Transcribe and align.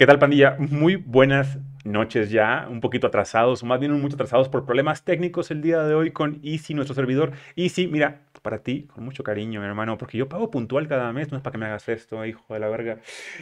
¿Qué 0.00 0.06
tal, 0.06 0.18
pandilla? 0.18 0.56
Muy 0.58 0.96
buenas 0.96 1.58
noches 1.84 2.30
ya, 2.30 2.66
un 2.70 2.80
poquito 2.80 3.08
atrasados, 3.08 3.62
más 3.64 3.78
bien 3.78 3.92
mucho 4.00 4.14
atrasados 4.14 4.48
por 4.48 4.64
problemas 4.64 5.04
técnicos 5.04 5.50
el 5.50 5.60
día 5.60 5.82
de 5.82 5.94
hoy 5.94 6.10
con 6.10 6.40
Easy, 6.42 6.72
nuestro 6.72 6.94
servidor. 6.94 7.32
Easy, 7.54 7.86
mira, 7.86 8.22
para 8.40 8.62
ti, 8.62 8.88
con 8.94 9.04
mucho 9.04 9.22
cariño, 9.22 9.60
mi 9.60 9.66
hermano, 9.66 9.98
porque 9.98 10.16
yo 10.16 10.26
pago 10.26 10.50
puntual 10.50 10.88
cada 10.88 11.12
mes, 11.12 11.30
no 11.30 11.36
es 11.36 11.42
para 11.42 11.52
que 11.52 11.58
me 11.58 11.66
hagas 11.66 11.86
esto, 11.90 12.24
hijo 12.24 12.42
de 12.48 12.60
la 12.60 12.68
verga. 12.70 12.96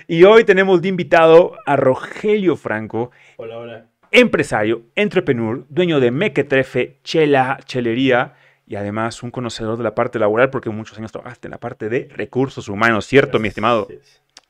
Y 0.08 0.25
hoy 0.25 0.43
tenemos 0.43 0.82
de 0.82 0.89
invitado 0.89 1.54
a 1.64 1.76
Rogelio 1.76 2.57
Franco. 2.57 3.12
Hola, 3.36 3.59
hola. 3.59 3.86
Empresario, 4.11 4.82
entrepreneur, 4.96 5.64
dueño 5.68 6.00
de 6.00 6.11
Mequetrefe, 6.11 6.98
Chela, 7.04 7.61
Chelería 7.67 8.34
y 8.67 8.75
además 8.75 9.22
un 9.22 9.31
conocedor 9.31 9.79
de 9.79 9.84
la 9.84 9.95
parte 9.95 10.18
laboral 10.18 10.50
porque 10.50 10.70
muchos 10.70 10.98
años 10.98 11.12
trabajaste 11.12 11.46
en 11.46 11.53
la 11.53 11.59
parte 11.59 11.89
de 11.89 12.09
recursos 12.14 12.68
humanos, 12.68 13.06
¿cierto, 13.06 13.39
mi 13.39 13.46
estimado? 13.46 13.86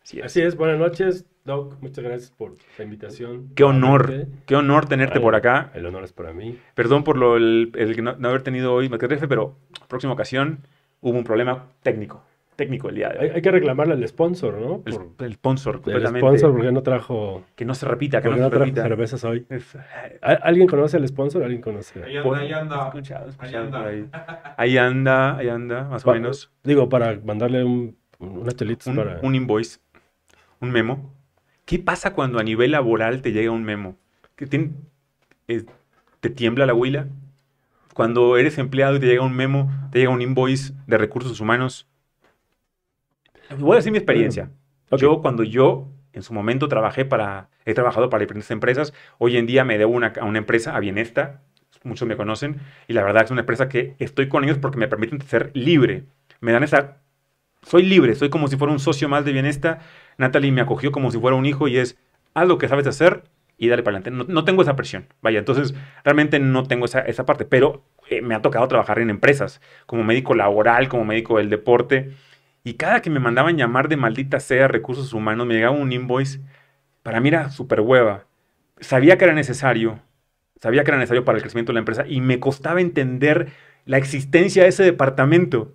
Así 0.09 0.21
es. 0.21 0.25
Así 0.25 0.41
es. 0.41 0.57
Buenas 0.57 0.79
noches, 0.79 1.27
Doc. 1.45 1.77
Muchas 1.83 2.03
gracias 2.03 2.31
por 2.31 2.57
la 2.79 2.85
invitación. 2.85 3.51
Qué 3.55 3.63
honor, 3.63 4.27
qué 4.47 4.57
honor 4.57 4.89
tenerte 4.89 5.21
por 5.21 5.35
acá. 5.35 5.71
El 5.75 5.85
honor 5.85 6.03
es 6.03 6.15
para 6.15 6.33
mí. 6.33 6.59
Perdón 6.75 7.05
por 7.05 7.19
lo, 7.19 7.37
el, 7.37 7.71
no, 8.03 8.29
haber 8.29 8.43
tenido 8.43 8.73
hoy 8.73 8.89
Mequetrefe, 8.89 9.29
pero 9.29 9.59
próxima 9.87 10.15
ocasión 10.15 10.61
hubo 11.03 11.19
un 11.19 11.25
problema 11.25 11.67
técnico 11.83 12.25
técnico 12.57 12.89
el 12.89 12.97
día 12.97 13.11
de 13.11 13.19
hoy. 13.19 13.31
Hay, 13.37 13.41
que 13.41 13.53
reclamarle 13.53 13.95
al 13.95 14.09
sponsor, 14.09 14.55
¿no? 14.59 14.83
el, 14.85 15.35
sponsor, 15.35 15.77
completamente. 15.77 16.27
El 16.27 16.39
sponsor 16.39 16.57
porque 16.57 16.73
no 16.73 16.83
trajo... 16.83 17.45
Que 17.55 17.65
no 17.65 17.73
se 17.73 17.87
repita, 17.87 18.21
que 18.21 18.31
no, 18.31 18.37
se 18.37 18.49
repita. 18.49 18.83
cervezas 18.83 19.23
hoy. 19.23 19.47
¿Alguien 20.23 20.67
conoce 20.67 20.97
al 20.97 21.07
sponsor? 21.07 21.45
¿Alguien 21.45 21.61
conoce? 21.63 22.03
Ahí 22.03 22.17
anda, 22.17 22.35
ahí 22.35 22.53
anda. 22.53 22.91
ahí, 23.39 23.55
anda. 23.55 23.87
Ahí. 24.57 24.77
anda, 24.77 25.37
ahí 25.37 25.49
anda, 25.49 25.85
más 25.85 26.05
o 26.05 26.13
menos. 26.13 26.51
Digo, 26.65 26.89
para 26.89 27.21
mandarle 27.21 27.63
un, 27.63 27.97
unas 28.19 28.57
chelitas 28.57 28.95
para... 28.95 29.21
Un 29.23 29.35
invoice, 29.35 29.79
un 30.61 30.71
memo. 30.71 31.15
¿Qué 31.65 31.79
pasa 31.79 32.15
cuando 32.15 32.39
a 32.39 32.43
nivel 32.43 32.73
laboral 32.73 33.23
te 33.23 33.33
llega 33.33 33.51
un 33.51 33.65
memo? 33.65 33.97
¿Que 34.37 34.47
te, 34.47 34.71
eh, 35.49 35.65
¿Te 36.21 36.31
tiembla 36.31 36.67
la 36.67 36.75
huila? 36.75 37.09
Cuando 37.95 38.37
eres 38.37 38.59
empleado 38.59 38.97
y 38.97 39.01
te 39.01 39.07
llega 39.07 39.23
un 39.23 39.35
memo, 39.35 39.71
te 39.91 39.99
llega 39.99 40.11
un 40.11 40.23
invoice 40.23 40.73
de 40.87 40.99
recursos 40.99 41.41
humanos, 41.41 41.89
Voy 43.57 43.73
a 43.73 43.77
decir 43.77 43.93
mi 43.93 43.99
experiencia. 43.99 44.51
Yo, 44.93 45.21
cuando 45.23 45.43
yo 45.43 45.89
en 46.13 46.23
su 46.23 46.35
momento 46.35 46.69
trabajé 46.69 47.05
para, 47.05 47.49
he 47.65 47.75
trabajado 47.75 48.11
para 48.11 48.21
diferentes 48.21 48.51
empresas, 48.51 48.93
hoy 49.19 49.37
en 49.37 49.47
día 49.47 49.65
me 49.65 49.79
debo 49.79 49.93
una, 49.93 50.13
a 50.21 50.25
una 50.25 50.39
empresa, 50.39 50.77
a 50.77 50.81
Bienesta, 50.81 51.43
muchos 51.83 52.07
me 52.09 52.17
conocen, 52.17 52.61
y 52.89 52.93
la 52.93 53.03
verdad 53.05 53.25
es 53.25 53.31
una 53.31 53.41
empresa 53.41 53.69
que 53.69 53.95
estoy 53.99 54.29
con 54.29 54.45
ellos 54.45 54.59
porque 54.59 54.79
me 54.79 54.89
permiten 54.89 55.21
ser 55.23 55.51
libre. 55.55 56.05
Me 56.41 56.53
dan 56.53 56.63
esa... 56.63 56.99
Soy 57.63 57.83
libre, 57.83 58.15
soy 58.15 58.31
como 58.31 58.49
si 58.49 58.57
fuera 58.57 58.73
un 58.73 58.79
socio 58.79 59.09
más 59.09 59.25
de 59.25 59.33
Bienesta. 59.33 59.81
Natalie 60.19 60.53
me 60.53 60.61
acogió 60.61 60.93
como 60.93 61.11
si 61.11 61.19
fuera 61.19 61.37
un 61.37 61.47
hijo 61.47 61.69
y 61.69 61.79
es, 61.79 61.97
haz 62.35 62.47
lo 62.47 62.59
que 62.59 62.69
sabes 62.69 62.87
hacer 62.87 63.25
y 63.57 63.69
dale 63.69 63.83
para 63.83 63.99
adelante. 63.99 64.33
No, 64.33 64.45
tengo 64.45 64.63
esa 64.63 64.77
presión, 64.77 65.07
vaya, 65.23 65.39
entonces 65.39 65.75
realmente 66.05 66.39
no 66.39 66.65
tengo 66.65 66.85
esa, 66.85 67.01
esa 67.01 67.25
parte, 67.25 67.45
pero 67.45 67.85
eh, 68.11 68.23
me 68.23 68.35
ha 68.35 68.43
tocado 68.43 68.69
trabajar 68.69 68.99
en 68.99 69.11
empresas, 69.11 69.61
como 69.87 70.05
médico 70.05 70.35
laboral, 70.35 70.89
como 70.89 71.05
médico 71.05 71.39
del 71.39 71.51
deporte, 71.51 72.13
y 72.65 72.75
cada 72.75 73.01
que 73.03 73.11
me 73.11 73.21
mandaban 73.21 73.57
llamar 73.57 73.89
de 73.89 73.97
maldita 73.97 74.41
sea 74.41 74.69
recursos 74.69 75.13
humanos, 75.15 75.47
me 75.47 75.55
llegaba 75.55 75.77
un 75.77 75.93
invoice. 75.93 76.41
Para 77.03 77.21
mí 77.21 77.29
era 77.29 77.51
súper 77.51 77.81
hueva. 77.81 78.27
Sabía 78.81 79.17
que 79.17 79.25
era 79.25 79.33
necesario. 79.35 80.01
Sabía 80.61 80.85
que 80.85 80.91
era 80.91 80.99
necesario 80.99 81.25
para 81.25 81.37
el 81.39 81.43
crecimiento 81.43 81.71
de 81.71 81.75
la 81.75 81.81
empresa 81.81 82.05
y 82.07 82.21
me 82.21 82.41
costaba 82.41 82.81
entender 82.81 83.53
la 83.87 83.97
existencia 83.97 84.65
de 84.65 84.69
ese 84.69 84.85
departamento. 84.85 85.73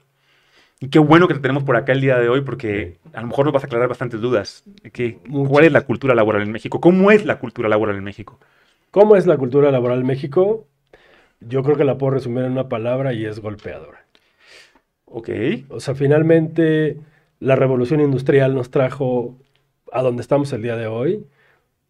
Y 0.80 0.90
qué 0.90 1.00
bueno 1.00 1.28
que 1.28 1.34
te 1.34 1.40
tenemos 1.40 1.64
por 1.64 1.78
acá 1.78 1.94
el 1.94 2.02
día 2.02 2.18
de 2.18 2.28
hoy 2.28 2.42
porque 2.42 2.98
a 3.14 3.22
lo 3.22 3.28
mejor 3.28 3.46
nos 3.46 3.54
vas 3.54 3.64
a 3.64 3.68
aclarar 3.68 3.88
bastantes 3.88 4.20
dudas. 4.20 4.64
Que, 4.92 5.18
¿Cuál 5.48 5.66
es 5.66 5.72
la 5.72 5.82
cultura 5.82 6.14
laboral 6.14 6.42
en 6.42 6.52
México? 6.52 6.82
¿Cómo 6.82 7.12
es 7.12 7.26
la 7.26 7.40
cultura 7.40 7.70
laboral 7.70 7.96
en 7.96 8.04
México? 8.04 8.40
¿Cómo 8.92 9.16
es 9.16 9.26
la 9.26 9.38
cultura 9.38 9.72
laboral 9.72 10.00
en 10.00 10.06
México? 10.06 10.68
Yo 11.40 11.64
creo 11.64 11.78
que 11.78 11.84
la 11.84 11.98
puedo 11.98 12.12
resumir 12.12 12.44
en 12.44 12.52
una 12.52 12.70
palabra 12.70 13.14
y 13.14 13.26
es 13.26 13.40
golpeadora. 13.40 14.06
Ok. 15.06 15.30
O 15.70 15.80
sea, 15.80 15.96
finalmente 15.96 16.98
la 17.40 17.56
revolución 17.56 18.02
industrial 18.02 18.56
nos 18.56 18.72
trajo 18.72 19.36
a 19.92 20.02
donde 20.02 20.22
estamos 20.22 20.52
el 20.54 20.62
día 20.64 20.76
de 20.76 20.88
hoy. 20.88 21.26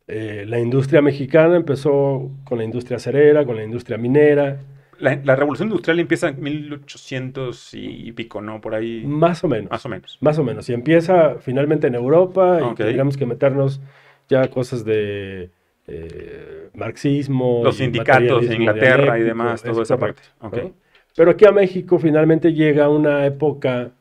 Eh, 0.08 0.46
la 0.48 0.60
industria 0.60 1.02
mexicana 1.02 1.56
empezó 1.56 2.30
con 2.44 2.58
la 2.58 2.64
industria 2.64 3.00
cerera, 3.00 3.46
con 3.46 3.56
la 3.56 3.64
industria 3.64 3.98
minera. 3.98 4.60
La, 5.04 5.36
revolución 5.36 5.68
industrial 5.68 6.00
empieza 6.00 6.30
en 6.30 6.42
1800 6.42 7.74
y 7.74 8.12
pico, 8.14 8.42
¿no? 8.42 8.62
Por 8.62 8.74
ahí. 8.74 9.04
Más 9.06 9.44
o 9.44 9.50
menos. 9.50 9.70
Más 9.70 9.86
o 9.86 9.90
menos. 9.90 10.18
Más 10.22 10.40
o 10.40 10.44
menos. 10.44 10.70
Y 10.70 10.74
empieza 10.74 11.36
finalmente 11.40 11.88
en 11.88 11.96
Europa 11.96 12.60
y 12.72 12.76
tendríamos 12.76 13.18
que 13.18 13.26
meternos 13.26 13.82
ya 14.30 14.48
cosas 14.48 14.86
de 14.86 15.50
eh, 15.88 16.70
marxismo. 16.74 17.62
Los 17.64 17.78
sindicatos 17.78 18.46
en 18.46 18.62
Inglaterra 18.62 19.20
y 19.20 19.24
demás, 19.24 19.62
toda 19.62 19.84
esa 19.84 19.98
parte. 19.98 20.22
Okay. 20.40 20.72
Pero 21.16 21.32
aquí 21.32 21.46
a 21.46 21.52
México 21.52 22.00
finalmente 22.00 22.54
llega 22.54 22.88
una 22.88 23.26
época, 23.26 23.92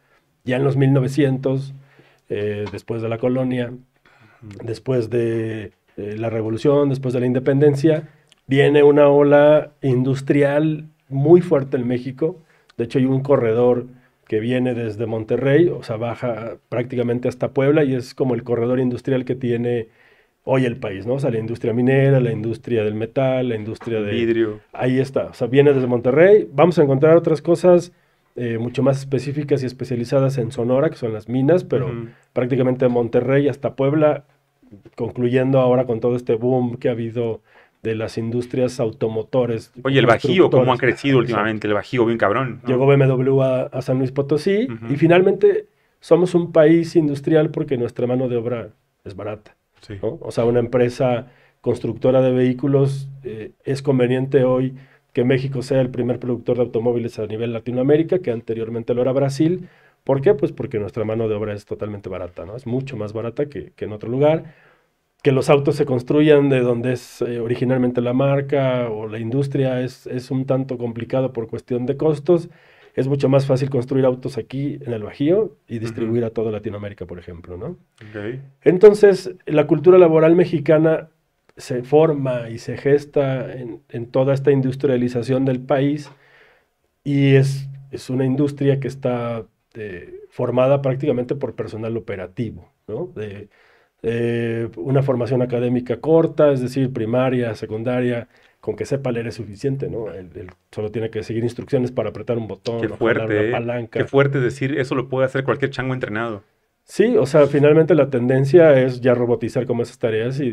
ya 0.44 0.56
en 0.56 0.64
los 0.64 0.76
1900, 0.76 1.74
eh, 2.28 2.64
después 2.70 3.02
de 3.02 3.08
la 3.08 3.18
colonia, 3.18 3.72
después 4.62 5.10
de 5.10 5.72
eh, 5.96 6.16
la 6.16 6.30
revolución, 6.30 6.88
después 6.88 7.12
de 7.12 7.20
la 7.20 7.26
independencia, 7.26 8.08
viene 8.46 8.82
una 8.82 9.08
ola 9.08 9.72
industrial 9.82 10.91
muy 11.12 11.40
fuerte 11.40 11.76
en 11.76 11.86
México. 11.86 12.40
De 12.76 12.84
hecho, 12.84 12.98
hay 12.98 13.06
un 13.06 13.22
corredor 13.22 13.86
que 14.26 14.40
viene 14.40 14.74
desde 14.74 15.06
Monterrey, 15.06 15.68
o 15.68 15.82
sea, 15.82 15.96
baja 15.96 16.56
prácticamente 16.68 17.28
hasta 17.28 17.52
Puebla 17.52 17.84
y 17.84 17.94
es 17.94 18.14
como 18.14 18.34
el 18.34 18.44
corredor 18.44 18.80
industrial 18.80 19.24
que 19.24 19.34
tiene 19.34 19.88
hoy 20.44 20.64
el 20.64 20.78
país, 20.78 21.06
¿no? 21.06 21.14
O 21.14 21.18
sea, 21.18 21.30
la 21.30 21.38
industria 21.38 21.72
minera, 21.72 22.18
la 22.20 22.32
industria 22.32 22.82
del 22.84 22.94
metal, 22.94 23.48
la 23.48 23.56
industria 23.56 24.00
de... 24.00 24.12
Vidrio. 24.12 24.60
Ahí 24.72 24.98
está, 24.98 25.26
o 25.26 25.34
sea, 25.34 25.46
viene 25.46 25.72
desde 25.72 25.86
Monterrey. 25.86 26.48
Vamos 26.52 26.78
a 26.78 26.82
encontrar 26.82 27.16
otras 27.16 27.42
cosas 27.42 27.92
eh, 28.34 28.56
mucho 28.58 28.82
más 28.82 28.98
específicas 28.98 29.62
y 29.62 29.66
especializadas 29.66 30.38
en 30.38 30.50
Sonora, 30.50 30.88
que 30.88 30.96
son 30.96 31.12
las 31.12 31.28
minas, 31.28 31.64
pero 31.64 31.90
prácticamente 32.32 32.86
de 32.86 32.88
Monterrey 32.88 33.48
hasta 33.48 33.76
Puebla, 33.76 34.24
concluyendo 34.96 35.60
ahora 35.60 35.84
con 35.84 36.00
todo 36.00 36.16
este 36.16 36.34
boom 36.36 36.76
que 36.78 36.88
ha 36.88 36.92
habido 36.92 37.42
de 37.82 37.94
las 37.94 38.16
industrias 38.16 38.78
automotores. 38.80 39.72
Oye, 39.82 39.98
el 39.98 40.06
Bajío, 40.06 40.50
¿cómo 40.50 40.72
ha 40.72 40.78
crecido 40.78 41.18
últimamente? 41.18 41.66
El 41.66 41.74
Bajío, 41.74 42.06
bien 42.06 42.18
cabrón. 42.18 42.60
Llegó 42.66 42.86
BMW 42.86 43.42
a, 43.42 43.82
San 43.82 43.98
Luis 43.98 44.12
Potosí 44.12 44.68
y 44.88 44.96
finalmente 44.96 45.66
somos 46.00 46.34
un 46.34 46.52
país 46.52 46.94
industrial 46.96 47.50
porque 47.50 47.76
nuestra 47.76 48.06
mano 48.06 48.28
de 48.28 48.36
obra 48.36 48.70
es 49.04 49.16
barata. 49.16 49.56
O 50.00 50.30
sea, 50.30 50.44
una 50.44 50.60
empresa 50.60 51.28
constructora 51.60 52.20
de 52.20 52.32
vehículos, 52.32 53.08
eh, 53.24 53.52
es 53.64 53.82
conveniente 53.82 54.44
hoy 54.44 54.74
que 55.12 55.24
México 55.24 55.62
sea 55.62 55.80
el 55.80 55.90
primer 55.90 56.18
productor 56.18 56.56
de 56.56 56.62
automóviles 56.62 57.18
a 57.18 57.26
nivel 57.26 57.52
Latinoamérica, 57.52 58.20
que 58.20 58.30
anteriormente 58.30 58.94
lo 58.94 59.02
era 59.02 59.12
Brasil. 59.12 59.68
¿Por 60.04 60.20
qué? 60.20 60.34
Pues 60.34 60.52
porque 60.52 60.78
nuestra 60.78 61.04
mano 61.04 61.28
de 61.28 61.34
obra 61.34 61.52
es 61.52 61.66
totalmente 61.66 62.08
barata, 62.08 62.44
¿no? 62.44 62.56
Es 62.56 62.66
mucho 62.66 62.96
más 62.96 63.12
barata 63.12 63.46
que, 63.46 63.72
en 63.76 63.92
otro 63.92 64.10
lugar. 64.10 64.54
Que 65.22 65.32
los 65.32 65.48
autos 65.50 65.76
se 65.76 65.86
construyan 65.86 66.48
de 66.48 66.60
donde 66.60 66.94
es 66.94 67.22
eh, 67.22 67.40
originalmente 67.40 68.00
la 68.00 68.12
marca 68.12 68.90
o 68.90 69.06
la 69.06 69.18
industria 69.18 69.80
es, 69.80 70.06
es 70.06 70.30
un 70.30 70.46
tanto 70.46 70.78
complicado 70.78 71.32
por 71.32 71.48
cuestión 71.48 71.86
de 71.86 71.96
costos 71.96 72.48
es 72.94 73.08
mucho 73.08 73.28
más 73.28 73.46
fácil 73.46 73.70
construir 73.70 74.04
autos 74.04 74.36
aquí 74.36 74.78
en 74.84 74.92
el 74.92 75.02
Bajío 75.02 75.56
y 75.66 75.78
distribuir 75.78 76.24
a 76.24 76.30
toda 76.30 76.50
Latinoamérica, 76.50 77.06
por 77.06 77.18
ejemplo, 77.18 77.56
¿no? 77.56 77.78
Entonces, 78.62 79.34
la 79.46 79.66
cultura 79.66 79.98
laboral 79.98 80.36
mexicana 80.36 81.08
se 81.56 81.82
forma 81.82 82.50
y 82.50 82.58
se 82.58 82.76
gesta 82.76 83.50
en, 83.52 84.06
toda 84.10 84.34
esta 84.34 84.52
industrialización 84.52 85.44
del 85.44 85.60
país 85.60 86.10
y 87.02 87.34
es, 87.34 87.68
es 87.90 88.10
una 88.10 88.24
industria 88.26 88.78
que 88.78 88.88
está 88.88 89.46
eh, 89.74 90.20
formada 90.28 90.82
prácticamente 90.82 91.34
por 91.34 91.54
personal 91.54 91.96
operativo, 91.96 92.70
¿no? 92.86 93.10
De, 93.14 93.48
una 94.02 95.02
formación 95.02 95.42
académica 95.42 96.00
corta, 96.00 96.52
es 96.52 96.60
decir, 96.60 96.92
primaria, 96.92 97.54
secundaria, 97.54 98.28
con 98.62 98.76
que 98.76 98.86
sepa 98.86 99.10
leer 99.10 99.26
es 99.26 99.34
suficiente, 99.34 99.90
¿no? 99.90 100.12
Él, 100.12 100.48
solo 100.70 100.92
tiene 100.92 101.10
que 101.10 101.24
seguir 101.24 101.42
instrucciones 101.42 101.90
para 101.90 102.10
apretar 102.10 102.38
un 102.38 102.46
botón, 102.46 102.80
qué 102.80 102.88
fuerte, 102.88 103.24
una 103.24 103.42
¿eh? 103.42 103.50
palanca. 103.50 103.98
Qué 103.98 104.04
fuerte 104.04 104.38
decir, 104.38 104.78
eso 104.78 104.94
lo 104.94 105.08
puede 105.08 105.26
hacer 105.26 105.42
cualquier 105.42 105.72
chango 105.72 105.94
entrenado. 105.94 106.44
Sí, 106.84 107.16
o 107.16 107.26
sea, 107.26 107.48
finalmente 107.48 107.96
la 107.96 108.08
tendencia 108.08 108.80
es 108.80 109.00
ya 109.00 109.14
robotizar 109.14 109.66
como 109.66 109.82
esas 109.82 109.98
tareas 109.98 110.38
y, 110.38 110.52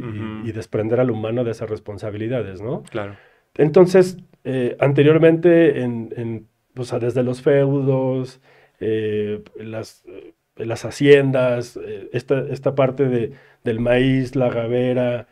desprender 0.52 1.00
al 1.00 1.12
humano 1.12 1.44
de 1.44 1.52
esas 1.52 1.70
responsabilidades, 1.70 2.62
¿no? 2.62 2.82
Claro. 2.90 3.16
Entonces, 3.56 4.18
eh, 4.44 4.76
anteriormente, 4.80 5.82
en, 5.82 6.48
o 6.76 6.84
sea, 6.86 6.98
desde 6.98 7.22
los 7.22 7.44
feudos, 7.44 8.42
eh, 8.80 9.44
las, 9.56 10.04
las 10.60 10.86
haciendas, 10.86 11.80
esta, 12.12 12.40
esta 12.50 12.76
parte 12.76 13.08
de, 13.08 13.32
del 13.64 13.80
maíz, 13.80 14.36
la 14.36 14.50
gavera, 14.50 15.28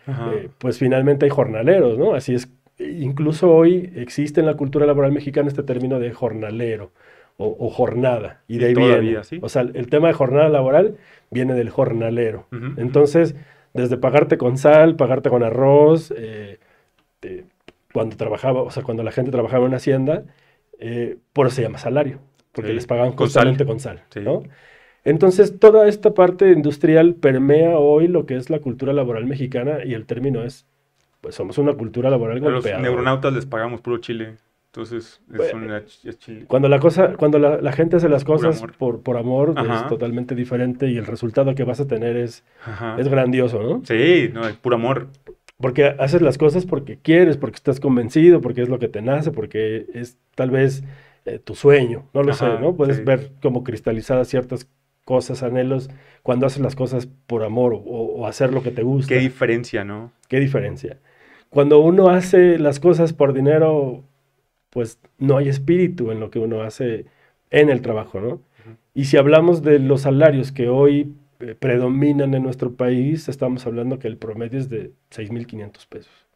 pues 0.57 0.77
finalmente 0.79 1.25
hay 1.25 1.31
jornaleros, 1.31 1.97
¿no? 1.97 2.15
Así 2.15 2.33
es 2.33 2.49
incluso 2.79 3.51
hoy 3.51 3.91
existe 3.95 4.39
en 4.39 4.45
la 4.45 4.55
cultura 4.55 4.85
laboral 4.85 5.11
mexicana 5.11 5.47
este 5.47 5.63
término 5.63 5.99
de 5.99 6.11
jornalero 6.13 6.91
o, 7.39 7.69
jornada. 7.69 8.41
Y 8.47 8.57
de 8.57 8.67
ahí 8.67 8.73
viene. 8.73 9.19
O 9.41 9.49
sea, 9.49 9.61
el 9.61 9.89
tema 9.89 10.07
de 10.07 10.13
jornada 10.13 10.49
laboral 10.49 10.97
viene 11.29 11.53
del 11.53 11.69
jornalero. 11.69 12.47
Entonces, 12.77 13.35
Desde 13.73 13.97
pagarte 13.97 14.39
con 14.39 14.57
sal, 14.57 14.95
pagarte 14.95 15.29
con 15.29 15.43
arroz, 15.43 16.11
eh, 16.17 16.57
cuando 17.93 18.17
trabajaba, 18.17 18.63
o 18.63 18.71
sea, 18.71 18.81
cuando 18.81 19.03
la 19.03 19.11
gente 19.11 19.29
trabajaba 19.29 19.63
en 19.63 19.67
una 19.67 19.77
hacienda, 19.77 20.23
eh, 20.79 21.17
por 21.31 21.45
eso 21.45 21.57
se 21.57 21.61
llama 21.61 21.77
salario, 21.77 22.17
porque 22.53 22.73
les 22.73 22.87
pagaban 22.87 23.11
constantemente 23.11 23.65
con 23.65 23.79
sal, 23.79 24.01
¿no? 24.15 24.41
Entonces, 25.07 25.57
toda 25.57 25.87
esta 25.87 26.13
parte 26.13 26.51
industrial 26.51 27.15
permea 27.15 27.77
hoy 27.77 28.09
lo 28.09 28.25
que 28.25 28.35
es 28.35 28.49
la 28.49 28.59
cultura 28.59 28.91
laboral 28.91 29.25
mexicana 29.25 29.85
y 29.85 29.93
el 29.93 30.05
término 30.05 30.43
es, 30.43 30.65
pues 31.21 31.33
somos 31.33 31.57
una 31.57 31.75
cultura 31.75 32.09
laboral 32.09 32.41
golpeada. 32.41 32.79
A 32.79 32.81
los 32.81 32.89
neuronautas 32.89 33.31
les 33.31 33.45
pagamos 33.45 33.79
puro 33.79 33.99
chile. 33.99 34.35
Entonces, 34.65 35.21
es, 36.03 36.19
chile. 36.19 36.43
Cuando 36.47 36.67
la 36.67 36.81
cosa, 36.81 37.15
cuando 37.15 37.39
la, 37.39 37.71
gente 37.71 37.95
hace 37.95 38.09
las 38.09 38.25
cosas 38.25 38.61
por, 38.77 39.01
por 39.01 39.15
amor, 39.15 39.55
es 39.57 39.87
totalmente 39.87 40.35
diferente 40.35 40.89
y 40.89 40.97
el 40.97 41.05
resultado 41.05 41.55
que 41.55 41.63
vas 41.63 41.79
a 41.79 41.87
tener 41.87 42.17
es, 42.17 42.43
es 42.97 43.07
grandioso, 43.07 43.63
¿no? 43.63 43.81
Sí, 43.85 44.29
no, 44.33 44.45
es 44.45 44.57
puro 44.57 44.75
amor. 44.75 45.07
Porque 45.55 45.85
haces 45.85 46.21
las 46.21 46.37
cosas 46.37 46.65
porque 46.65 46.99
quieres, 47.01 47.37
porque 47.37 47.55
estás 47.55 47.79
convencido, 47.79 48.41
porque 48.41 48.61
es 48.61 48.67
lo 48.67 48.77
que 48.77 48.89
te 48.89 49.01
nace, 49.01 49.31
porque 49.31 49.85
es 49.93 50.17
tal 50.35 50.51
vez 50.51 50.83
eh, 51.23 51.39
tu 51.39 51.55
sueño, 51.55 52.09
no 52.13 52.23
lo 52.23 52.33
sé, 52.33 52.59
¿no? 52.59 52.75
Puedes 52.75 53.05
ver 53.05 53.31
como 53.41 53.63
cristalizadas 53.63 54.27
ciertas 54.27 54.67
cosas, 55.07 55.41
anhelos, 55.41 55.89
cuando 56.21 56.45
haces 56.45 56.61
las 56.61 56.75
cosas 56.75 57.07
por 57.27 57.45
amor 57.45 57.81
o, 57.85 58.27
hacer 58.27 58.51
lo 58.51 58.61
que 58.61 58.71
te 58.71 58.83
gusta. 58.83 59.15
Qué 59.15 59.21
diferencia, 59.21 59.85
¿no? 59.85 60.11
Qué 60.27 60.37
diferencia. 60.37 60.97
Cuando 61.49 61.79
uno 61.79 62.09
hace 62.09 62.59
las 62.59 62.81
cosas 62.81 63.13
por 63.13 63.31
dinero, 63.31 64.03
pues 64.69 64.99
no 65.17 65.37
hay 65.37 65.47
espíritu 65.47 66.11
en 66.11 66.19
lo 66.19 66.29
que 66.29 66.39
uno 66.39 66.61
hace 66.61 67.05
en 67.51 67.69
el 67.69 67.81
trabajo, 67.81 68.19
¿no? 68.19 68.41
Y 68.93 69.05
si 69.05 69.15
hablamos 69.15 69.63
de 69.63 69.79
los 69.79 70.01
salarios 70.01 70.51
que 70.51 70.67
hoy 70.67 71.13
eh, 71.39 71.55
predominan 71.57 72.33
en 72.33 72.43
nuestro 72.43 72.73
país, 72.73 73.29
estamos 73.29 73.65
hablando 73.65 73.99
que 73.99 74.09
el 74.09 74.17
promedio 74.17 74.59
es 74.59 74.69
de 74.69 74.91
6.500 75.09 75.87
pesos 75.87 76.27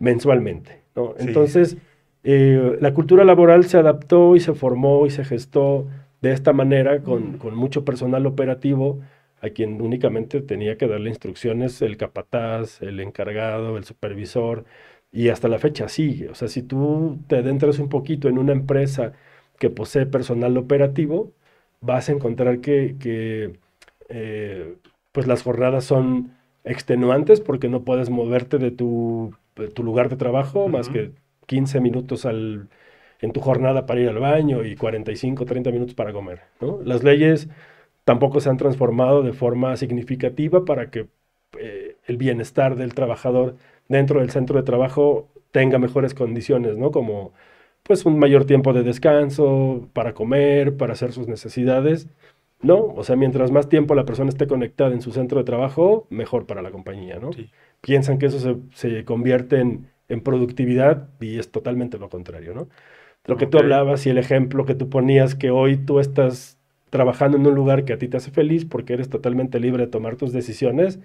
mensualmente, 0.00 0.82
¿no? 0.96 1.14
Entonces, 1.18 1.76
eh, 2.24 2.78
la 2.80 2.92
cultura 2.92 3.22
laboral 3.22 3.62
se 3.62 3.78
adaptó 3.78 4.34
y 4.34 4.40
se 4.40 4.54
formó 4.54 5.06
y 5.06 5.10
se 5.10 5.24
gestó 5.24 5.86
de 6.22 6.32
esta 6.32 6.52
manera, 6.52 7.02
con, 7.02 7.38
mucho 7.56 7.84
personal 7.84 8.26
operativo, 8.26 9.00
a 9.40 9.50
quien 9.50 9.82
únicamente 9.82 10.40
tenía 10.40 10.78
que 10.78 10.86
darle 10.86 11.10
instrucciones 11.10 11.82
el 11.82 11.96
capataz, 11.96 12.80
el 12.80 13.00
encargado, 13.00 13.76
el 13.76 13.84
supervisor, 13.84 14.64
y 15.12 15.28
hasta 15.28 15.48
la 15.48 15.58
fecha 15.58 15.88
sigue. 15.88 16.30
O 16.30 16.34
sea, 16.34 16.48
si 16.48 16.62
tú 16.62 17.18
te 17.26 17.36
adentras 17.38 17.78
un 17.80 17.88
poquito 17.88 18.28
en 18.28 18.38
una 18.38 18.52
empresa 18.52 19.12
que 19.58 19.70
posee 19.70 20.06
personal 20.06 20.56
operativo, 20.56 21.32
vas 21.80 22.08
a 22.08 22.12
encontrar 22.12 22.60
que, 22.60 23.58
eh, 24.08 24.76
pues 25.12 25.26
las 25.26 25.42
jornadas 25.42 25.84
son 25.84 26.32
extenuantes 26.64 27.40
porque 27.40 27.68
no 27.68 27.82
puedes 27.84 28.10
moverte 28.10 28.58
de 28.58 28.70
tu, 28.70 29.34
lugar 29.78 30.08
de 30.08 30.16
trabajo 30.16 30.68
más 30.68 30.88
que 30.88 31.12
15 31.46 31.80
minutos 31.80 32.24
al, 32.26 32.68
en 33.22 33.32
tu 33.32 33.40
jornada 33.40 33.86
para 33.86 34.00
ir 34.00 34.08
al 34.08 34.18
baño 34.18 34.64
y 34.64 34.76
45, 34.76 35.46
30 35.46 35.70
minutos 35.70 35.94
para 35.94 36.12
comer. 36.12 36.40
¿no? 36.60 36.80
Las 36.84 37.02
leyes 37.02 37.48
tampoco 38.04 38.40
se 38.40 38.50
han 38.50 38.58
transformado 38.58 39.22
de 39.22 39.32
forma 39.32 39.76
significativa 39.76 40.64
para 40.64 40.90
que 40.90 41.06
eh, 41.58 41.96
el 42.06 42.16
bienestar 42.16 42.76
del 42.76 42.94
trabajador 42.94 43.56
dentro 43.88 44.20
del 44.20 44.30
centro 44.30 44.56
de 44.56 44.64
trabajo 44.64 45.28
tenga 45.52 45.78
mejores 45.78 46.14
condiciones, 46.14 46.76
¿no? 46.76 46.90
Como 46.90 47.32
pues 47.82 48.04
un 48.06 48.18
mayor 48.18 48.44
tiempo 48.44 48.72
de 48.72 48.82
descanso, 48.82 49.88
para 49.92 50.14
comer, 50.14 50.76
para 50.76 50.92
hacer 50.94 51.12
sus 51.12 51.28
necesidades. 51.28 52.08
No, 52.60 52.78
o 52.78 53.02
sea, 53.04 53.16
mientras 53.16 53.50
más 53.50 53.68
tiempo 53.68 53.94
la 53.94 54.04
persona 54.04 54.30
esté 54.30 54.46
conectada 54.46 54.92
en 54.92 55.02
su 55.02 55.12
centro 55.12 55.38
de 55.38 55.44
trabajo, 55.44 56.06
mejor 56.10 56.46
para 56.46 56.62
la 56.62 56.70
compañía, 56.70 57.18
¿no? 57.18 57.30
Piensan 57.80 58.18
que 58.18 58.26
eso 58.26 58.38
se, 58.38 58.56
se 58.74 59.04
convierte 59.04 59.58
en, 59.60 59.88
en, 60.08 60.20
productividad 60.22 61.08
y 61.20 61.38
es 61.38 61.50
totalmente 61.50 61.98
lo 61.98 62.08
contrario, 62.08 62.54
¿no? 62.54 62.68
Lo 63.26 63.36
que 63.36 63.46
tú 63.46 63.58
hablabas 63.58 64.04
y 64.06 64.10
el 64.10 64.18
ejemplo 64.18 64.64
que 64.64 64.74
tú 64.74 64.88
ponías, 64.88 65.34
que 65.34 65.50
hoy 65.50 65.76
tú 65.76 66.00
estás 66.00 66.58
trabajando 66.90 67.38
en 67.38 67.46
un 67.46 67.54
lugar 67.54 67.84
que 67.84 67.92
a 67.92 67.98
ti 67.98 68.08
te 68.08 68.16
hace 68.16 68.30
feliz 68.30 68.64
porque 68.64 68.92
eres 68.92 69.08
totalmente 69.08 69.60
libre 69.60 69.84
de 69.84 69.90
tomar 69.90 70.16
tus 70.16 70.32
decisiones, 70.32 70.98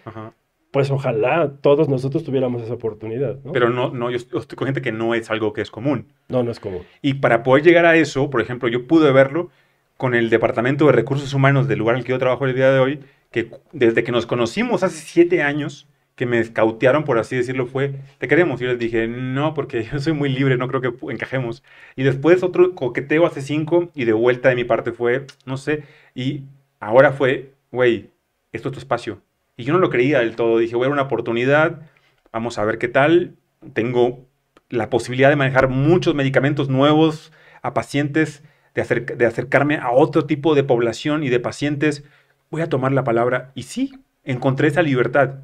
pues 0.72 0.92
ojalá 0.92 1.54
todos 1.62 1.88
nosotros 1.88 2.24
tuviéramos 2.24 2.62
esa 2.62 2.74
oportunidad. 2.74 3.38
¿no? 3.44 3.52
Pero 3.52 3.70
no, 3.70 3.92
no, 3.92 4.10
yo 4.12 4.18
estoy 4.18 4.56
con 4.56 4.66
gente 4.66 4.82
que 4.82 4.92
no 4.92 5.14
es 5.14 5.30
algo 5.30 5.54
que 5.54 5.62
es 5.62 5.72
común. 5.72 6.08
No, 6.28 6.44
no 6.44 6.52
es 6.52 6.60
común. 6.60 6.82
Y 7.02 7.16
para 7.16 7.44
poder 7.44 7.64
llegar 7.64 7.86
a 7.86 7.96
eso, 7.96 8.30
por 8.30 8.42
ejemplo, 8.42 8.68
yo 8.68 8.88
pude 8.88 9.12
verlo 9.12 9.50
con 9.96 10.14
el 10.14 10.30
Departamento 10.30 10.86
de 10.88 10.92
Recursos 10.92 11.34
Humanos 11.34 11.68
del 11.68 11.80
lugar 11.80 11.96
en 11.96 12.00
el 12.00 12.06
que 12.06 12.12
yo 12.12 12.20
trabajo 12.20 12.46
el 12.46 12.56
día 12.56 12.72
de 12.72 12.80
hoy, 12.80 13.00
que 13.32 13.52
desde 13.72 14.04
que 14.04 14.12
nos 14.12 14.26
conocimos 14.26 14.84
hace 14.84 15.00
siete 15.00 15.42
años, 15.42 15.88
que 16.18 16.26
me 16.26 16.40
escautearon, 16.40 17.06
por 17.06 17.20
así 17.20 17.36
decirlo, 17.36 17.68
fue, 17.68 17.94
te 18.18 18.28
queremos. 18.28 18.60
Y 18.60 18.66
yo 18.66 18.72
les 18.72 18.80
dije, 18.80 19.08
no, 19.08 19.54
porque 19.54 19.84
yo 19.94 20.00
soy 20.00 20.14
muy 20.14 20.30
libre, 20.30 20.58
no 20.58 20.68
creo 20.68 20.82
que 20.82 21.14
encajemos. 21.14 21.64
Y 21.96 22.04
después 22.04 22.44
otro 22.44 22.74
coqueteo 22.76 23.26
hace 23.26 23.42
cinco 23.42 23.90
y 23.94 24.04
de 24.06 24.14
vuelta 24.14 24.50
de 24.50 24.56
mi 24.56 24.64
parte 24.66 24.92
fue, 24.92 25.28
no 25.46 25.58
sé, 25.58 25.84
y 26.16 26.44
ahora 26.80 27.14
fue, 27.14 27.54
güey, 27.72 28.10
esto 28.52 28.70
es 28.70 28.74
tu 28.74 28.80
espacio. 28.80 29.22
Y 29.56 29.64
yo 29.64 29.74
no 29.74 29.80
lo 29.80 29.92
creía 29.92 30.20
del 30.20 30.36
todo, 30.36 30.58
dije, 30.58 30.76
voy 30.76 30.88
a 30.88 30.90
una 30.90 31.04
oportunidad, 31.04 31.82
vamos 32.34 32.58
a 32.58 32.66
ver 32.66 32.80
qué 32.80 32.88
tal. 32.88 33.36
Tengo 33.74 34.26
la 34.70 34.90
posibilidad 34.90 35.30
de 35.30 35.36
manejar 35.36 35.70
muchos 35.70 36.16
medicamentos 36.16 36.68
nuevos 36.68 37.32
a 37.62 37.76
pacientes, 37.76 38.44
de, 38.74 38.84
de 39.16 39.26
acercarme 39.28 39.78
a 39.78 39.92
otro 39.92 40.26
tipo 40.26 40.56
de 40.56 40.64
población 40.64 41.24
y 41.24 41.30
de 41.30 41.40
pacientes. 41.40 42.04
Voy 42.50 42.64
a 42.64 42.70
tomar 42.70 42.92
la 42.92 43.04
palabra 43.04 43.52
y 43.54 43.64
sí, 43.64 43.94
encontré 44.24 44.70
esa 44.70 44.82
libertad 44.82 45.42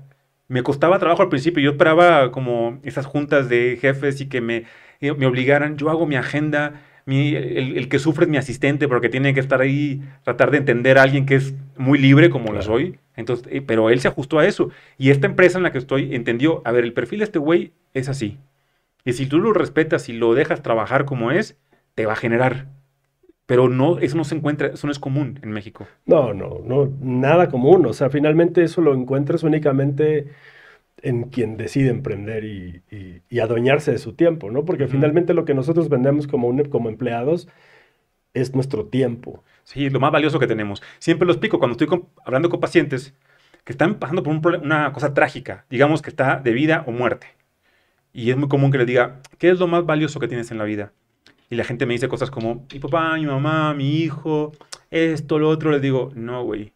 me 0.48 0.64
costaba 0.64 1.00
trabajo 1.00 1.22
al 1.22 1.30
principio. 1.30 1.64
Yo 1.64 1.72
esperaba 1.72 2.32
como 2.32 2.80
esas 2.84 3.06
juntas 3.06 3.50
de 3.50 3.78
jefes 3.80 4.22
y 4.22 4.28
que 4.28 4.42
me, 4.42 4.66
eh, 5.02 5.14
me 5.14 5.26
obligaran. 5.26 5.78
Yo 5.78 5.90
hago 5.90 6.06
mi 6.06 6.16
agenda. 6.16 6.82
Mi, 7.06 7.36
el, 7.36 7.90
que 7.90 8.00
sufre 8.00 8.24
es 8.24 8.30
mi 8.30 8.38
asistente 8.38 8.88
porque 8.88 9.10
tiene 9.10 9.34
que 9.34 9.42
estar 9.42 9.60
ahí, 9.60 10.02
tratar 10.24 10.52
de 10.52 10.60
entender 10.60 10.98
a 10.98 11.02
alguien 11.02 11.26
que 11.26 11.36
es 11.36 11.54
muy 11.76 12.00
libre 12.00 12.30
como 12.30 12.54
lo 12.54 12.62
soy. 12.62 12.98
Entonces, 13.16 13.46
eh, 13.52 13.62
pero 13.62 13.90
él 13.90 14.00
se 14.00 14.08
ajustó 14.08 14.40
a 14.40 14.46
eso. 14.46 14.70
Y 14.98 15.10
esta 15.10 15.28
empresa 15.28 15.58
en 15.58 15.64
la 15.64 15.72
que 15.72 15.80
estoy 15.80 16.16
entendió, 16.16 16.62
a 16.66 16.72
ver, 16.72 16.86
el 16.86 16.94
perfil 16.94 17.20
de 17.20 17.26
este 17.26 17.40
güey 17.40 17.74
es 17.94 18.08
así. 18.08 18.38
Y 19.06 19.14
si 19.14 19.26
tú 19.26 19.40
lo 19.40 19.52
respetas 19.54 20.08
y 20.08 20.14
lo 20.14 20.34
dejas 20.34 20.62
trabajar 20.64 21.06
como 21.06 21.32
es, 21.32 21.58
te 21.94 22.06
va 22.06 22.14
a 22.14 22.18
generar. 22.18 22.68
Pero 23.46 23.68
no, 23.70 24.00
eso 24.00 24.16
no 24.16 24.24
se 24.24 24.36
encuentra, 24.36 24.68
eso 24.68 24.88
no 24.88 24.92
es 24.92 25.00
común 25.00 25.40
en 25.44 25.52
México. 25.52 25.88
No, 26.06 26.34
no, 26.34 26.62
no, 26.64 26.92
nada 27.02 27.50
común. 27.50 27.86
O 27.86 27.94
sea, 27.94 28.10
finalmente 28.10 28.64
eso 28.64 28.82
lo 28.82 28.94
encuentras 28.94 29.44
únicamente 29.44 30.30
en 31.02 31.24
quien 31.24 31.58
decide 31.58 31.90
emprender 31.90 32.46
y, 32.46 32.82
y, 33.30 33.40
adueñarse 33.40 33.92
de 33.92 33.98
su 33.98 34.14
tiempo, 34.14 34.50
¿no? 34.52 34.64
Porque 34.64 34.88
finalmente 34.88 35.34
lo 35.34 35.44
que 35.44 35.54
nosotros 35.54 35.90
vendemos 35.90 36.28
como, 36.28 36.52
como 36.70 36.88
empleados 36.90 37.50
es 38.34 38.56
nuestro 38.56 38.86
tiempo. 38.86 39.44
Sí, 39.64 39.90
lo 39.90 40.00
más 40.00 40.12
valioso 40.12 40.40
que 40.40 40.48
tenemos. 40.48 40.82
Siempre 41.00 41.26
lo 41.26 41.34
explico 41.34 41.60
cuando 41.60 41.74
estoy 41.74 42.02
hablando 42.26 42.50
con 42.50 42.60
pacientes 42.60 43.14
que 43.64 43.74
están 43.74 43.96
pasando 43.96 44.24
por 44.24 44.56
una 44.56 44.92
cosa 44.94 45.14
trágica, 45.14 45.66
digamos 45.70 46.02
que 46.02 46.10
está 46.10 46.38
de 46.38 46.52
vida 46.54 46.84
o 46.88 46.92
muerte. 46.92 47.28
Y 48.14 48.32
es 48.32 48.38
muy 48.38 48.48
común 48.48 48.72
que 48.72 48.78
les 48.78 48.88
diga, 48.88 49.22
¿qué 49.40 49.50
es 49.50 49.60
lo 49.60 49.68
más 49.68 49.86
valioso 49.86 50.20
que 50.20 50.28
tienes 50.28 50.52
en 50.52 50.58
la 50.58 50.66
vida? 50.66 50.94
Y 51.50 51.56
la 51.56 51.64
gente 51.64 51.86
me 51.86 51.94
dice 51.94 52.08
cosas 52.08 52.32
como, 52.32 52.66
mi 52.72 52.80
papá, 52.80 53.16
mi 53.16 53.26
mamá, 53.26 53.74
mi 53.74 53.98
hijo, 53.98 54.52
esto, 54.90 55.40
lo 55.40 55.50
otro, 55.50 55.72
les 55.72 55.82
digo, 55.82 56.12
no, 56.16 56.44
güey, 56.44 56.74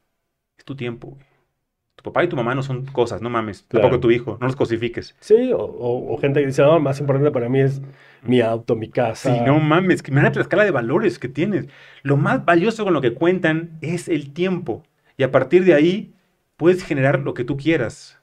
es 0.58 0.66
tu 0.66 0.76
tiempo, 0.76 1.10
güey. 1.10 1.26
Tu 1.96 2.04
papá 2.04 2.24
y 2.24 2.28
tu 2.28 2.36
mamá 2.36 2.54
no 2.54 2.62
son 2.62 2.86
cosas, 2.86 3.24
no 3.24 3.30
mames. 3.32 3.66
Tampoco 3.68 4.00
tu 4.00 4.12
hijo, 4.12 4.38
no 4.40 4.46
los 4.46 4.56
cosifiques. 4.56 5.16
Sí, 5.20 5.52
o, 5.52 6.16
gente 6.22 6.42
que 6.42 6.46
dice, 6.46 6.62
no, 6.62 6.80
más 6.80 7.00
importante 7.00 7.32
para 7.32 7.50
mí 7.50 7.60
es 7.60 7.82
mi 8.22 8.40
auto, 8.40 8.76
mi 8.76 8.88
casa. 8.88 9.34
Sí, 9.34 9.42
no 9.44 9.60
mames, 9.60 10.04
que 10.04 10.12
la 10.12 10.30
escala 10.30 10.64
de 10.64 10.70
valores 10.70 11.18
que 11.18 11.28
tienes. 11.28 11.66
Lo 12.04 12.16
más 12.16 12.46
valioso 12.46 12.84
con 12.84 12.94
lo 12.94 13.02
que 13.02 13.16
cuentan 13.16 13.80
es 13.82 14.10
el 14.10 14.32
tiempo. 14.32 14.84
Y 15.18 15.24
a 15.24 15.32
partir 15.32 15.66
de 15.66 15.74
ahí 15.74 16.14
puedes 16.56 16.84
generar 16.84 17.22
lo 17.22 17.34
que 17.34 17.44
tú 17.44 17.58
quieras. 17.58 18.22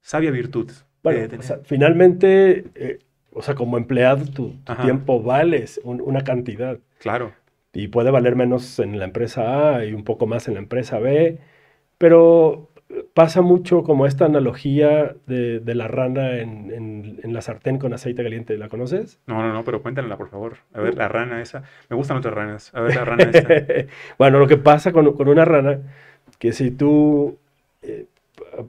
Sabia 0.00 0.30
virtud. 0.30 0.70
Bueno, 1.02 1.36
finalmente, 1.64 2.64
eh, 2.74 2.98
o 3.34 3.42
sea, 3.42 3.54
como 3.54 3.76
empleado, 3.76 4.24
tu, 4.26 4.54
tiempo 4.82 5.22
vale 5.22 5.64
una 5.84 6.22
cantidad. 6.22 6.78
Claro. 6.98 7.32
Y 7.72 7.88
puede 7.88 8.10
valer 8.10 8.36
menos 8.36 8.78
en 8.78 8.98
la 8.98 9.06
empresa 9.06 9.76
A 9.76 9.84
y 9.84 9.94
un 9.94 10.04
poco 10.04 10.26
más 10.26 10.48
en 10.48 10.54
la 10.54 10.60
empresa 10.60 10.98
B. 10.98 11.38
Pero 11.98 12.68
pasa 13.14 13.42
mucho 13.42 13.82
como 13.82 14.06
esta 14.06 14.26
analogía 14.26 15.14
de, 15.26 15.62
la 15.74 15.88
rana 15.88 16.38
en, 16.38 17.20
la 17.22 17.40
sartén 17.40 17.78
con 17.78 17.94
aceite 17.94 18.22
caliente. 18.22 18.56
¿La 18.58 18.68
conoces? 18.68 19.20
No, 19.26 19.40
no, 19.40 19.52
no, 19.52 19.64
pero 19.64 19.82
cuéntanosla, 19.82 20.16
por 20.16 20.28
favor. 20.28 20.56
A 20.74 20.80
ver, 20.80 20.96
la 20.96 21.08
rana 21.08 21.40
esa. 21.40 21.62
Me 21.88 21.96
gustan 21.96 22.18
otras 22.18 22.34
ranas. 22.34 22.74
A 22.74 22.80
ver, 22.80 22.96
la 22.96 23.04
rana 23.04 23.24
esa. 23.32 23.48
bueno, 24.18 24.38
lo 24.38 24.46
que 24.46 24.58
pasa 24.58 24.92
con, 24.92 25.06
una 25.28 25.44
rana, 25.44 25.80
que 26.38 26.52
si 26.52 26.70
tú 26.70 27.38
eh, 27.82 28.06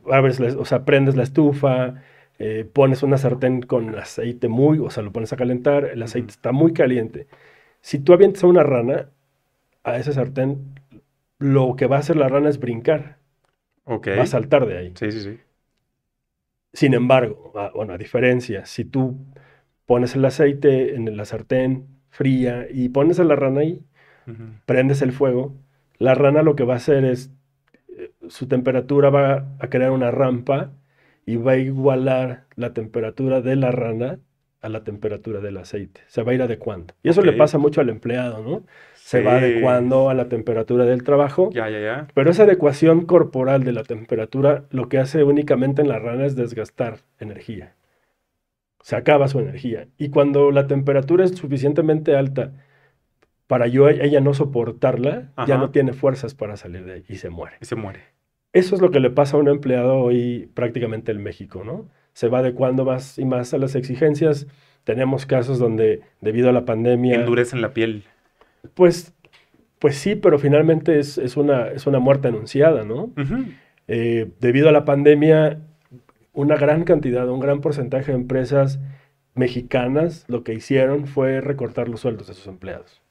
abres, 0.10 0.40
o 0.40 0.66
sea, 0.66 0.86
prendes 0.86 1.16
la 1.16 1.24
estufa, 1.24 1.96
eh, 2.40 2.68
pones 2.72 3.04
una 3.04 3.18
sartén 3.18 3.62
con 3.62 3.98
aceite 3.98 4.48
muy, 4.48 4.80
o 4.80 4.90
sea, 4.90 5.04
lo 5.04 5.12
pones 5.12 5.34
a 5.34 5.38
calentar, 5.38 5.86
el 5.86 6.02
aceite 6.02 6.32
está 6.32 6.52
muy 6.52 6.74
caliente. 6.74 7.28
Si 7.82 8.00
tú 8.00 8.14
avientas 8.14 8.44
a 8.44 8.48
una 8.48 8.64
rana 8.64 9.10
a 9.84 9.98
ese 9.98 10.14
sartén, 10.14 10.80
lo 11.40 11.76
que 11.76 11.88
va 11.88 11.98
a 11.98 12.00
hacer 12.00 12.16
la 12.16 12.30
rana 12.30 12.50
es 12.50 12.60
brincar. 12.60 13.18
Ok. 13.86 14.08
Va 14.18 14.24
a 14.24 14.28
saltar 14.28 14.66
de 14.66 14.78
ahí. 14.78 14.94
Sí, 14.96 15.12
sí, 15.12 15.22
sí. 15.22 15.40
Sin 16.74 16.94
embargo, 16.94 17.52
bueno, 17.76 17.94
a 17.94 17.98
diferencia, 17.98 18.66
si 18.66 18.86
tú 18.86 19.18
pones 19.86 20.16
el 20.16 20.26
aceite 20.26 20.96
en 20.96 21.16
la 21.16 21.26
sartén 21.26 21.86
fría 22.10 22.68
y 22.70 22.90
pones 22.90 23.20
a 23.20 23.24
la 23.24 23.36
rana 23.36 23.62
ahí, 23.62 23.84
prendes 24.66 25.02
el 25.02 25.12
fuego, 25.12 25.54
la 25.98 26.16
rana 26.16 26.42
lo 26.42 26.56
que 26.56 26.64
va 26.64 26.74
a 26.74 26.78
hacer 26.78 27.06
es, 27.06 27.32
eh, 27.98 28.12
su 28.28 28.48
temperatura 28.48 29.10
va 29.10 29.46
a 29.60 29.70
crear 29.70 29.92
una 29.92 30.10
rampa 30.10 30.72
y 31.26 31.38
va 31.38 31.54
a 31.54 31.58
igualar 31.58 32.46
la 32.56 32.74
temperatura 32.74 33.42
de 33.42 33.56
la 33.56 33.72
rana 33.72 34.20
a 34.62 34.70
la 34.70 34.84
temperatura 34.84 35.42
del 35.42 35.58
aceite. 35.58 36.02
Se 36.08 36.24
va 36.24 36.32
a 36.32 36.36
ir 36.36 36.42
adecuando. 36.42 36.94
Y 37.04 37.10
eso 37.10 37.22
le 37.22 37.34
pasa 37.34 37.58
mucho 37.58 37.82
al 37.82 37.90
empleado, 37.90 38.42
¿no? 38.42 38.64
Se 38.94 39.22
va 39.22 39.36
adecuando 39.36 40.10
a 40.10 40.14
la 40.14 40.30
temperatura 40.30 40.86
del 40.86 41.04
trabajo. 41.04 41.50
Ya, 41.52 41.70
ya, 41.70 41.80
ya. 41.80 42.08
Pero 42.14 42.32
esa 42.32 42.44
adecuación 42.44 43.06
corporal 43.06 43.66
de 43.66 43.74
la 43.74 43.84
temperatura 43.84 44.64
lo 44.70 44.88
que 44.88 45.00
hace 45.00 45.24
únicamente 45.24 45.82
en 45.82 45.90
la 45.90 46.00
rana 46.00 46.26
es 46.26 46.38
desgastar 46.38 47.00
energía. 47.20 47.76
Se 48.82 48.96
acaba 48.96 49.28
su 49.28 49.40
energía. 49.40 49.88
Y 49.98 50.10
cuando 50.10 50.52
la 50.52 50.68
temperatura 50.68 51.26
es 51.26 51.32
suficientemente 51.32 52.16
alta 52.16 52.54
para 53.48 53.68
yo 53.68 53.90
ella 53.90 54.22
no 54.22 54.34
soportarla, 54.34 55.34
ya 55.46 55.58
no 55.58 55.72
tiene 55.72 55.92
fuerzas 55.92 56.34
para 56.34 56.56
salir 56.56 56.86
de 56.86 56.94
ahí 56.94 57.06
y 57.10 57.16
se 57.16 57.30
muere. 57.30 57.58
Y 57.62 57.66
se 57.66 57.76
muere. 57.76 58.00
Eso 58.54 58.76
es 58.76 58.82
lo 58.82 58.92
que 58.92 59.00
le 59.00 59.10
pasa 59.10 59.36
a 59.36 59.40
un 59.40 59.48
empleado 59.48 59.98
hoy 59.98 60.50
prácticamente 60.54 61.12
en 61.12 61.22
México, 61.22 61.64
¿no? 61.66 61.90
Se 62.14 62.28
va 62.28 62.40
adecuando 62.40 62.86
más 62.86 63.18
y 63.18 63.26
más 63.26 63.54
a 63.54 63.58
las 63.58 63.76
exigencias. 63.76 64.48
Tenemos 64.84 65.26
casos 65.26 65.60
donde, 65.60 66.02
debido 66.22 66.50
a 66.50 66.52
la 66.52 66.64
pandemia... 66.64 67.16
Endurecen 67.16 67.62
la 67.62 67.74
piel. 67.74 68.04
Pues, 68.76 69.14
pues 69.80 69.96
sí, 69.96 70.16
pero 70.16 70.38
finalmente 70.38 71.00
es, 71.00 71.18
una, 71.36 71.70
es 71.70 71.88
una 71.88 72.00
muerte 72.00 72.28
anunciada, 72.28 72.84
¿no? 72.84 73.12
Eh, 73.88 74.32
debido 74.40 74.70
a 74.70 74.72
la 74.72 74.86
pandemia, 74.86 75.60
una 76.34 76.56
gran 76.56 76.84
cantidad, 76.84 77.28
un 77.30 77.40
gran 77.40 77.60
porcentaje 77.60 78.12
de 78.12 78.18
empresas 78.18 78.80
mexicanas 79.36 80.26
lo 80.28 80.44
que 80.44 80.54
hicieron 80.54 81.08
fue 81.08 81.42
recortar 81.42 81.90
los 81.90 82.02
sueldos 82.02 82.28
de 82.28 82.34
sus 82.34 82.48
empleados. 82.48 83.03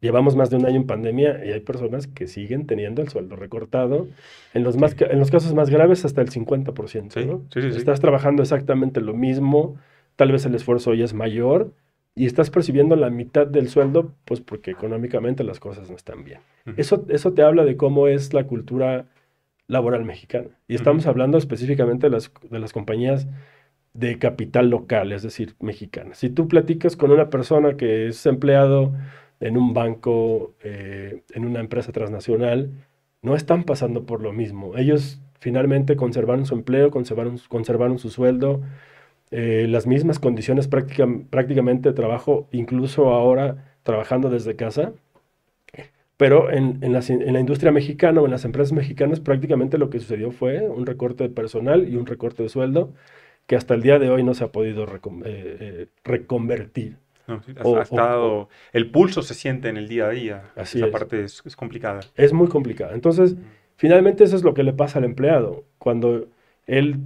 Llevamos 0.00 0.36
más 0.36 0.50
de 0.50 0.56
un 0.56 0.66
año 0.66 0.76
en 0.76 0.86
pandemia 0.86 1.44
y 1.44 1.52
hay 1.52 1.60
personas 1.60 2.06
que 2.06 2.26
siguen 2.26 2.66
teniendo 2.66 3.02
el 3.02 3.08
sueldo 3.08 3.34
recortado. 3.34 4.06
En 4.52 4.62
los, 4.62 4.76
más, 4.76 4.94
en 5.00 5.18
los 5.18 5.30
casos 5.30 5.54
más 5.54 5.70
graves, 5.70 6.04
hasta 6.04 6.20
el 6.20 6.30
50%. 6.30 7.76
estás 7.76 8.00
trabajando 8.00 8.42
exactamente 8.42 9.00
lo 9.00 9.14
mismo, 9.14 9.76
tal 10.16 10.32
vez 10.32 10.44
el 10.44 10.54
esfuerzo 10.54 10.90
hoy 10.90 11.02
es 11.02 11.14
mayor 11.14 11.72
y 12.14 12.26
estás 12.26 12.50
percibiendo 12.50 12.96
la 12.96 13.10
mitad 13.10 13.46
del 13.46 13.68
sueldo, 13.68 14.14
pues 14.24 14.40
porque 14.40 14.70
económicamente 14.70 15.44
las 15.44 15.60
cosas 15.60 15.90
no 15.90 15.96
están 15.96 16.24
bien. 16.24 16.40
eso, 16.76 17.04
eso 17.08 17.32
te 17.32 17.42
habla 17.42 17.64
de 17.64 17.76
cómo 17.76 18.08
es 18.08 18.32
la 18.32 18.44
cultura 18.44 19.06
laboral 19.68 20.04
mexicana. 20.04 20.48
Y 20.68 20.74
estamos 20.74 21.06
hablando 21.06 21.38
específicamente 21.38 22.06
de 22.06 22.10
las, 22.10 22.32
de 22.50 22.58
las 22.58 22.72
compañías 22.72 23.26
de 23.92 24.18
capital 24.18 24.70
local, 24.70 25.12
es 25.12 25.22
decir, 25.22 25.54
mexicanas. 25.60 26.18
Si 26.18 26.28
tú 26.30 26.48
platicas 26.48 26.96
con 26.96 27.10
una 27.10 27.30
persona 27.30 27.76
que 27.76 28.08
es 28.08 28.24
empleado 28.26 28.92
en 29.40 29.56
un 29.56 29.74
banco, 29.74 30.54
eh, 30.62 31.22
en 31.34 31.44
una 31.44 31.60
empresa 31.60 31.92
transnacional, 31.92 32.70
no 33.22 33.34
están 33.36 33.64
pasando 33.64 34.06
por 34.06 34.22
lo 34.22 34.32
mismo. 34.32 34.76
Ellos 34.76 35.20
finalmente 35.40 35.96
conservaron 35.96 36.46
su 36.46 36.54
empleo, 36.54 36.90
conservaron, 36.90 37.98
su 37.98 38.10
sueldo, 38.10 38.62
eh, 39.30 39.66
las 39.68 39.86
mismas 39.86 40.18
condiciones 40.18 40.68
prácticamente 40.68 41.88
de 41.90 41.94
trabajo, 41.94 42.48
incluso 42.52 43.12
ahora 43.12 43.76
trabajando 43.82 44.30
desde 44.30 44.56
casa. 44.56 44.92
Pero 46.16 46.50
en, 46.50 46.80
la, 46.92 47.40
industria 47.40 47.72
mexicana 47.72 48.22
o 48.22 48.24
en 48.24 48.30
las 48.30 48.44
empresas 48.46 48.72
mexicanas 48.72 49.20
prácticamente 49.20 49.76
lo 49.76 49.90
que 49.90 50.00
sucedió 50.00 50.30
fue 50.30 50.66
un 50.68 50.86
recorte 50.86 51.24
de 51.24 51.30
personal 51.30 51.88
y 51.88 51.96
un 51.96 52.06
recorte 52.06 52.42
de 52.42 52.48
sueldo 52.48 52.94
que 53.46 53.56
hasta 53.56 53.74
el 53.74 53.82
día 53.82 53.98
de 53.98 54.10
hoy 54.10 54.24
no 54.24 54.34
se 54.34 54.44
ha 54.44 54.52
podido 54.52 54.86
eh, 55.24 55.88
reconvertir. 56.04 56.98
No, 57.26 57.42
ha, 57.76 57.82
estado, 57.82 58.48
el 58.72 58.90
pulso 58.90 59.22
se 59.22 59.34
siente 59.34 59.68
en 59.68 59.76
el 59.76 59.88
día 59.88 60.06
a 60.06 60.10
día. 60.10 60.50
Así 60.54 60.78
Esa 60.78 60.90
parte 60.90 61.24
es, 61.24 61.42
complicada. 61.56 62.00
Es 62.14 62.32
muy 62.32 62.48
complicada. 62.48 62.94
Entonces, 62.94 63.36
finalmente 63.76 64.24
eso 64.24 64.36
es 64.36 64.44
lo 64.44 64.54
que 64.54 64.62
le 64.62 64.72
pasa 64.72 64.98
al 64.98 65.04
empleado. 65.04 65.64
Cuando 65.78 66.28
él 66.66 66.98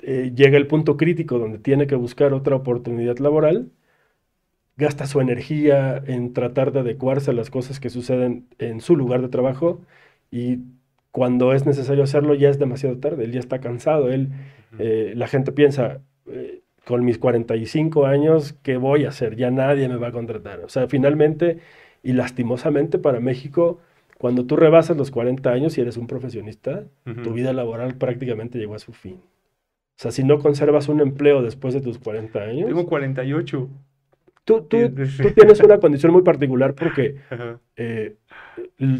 eh, 0.00 0.32
llega 0.34 0.58
al 0.58 0.66
punto 0.66 0.96
crítico 0.96 1.38
donde 1.38 1.58
tiene 1.58 1.86
que 1.86 1.94
buscar 1.94 2.34
otra 2.34 2.56
oportunidad 2.56 3.18
laboral, 3.18 3.70
gasta 4.76 5.06
su 5.06 5.20
energía 5.20 6.02
en 6.06 6.32
tratar 6.32 6.72
de 6.72 6.80
adecuarse 6.80 7.30
a 7.30 7.34
las 7.34 7.50
cosas 7.50 7.80
que 7.80 7.90
suceden 7.90 8.46
en 8.58 8.80
su 8.80 8.96
lugar 8.96 9.22
de 9.22 9.28
trabajo 9.28 9.80
y 10.30 10.58
cuando 11.14 11.52
es 11.52 11.64
necesario 11.64 12.02
hacerlo 12.02 12.34
ya 12.34 12.50
es 12.50 12.58
demasiado 12.58 12.98
tarde, 12.98 13.24
él 13.24 13.32
ya 13.32 13.38
está 13.38 13.60
cansado, 13.60 14.10
él, 14.10 14.30
eh, 14.80 15.12
la 15.14 15.28
gente 15.28 15.52
piensa, 15.52 16.00
eh, 16.26 16.63
con 16.86 17.04
mis 17.04 17.18
45 17.18 18.06
años, 18.06 18.54
¿qué 18.62 18.76
voy 18.76 19.04
a 19.04 19.08
hacer? 19.08 19.36
Ya 19.36 19.50
nadie 19.50 19.88
me 19.88 19.96
va 19.96 20.08
a 20.08 20.12
contratar. 20.12 20.60
O 20.60 20.68
sea, 20.68 20.88
finalmente 20.88 21.58
y 22.02 22.12
lastimosamente 22.12 22.98
para 22.98 23.18
México, 23.18 23.80
cuando 24.18 24.44
tú 24.44 24.56
rebasas 24.56 24.96
los 24.96 25.10
40 25.10 25.50
años 25.50 25.76
y 25.76 25.80
eres 25.80 25.96
un 25.96 26.06
profesionista, 26.06 26.84
tu 27.22 27.32
vida 27.32 27.52
laboral 27.52 27.94
prácticamente 27.94 28.58
llegó 28.58 28.74
a 28.74 28.78
su 28.78 28.92
fin. 28.92 29.14
O 29.14 30.02
sea, 30.02 30.10
si 30.10 30.22
no 30.24 30.38
conservas 30.38 30.88
un 30.88 31.00
empleo 31.00 31.42
después 31.42 31.72
de 31.72 31.80
tus 31.80 31.98
40 31.98 32.38
años... 32.40 32.66
Tengo 32.66 32.86
48. 32.86 33.68
Tú, 34.44 34.62
tú, 34.62 34.76
tú 34.90 35.30
tienes 35.34 35.60
una 35.60 35.78
condición 35.78 36.12
muy 36.12 36.22
particular 36.22 36.74
porque 36.74 37.16
eh, 37.76 38.16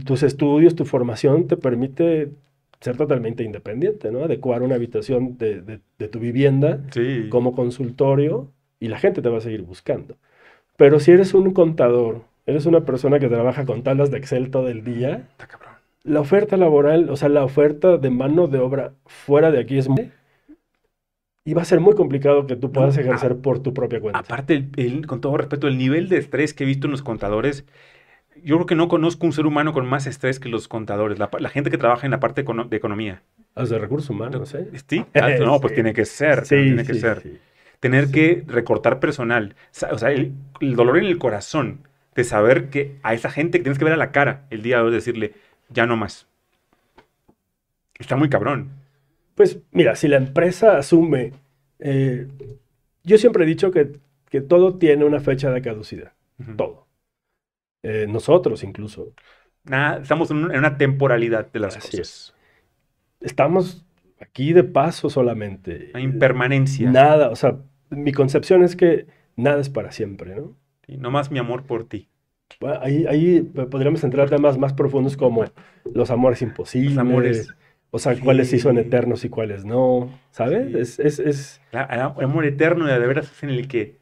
tus 0.05 0.23
estudios, 0.23 0.75
tu 0.75 0.85
formación 0.85 1.47
te 1.47 1.57
permite 1.57 2.31
ser 2.85 2.99
totalmente 2.99 3.43
independiente, 3.43 4.13
¿no? 4.13 4.25
Adecuar 4.25 4.63
una 4.63 4.75
habitación 4.75 5.39
de, 5.39 5.81
tu 6.09 6.19
vivienda 6.19 6.83
como 7.31 7.55
consultorio 7.55 8.53
y 8.79 8.89
la 8.89 8.99
gente 8.99 9.23
te 9.23 9.31
va 9.31 9.39
a 9.39 9.41
seguir 9.41 9.63
buscando. 9.63 10.19
Pero 10.77 11.01
si 11.01 11.13
eres 11.13 11.33
un 11.33 11.55
contador, 11.55 12.25
eres 12.45 12.67
una 12.67 12.85
persona 12.85 13.19
que 13.19 13.29
trabaja 13.29 13.65
con 13.65 13.83
tablas 13.83 14.11
de 14.11 14.19
Excel 14.19 14.51
todo 14.51 14.69
el 14.69 14.85
día, 14.85 15.29
la 16.03 16.21
oferta 16.21 16.59
laboral, 16.59 17.09
o 17.09 17.17
sea, 17.17 17.31
la 17.31 17.43
oferta 17.43 17.97
de 17.97 18.11
mano 18.11 18.49
de 18.49 18.59
obra 18.59 18.93
fuera 19.07 19.51
de 19.51 19.61
aquí 19.61 19.79
es 19.79 19.89
muy... 19.89 20.13
Y 21.47 21.55
va 21.55 21.63
a 21.63 21.67
ser 21.67 21.81
muy 21.81 21.95
complicado 21.95 22.47
que 22.47 22.57
tú 22.57 22.71
puedas 22.71 22.99
ejercer 22.99 23.39
por 23.39 23.61
tu 23.61 23.73
propia 23.73 24.01
cuenta. 24.01 24.19
Aparte, 24.19 24.69
con 25.07 25.23
todo 25.23 25.39
respeto, 25.39 25.69
el 25.69 25.79
nivel 25.79 26.11
de 26.11 26.19
estrés 26.19 26.53
que 26.53 26.65
he 26.65 26.67
visto 26.67 26.87
en 26.87 26.91
los 26.91 27.03
contadores 27.03 27.65
yo 28.43 28.57
creo 28.57 28.67
que 28.67 28.75
no 28.75 28.89
conozco 28.89 29.27
un 29.27 29.33
ser 29.33 29.47
humano 29.47 29.73
con 29.73 29.87
más 29.87 30.07
estrés 30.07 30.41
que 30.41 30.49
los 30.49 30.69
contadores, 30.69 31.19
la, 31.19 31.29
gente 31.49 31.71
que 31.71 31.79
trabaja 31.79 32.07
en 32.07 32.11
la 32.11 32.21
parte 32.21 32.43
de 32.43 32.77
economía. 32.77 33.23
Los 33.55 33.71
de 33.71 33.79
recursos 33.79 34.11
humanos, 34.11 34.55
¿eh? 34.55 34.69
Sí, 34.89 35.05
ah, 35.15 35.31
no, 35.39 35.61
pues 35.61 35.75
tiene 35.75 35.93
que 35.93 36.05
ser, 36.05 36.43
tiene 36.47 36.85
que 36.85 36.95
ser. 36.95 37.41
Tener 37.81 38.11
que 38.11 38.45
recortar 38.47 38.99
personal, 38.99 39.55
o 39.91 39.99
sea, 39.99 40.11
el, 40.11 40.33
dolor 40.61 40.99
en 40.99 41.05
el 41.05 41.19
corazón 41.19 41.81
de 42.15 42.25
saber 42.25 42.71
que 42.71 42.97
a 43.03 43.15
esa 43.15 43.31
gente 43.31 43.59
que 43.59 43.65
tienes 43.65 43.79
que 43.79 43.85
ver 43.85 43.95
a 43.95 43.99
la 43.99 44.11
cara 44.13 44.47
el 44.51 44.63
día 44.63 44.79
de 44.79 44.85
hoy 44.85 44.93
decirle, 44.93 45.35
ya 45.69 45.87
no 45.87 45.97
más. 45.97 46.27
Está 47.99 48.17
muy 48.17 48.29
cabrón. 48.29 48.71
Pues 49.35 49.59
mira, 49.73 49.97
si 49.97 50.09
la 50.09 50.17
empresa 50.17 50.79
asume, 50.79 51.33
eh, 51.79 52.29
yo 53.03 53.19
siempre 53.19 53.45
he 53.45 53.47
dicho 53.47 53.71
que, 53.71 53.99
que, 54.31 54.41
todo 54.41 54.79
tiene 54.79 55.05
una 55.05 55.21
fecha 55.21 55.51
de 55.51 55.61
caducidad, 55.61 56.13
todo. 56.57 56.84
Eh, 57.85 58.07
nosotros 58.09 58.65
incluso. 58.65 59.13
Nada, 59.63 60.01
estamos 60.03 60.31
en 60.31 60.45
una 60.45 60.79
temporalidad 60.79 61.53
de 61.53 61.61
las 61.61 61.77
cosas. 61.77 62.35
Estamos 63.21 63.85
aquí 64.21 64.53
de 64.53 64.65
paso 64.65 65.11
solamente. 65.11 65.91
Hay 65.95 66.03
impermanencia. 66.03 66.91
Nada, 66.91 67.29
o 67.29 67.37
sea, 67.37 67.59
mi 67.91 68.13
concepción 68.13 68.63
es 68.63 68.75
que 68.75 69.07
nada 69.37 69.61
es 69.61 69.69
para 69.69 69.93
siempre, 69.93 70.35
¿no? 70.35 70.57
Y 70.87 70.97
no 70.97 71.11
más 71.11 71.31
mi 71.31 71.39
amor 71.39 71.65
por 71.65 71.85
ti. 71.85 72.09
Ahí, 72.81 73.07
ahí 73.07 73.43
podríamos 73.43 74.03
entrar 74.03 74.31
temas 74.31 74.59
más 74.59 74.73
profundos 74.73 75.17
como 75.17 75.45
los 75.93 76.11
amores 76.11 76.41
imposibles. 76.41 76.95
Los 76.95 76.99
amores. 76.99 77.55
O 77.91 77.99
sea, 77.99 78.19
cuáles 78.19 78.49
sí 78.51 78.59
son 78.59 78.79
eternos 78.79 79.25
y 79.25 79.29
cuáles 79.29 79.65
no, 79.65 80.11
¿sabes? 80.31 80.99
Es, 80.99 81.21
es, 81.21 81.61
el 81.71 82.01
amor 82.01 82.45
eterno 82.45 82.87
de 82.87 82.99
veras 82.99 83.31
es 83.31 83.43
en 83.45 83.51
el 83.51 83.69
que 83.69 83.99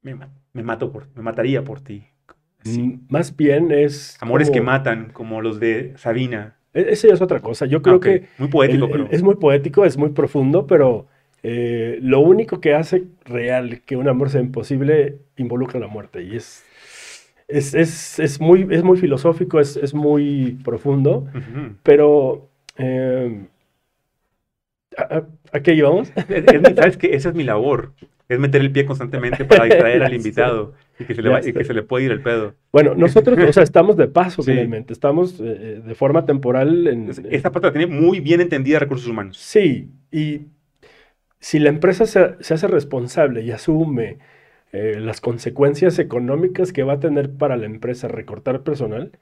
me, 0.00 0.18
me, 0.54 0.62
mato 0.62 0.90
por, 0.90 1.06
me 1.14 1.22
mataría 1.22 1.62
por 1.64 1.80
ti. 1.80 2.06
Más 3.08 3.36
bien 3.36 3.70
es... 3.70 4.16
Amores 4.20 4.50
que 4.50 4.60
matan, 4.60 5.10
como 5.12 5.40
los 5.40 5.60
de 5.60 5.94
Sabina. 5.96 6.56
E, 6.74 6.86
ese 6.90 7.08
es 7.10 7.20
otra 7.20 7.40
cosa. 7.40 7.66
Yo 7.66 7.82
creo 7.82 8.00
que... 8.00 8.26
Muy 8.38 8.48
poético, 8.48 8.88
pero... 8.90 9.08
Es 9.10 9.22
muy 9.22 9.36
poético, 9.36 9.84
es 9.84 9.96
muy 9.96 10.10
profundo, 10.10 10.66
pero 10.66 11.06
eh, 11.42 11.98
lo 12.02 12.20
único 12.20 12.60
que 12.60 12.74
hace 12.74 13.04
real 13.24 13.82
que 13.82 13.96
un 13.96 14.08
amor 14.08 14.30
sea 14.30 14.40
imposible 14.40 15.18
involucra 15.36 15.80
la 15.80 15.88
muerte. 15.88 16.22
Y 16.22 16.36
es... 16.36 16.64
Es, 17.46 17.72
es, 17.72 18.18
es 18.18 18.40
muy, 18.42 18.66
es 18.70 18.82
muy 18.82 18.98
filosófico, 18.98 19.58
es, 19.58 19.76
es 19.78 19.94
muy 19.94 20.58
profundo, 20.64 21.26
pero... 21.82 22.50
Eh, 22.76 23.46
¿a, 24.96 25.60
qué 25.60 25.72
íbamos? 25.72 26.12
¿Sabes 26.76 26.98
qué? 26.98 27.14
Esa 27.14 27.30
es 27.30 27.34
mi 27.34 27.44
labor 27.44 27.92
es 28.28 28.38
meter 28.38 28.60
el 28.60 28.70
pie 28.70 28.84
constantemente 28.84 29.44
para 29.44 29.64
distraer 29.64 30.02
al 30.02 30.14
invitado 30.14 30.74
y 30.98 31.04
que, 31.04 31.14
se 31.14 31.22
le 31.22 31.52
que 31.52 31.64
se 31.64 31.74
le 31.74 31.82
puede 31.82 32.06
ir 32.06 32.12
el 32.12 32.22
pedo. 32.22 32.54
Bueno, 32.72 32.94
nosotros, 32.94 33.38
o 33.38 33.52
sea, 33.52 33.62
estamos 33.62 33.96
de 33.96 34.08
paso 34.08 34.42
finalmente, 34.44 34.92
estamos 34.92 35.40
eh, 35.40 35.44
eh, 35.44 35.82
de 35.84 35.94
forma 35.94 36.26
temporal 36.26 36.86
en... 36.86 37.10
Esta 37.30 37.52
parte 37.52 37.68
la 37.68 37.72
tiene 37.72 37.86
muy 37.86 38.20
bien 38.20 38.40
entendida 38.40 38.78
recursos 38.78 39.08
humanos. 39.08 39.38
Sí, 39.38 39.90
y, 40.10 40.42
si 41.40 41.58
la 41.58 41.68
empresa 41.68 42.06
se, 42.06 42.54
hace 42.54 42.66
responsable 42.66 43.42
y 43.42 43.52
asume 43.52 44.18
eh, 44.72 44.98
las 45.00 45.20
consecuencias 45.20 45.98
económicas 45.98 46.72
que 46.72 46.82
va 46.82 46.94
a 46.94 47.00
tener 47.00 47.32
para 47.32 47.56
la 47.56 47.66
empresa 47.66 48.08
recortar 48.08 48.62
personal, 48.62 49.12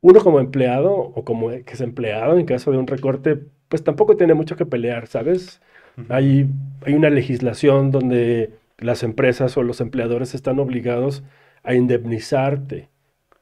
uno 0.00 0.20
como 0.20 0.40
empleado 0.40 0.92
o 0.92 1.24
como 1.24 1.50
que 1.50 1.64
es 1.66 1.80
empleado 1.80 2.38
en 2.38 2.46
caso 2.46 2.70
de 2.70 2.78
un 2.78 2.86
recorte, 2.86 3.40
pues 3.68 3.82
tampoco 3.82 4.16
tiene 4.16 4.34
mucho 4.34 4.56
que 4.56 4.66
pelear, 4.66 5.08
¿sabes? 5.08 5.60
hay, 6.08 6.48
hay 6.86 6.94
una 6.94 7.10
legislación 7.10 7.90
donde 7.90 8.50
las 8.80 9.02
empresas 9.02 9.56
o 9.56 9.62
los 9.62 9.80
empleadores 9.80 10.34
están 10.34 10.58
obligados 10.58 11.22
a 11.62 11.74
indemnizarte 11.74 12.88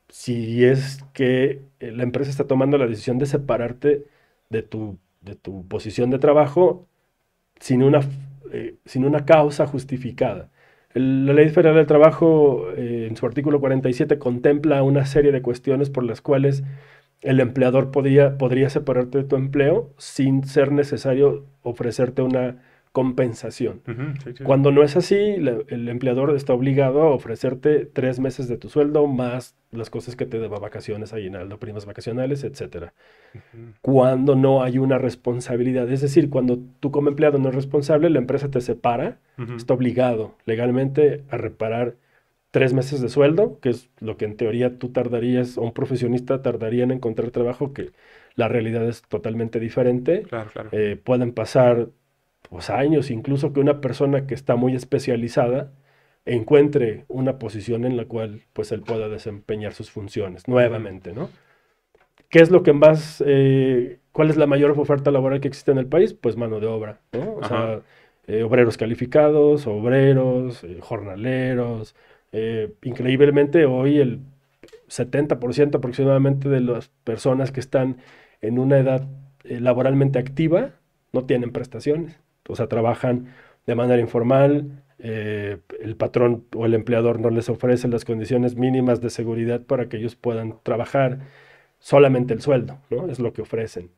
si 0.08 0.64
es 0.64 1.04
que 1.12 1.62
eh, 1.80 1.92
la 1.92 2.02
empresa 2.02 2.30
está 2.30 2.46
tomando 2.46 2.78
la 2.78 2.86
decisión 2.86 3.18
de 3.18 3.26
separarte 3.26 4.04
de 4.50 4.62
tu, 4.62 4.98
de 5.20 5.34
tu 5.36 5.66
posición 5.68 6.10
de 6.10 6.18
trabajo 6.18 6.86
sin 7.60 7.82
una, 7.82 8.00
eh, 8.52 8.76
sin 8.84 9.04
una 9.04 9.24
causa 9.24 9.66
justificada. 9.66 10.50
la 10.94 11.32
Ley 11.34 11.48
Federal 11.50 11.76
del 11.76 11.86
Trabajo, 11.86 12.70
eh, 12.76 13.06
en 13.08 13.16
su 13.16 13.26
artículo 13.26 13.60
47, 13.60 14.18
contempla 14.18 14.82
una 14.82 15.06
serie 15.06 15.32
de 15.32 15.42
cuestiones 15.42 15.90
por 15.90 16.04
las 16.04 16.22
cuales 16.22 16.64
el 17.20 17.40
empleador 17.40 17.90
podría, 17.90 18.38
podría 18.38 18.70
separarte 18.70 19.18
de 19.18 19.24
tu 19.24 19.36
empleo 19.36 19.92
sin 19.98 20.44
ser 20.44 20.72
necesario 20.72 21.46
ofrecerte 21.62 22.22
una 22.22 22.62
compensación. 22.92 23.82
Cuando 24.44 24.70
no 24.70 24.82
es 24.82 24.96
así, 24.96 25.16
el 25.16 25.88
empleador 25.88 26.34
está 26.34 26.54
obligado 26.54 27.02
a 27.02 27.10
ofrecerte 27.10 27.86
tres 27.86 28.20
meses 28.20 28.48
de 28.48 28.56
tu 28.56 28.68
sueldo 28.68 29.06
más 29.06 29.56
las 29.70 29.90
cosas 29.90 30.16
que 30.16 30.26
te 30.26 30.38
deba 30.38 30.58
vacaciones, 30.58 31.12
aguinaldo, 31.12 31.58
primas 31.58 31.84
vacacionales, 31.84 32.44
etc. 32.44 32.92
Cuando 33.82 34.34
no 34.34 34.62
hay 34.62 34.78
una 34.78 34.98
responsabilidad, 34.98 35.90
es 35.90 36.00
decir, 36.00 36.30
cuando 36.30 36.58
tú 36.80 36.90
como 36.90 37.08
empleado 37.08 37.38
no 37.38 37.48
eres 37.48 37.56
responsable, 37.56 38.10
la 38.10 38.18
empresa 38.18 38.50
te 38.50 38.60
separa, 38.60 39.18
está 39.56 39.74
obligado 39.74 40.34
legalmente 40.46 41.24
a 41.30 41.36
reparar 41.36 41.96
tres 42.50 42.72
meses 42.72 43.00
de 43.00 43.08
sueldo, 43.08 43.58
que 43.60 43.70
es 43.70 43.90
lo 44.00 44.16
que 44.16 44.24
en 44.24 44.36
teoría 44.36 44.78
tú 44.78 44.88
tardarías, 44.88 45.58
o 45.58 45.62
un 45.62 45.72
profesionista 45.72 46.42
tardaría 46.42 46.84
en 46.84 46.92
encontrar 46.92 47.30
trabajo, 47.30 47.72
que 47.72 47.90
la 48.34 48.48
realidad 48.48 48.88
es 48.88 49.02
totalmente 49.02 49.60
diferente. 49.60 50.24
Eh, 50.72 50.96
pueden 51.02 51.32
pasar 51.32 51.88
pues, 52.48 52.70
años, 52.70 53.10
incluso 53.10 53.52
que 53.52 53.60
una 53.60 53.80
persona 53.80 54.26
que 54.26 54.34
está 54.34 54.56
muy 54.56 54.74
especializada 54.74 55.72
encuentre 56.24 57.04
una 57.08 57.38
posición 57.38 57.84
en 57.84 57.96
la 57.96 58.04
cual 58.04 58.42
pues 58.52 58.70
él 58.72 58.82
pueda 58.82 59.08
desempeñar 59.08 59.72
sus 59.72 59.90
funciones 59.90 60.46
nuevamente, 60.46 61.12
¿no? 61.12 61.30
¿Qué 62.28 62.40
es 62.40 62.50
lo 62.50 62.62
que 62.62 62.74
más, 62.74 63.22
eh, 63.26 64.00
cuál 64.12 64.28
es 64.28 64.36
la 64.36 64.46
mayor 64.46 64.72
oferta 64.72 65.10
laboral 65.10 65.40
que 65.40 65.48
existe 65.48 65.70
en 65.70 65.78
el 65.78 65.86
país? 65.86 66.12
Pues 66.12 66.36
mano 66.36 66.60
de 66.60 66.66
obra, 66.66 67.00
¿no? 67.12 67.36
O 67.36 67.44
sea, 67.44 67.80
eh, 68.26 68.42
obreros 68.42 68.76
calificados, 68.76 69.66
obreros, 69.66 70.62
eh, 70.64 70.78
jornaleros. 70.80 71.94
increíblemente 72.82 73.64
hoy 73.64 73.98
el 73.98 74.20
70% 74.88 75.78
aproximadamente 75.78 76.50
de 76.50 76.60
las 76.60 76.90
personas 77.04 77.52
que 77.52 77.60
están 77.60 77.98
en 78.42 78.58
una 78.58 78.78
edad 78.78 79.08
laboralmente 79.44 80.18
activa 80.18 80.72
no 81.12 81.24
tienen 81.24 81.52
prestaciones 81.52 82.20
o 82.48 82.56
sea, 82.56 82.68
trabajan 82.68 83.28
de 83.66 83.74
manera 83.74 84.00
informal, 84.00 84.82
eh, 84.98 85.58
el 85.80 85.96
patrón 85.96 86.44
o 86.56 86.66
el 86.66 86.74
empleador 86.74 87.20
no 87.20 87.30
les 87.30 87.48
ofrece 87.48 87.86
las 87.86 88.04
condiciones 88.04 88.56
mínimas 88.56 89.00
de 89.00 89.10
seguridad 89.10 89.62
para 89.62 89.88
que 89.88 89.98
ellos 89.98 90.16
puedan 90.16 90.56
trabajar, 90.62 91.20
solamente 91.78 92.34
el 92.34 92.40
sueldo, 92.40 92.78
¿no? 92.90 93.08
Es 93.08 93.20
lo 93.20 93.32
que 93.32 93.42
ofrecen. 93.42 93.90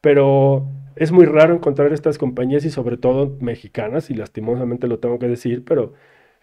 Pero 0.00 0.66
es 0.96 1.12
muy 1.12 1.26
raro 1.26 1.54
encontrar 1.54 1.92
estas 1.92 2.18
compañías 2.18 2.64
y 2.64 2.70
sobre 2.70 2.96
todo 2.96 3.36
mexicanas, 3.40 4.10
y 4.10 4.14
lastimosamente 4.14 4.88
lo 4.88 4.98
tengo 4.98 5.18
que 5.18 5.28
decir, 5.28 5.64
pero 5.64 5.94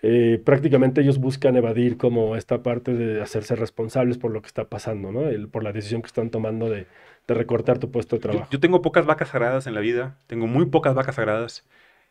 eh, 0.02 0.42
prácticamente 0.46 1.02
ellos 1.02 1.20
buscan 1.20 1.58
evadir 1.58 1.98
como 1.98 2.36
esta 2.38 2.64
parte 2.64 2.94
de 2.94 3.22
hacerse 3.22 3.56
responsables 3.56 4.18
por 4.18 4.32
lo 4.32 4.42
que 4.42 4.48
está 4.48 4.70
pasando, 4.70 5.12
¿no? 5.12 5.22
por 5.52 5.64
la 5.64 5.74
decisión 5.74 6.02
que 6.02 6.08
están 6.08 6.30
tomando 6.30 6.70
de, 6.70 6.88
de 7.34 7.40
recortar 7.40 7.80
tu 7.80 7.92
puesto 7.92 8.16
de 8.16 8.22
trabajo. 8.22 8.48
Yo, 8.52 8.60
tengo 8.60 8.82
pocas 8.82 9.06
vacas 9.06 9.30
sagradas 9.30 9.68
en 9.68 9.74
la 9.74 9.80
vida, 9.80 10.18
tengo 10.28 10.48
muy 10.48 10.66
pocas 10.66 10.96
vacas 10.96 11.16
sagradas 11.16 11.66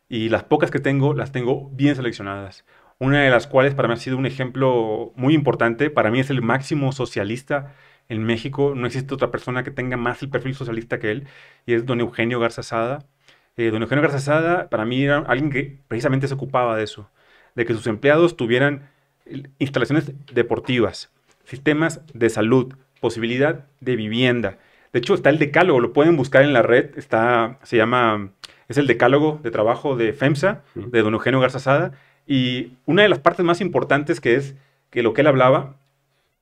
y 0.08 0.28
las 0.28 0.44
pocas 0.44 0.70
que 0.70 0.80
tengo 0.80 1.14
las 1.14 1.32
tengo 1.32 1.70
bien 1.70 1.94
seleccionadas. 1.96 2.64
Una 2.98 3.22
de 3.22 3.30
las 3.30 3.46
cuales 3.46 3.74
para 3.74 3.88
mí 3.88 3.94
ha 3.94 3.98
sido 3.98 4.16
un 4.16 4.26
ejemplo 4.26 5.12
muy 5.14 5.34
importante, 5.34 5.90
para 5.90 6.10
mí 6.10 6.20
es 6.20 6.30
el 6.30 6.42
máximo 6.42 6.92
socialista 6.92 7.74
en 8.08 8.24
México, 8.24 8.72
no 8.74 8.86
existe 8.86 9.14
otra 9.14 9.30
persona 9.30 9.62
que 9.62 9.70
tenga 9.70 9.96
más 9.96 10.22
el 10.22 10.30
perfil 10.30 10.54
socialista 10.54 10.98
que 10.98 11.10
él, 11.10 11.28
y 11.66 11.74
es 11.74 11.84
don 11.84 12.00
Eugenio 12.00 12.40
Garza 12.40 12.62
Sada. 12.62 13.06
Eh, 13.56 13.70
don 13.70 13.82
Eugenio 13.82 14.02
Garza 14.02 14.18
Sada 14.18 14.68
para 14.70 14.84
mí 14.84 15.02
era 15.02 15.18
alguien 15.18 15.50
que 15.50 15.78
precisamente 15.88 16.26
se 16.26 16.34
ocupaba 16.34 16.76
de 16.76 16.84
eso, 16.84 17.10
de 17.54 17.66
que 17.66 17.74
sus 17.74 17.86
empleados 17.86 18.36
tuvieran 18.36 18.88
instalaciones 19.58 20.12
deportivas, 20.32 21.10
sistemas 21.44 22.00
de 22.14 22.30
salud, 22.30 22.74
posibilidad 23.00 23.66
de 23.80 23.96
vivienda, 23.96 24.58
de 24.92 24.98
hecho, 24.98 25.14
está 25.14 25.30
el 25.30 25.38
decálogo, 25.38 25.80
lo 25.80 25.92
pueden 25.92 26.16
buscar 26.16 26.42
en 26.42 26.52
la 26.52 26.62
red, 26.62 26.96
está, 26.96 27.58
se 27.62 27.76
llama, 27.76 28.30
es 28.68 28.78
el 28.78 28.86
decálogo 28.86 29.40
de 29.42 29.50
trabajo 29.50 29.96
de 29.96 30.12
FEMSA, 30.12 30.62
de 30.74 31.02
don 31.02 31.14
Eugenio 31.14 31.40
Garzazada, 31.40 31.92
y 32.26 32.72
una 32.86 33.02
de 33.02 33.08
las 33.08 33.18
partes 33.18 33.44
más 33.44 33.60
importantes 33.60 34.20
que 34.20 34.36
es 34.36 34.54
que 34.90 35.02
lo 35.02 35.12
que 35.12 35.22
él 35.22 35.26
hablaba 35.26 35.76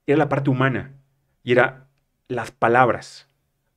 era 0.07 0.19
la 0.19 0.29
parte 0.29 0.51
humana, 0.51 0.93
y 1.43 1.53
era 1.53 1.87
las 2.29 2.51
palabras, 2.51 3.29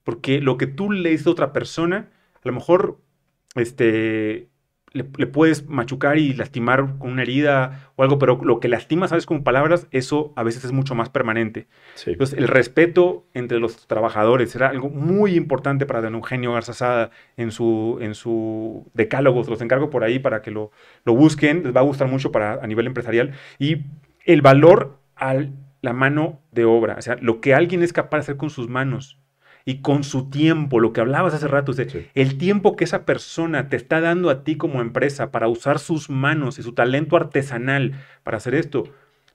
porque 0.04 0.42
lo 0.42 0.58
que 0.58 0.68
tú 0.68 0.92
le 0.92 1.12
dices 1.12 1.28
a 1.28 1.32
otra 1.32 1.54
persona, 1.54 2.10
a 2.36 2.42
lo 2.44 2.54
mejor, 2.54 2.98
este, 3.56 4.49
le, 4.92 5.04
puedes 5.04 5.68
machucar 5.68 6.18
y 6.18 6.34
lastimar 6.34 6.98
con 6.98 7.12
una 7.12 7.22
herida 7.22 7.92
o 7.96 8.04
algo, 8.04 8.18
pero 8.18 8.40
lo 8.44 8.60
que 8.60 8.68
lastima, 8.68 9.08
sabes, 9.08 9.26
con 9.26 9.44
palabras, 9.44 9.88
eso 9.92 10.34
a 10.36 10.44
veces 10.44 10.66
es 10.66 10.72
mucho 10.72 10.96
más 10.96 11.10
permanente. 11.10 11.68
Entonces, 12.06 12.38
el 12.38 12.48
respeto 12.48 13.26
entre 13.34 13.60
los 13.60 13.88
trabajadores 13.88 14.56
era 14.56 14.70
algo 14.70 14.90
muy 14.90 15.36
importante 15.36 15.86
para 15.86 16.02
don 16.02 16.16
Eugenio 16.16 16.54
Garzazada 16.54 17.12
en 17.38 17.52
su, 17.52 17.98
en 18.02 18.16
su 18.16 18.90
decálogo. 18.94 19.44
Los 19.48 19.62
encargo 19.62 19.90
por 19.90 20.04
ahí 20.04 20.20
para 20.20 20.42
que 20.42 20.52
lo, 20.52 20.72
lo 21.06 21.16
busquen, 21.16 21.64
les 21.64 21.76
va 21.76 21.82
a 21.82 21.84
gustar 21.84 22.08
mucho 22.08 22.32
para, 22.32 22.54
a 22.54 22.68
nivel 22.68 22.88
empresarial. 22.88 23.34
Y 23.60 23.84
el 24.26 24.42
valor 24.42 25.00
a 25.16 25.36
la 25.82 25.94
mano 25.94 26.42
de 26.52 26.66
obra, 26.66 26.96
o 26.98 27.02
sea, 27.02 27.18
lo 27.22 27.42
que 27.42 27.54
alguien 27.54 27.84
es 27.84 27.94
capaz 27.94 28.18
de 28.18 28.22
hacer 28.22 28.38
con 28.38 28.50
sus 28.50 28.68
manos 28.68 29.20
y 29.66 29.82
con 29.82 30.04
su 30.04 30.30
tiempo, 30.30 30.80
lo 30.80 30.94
que 30.94 31.02
hablabas 31.02 31.34
hace 31.34 31.48
rato, 31.48 31.74
el 32.14 32.38
tiempo 32.38 32.76
que 32.76 32.84
esa 32.84 33.06
persona 33.06 33.70
te 33.70 33.76
está 33.76 34.02
dando 34.02 34.30
a 34.30 34.44
ti 34.44 34.56
como 34.56 34.82
empresa 34.82 35.32
para 35.32 35.48
usar 35.48 35.80
sus 35.80 36.10
manos 36.10 36.60
y 36.60 36.64
su 36.64 36.74
talento 36.74 37.16
artesanal 37.16 37.94
para 38.24 38.38
hacer 38.38 38.56
esto, 38.56 38.84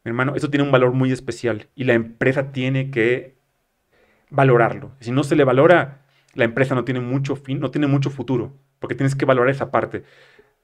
mi 0.04 0.10
hermano, 0.10 0.34
eso 0.34 0.50
tiene 0.50 0.64
un 0.64 0.72
valor 0.72 0.92
muy 0.92 1.12
especial 1.12 1.68
y 1.74 1.84
la 1.84 1.94
empresa 1.94 2.52
tiene 2.52 2.90
que 2.90 3.36
valorarlo. 4.30 4.92
Si 5.00 5.12
no 5.12 5.24
se 5.24 5.36
le 5.36 5.44
valora, 5.44 6.02
la 6.34 6.44
empresa 6.44 6.74
no 6.74 6.84
tiene 6.84 7.00
mucho 7.00 7.36
fin, 7.36 7.60
no 7.60 7.70
tiene 7.70 7.86
mucho 7.86 8.10
futuro, 8.10 8.52
porque 8.80 8.94
tienes 8.94 9.14
que 9.14 9.24
valorar 9.24 9.50
esa 9.50 9.70
parte. 9.70 10.02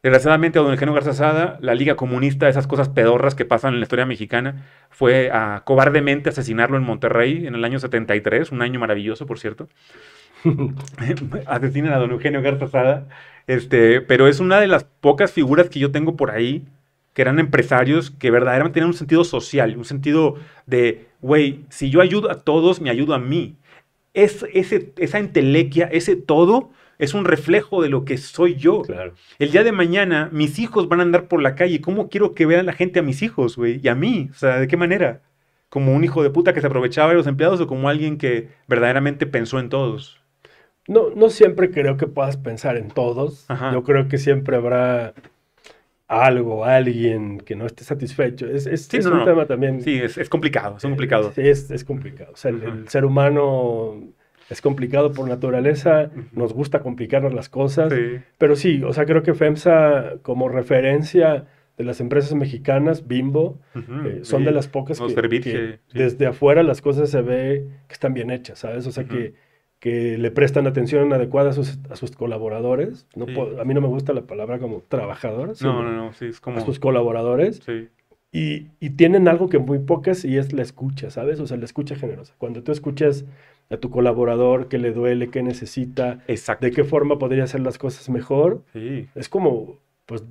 Desgraciadamente 0.03 0.59
a 0.59 0.63
don 0.63 0.73
Eugenio 0.73 0.95
Garza 0.95 1.13
Sada, 1.13 1.59
la 1.61 1.75
Liga 1.75 1.95
Comunista, 1.95 2.49
esas 2.49 2.67
cosas 2.67 2.89
pedorras 2.89 3.35
que 3.35 3.45
pasan 3.45 3.75
en 3.75 3.81
la 3.81 3.85
historia 3.85 4.07
mexicana, 4.07 4.67
fue 4.89 5.31
a 5.31 5.63
cobardemente 5.67 6.31
asesinarlo 6.31 6.79
en 6.79 6.85
Monterrey 6.85 7.47
en 7.47 7.55
el 7.55 7.65
año 7.65 7.79
73, 7.79 8.51
un 8.51 8.63
año 8.63 8.81
maravilloso, 8.81 9.27
por 9.27 9.39
cierto. 9.39 9.69
Asesinan 11.47 11.93
a 11.93 11.99
don 11.99 12.13
Eugenio 12.13 12.41
Garza 12.41 12.69
Sada, 12.69 13.09
este, 13.47 14.01
pero 14.01 14.27
es 14.27 14.41
una 14.41 14.59
de 14.59 14.69
las 14.69 14.85
pocas 14.85 15.33
figuras 15.33 15.69
que 15.69 15.81
yo 15.81 15.91
tengo 15.91 16.17
por 16.17 16.31
ahí 16.31 16.65
que 17.15 17.23
eran 17.23 17.39
empresarios 17.39 18.11
que 18.11 18.31
verdaderamente 18.31 18.75
tenían 18.75 18.91
un 18.91 18.97
sentido 18.97 19.25
social, 19.25 19.77
un 19.77 19.85
sentido 19.85 20.37
de, 20.67 21.09
güey, 21.21 21.65
si 21.69 21.91
yo 21.91 22.01
ayudo 22.01 22.31
a 22.31 22.37
todos, 22.37 22.81
me 22.81 22.91
ayudo 22.91 23.15
a 23.15 23.19
mí. 23.19 23.57
Es, 24.15 24.45
ese, 24.53 24.93
esa 24.97 25.19
entelequia, 25.19 25.89
ese 25.93 26.17
todo, 26.17 26.71
es 27.01 27.15
un 27.15 27.25
reflejo 27.25 27.83
de 27.83 27.89
lo 27.89 28.05
que 28.05 28.19
soy 28.19 28.57
yo. 28.57 28.83
El 29.39 29.51
día 29.51 29.65
de 29.65 29.73
mañana, 29.73 30.29
mis 30.33 30.59
hijos 30.59 30.87
van 30.87 31.01
a 31.01 31.03
andar 31.03 31.29
por 31.29 31.41
la 31.41 31.55
calle. 31.55 31.81
¿Cómo 31.81 32.11
quiero 32.11 32.35
que 32.35 32.45
vean 32.45 32.67
la 32.67 32.75
gente 32.75 33.01
a 33.01 33.03
mis 33.03 33.23
hijos, 33.23 33.57
güey? 33.57 33.81
Y 33.83 33.89
a 33.89 33.95
mí. 33.95 34.29
O 34.31 34.35
sea, 34.35 34.59
¿de 34.59 34.69
qué 34.69 34.77
manera? 34.77 35.23
¿Como 35.71 35.95
un 35.95 36.05
hijo 36.05 36.23
de 36.23 36.29
puta 36.29 36.53
que 36.53 36.61
se 36.61 36.67
aprovechaba 36.67 37.09
de 37.09 37.15
los 37.15 37.27
empleados 37.27 37.59
o 37.61 37.67
como 37.67 37.89
alguien 37.89 38.19
que 38.19 38.51
verdaderamente 38.69 39.27
pensó 39.27 39.59
en 39.59 39.71
todos? 39.71 40.21
No, 40.87 41.09
no 41.17 41.31
siempre 41.31 41.71
creo 41.71 41.97
que 41.97 42.07
puedas 42.07 42.37
pensar 42.37 42.77
en 42.77 42.89
todos. 42.89 43.47
Yo 43.73 43.83
creo 43.83 44.09
que 44.09 44.19
siempre 44.19 44.57
habrá 44.57 45.15
algo, 46.07 46.67
alguien 46.67 47.39
que 47.39 47.57
no 47.57 47.65
esté 47.65 47.85
satisfecho. 47.85 48.47
Es, 48.47 48.67
un 49.07 49.25
tema 49.25 49.47
también. 49.47 49.81
Sí, 49.81 50.01
es, 50.03 50.29
complicado, 50.29 50.77
es 50.77 50.83
complicado. 50.83 51.33
Es, 51.37 51.71
es 51.71 51.85
complicado. 51.85 52.33
O 52.35 52.37
sea, 52.37 52.51
el, 52.51 52.89
ser 52.89 53.07
humano 53.07 54.13
es 54.51 54.61
complicado 54.61 55.13
por 55.13 55.29
naturaleza, 55.29 56.11
nos 56.33 56.53
gusta 56.53 56.81
complicarnos 56.81 57.33
las 57.33 57.49
cosas, 57.49 57.93
pero 58.37 58.57
sí, 58.57 58.83
o 58.83 58.93
sea, 58.93 59.07
creo 59.07 59.23
que 59.23 59.35
FEMSA 59.35 60.19
como 60.23 60.49
referencia 60.49 61.47
de 61.79 61.85
las 61.85 62.01
empresas 62.01 62.35
mexicanas, 62.35 63.07
Bimbo, 63.07 63.59
eh, 63.75 64.21
son 64.23 64.45
de 64.45 64.53
las 64.53 64.69
pocas 64.69 65.01
que, 65.01 65.79
desde 65.95 66.27
afuera 66.27 66.63
las 66.63 66.83
cosas 66.83 67.09
se 67.09 67.23
ve 67.23 67.67
que 67.89 67.95
están 67.95 68.13
bien 68.13 68.31
hechas, 68.31 68.59
¿sabes? 68.59 68.87
O 68.87 68.93
sea, 68.93 69.05
que 69.05 69.35
que 69.81 70.19
le 70.19 70.31
prestan 70.31 70.67
atención 70.67 71.11
adecuada 71.13 71.51
a 71.51 71.53
sus, 71.55 71.79
a 71.89 71.97
sus 71.97 72.13
colaboradores. 72.13 73.07
No 73.17 73.25
a 73.59 73.65
mí 73.65 73.73
no 73.75 73.81
me 73.81 73.89
gusta 73.89 74.13
la 74.13 74.27
palabra 74.27 74.59
como 74.59 74.83
trabajador. 74.83 75.55
No, 75.63 75.83
no, 75.83 75.91
no, 75.91 76.13
sí, 76.13 76.27
es 76.27 76.41
como... 76.41 76.59
A 76.59 76.61
sus 76.61 76.79
colaboradores. 76.79 77.63
Sí. 77.65 77.89
Y, 78.31 78.69
y, 78.79 78.91
tienen 78.91 79.27
algo 79.27 79.49
que 79.49 79.59
muy 79.59 79.81
pocas 79.81 80.25
y 80.25 80.37
es 80.37 80.53
la 80.53 80.63
escucha, 80.63 81.11
¿sabes? 81.11 81.41
O 81.41 81.49
sea, 81.49 81.57
la 81.57 81.65
escucha 81.65 81.97
generosa. 81.97 82.35
Cuando 82.39 82.63
tú 82.63 82.71
escuchas 82.71 83.25
a 83.71 83.77
tu 83.77 83.91
colaborador, 83.91 84.69
qué 84.69 84.79
le 84.79 84.93
duele, 84.93 85.31
qué 85.31 85.43
necesita, 85.43 86.19
de 86.27 86.71
qué 86.73 86.85
forma 86.85 87.19
podría 87.19 87.45
hacer 87.45 87.61
las 87.61 87.79
cosas 87.79 88.09
mejor, 88.11 88.63
sí. 88.73 89.09
es 89.15 89.29
como, 89.29 89.79
pues, 90.07 90.25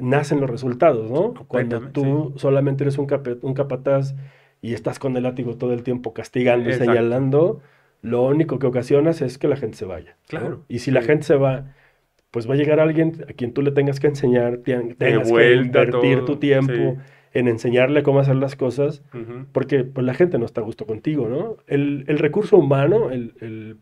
nacen 0.00 0.40
los 0.40 0.48
resultados, 0.48 1.10
¿no? 1.10 1.34
Cuando 1.48 1.80
tú 1.88 2.32
solamente 2.36 2.84
eres 2.84 2.98
un, 2.98 3.08
un 3.42 3.54
capataz 3.54 4.14
y 4.62 4.74
estás 4.74 5.00
con 5.00 5.16
el 5.16 5.24
látigo 5.24 5.56
todo 5.56 5.72
el 5.72 5.82
tiempo 5.82 6.14
castigando 6.14 6.70
y 6.70 6.74
señalando, 6.74 7.60
lo 8.00 8.22
único 8.22 8.60
que 8.60 8.68
ocasionas 8.68 9.20
es 9.22 9.38
que 9.38 9.48
la 9.48 9.56
gente 9.56 9.76
se 9.76 9.84
vaya. 9.84 10.16
Claro. 10.28 10.62
Y 10.68 10.78
si 10.78 10.92
la 10.92 11.02
gente 11.02 11.24
se 11.24 11.34
va, 11.34 11.74
pues 12.30 12.48
va 12.48 12.54
a 12.54 12.56
llegar 12.56 12.78
alguien 12.78 13.24
a 13.28 13.32
quien 13.32 13.52
tú 13.52 13.62
le 13.62 13.72
tengas 13.72 13.98
que 13.98 14.06
enseñar, 14.06 14.58
tengas 14.58 15.30
que 15.30 15.54
invertir 15.54 16.24
tu 16.24 16.36
tiempo 16.36 16.96
en 17.34 17.48
enseñarle 17.48 18.02
cómo 18.02 18.20
hacer 18.20 18.36
las 18.36 18.56
cosas, 18.56 19.02
porque 19.52 19.84
pues, 19.84 20.04
la 20.04 20.14
gente 20.14 20.38
no 20.38 20.44
está 20.44 20.60
a 20.60 20.64
gusto 20.64 20.86
contigo, 20.86 21.28
¿no? 21.28 21.56
El, 21.66 22.06
recurso 22.18 22.58
humano, 22.58 23.10
el, 23.10 23.78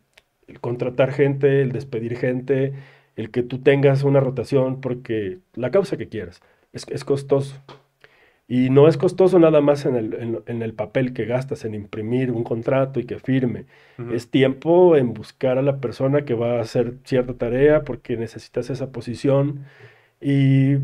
contratar 0.61 1.11
gente, 1.11 1.61
el 1.61 1.71
despedir 1.71 2.17
gente, 2.17 2.73
el 3.15 3.31
que 3.31 3.43
tú 3.43 3.59
tengas 3.59 4.03
una 4.03 4.19
rotación, 4.19 4.81
porque 4.81 5.39
la 5.53 5.71
causa 5.71 5.97
que 5.97 6.07
quieras, 6.07 6.41
es, 6.73 6.85
es 6.89 7.03
costoso. 7.03 7.61
Y 8.47 8.69
no 8.69 8.89
es 8.89 8.97
costoso 8.97 9.39
nada 9.39 9.61
más 9.61 9.85
en 9.85 9.95
el, 9.95 10.43
en, 10.45 10.61
el, 10.61 10.73
papel 10.73 11.13
que 11.13 11.23
gastas 11.23 11.63
en 11.63 11.73
imprimir 11.73 12.31
un 12.31 12.43
contrato 12.43 12.99
y 12.99 13.05
que 13.05 13.17
firme. 13.17 13.63
Es 14.11 14.29
tiempo 14.29 14.97
en 14.97 15.13
buscar 15.13 15.57
a 15.57 15.61
la 15.61 15.77
persona 15.77 16.25
que 16.25 16.33
va 16.33 16.57
a 16.57 16.61
hacer 16.61 16.95
cierta 17.05 17.33
tarea 17.35 17.83
porque 17.85 18.17
necesitas 18.17 18.69
esa 18.69 18.91
posición. 18.91 19.63
Y 20.19 20.79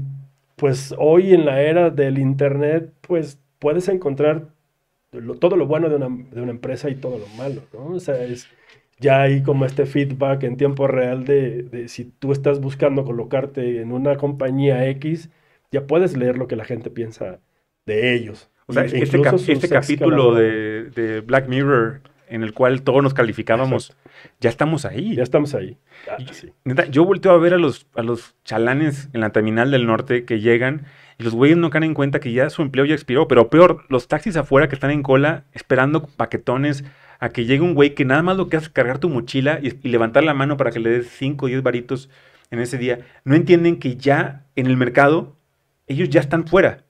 pues 0.58 0.94
hoy 0.98 1.34
en 1.34 1.46
la 1.46 1.62
era 1.62 1.90
del 1.90 2.18
Internet, 2.18 2.92
pues 3.02 3.40
puedes 3.60 3.88
encontrar 3.88 4.50
todo 5.40 5.56
lo 5.56 5.68
bueno 5.68 5.88
de 5.88 5.96
una, 5.96 6.10
de 6.10 6.42
una, 6.42 6.52
empresa 6.52 6.90
y 6.90 6.96
todo 6.96 7.18
lo 7.18 7.28
malo, 7.38 7.62
¿no? 7.74 7.96
O 7.96 8.00
sea, 8.00 8.22
es, 8.24 8.50
ya 9.00 9.22
hay 9.22 9.42
como 9.42 9.66
este 9.66 9.86
feedback 9.86 10.44
en 10.44 10.58
tiempo 10.58 10.88
real 10.88 11.24
de, 11.24 11.64
de 11.64 11.88
si 11.88 12.06
tú 12.06 12.34
estás 12.34 12.60
buscando 12.60 13.06
colocarte 13.06 13.82
en 13.82 13.94
una 13.94 14.18
compañía 14.18 14.88
X, 14.90 15.30
ya 15.72 15.88
puedes 15.88 16.18
leer 16.18 16.38
lo 16.38 16.48
que 16.48 16.56
la 16.56 16.66
gente 16.66 16.90
piensa 16.90 17.40
de 17.86 18.14
ellos. 18.16 18.50
O 18.68 18.74
sea, 18.74 18.84
este, 18.84 19.22
este 19.54 19.70
capítulo 19.70 20.36
de, 20.36 21.24
Black 21.26 21.48
Mirror 21.48 22.02
en 22.30 22.44
el 22.44 22.54
cual 22.54 22.82
todos 22.82 23.02
nos 23.04 23.14
calificábamos, 23.14 23.96
ya 24.40 24.50
estamos 24.50 24.86
ahí. 24.86 25.16
Ya 25.16 25.24
estamos 25.24 25.54
ahí. 25.54 25.78
yo 26.92 27.06
volteo 27.06 27.32
a 27.32 27.38
ver 27.38 27.54
a 27.54 27.58
los, 27.58 27.88
a 27.96 28.04
los 28.04 28.36
chalanes 28.44 29.10
en 29.14 29.22
la 29.22 29.32
terminal 29.32 29.72
del 29.72 29.86
norte 29.86 30.26
que 30.26 30.40
llegan 30.40 30.86
y 31.18 31.24
los 31.24 31.34
güeyes 31.34 31.58
no 31.58 31.70
caen 31.70 31.84
en 31.84 31.94
cuenta 31.94 32.20
que 32.20 32.32
ya 32.32 32.50
su 32.50 32.62
empleo 32.62 32.86
ya 32.86 32.94
expiró, 32.94 33.28
pero 33.28 33.50
peor, 33.50 33.86
los 33.90 34.08
taxis 34.08 34.38
afuera 34.38 34.68
que 34.68 34.76
están 34.76 34.92
en 34.92 35.04
cola 35.04 35.46
esperando 35.54 36.06
paquetones 36.06 36.84
a 37.20 37.30
que 37.30 37.46
llegue 37.46 37.62
un 37.62 37.74
güey 37.74 37.96
que 37.96 38.06
nada 38.06 38.22
más 38.22 38.38
lo 38.38 38.50
que 38.50 38.58
hace 38.58 38.68
es 38.68 38.72
cargar 38.72 39.00
tu 39.00 39.10
mochila 39.10 39.60
y, 39.62 39.74
y 39.82 39.90
levantar 39.90 40.24
la 40.24 40.34
mano 40.34 40.58
para 40.58 40.72
que 40.72 40.80
le 40.80 40.90
des 40.90 41.10
5 41.10 41.46
o 41.46 41.50
10 41.50 41.64
varitos 41.64 42.10
en 42.52 42.60
ese 42.60 42.78
día, 42.78 43.00
no 43.26 43.36
entienden 43.36 43.78
que 43.78 43.98
ya 43.98 44.46
en 44.56 44.68
el 44.68 44.78
mercado 44.78 45.36
ellos 45.88 46.10
ya 46.10 46.22
están 46.22 46.48
fuera 46.48 46.87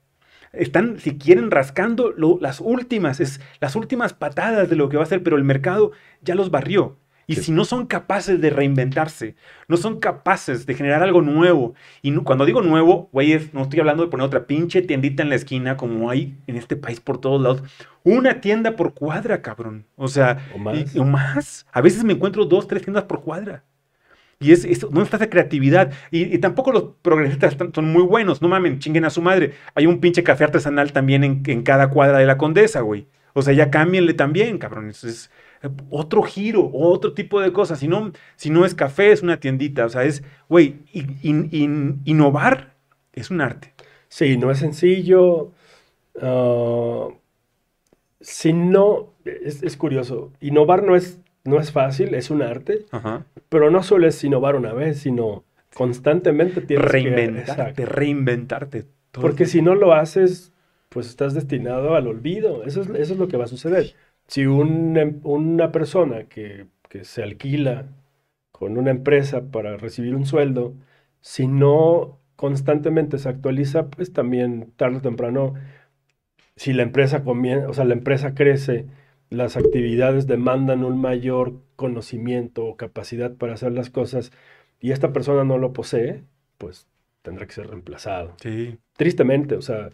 están, 0.60 1.00
si 1.00 1.18
quieren, 1.18 1.52
rascando 1.52 2.14
las 2.40 2.60
últimas, 2.60 3.20
es, 3.20 3.42
las 3.60 3.76
últimas 3.76 4.14
patadas 4.14 4.70
de 4.70 4.76
lo 4.76 4.90
que 4.90 4.98
va 4.98 5.04
a 5.04 5.08
ser, 5.08 5.24
pero 5.24 5.38
el 5.38 5.44
mercado 5.44 5.92
ya 6.22 6.36
los 6.36 6.52
barrió. 6.52 6.98
Y 7.30 7.36
si 7.36 7.52
no 7.52 7.66
son 7.66 7.88
capaces 7.88 8.40
de 8.40 8.50
reinventarse, 8.50 9.36
no 9.68 9.76
son 9.76 10.00
capaces 10.00 10.66
de 10.66 10.74
generar 10.76 11.04
algo 11.04 11.22
nuevo, 11.22 11.76
y 12.02 12.16
cuando 12.20 12.46
digo 12.46 12.62
nuevo, 12.62 13.10
güey, 13.12 13.50
no 13.52 13.64
estoy 13.64 13.82
hablando 13.82 14.04
de 14.04 14.10
poner 14.10 14.26
otra 14.26 14.48
pinche 14.48 14.82
tiendita 14.82 15.24
en 15.24 15.30
la 15.30 15.36
esquina 15.36 15.76
como 15.76 16.10
hay 16.10 16.38
en 16.48 16.56
este 16.56 16.78
país 16.78 17.02
por 17.02 17.20
todos 17.20 17.42
lados. 17.42 17.64
Una 18.06 18.40
tienda 18.40 18.78
por 18.78 18.94
cuadra, 18.94 19.42
cabrón. 19.42 19.86
O 19.98 20.08
sea, 20.08 20.38
o 20.56 20.58
más. 20.58 20.96
o 20.96 21.04
más. 21.04 21.66
A 21.74 21.82
veces 21.82 22.06
me 22.06 22.14
encuentro 22.14 22.46
dos, 22.46 22.66
tres 22.66 22.84
tiendas 22.84 23.04
por 23.04 23.22
cuadra. 23.22 23.66
Y 24.40 24.52
es, 24.52 24.66
es 24.66 24.90
no 24.92 25.02
está 25.02 25.30
creatividad. 25.30 25.92
Y, 26.12 26.38
tampoco 26.38 26.72
los 26.72 26.84
progresistas 27.02 27.58
son 27.74 27.92
muy 27.92 28.04
buenos. 28.04 28.42
No 28.42 28.48
mamen, 28.48 28.80
chinguen 28.80 29.06
a 29.06 29.10
su 29.10 29.22
madre. 29.22 29.54
Hay 29.74 29.88
un 29.88 30.00
pinche 30.00 30.24
café 30.24 30.44
artesanal 30.44 30.92
también 30.94 31.24
en, 31.24 31.64
cada 31.64 31.90
cuadra 31.90 32.20
de 32.20 32.26
la 32.28 32.38
condesa, 32.38 32.82
güey. 32.82 33.08
O 33.34 33.42
sea, 33.42 33.54
ya 33.54 33.72
cámbienle 33.72 34.14
también, 34.14 34.58
cabrón. 34.60 34.90
Es, 34.90 35.32
eh, 35.64 35.70
otro 35.90 36.22
giro, 36.22 36.70
otro 36.72 37.14
tipo 37.14 37.42
de 37.42 37.52
cosas. 37.52 37.80
Si 37.80 37.88
no, 37.88 38.12
si 38.36 38.50
no 38.52 38.66
es 38.66 38.76
café, 38.76 39.12
es 39.12 39.24
una 39.24 39.40
tiendita. 39.40 39.86
O 39.86 39.90
sea, 39.90 40.04
es, 40.04 40.24
güey, 40.50 40.76
innovar 41.24 42.76
es 43.14 43.32
un 43.32 43.42
arte. 43.42 43.74
Sí, 44.08 44.38
no 44.38 44.52
es 44.52 44.60
sencillo. 44.60 45.52
Ah, 46.22 47.08
si 48.22 48.54
no, 48.54 49.14
es 49.26 49.78
curioso. 49.78 50.32
Innovar 50.42 50.84
no 50.84 50.96
es 50.96 51.20
no 51.48 51.60
es 51.60 51.72
fácil, 51.72 52.14
es 52.14 52.30
un 52.30 52.42
arte, 52.42 52.86
pero 53.50 53.72
no 53.72 53.82
solo 53.82 54.08
es 54.08 54.24
innovar 54.24 54.56
una 54.56 54.74
vez, 54.74 55.00
sino 55.00 55.46
constantemente 55.74 56.62
tienes 56.62 56.86
reinventarte, 56.86 57.74
que... 57.74 57.86
Reinventarte, 57.86 58.86
Porque 59.12 59.46
si 59.46 59.62
no 59.62 59.74
lo 59.74 59.94
haces, 59.94 60.52
pues 60.90 61.08
estás 61.08 61.34
destinado 61.34 61.96
al 61.96 62.08
olvido. 62.08 62.64
Eso 62.64 62.82
es, 62.82 62.90
eso 62.90 63.14
es 63.14 63.20
lo 63.20 63.28
que 63.28 63.38
va 63.38 63.46
a 63.46 63.48
suceder. 63.48 63.94
Si 64.28 64.42
em, 64.42 65.20
una 65.24 65.72
persona 65.72 66.24
que, 66.26 66.68
que 66.90 67.06
se 67.06 67.24
alquila 67.24 67.86
con 68.52 68.78
una 68.78 68.92
empresa 68.92 69.50
para 69.52 69.78
recibir 69.78 70.16
un 70.16 70.26
sueldo, 70.26 70.74
si 71.22 71.48
no 71.48 72.20
constantemente 72.36 73.20
se 73.20 73.30
actualiza, 73.30 73.88
pues 73.88 74.12
también 74.12 74.74
tarde 74.76 74.98
o 74.98 75.02
temprano, 75.02 75.54
si 76.56 76.74
la 76.74 76.84
empresa 76.84 77.24
comienza, 77.24 77.70
o 77.70 77.74
sea, 77.74 77.86
la 77.86 77.94
empresa 77.94 78.34
crece 78.34 78.86
las 79.30 79.58
actividades 79.58 80.28
demandan 80.28 80.84
un 80.84 81.00
mayor 81.00 81.54
conocimiento 81.76 82.66
o 82.66 82.78
capacidad 82.78 83.36
para 83.36 83.54
hacer 83.54 83.72
las 83.72 83.90
cosas 83.90 84.32
y 84.80 84.92
esta 84.92 85.12
persona 85.14 85.44
no 85.44 85.58
lo 85.58 85.74
posee, 85.74 86.24
pues 86.58 86.88
tendrá 87.22 87.46
que 87.46 87.54
ser 87.54 87.68
reemplazado. 87.68 88.36
Sí. 88.42 88.78
Tristemente, 88.96 89.56
o 89.56 89.62
sea, 89.62 89.90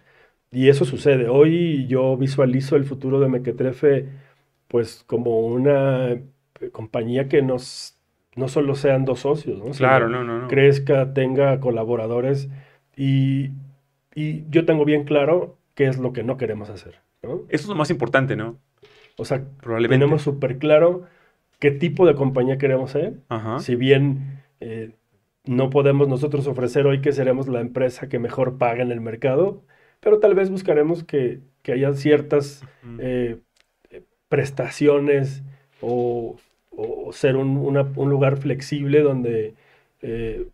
y 0.52 0.70
eso 0.70 0.86
sucede. 0.86 1.30
Hoy 1.30 1.88
yo 1.88 2.16
visualizo 2.16 2.76
el 2.76 2.86
futuro 2.86 3.20
de 3.20 3.30
Mequetrefe 3.30 4.08
pues 4.68 5.04
como 5.06 5.40
una 5.42 6.12
eh, 6.12 6.24
compañía 6.72 7.28
que 7.28 7.42
nos 7.42 7.98
no 8.36 8.48
solo 8.48 8.76
sean 8.76 9.06
dos 9.06 9.20
socios, 9.20 9.60
¿no? 9.60 9.72
Claro, 9.72 10.10
no, 10.10 10.24
no, 10.24 10.40
no. 10.40 10.48
Crezca, 10.48 11.14
tenga 11.14 11.60
colaboradores 11.60 12.50
y, 12.96 13.52
y 14.16 14.50
yo 14.50 14.66
tengo 14.66 14.86
bien 14.86 15.04
claro 15.04 15.58
qué 15.76 15.86
es 15.86 16.00
lo 16.00 16.14
que 16.14 16.24
no 16.24 16.38
queremos 16.38 16.70
hacer, 16.70 17.02
¿no? 17.22 17.42
Eso 17.50 17.64
es 17.64 17.68
lo 17.68 17.76
más 17.76 17.92
importante, 17.92 18.36
¿no? 18.36 18.58
O 19.18 19.26
sea, 19.26 19.46
tenemos 19.88 20.22
súper 20.22 20.58
claro 20.58 21.04
qué 21.60 21.72
tipo 21.72 22.06
de 22.06 22.16
compañía 22.16 22.58
queremos 22.58 22.92
ser. 22.92 23.20
Si 23.60 23.76
bien 23.76 24.44
eh, 24.60 24.92
no 25.46 25.70
podemos 25.70 26.08
nosotros 26.08 26.48
ofrecer 26.48 26.88
hoy 26.88 27.02
que 27.02 27.12
seremos 27.12 27.48
la 27.48 27.62
empresa 27.62 28.10
que 28.10 28.20
mejor 28.20 28.58
paga 28.58 28.82
en 28.82 28.92
el 28.92 29.02
mercado, 29.02 29.62
pero 30.00 30.20
tal 30.20 30.36
vez 30.36 30.50
buscaremos 30.50 31.04
que, 31.04 31.42
haya 31.68 31.94
ciertas 31.94 32.64
eh, 33.00 33.40
prestaciones 34.28 35.44
o, 35.82 36.38
ser 37.12 37.36
un, 37.36 37.74
lugar 37.96 38.38
flexible 38.38 39.02
donde 39.02 39.54
eh, 40.02 40.48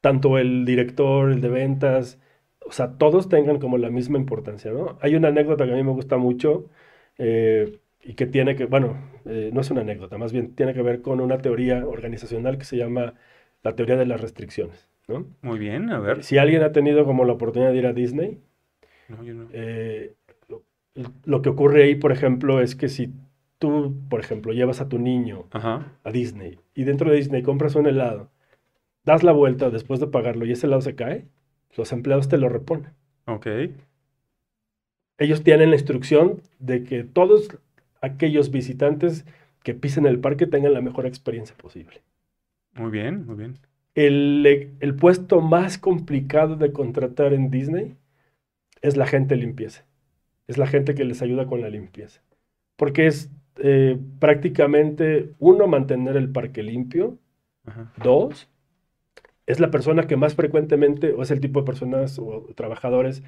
tanto 0.00 0.38
el 0.38 0.64
director, 0.64 1.30
el 1.30 1.40
de 1.40 1.48
ventas, 1.50 2.18
o 2.66 2.72
sea, 2.72 2.92
todos 2.96 3.28
tengan 3.28 3.58
como 3.58 3.76
la 3.76 3.90
misma 3.90 4.18
importancia, 4.18 4.72
¿no? 4.72 4.98
Hay 5.02 5.14
una 5.14 5.28
anécdota 5.28 5.66
que 5.66 5.72
a 5.72 5.76
mí 5.76 5.82
me 5.82 5.92
gusta 5.92 6.16
mucho 6.16 6.66
y 8.08 8.14
que 8.14 8.24
tiene 8.24 8.56
que, 8.56 8.64
bueno, 8.64 8.96
eh, 9.26 9.50
no 9.52 9.60
es 9.60 9.70
una 9.70 9.82
anécdota, 9.82 10.16
más 10.16 10.32
bien 10.32 10.54
tiene 10.54 10.72
que 10.72 10.80
ver 10.80 11.02
con 11.02 11.20
una 11.20 11.36
teoría 11.42 11.86
organizacional 11.86 12.56
que 12.56 12.64
se 12.64 12.78
llama 12.78 13.12
la 13.62 13.76
teoría 13.76 13.96
de 13.96 14.06
las 14.06 14.18
restricciones, 14.18 14.88
¿no? 15.08 15.26
Muy 15.42 15.58
bien, 15.58 15.90
a 15.90 16.00
ver. 16.00 16.24
Si 16.24 16.38
alguien 16.38 16.62
ha 16.62 16.72
tenido 16.72 17.04
como 17.04 17.26
la 17.26 17.34
oportunidad 17.34 17.70
de 17.70 17.76
ir 17.76 17.86
a 17.86 17.92
Disney, 17.92 18.40
no, 19.08 19.22
yo 19.22 19.34
no. 19.34 19.48
Eh, 19.52 20.14
lo, 21.24 21.42
que 21.42 21.50
ocurre 21.50 21.84
ahí, 21.84 21.96
por 21.96 22.10
ejemplo, 22.10 22.62
es 22.62 22.74
que 22.74 22.88
si 22.88 23.12
tú, 23.58 23.94
por 24.08 24.20
ejemplo, 24.20 24.54
llevas 24.54 24.80
a 24.80 24.88
tu 24.88 24.98
niño 24.98 25.44
a 25.52 26.10
Disney 26.10 26.58
y 26.74 26.84
dentro 26.84 27.10
de 27.10 27.16
Disney 27.16 27.42
compras 27.42 27.74
un 27.74 27.86
helado, 27.86 28.30
das 29.04 29.22
la 29.22 29.32
vuelta 29.32 29.68
después 29.68 30.00
de 30.00 30.06
pagarlo 30.06 30.46
y 30.46 30.52
ese 30.52 30.66
helado 30.66 30.80
se 30.80 30.94
cae, 30.94 31.26
los 31.76 31.92
empleados 31.92 32.30
te 32.30 32.38
lo 32.38 32.48
reponen. 32.48 32.92
Ok. 33.26 33.48
Ellos 35.18 35.42
tienen 35.42 35.68
la 35.68 35.76
instrucción 35.76 36.40
de 36.58 36.84
que 36.84 37.04
todos 37.04 37.50
aquellos 38.00 38.50
visitantes 38.50 39.24
que 39.62 39.74
pisen 39.74 40.06
el 40.06 40.20
parque 40.20 40.46
tengan 40.46 40.74
la 40.74 40.80
mejor 40.80 41.06
experiencia 41.06 41.56
posible. 41.56 42.02
Muy 42.74 42.90
bien, 42.90 43.26
muy 43.26 43.36
bien. 43.36 43.58
El, 43.94 44.70
el 44.78 44.94
puesto 44.94 45.40
más 45.40 45.78
complicado 45.78 46.56
de 46.56 46.72
contratar 46.72 47.32
en 47.32 47.50
Disney 47.50 47.96
es 48.82 48.96
la 48.96 49.06
gente 49.06 49.36
limpieza. 49.36 49.84
Es 50.46 50.56
la 50.58 50.66
gente 50.66 50.94
que 50.94 51.04
les 51.04 51.20
ayuda 51.22 51.46
con 51.46 51.60
la 51.60 51.68
limpieza. 51.68 52.22
Porque 52.76 53.06
es 53.06 53.30
eh, 53.56 53.98
prácticamente, 54.18 55.34
uno, 55.38 55.66
mantener 55.66 56.16
el 56.16 56.30
parque 56.30 56.62
limpio. 56.62 57.18
Dos, 58.02 58.48
es 59.46 59.60
la 59.60 59.70
persona 59.70 60.06
que 60.06 60.16
más 60.16 60.34
frecuentemente, 60.34 61.12
o 61.12 61.22
es 61.22 61.30
el 61.30 61.40
tipo 61.40 61.60
de 61.60 61.66
personas 61.66 62.18
o 62.18 62.46
trabajadores 62.54 63.22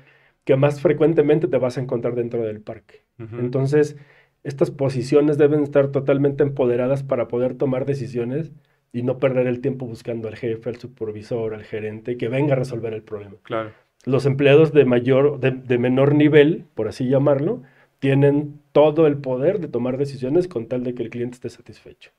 que 0.44 0.56
más 0.56 0.80
frecuentemente 0.80 1.46
te 1.46 1.59
vas 1.59 1.76
a 1.76 1.83
encontrar 1.83 2.14
dentro 2.14 2.40
del 2.42 2.61
parque. 2.62 3.04
Entonces, 3.18 3.98
estas 4.42 4.70
posiciones 4.70 5.38
deben 5.38 5.62
estar 5.62 5.88
totalmente 5.88 6.42
empoderadas 6.42 7.03
para 7.03 7.29
poder 7.29 7.55
tomar 7.55 7.85
decisiones 7.85 8.53
y 8.92 9.03
no 9.03 9.18
perder 9.18 9.46
el 9.46 9.61
tiempo 9.61 9.87
buscando 9.87 10.29
al 10.29 10.37
jefe, 10.37 10.68
al 10.68 10.76
supervisor, 10.76 11.55
al 11.55 11.64
gerente, 11.64 12.16
que 12.16 12.29
venga 12.29 12.55
a 12.55 12.57
resolver 12.57 12.92
el 12.92 13.03
problema. 13.03 13.37
Claro. 13.42 13.72
Los 14.05 14.26
empleados 14.26 14.72
de 14.72 14.85
mayor, 14.85 15.40
de, 15.40 15.79
menor 15.79 16.14
nivel, 16.14 16.64
por 16.74 16.88
así 16.88 17.09
llamarlo, 17.09 17.62
tienen 17.98 18.61
todo 18.72 19.07
el 19.07 19.18
poder 19.18 19.61
de 19.61 19.68
tomar 19.68 19.98
decisiones 19.98 20.48
con 20.48 20.66
tal 20.66 20.85
de 20.85 20.94
que 20.94 21.03
el 21.03 21.11
cliente 21.11 21.35
esté 21.35 21.50
satisfecho. 21.50 22.11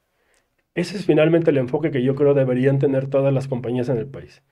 Ese 0.76 0.96
es 0.96 1.06
finalmente 1.06 1.50
el 1.50 1.58
enfoque 1.58 1.92
que 1.92 2.04
yo 2.04 2.16
creo 2.16 2.34
deberían 2.34 2.80
tener 2.80 3.08
todas 3.08 3.34
las 3.34 3.48
compañías 3.48 3.90
en 3.90 3.98
el 3.98 4.06
país. 4.06 4.44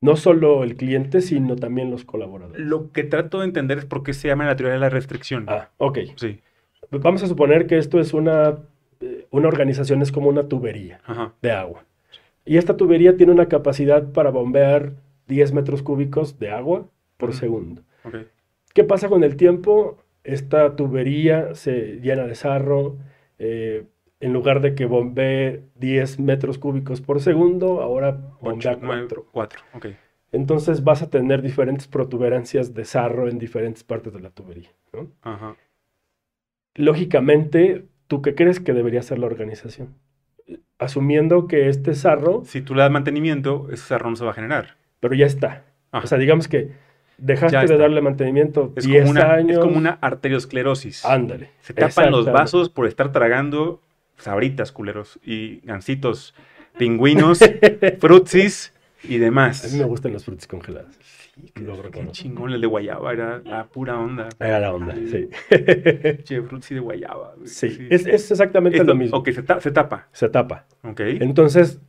No 0.00 0.16
solo 0.16 0.64
el 0.64 0.76
cliente, 0.76 1.20
sino 1.20 1.56
también 1.56 1.90
los 1.90 2.04
colaboradores. 2.04 2.64
Lo 2.64 2.90
que 2.90 3.04
trato 3.04 3.40
de 3.40 3.46
entender 3.46 3.78
es 3.78 3.84
por 3.84 4.02
qué 4.02 4.14
se 4.14 4.28
llama 4.28 4.46
la 4.46 4.56
teoría 4.56 4.74
de 4.74 4.80
la 4.80 4.88
restricción. 4.88 5.44
Ah, 5.48 5.70
ok. 5.76 5.98
Sí. 6.16 6.40
Vamos 6.90 7.22
a 7.22 7.26
suponer 7.26 7.66
que 7.66 7.78
esto 7.78 8.00
es 8.00 8.14
una, 8.14 8.58
eh, 9.00 9.26
una 9.30 9.48
organización, 9.48 10.02
es 10.02 10.12
como 10.12 10.28
una 10.28 10.48
tubería 10.48 11.00
de 11.42 11.50
agua. 11.50 11.84
Y 12.44 12.56
esta 12.56 12.76
tubería 12.76 13.16
tiene 13.16 13.32
una 13.32 13.46
capacidad 13.46 14.10
para 14.12 14.30
bombear 14.30 14.92
10 15.26 15.52
metros 15.52 15.82
cúbicos 15.82 16.38
de 16.38 16.50
agua 16.50 16.86
por 17.18 17.34
segundo. 17.34 17.82
¿Qué 18.72 18.84
pasa 18.84 19.08
con 19.08 19.22
el 19.22 19.36
tiempo? 19.36 19.98
Esta 20.24 20.76
tubería 20.76 21.54
se 21.54 22.00
llena 22.00 22.24
de 22.24 22.34
sarro. 22.34 22.96
Eh, 23.38 23.84
en 24.20 24.32
lugar 24.32 24.60
de 24.60 24.74
que 24.74 24.86
bombee 24.86 25.62
10 25.76 26.18
metros 26.20 26.58
cúbicos 26.58 27.00
por 27.00 27.20
segundo, 27.20 27.82
ahora 27.82 28.18
bombea 28.40 28.78
4. 28.78 29.26
4, 29.30 29.60
Entonces 30.32 30.82
vas 30.82 31.02
a 31.02 31.10
tener 31.10 31.40
diferentes 31.42 31.86
protuberancias 31.86 32.74
de 32.74 32.84
sarro 32.84 33.28
en 33.28 33.38
diferentes 33.38 33.84
partes 33.84 34.12
de 34.12 34.20
la 34.20 34.30
tubería. 34.30 34.70
Ajá 35.22 35.54
lógicamente, 36.78 37.84
¿tú 38.06 38.22
qué 38.22 38.34
crees 38.34 38.60
que 38.60 38.72
debería 38.72 39.02
ser 39.02 39.18
la 39.18 39.26
organización? 39.26 39.94
Asumiendo 40.78 41.46
que 41.48 41.68
este 41.68 41.94
sarro... 41.94 42.42
Si 42.46 42.62
tú 42.62 42.74
le 42.74 42.82
das 42.82 42.90
mantenimiento, 42.90 43.68
ese 43.70 43.84
sarro 43.84 44.08
no 44.08 44.16
se 44.16 44.24
va 44.24 44.30
a 44.30 44.34
generar. 44.34 44.76
Pero 45.00 45.14
ya 45.14 45.26
está. 45.26 45.64
O 45.90 46.06
sea, 46.06 46.18
digamos 46.18 46.48
que 46.48 46.70
dejaste 47.18 47.66
de 47.66 47.76
darle 47.76 48.00
mantenimiento 48.00 48.72
es 48.76 48.84
10 48.84 49.06
como 49.06 49.20
años. 49.20 49.58
Es 49.58 49.58
como 49.58 49.76
una 49.76 49.98
arteriosclerosis. 50.00 51.04
Ándale. 51.04 51.50
Se 51.60 51.74
tapan 51.74 52.12
los 52.12 52.26
vasos 52.26 52.70
por 52.70 52.86
estar 52.86 53.12
tragando 53.12 53.82
sabritas, 54.16 54.72
culeros, 54.72 55.18
y 55.24 55.60
gancitos, 55.64 56.34
pingüinos, 56.76 57.40
frutsis 58.00 58.72
y 59.02 59.18
demás. 59.18 59.64
A 59.64 59.68
mí 59.68 59.78
me 59.78 59.84
gustan 59.84 60.12
los 60.12 60.24
frutis 60.24 60.48
congelados. 61.54 61.90
Qué 61.92 62.06
chingón 62.12 62.52
el 62.52 62.60
de 62.60 62.66
guayaba, 62.66 63.12
era 63.12 63.38
la 63.44 63.66
pura 63.66 63.98
onda. 63.98 64.28
Era 64.38 64.60
la 64.60 64.74
onda, 64.74 64.94
sí. 64.94 65.28
Che, 66.24 66.42
frutzi 66.42 66.74
de 66.74 66.80
guayaba. 66.80 67.34
Sí, 67.44 67.86
Es, 67.90 68.06
exactamente 68.06 68.82
lo 68.84 68.94
mismo. 68.94 69.18
Ok, 69.18 69.30
se, 69.30 69.42
se, 69.60 69.70
tapa. 69.70 70.08
Se 70.12 70.28
tapa. 70.28 70.66
Ok. 70.82 71.00
Entonces, 71.00 71.80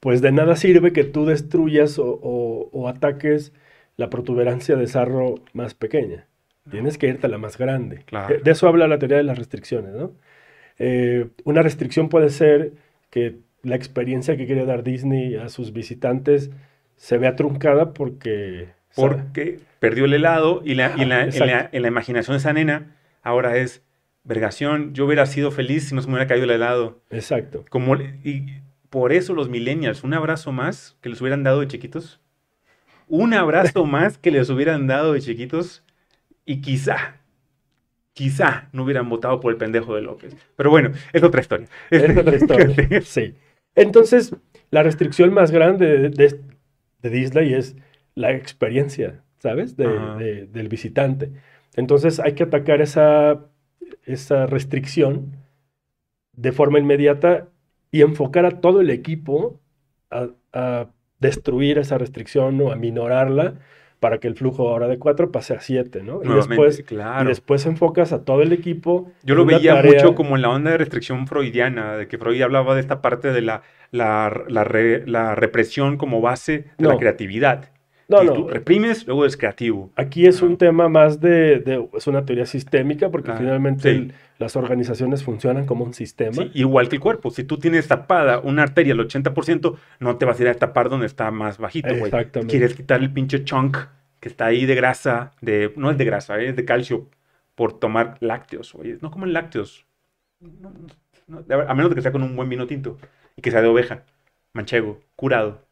pues 0.00 0.22
de 0.22 0.32
nada 0.32 0.56
sirve 0.56 0.92
que 0.92 1.04
tú 1.04 1.26
destruyas 1.26 1.98
o, 1.98 2.88
ataques 2.88 3.52
la 3.96 4.10
protuberancia 4.10 4.76
de 4.76 4.86
sarro 4.86 5.36
más 5.52 5.74
pequeña. 5.74 6.26
Tienes 6.70 6.98
que 6.98 7.08
irte 7.08 7.26
a 7.26 7.30
la 7.30 7.38
más 7.38 7.58
grande. 7.58 8.04
Claro. 8.06 8.36
De 8.42 8.50
eso 8.50 8.68
habla 8.68 8.86
la 8.86 8.98
teoría 8.98 9.16
de 9.16 9.24
las 9.24 9.38
restricciones, 9.38 9.92
¿no? 9.92 10.12
Eh, 10.78 11.28
una 11.44 11.62
restricción 11.62 12.08
puede 12.08 12.30
ser 12.30 12.72
que 13.10 13.36
la 13.62 13.76
experiencia 13.76 14.36
que 14.36 14.46
quiere 14.46 14.64
dar 14.64 14.82
Disney 14.82 15.34
a 15.36 15.48
sus 15.48 15.72
visitantes 15.72 16.50
se 17.00 17.16
vea 17.16 17.34
truncada 17.34 17.94
porque... 17.94 18.68
Porque 18.94 19.60
perdió 19.78 20.04
el 20.04 20.12
helado 20.12 20.62
y, 20.64 20.74
la, 20.74 20.92
en, 20.92 21.08
la, 21.08 21.88
imaginación 21.88 22.34
de 22.34 22.38
esa 22.38 22.52
nena 22.52 22.94
ahora 23.22 23.56
es 23.56 23.82
vergación, 24.24 24.92
yo 24.92 25.06
hubiera 25.06 25.24
sido 25.24 25.50
feliz 25.50 25.88
si 25.88 25.94
no 25.94 26.02
se 26.02 26.08
me 26.08 26.14
hubiera 26.14 26.28
caído 26.28 26.44
el 26.44 26.50
helado. 26.50 27.00
Exacto. 27.08 27.64
Como, 27.70 27.96
y 27.96 28.60
por 28.90 29.12
eso 29.12 29.32
los 29.34 29.48
millennials, 29.48 30.04
un 30.04 30.12
abrazo 30.12 30.52
más 30.52 30.98
que 31.00 31.08
les 31.08 31.20
hubieran 31.22 31.42
dado 31.42 31.60
de 31.60 31.68
chiquitos. 31.68 32.20
Un 33.08 33.32
abrazo 33.32 33.84
más 33.86 34.18
que 34.18 34.30
les 34.30 34.50
hubieran 34.50 34.86
dado 34.86 35.14
de 35.14 35.20
chiquitos 35.20 35.82
y 36.44 36.60
quizá, 36.60 37.16
quizá 38.12 38.68
no 38.72 38.84
hubieran 38.84 39.08
votado 39.08 39.40
por 39.40 39.52
el 39.52 39.58
pendejo 39.58 39.94
de 39.94 40.02
López. 40.02 40.36
Pero 40.54 40.68
bueno, 40.68 40.90
es 41.14 41.22
otra 41.22 41.40
historia. 41.40 41.66
Es 41.88 42.16
otra 42.16 42.36
historia. 42.36 43.00
sí. 43.02 43.34
Entonces, 43.74 44.34
la 44.70 44.82
restricción 44.82 45.32
más 45.32 45.50
grande 45.50 46.10
de, 46.10 46.10
de 46.10 46.40
Disney 47.08 47.54
es 47.54 47.76
la 48.14 48.32
experiencia, 48.32 49.22
¿sabes? 49.38 49.76
del 49.76 50.68
visitante. 50.68 51.30
Entonces 51.76 52.20
hay 52.20 52.34
que 52.34 52.42
atacar 52.42 52.82
esa, 52.82 53.46
esa 54.04 54.46
restricción 54.46 55.36
de 56.36 56.52
forma 56.52 56.78
inmediata 56.78 57.48
y 57.90 58.02
enfocar 58.02 58.44
a 58.46 58.60
todo 58.60 58.80
el 58.80 58.90
equipo 58.90 59.60
a, 60.10 60.88
destruir 61.20 61.76
esa 61.76 61.98
restricción 61.98 62.58
o 62.62 62.72
a 62.72 62.76
minorarla 62.76 63.60
para 64.00 64.18
que 64.18 64.26
el 64.26 64.34
flujo 64.34 64.68
ahora 64.68 64.88
de 64.88 64.98
4 64.98 65.30
pase 65.30 65.54
a 65.54 65.60
7, 65.60 66.02
¿no? 66.02 66.20
Y 66.24 66.28
después, 66.28 66.82
claro. 66.82 67.24
y 67.24 67.28
después 67.28 67.64
enfocas 67.66 68.12
a 68.12 68.24
todo 68.24 68.42
el 68.42 68.52
equipo. 68.52 69.12
Yo 69.22 69.34
lo 69.34 69.44
veía 69.44 69.82
mucho 69.82 70.14
como 70.14 70.36
en 70.36 70.42
la 70.42 70.48
onda 70.48 70.72
de 70.72 70.78
restricción 70.78 71.26
freudiana, 71.26 71.96
de 71.96 72.08
que 72.08 72.18
Freud 72.18 72.40
hablaba 72.42 72.74
de 72.74 72.80
esta 72.80 73.02
parte 73.02 73.32
de 73.32 73.42
la 73.42 73.62
la, 73.90 74.44
la, 74.48 75.34
represión 75.34 75.96
como 75.96 76.20
base 76.20 76.66
de 76.78 76.88
la 76.88 76.96
creatividad. 76.96 77.70
No, 78.08 78.24
no. 78.24 78.32
Tú 78.32 78.48
reprimes, 78.48 79.06
luego 79.06 79.24
eres 79.24 79.36
creativo. 79.36 79.92
Aquí 79.94 80.26
es 80.26 80.42
un 80.42 80.56
tema 80.56 80.88
más 80.88 81.20
de, 81.20 81.86
es 81.94 82.06
una 82.06 82.24
teoría 82.24 82.46
sistémica 82.46 83.08
porque 83.08 83.30
ah, 83.30 83.36
finalmente 83.38 84.08
las 84.40 84.56
organizaciones 84.56 85.22
funcionan 85.22 85.66
como 85.66 85.84
un 85.84 85.94
sistema. 85.94 86.50
igual 86.54 86.88
que 86.88 86.96
el 86.96 87.00
cuerpo. 87.00 87.30
Si 87.30 87.44
tú 87.44 87.58
tienes 87.58 87.86
tapada 87.86 88.40
una 88.40 88.62
arteria 88.62 88.94
al 88.94 89.00
80%, 89.00 89.76
no 90.00 90.16
te 90.16 90.24
vas 90.24 90.40
a 90.40 90.42
ir 90.42 90.48
a 90.48 90.54
tapar 90.54 90.88
donde 90.88 91.06
está 91.06 91.30
más 91.30 91.58
bajito, 91.58 91.90
Exactamente. 91.90 92.50
Quieres 92.50 92.74
quitar 92.74 93.00
el 93.00 93.12
pinche 93.12 93.44
chunk 93.44 93.76
que 94.18 94.28
está 94.28 94.46
ahí 94.46 94.66
de 94.66 94.74
grasa, 94.74 95.32
de, 95.40 95.72
no 95.76 95.90
es 95.90 95.98
de 95.98 96.04
grasa, 96.04 96.40
es 96.40 96.56
de 96.56 96.64
calcio, 96.64 97.08
por 97.54 97.78
tomar 97.78 98.16
lácteos, 98.20 98.72
güey. 98.72 98.96
No 99.00 99.10
comen 99.10 99.32
lácteos. 99.32 99.86
a 100.42 101.74
menos 101.74 101.90
de 101.90 101.94
que 101.94 102.02
sea 102.02 102.12
con 102.12 102.22
un 102.22 102.34
buen 102.34 102.48
vino 102.48 102.66
tinto 102.66 102.98
que 103.40 103.50
sea 103.50 103.62
de 103.62 103.68
oveja, 103.68 104.04
manchego, 104.52 105.00
curado. 105.16 105.62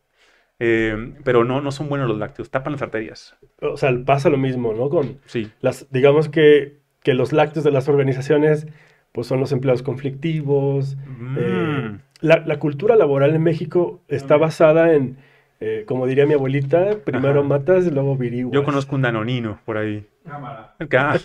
Eh, 0.61 1.15
pero 1.23 1.45
no, 1.45 1.61
no 1.61 1.71
son 1.71 1.89
buenos 1.89 2.09
los 2.09 2.19
lácteos, 2.19 2.51
tapan 2.51 2.73
las 2.73 2.83
arterias. 2.83 3.37
O 3.61 3.77
sea, 3.77 3.93
pasa 4.05 4.29
lo 4.29 4.39
mismo, 4.39 4.75
¿no? 4.75 4.89
Con 4.89 5.21
sí. 5.27 5.51
las, 5.61 5.91
digamos 5.91 6.29
que, 6.29 6.78
que 7.09 7.15
los 7.15 7.33
lácteos 7.33 7.65
de 7.65 7.71
las 7.71 7.89
organizaciones, 7.89 8.67
pues 9.13 9.27
son 9.27 9.41
los 9.41 9.51
empleados 9.53 9.83
conflictivos. 9.83 10.99
Mm. 11.19 11.37
Eh, 11.41 11.99
la, 12.21 12.59
cultura 12.59 12.97
laboral 12.97 13.35
en 13.35 13.43
México 13.43 14.03
está 14.09 14.37
mm. 14.37 14.41
basada 14.41 14.93
en, 14.93 15.17
eh, 15.59 15.85
como 15.89 16.07
diría 16.07 16.27
mi 16.27 16.35
abuelita, 16.35 16.99
primero 17.07 17.43
matas 17.45 17.87
y 17.87 17.91
luego 17.91 18.15
viriguas. 18.15 18.53
Yo 18.53 18.63
conozco 18.63 18.95
un 18.95 19.01
danonino 19.01 19.59
por 19.65 19.79
ahí. 19.79 20.07
Cámara. 20.23 20.77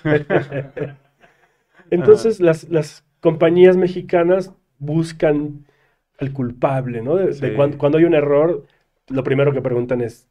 Entonces, 1.92 2.40
las, 2.40 2.70
las 2.70 3.06
compañías 3.20 3.76
mexicanas 3.76 4.54
buscan 4.80 5.66
el 6.18 6.32
culpable, 6.32 7.02
¿no? 7.02 7.18
De, 7.18 7.56
cuando, 7.56 7.98
hay 7.98 8.06
un 8.06 8.14
error, 8.14 8.66
lo 9.10 9.26
primero 9.26 9.52
que 9.52 9.62
preguntan 9.62 10.00
es, 10.00 10.30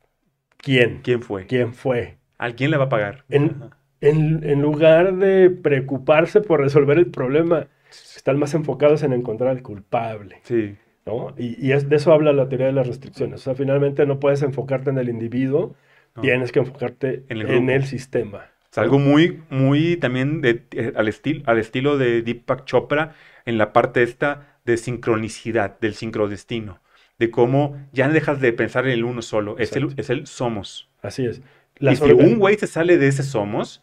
¿quién? 0.56 1.00
¿Quién 1.02 1.20
fue? 1.20 1.44
¿Quién 1.46 1.74
fue? 1.74 2.16
¿Al 2.38 2.54
quién 2.54 2.70
le 2.70 2.78
va 2.78 2.84
a 2.84 2.88
pagar? 2.88 3.26
En, 3.28 3.70
en, 4.02 4.60
lugar 4.60 5.16
de 5.16 5.48
preocuparse 5.50 6.40
por 6.40 6.60
resolver 6.60 6.98
el 6.98 7.06
problema, 7.06 7.68
están 7.90 8.38
más 8.38 8.52
enfocados 8.54 9.02
en 9.04 9.12
encontrar 9.12 9.50
al 9.50 9.62
culpable. 9.62 10.40
Sí. 10.42 10.76
¿no? 11.06 11.34
Y, 11.38 11.70
es, 11.70 11.88
de 11.88 11.96
eso 11.96 12.12
habla 12.12 12.32
la 12.32 12.48
teoría 12.48 12.66
de 12.66 12.72
las 12.72 12.86
restricciones. 12.86 13.40
O 13.40 13.44
sea, 13.44 13.54
finalmente 13.54 14.04
no 14.04 14.18
puedes 14.18 14.42
enfocarte 14.42 14.90
en 14.90 14.98
el 14.98 15.08
individuo, 15.08 15.76
tienes 16.20 16.50
que 16.50 16.58
enfocarte 16.58 17.22
en 17.28 17.70
el, 17.70 17.84
sistema. 17.84 18.46
Es 18.70 18.78
algo 18.78 18.98
muy, 18.98 19.40
muy 19.50 19.96
también 19.96 20.40
de, 20.40 20.64
eh, 20.72 20.92
al, 20.96 21.08
estilo 21.08 21.42
al 21.46 21.58
estilo 21.58 21.96
de 21.96 22.22
Deepak 22.22 22.64
Chopra 22.64 23.14
en 23.44 23.56
la 23.56 23.72
parte 23.72 24.02
esta 24.02 24.58
de 24.64 24.76
sincronicidad, 24.76 25.78
del 25.80 25.94
sincrodestino, 25.94 26.80
de 27.18 27.30
cómo 27.30 27.76
ya 27.92 28.08
no 28.08 28.14
dejas 28.14 28.40
de 28.40 28.52
pensar 28.52 28.86
en 28.86 28.92
el 28.92 29.04
uno 29.04 29.22
solo, 29.22 29.58
es 29.58 29.76
el, 29.76 29.94
es 29.96 30.10
el, 30.10 30.26
somos. 30.26 30.88
Así 31.02 31.24
es. 31.24 31.40
y 31.80 31.96
si 31.96 32.12
un 32.12 32.38
güey 32.38 32.56
se 32.56 32.66
sale 32.66 32.98
de 32.98 33.08
ese 33.08 33.22
somos, 33.22 33.82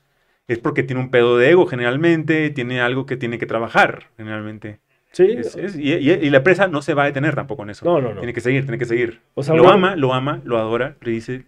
es 0.50 0.60
porque 0.60 0.84
tiene 0.84 1.02
un 1.02 1.12
pedo 1.12 1.38
de 1.38 1.52
ego 1.52 1.66
generalmente, 1.68 2.50
tiene 2.50 2.82
algo 2.82 3.06
que 3.06 3.16
tiene 3.16 3.38
que 3.38 3.46
trabajar 3.46 4.08
generalmente. 4.18 4.80
Sí. 5.12 5.38
y, 5.78 6.30
la 6.30 6.38
empresa 6.38 6.68
no 6.68 6.82
se 6.82 6.94
va 6.94 7.04
a 7.04 7.06
detener 7.06 7.36
tampoco 7.36 7.64
en 7.64 7.70
eso. 7.70 7.86
No, 7.86 8.02
no, 8.02 8.14
no. 8.14 8.20
Tiene 8.20 8.34
que 8.34 8.42
seguir, 8.42 8.64
tiene 8.64 8.78
que 8.78 8.86
seguir. 8.86 9.22
lo 9.36 9.70
ama, 9.70 9.96
lo 9.96 10.14
ama, 10.14 10.42
lo 10.44 10.58
adora, 10.58 10.98
le 11.02 11.12
dice, 11.12 11.46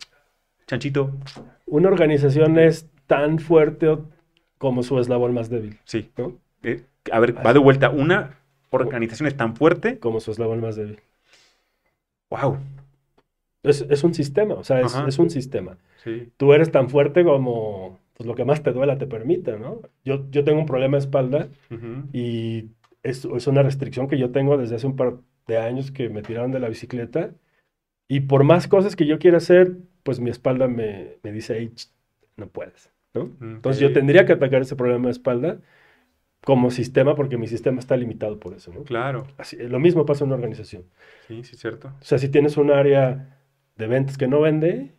chanchito. 0.68 1.12
Una 1.66 1.90
organización 1.90 2.58
es 2.60 2.88
tan 3.08 3.40
fuerte 3.40 3.98
como 4.58 4.84
su 4.84 5.00
eslabón 5.00 5.34
más 5.34 5.50
débil. 5.50 5.80
Sí. 5.86 6.10
¿no? 6.18 6.38
Eh, 6.64 6.84
A 7.12 7.20
ver, 7.20 7.36
va 7.46 7.54
de 7.54 7.60
vuelta. 7.60 7.90
Una 7.90 8.38
organización 8.70 9.28
es 9.28 9.36
tan 9.36 9.56
fuerte. 9.56 9.98
Como 10.00 10.20
su 10.20 10.32
eslabón 10.32 10.62
más 10.62 10.76
débil. 10.76 11.00
¡Wow! 12.30 12.60
Es, 13.64 14.04
un 14.04 14.14
sistema, 14.14 14.56
o 14.56 14.64
sea, 14.64 14.82
es, 14.82 15.20
un 15.20 15.30
sistema. 15.30 15.78
Tú 16.38 16.54
eres 16.54 16.72
tan 16.72 16.90
fuerte 16.90 17.24
como 17.24 18.00
pues, 18.21 18.27
lo 18.27 18.36
que 18.36 18.45
más 18.45 18.62
te 18.62 18.71
duela 18.71 18.99
te 18.99 19.07
permite, 19.07 19.57
¿no? 19.57 19.81
Yo, 20.05 20.29
yo 20.29 20.43
tengo 20.43 20.60
un 20.60 20.67
problema 20.67 20.97
de 20.97 21.03
espalda 21.03 21.49
y 22.13 22.69
es, 23.01 23.25
es, 23.25 23.47
una 23.47 23.63
restricción 23.63 24.07
que 24.07 24.19
yo 24.19 24.29
tengo 24.29 24.57
desde 24.57 24.75
hace 24.75 24.86
un 24.86 24.95
par 24.95 25.15
de 25.47 25.57
años 25.57 25.91
que 25.91 26.07
me 26.10 26.21
tiraron 26.21 26.51
de 26.51 26.60
la 26.60 26.69
bicicleta 26.69 27.31
y 28.07 28.19
por 28.19 28.43
más 28.43 28.67
cosas 28.67 28.95
que 28.95 29.07
yo 29.07 29.17
quiera 29.17 29.38
hacer, 29.38 29.75
pues 30.03 30.19
mi 30.19 30.29
espalda 30.29 30.67
me, 30.67 31.17
me 31.23 31.31
dice, 31.31 31.55
hey, 31.57 31.71
no 32.38 32.47
puedes, 32.47 32.91
¿no? 33.15 33.31
Entonces 33.41 33.81
yo 33.81 33.91
tendría 33.91 34.27
que 34.27 34.34
atacar 34.34 34.62
ese 34.62 34.75
problema 34.75 35.05
de 35.05 35.12
espalda 35.13 35.57
como 36.43 36.69
sistema 36.69 37.15
porque 37.15 37.38
mi 37.38 37.47
sistema 37.47 37.79
está 37.79 37.97
limitado 37.97 38.39
por 38.39 38.53
eso, 38.53 38.71
¿no? 38.71 38.84
Claro. 38.84 39.25
Así, 39.39 39.57
lo 39.57 39.79
mismo 39.79 40.05
pasa 40.05 40.25
en 40.25 40.27
una 40.27 40.36
organización. 40.36 40.84
Sí, 41.27 41.43
sí, 41.43 41.55
cierto. 41.55 41.88
O 41.88 42.03
sea, 42.03 42.19
si 42.19 42.29
tienes 42.29 42.57
un 42.57 42.69
área 42.69 43.39
de 43.77 43.88
ventas 43.88 44.19
que 44.19 44.27
no 44.27 44.41
vende, 44.41 44.93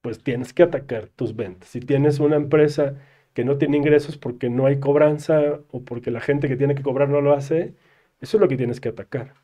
pues 0.00 0.22
tienes 0.22 0.52
que 0.52 0.62
atacar 0.62 1.06
tus 1.08 1.36
ventas. 1.36 1.68
Si 1.68 1.80
tienes 1.80 2.20
una 2.20 2.36
empresa 2.36 2.94
que 3.34 3.44
no 3.44 3.58
tiene 3.58 3.76
ingresos 3.76 4.16
porque 4.16 4.50
no 4.50 4.66
hay 4.66 4.80
cobranza 4.80 5.60
o 5.70 5.82
porque 5.84 6.10
la 6.10 6.20
gente 6.20 6.48
que 6.48 6.56
tiene 6.56 6.74
que 6.74 6.82
cobrar 6.82 7.08
no 7.08 7.20
lo 7.20 7.34
hace, 7.34 7.74
eso 8.20 8.36
es 8.36 8.40
lo 8.40 8.48
que 8.48 8.56
tienes 8.56 8.80
que 8.80 8.88
atacar. 8.88 9.34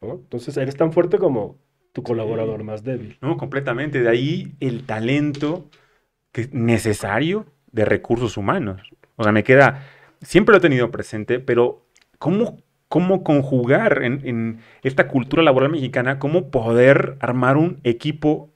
¿no? 0.00 0.14
Entonces, 0.14 0.56
eres 0.56 0.76
tan 0.76 0.92
fuerte 0.92 1.18
como 1.18 1.58
tu 1.92 2.02
colaborador 2.02 2.62
más 2.64 2.84
débil. 2.84 3.18
No, 3.20 3.36
completamente. 3.36 4.02
De 4.02 4.08
ahí 4.08 4.54
el 4.60 4.84
talento 4.84 5.68
que 6.32 6.48
necesario 6.52 7.46
de 7.72 7.84
recursos 7.84 8.36
humanos. 8.36 8.82
O 9.16 9.24
sea, 9.24 9.32
me 9.32 9.44
queda 9.44 9.82
siempre 10.22 10.52
lo 10.52 10.58
he 10.58 10.62
tenido 10.62 10.90
presente, 10.90 11.40
pero 11.40 11.86
¿cómo, 12.18 12.58
cómo 12.88 13.22
conjugar 13.22 14.02
en, 14.02 14.60
esta 14.82 15.08
cultura 15.08 15.42
laboral 15.42 15.70
mexicana, 15.70 16.18
cómo 16.18 16.50
poder 16.50 17.16
armar 17.20 17.56
un 17.56 17.80
equipo, 17.84 18.50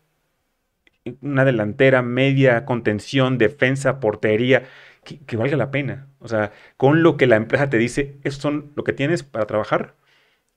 una 1.21 1.45
delantera, 1.45 2.03
media, 2.03 2.65
contención, 2.65 3.39
defensa, 3.39 4.01
portería, 4.01 4.65
que, 5.05 5.37
valga 5.37 5.57
la 5.57 5.71
pena? 5.71 6.09
O 6.21 6.29
sea, 6.29 6.53
con 6.77 7.03
lo 7.03 7.17
que 7.17 7.27
la 7.27 7.37
empresa 7.37 7.71
te 7.71 7.79
dice, 7.79 8.17
esto 8.25 8.43
son 8.43 8.73
lo 8.75 8.85
que 8.85 8.93
tienes 8.93 9.23
para 9.23 9.47
trabajar, 9.47 9.95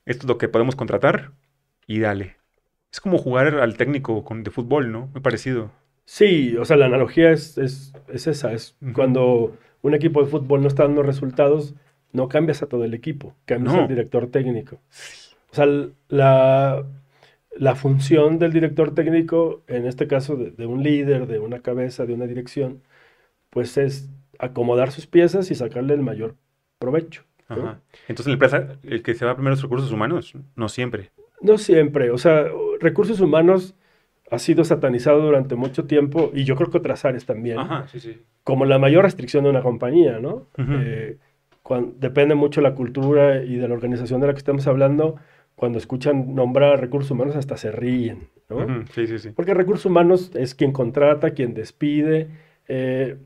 esto 0.06 0.24
es 0.24 0.28
lo 0.28 0.38
que 0.38 0.48
podemos 0.48 0.76
contratar 0.76 1.32
y 1.86 2.00
dale. 2.00 2.36
Es 2.90 3.00
como 3.00 3.18
jugar 3.18 3.58
al 3.60 3.76
técnico 3.76 4.24
con, 4.24 4.42
de 4.42 4.50
fútbol, 4.50 4.90
¿no? 4.90 5.08
Muy 5.08 5.20
parecido. 5.20 5.70
Sí, 6.06 6.56
o 6.56 6.64
sea, 6.64 6.78
la 6.78 6.86
analogía 6.86 7.30
es, 7.32 7.58
es, 7.58 7.92
esa, 8.08 8.52
es 8.52 8.76
cuando 8.94 9.58
un 9.82 9.94
equipo 9.94 10.22
de 10.22 10.30
fútbol 10.30 10.62
no 10.62 10.68
está 10.68 10.84
dando 10.84 11.02
resultados, 11.02 11.74
no 12.12 12.28
cambias 12.28 12.62
a 12.62 12.66
todo 12.66 12.84
el 12.84 12.94
equipo, 12.94 13.34
cambias 13.44 13.74
al 13.74 13.88
director 13.88 14.28
técnico. 14.28 14.80
O 15.50 15.54
sea, 15.54 15.66
la, 16.08 16.84
la, 17.58 17.74
función 17.74 18.38
del 18.38 18.52
director 18.52 18.94
técnico, 18.94 19.62
en 19.66 19.86
este 19.86 20.06
caso 20.06 20.36
de, 20.36 20.66
un 20.66 20.82
líder, 20.82 21.26
de 21.26 21.38
una 21.38 21.60
cabeza, 21.60 22.06
de 22.06 22.14
una 22.14 22.26
dirección, 22.26 22.82
pues 23.50 23.76
es 23.76 24.08
acomodar 24.38 24.90
sus 24.90 25.06
piezas 25.06 25.50
y 25.50 25.54
sacarle 25.54 25.94
el 25.94 26.02
mayor 26.02 26.36
provecho. 26.78 27.24
Entonces, 28.08 28.26
en 28.26 28.32
la 28.32 28.34
empresa, 28.34 28.78
el 28.82 29.02
que 29.02 29.14
se 29.14 29.24
va 29.24 29.34
primero 29.34 29.54
los 29.54 29.62
recursos 29.62 29.90
humanos, 29.90 30.34
no 30.54 30.68
siempre. 30.68 31.10
No 31.40 31.56
siempre. 31.56 32.10
O 32.10 32.18
sea, 32.18 32.46
recursos 32.80 33.20
humanos 33.20 33.74
ha 34.30 34.38
sido 34.38 34.64
satanizado 34.64 35.22
durante 35.22 35.54
mucho 35.54 35.84
tiempo 35.84 36.30
y 36.34 36.44
yo 36.44 36.56
creo 36.56 36.70
que 36.70 36.78
otras 36.78 37.04
áreas 37.04 37.24
también. 37.24 37.58
Como 38.44 38.64
la 38.64 38.78
mayor 38.78 39.04
restricción 39.04 39.44
de 39.44 39.50
una 39.50 39.62
compañía, 39.62 40.18
¿no? 40.20 40.48
Eh, 40.58 41.18
depende 41.96 42.34
mucho 42.34 42.60
de 42.60 42.68
la 42.68 42.74
cultura 42.74 43.42
y 43.42 43.56
de 43.56 43.68
la 43.68 43.74
organización 43.74 44.20
de 44.20 44.26
la 44.26 44.32
que 44.32 44.38
estamos 44.38 44.66
hablando. 44.66 45.16
Cuando 45.58 45.78
escuchan 45.78 46.36
nombrar 46.36 46.80
recursos 46.80 47.10
humanos 47.10 47.34
hasta 47.34 47.56
se 47.56 47.72
ríen, 47.72 48.28
¿no? 48.48 48.86
Sí, 48.92 49.08
sí, 49.08 49.18
sí. 49.18 49.30
Porque 49.34 49.54
recursos 49.54 49.86
humanos 49.86 50.30
es 50.36 50.54
quien 50.54 50.70
contrata, 50.70 51.32
quien 51.32 51.52
despide. 51.52 52.28
Eh, 52.68 53.16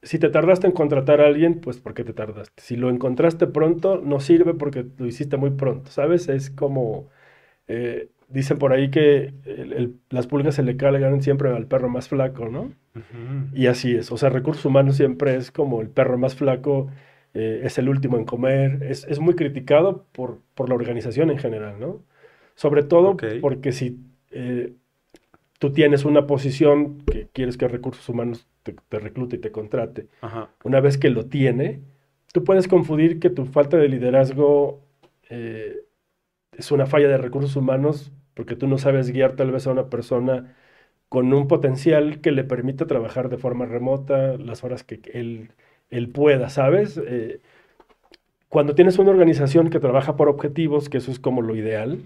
si 0.00 0.20
te 0.20 0.28
tardaste 0.28 0.68
en 0.68 0.72
contratar 0.72 1.20
a 1.20 1.26
alguien, 1.26 1.60
pues 1.60 1.80
¿por 1.80 1.92
qué 1.92 2.04
te 2.04 2.12
tardaste? 2.12 2.62
Si 2.62 2.76
lo 2.76 2.90
encontraste 2.90 3.48
pronto, 3.48 4.00
no 4.04 4.20
sirve 4.20 4.54
porque 4.54 4.86
lo 4.98 5.06
hiciste 5.06 5.36
muy 5.36 5.50
pronto, 5.50 5.90
¿sabes? 5.90 6.28
Es 6.28 6.48
como... 6.48 7.08
Eh, 7.66 8.08
dicen 8.28 8.58
por 8.58 8.72
ahí 8.72 8.92
que 8.92 9.34
las 10.10 10.28
pulgas 10.28 10.54
se 10.54 10.62
le 10.62 10.76
cargan 10.76 11.20
siempre 11.22 11.50
al 11.50 11.66
perro 11.66 11.88
más 11.88 12.08
flaco, 12.08 12.48
¿no? 12.48 12.70
Y 13.52 13.66
así 13.66 13.96
es. 13.96 14.12
O 14.12 14.16
sea, 14.16 14.30
recursos 14.30 14.64
humanos 14.64 14.96
siempre 14.96 15.34
es 15.34 15.50
como 15.50 15.80
el 15.80 15.88
perro 15.88 16.18
más 16.18 16.36
flaco, 16.36 16.88
eh, 17.34 17.62
es 17.64 17.78
el 17.78 17.88
último 17.88 18.16
en 18.16 18.24
comer, 18.24 18.82
es, 18.82 19.20
muy 19.20 19.34
criticado 19.34 20.06
por, 20.12 20.40
por, 20.54 20.68
la 20.68 20.74
organización 20.74 21.30
en 21.30 21.38
general, 21.38 21.78
¿no? 21.78 22.02
Sobre 22.54 22.82
todo 22.82 23.16
porque 23.40 23.72
si 23.72 23.98
eh, 24.30 24.74
tú 25.58 25.72
tienes 25.72 26.04
una 26.04 26.26
posición 26.26 26.98
que 27.02 27.28
quieres 27.32 27.56
que 27.56 27.68
recursos 27.68 28.08
humanos 28.08 28.46
te, 28.62 28.98
reclute 28.98 29.36
y 29.36 29.38
te 29.38 29.52
contrate, 29.52 30.08
una 30.64 30.80
vez 30.80 30.98
que 30.98 31.10
lo 31.10 31.26
tiene, 31.26 31.80
tú 32.32 32.44
puedes 32.44 32.68
confundir 32.68 33.20
que 33.20 33.30
tu 33.30 33.46
falta 33.46 33.76
de 33.76 33.88
liderazgo... 33.88 34.80
Eh, 35.28 35.84
es 36.52 36.70
una 36.70 36.86
falla 36.86 37.08
de 37.08 37.16
recursos 37.16 37.56
humanos 37.56 38.12
porque 38.34 38.56
tú 38.56 38.66
no 38.66 38.78
sabes 38.78 39.10
guiar 39.10 39.34
tal 39.36 39.50
vez 39.50 39.66
a 39.66 39.70
una 39.70 39.88
persona 39.88 40.54
con 41.08 41.32
un 41.32 41.48
potencial 41.48 42.20
que 42.20 42.30
le 42.30 42.44
permita 42.44 42.86
trabajar 42.86 43.28
de 43.28 43.38
forma 43.38 43.66
remota 43.66 44.36
las 44.36 44.62
horas 44.62 44.84
que 44.84 45.00
él, 45.12 45.50
él 45.90 46.08
pueda, 46.08 46.48
¿sabes? 46.48 47.00
Eh, 47.04 47.40
cuando 48.48 48.74
tienes 48.74 48.98
una 48.98 49.10
organización 49.10 49.70
que 49.70 49.78
trabaja 49.78 50.16
por 50.16 50.28
objetivos, 50.28 50.88
que 50.88 50.98
eso 50.98 51.10
es 51.10 51.18
como 51.18 51.42
lo 51.42 51.54
ideal, 51.54 52.00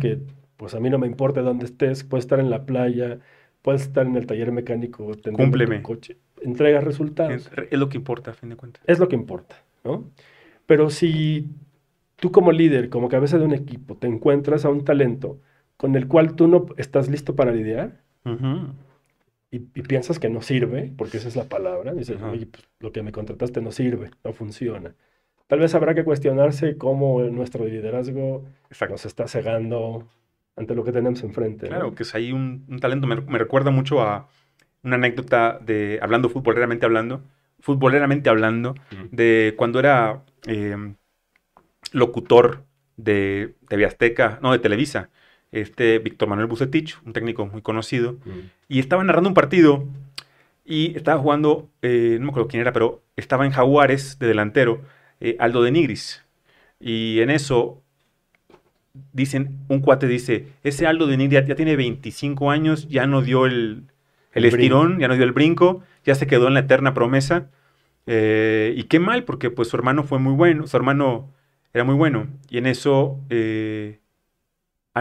que 0.00 0.20
pues 0.56 0.74
a 0.74 0.80
mí 0.80 0.90
no 0.90 0.98
me 0.98 1.06
importa 1.06 1.42
dónde 1.42 1.64
estés, 1.64 2.04
puedes 2.04 2.24
estar 2.24 2.38
en 2.38 2.50
la 2.50 2.64
playa, 2.64 3.18
puedes 3.62 3.82
estar 3.82 4.06
en 4.06 4.16
el 4.16 4.26
taller 4.26 4.52
mecánico, 4.52 5.12
tener 5.16 5.40
un 5.40 5.82
coche, 5.82 6.16
entregas 6.40 6.84
resultados. 6.84 7.50
Es, 7.70 7.78
lo 7.78 7.88
que 7.88 7.96
importa, 7.96 8.30
a 8.30 8.34
fin 8.34 8.50
de 8.50 8.56
cuentas. 8.56 8.82
Es 8.86 9.00
lo 9.00 9.08
que 9.08 9.16
importa, 9.16 9.56
¿no? 9.84 10.04
Pero 10.66 10.90
si 10.90 11.48
tú 12.16 12.30
como 12.30 12.52
líder, 12.52 12.90
como 12.90 13.08
cabeza 13.08 13.38
de 13.38 13.44
un 13.44 13.54
equipo, 13.54 13.96
te 13.96 14.06
encuentras 14.06 14.64
a 14.64 14.68
un 14.68 14.84
talento 14.84 15.40
con 15.76 15.96
el 15.96 16.06
cual 16.06 16.34
tú 16.34 16.46
no 16.46 16.66
estás 16.76 17.08
listo 17.08 17.34
para 17.34 17.52
lidiar 17.52 18.00
y, 19.50 19.60
piensas 19.60 20.18
que 20.18 20.28
no 20.28 20.42
sirve, 20.42 20.92
porque 20.96 21.16
esa 21.16 21.28
es 21.28 21.36
la 21.36 21.44
palabra, 21.44 21.94
dices, 21.94 22.20
oye, 22.22 22.46
pues, 22.46 22.68
lo 22.80 22.92
que 22.92 23.02
me 23.02 23.12
contrataste 23.12 23.60
no 23.60 23.72
sirve, 23.72 24.10
no 24.24 24.32
funciona. 24.32 24.94
Tal 25.46 25.60
vez 25.60 25.74
habrá 25.74 25.94
que 25.94 26.04
cuestionarse 26.04 26.76
cómo 26.76 27.22
nuestro 27.22 27.64
liderazgo 27.64 28.44
nos 28.90 29.06
está 29.06 29.26
cegando 29.28 30.06
ante 30.56 30.74
lo 30.74 30.84
que 30.84 30.92
tenemos 30.92 31.22
enfrente. 31.22 31.68
Claro, 31.68 31.94
que 31.94 32.02
es 32.02 32.14
ahí 32.14 32.32
un, 32.32 32.66
talento, 32.80 33.06
me, 33.06 33.38
recuerda 33.38 33.70
mucho 33.70 34.02
a 34.02 34.28
una 34.82 34.96
anécdota 34.96 35.58
de, 35.58 35.98
hablando 36.02 36.28
futboleramente 36.28 36.84
hablando, 36.84 37.22
futboleramente 37.60 38.28
hablando, 38.28 38.74
de 39.10 39.54
cuando 39.56 39.78
era 39.78 40.22
em, 40.46 40.96
locutor 41.92 42.64
de 42.96 43.54
TV 43.68 43.86
Azteca, 43.86 44.38
no, 44.42 44.52
de 44.52 44.58
Televisa, 44.58 45.08
este 45.52 45.98
Víctor 45.98 46.28
Manuel 46.28 46.46
Bucetich, 46.46 46.98
un 47.04 47.12
técnico 47.12 47.46
muy 47.46 47.62
conocido, 47.62 48.14
mm. 48.24 48.30
y 48.68 48.78
estaba 48.80 49.02
narrando 49.04 49.28
un 49.28 49.34
partido 49.34 49.86
y 50.64 50.94
estaba 50.96 51.20
jugando, 51.20 51.70
eh, 51.80 52.18
no 52.20 52.26
me 52.26 52.30
acuerdo 52.30 52.48
quién 52.48 52.60
era, 52.60 52.72
pero 52.72 53.02
estaba 53.16 53.46
en 53.46 53.52
Jaguares 53.52 54.18
de 54.18 54.26
delantero, 54.26 54.82
eh, 55.20 55.36
Aldo 55.40 55.62
de 55.62 55.70
Nigris. 55.70 56.24
Y 56.78 57.20
en 57.20 57.30
eso 57.30 57.82
dicen, 59.12 59.60
un 59.68 59.80
cuate 59.80 60.06
dice, 60.06 60.48
ese 60.62 60.86
Aldo 60.86 61.06
de 61.06 61.16
Nigris 61.16 61.46
ya, 61.46 61.54
tiene 61.54 61.74
25 61.74 62.50
años, 62.50 62.86
ya 62.88 63.06
no 63.06 63.22
dio 63.22 63.46
el, 63.46 63.84
estirón, 64.34 64.98
ya 64.98 65.08
no 65.08 65.14
dio 65.14 65.24
el 65.24 65.32
brinco, 65.32 65.82
ya 66.04 66.14
se 66.14 66.26
quedó 66.26 66.48
en 66.48 66.54
la 66.54 66.60
eterna 66.60 66.92
promesa. 66.92 67.50
Eh, 68.06 68.74
y 68.76 68.84
qué 68.84 69.00
mal, 69.00 69.24
porque 69.24 69.50
pues 69.50 69.68
su 69.68 69.76
hermano 69.76 70.04
fue 70.04 70.18
muy 70.18 70.34
bueno, 70.34 70.66
su 70.66 70.76
hermano 70.76 71.32
era 71.72 71.84
muy 71.84 71.94
bueno. 71.94 72.28
Y 72.50 72.58
en 72.58 72.66
eso 72.66 73.18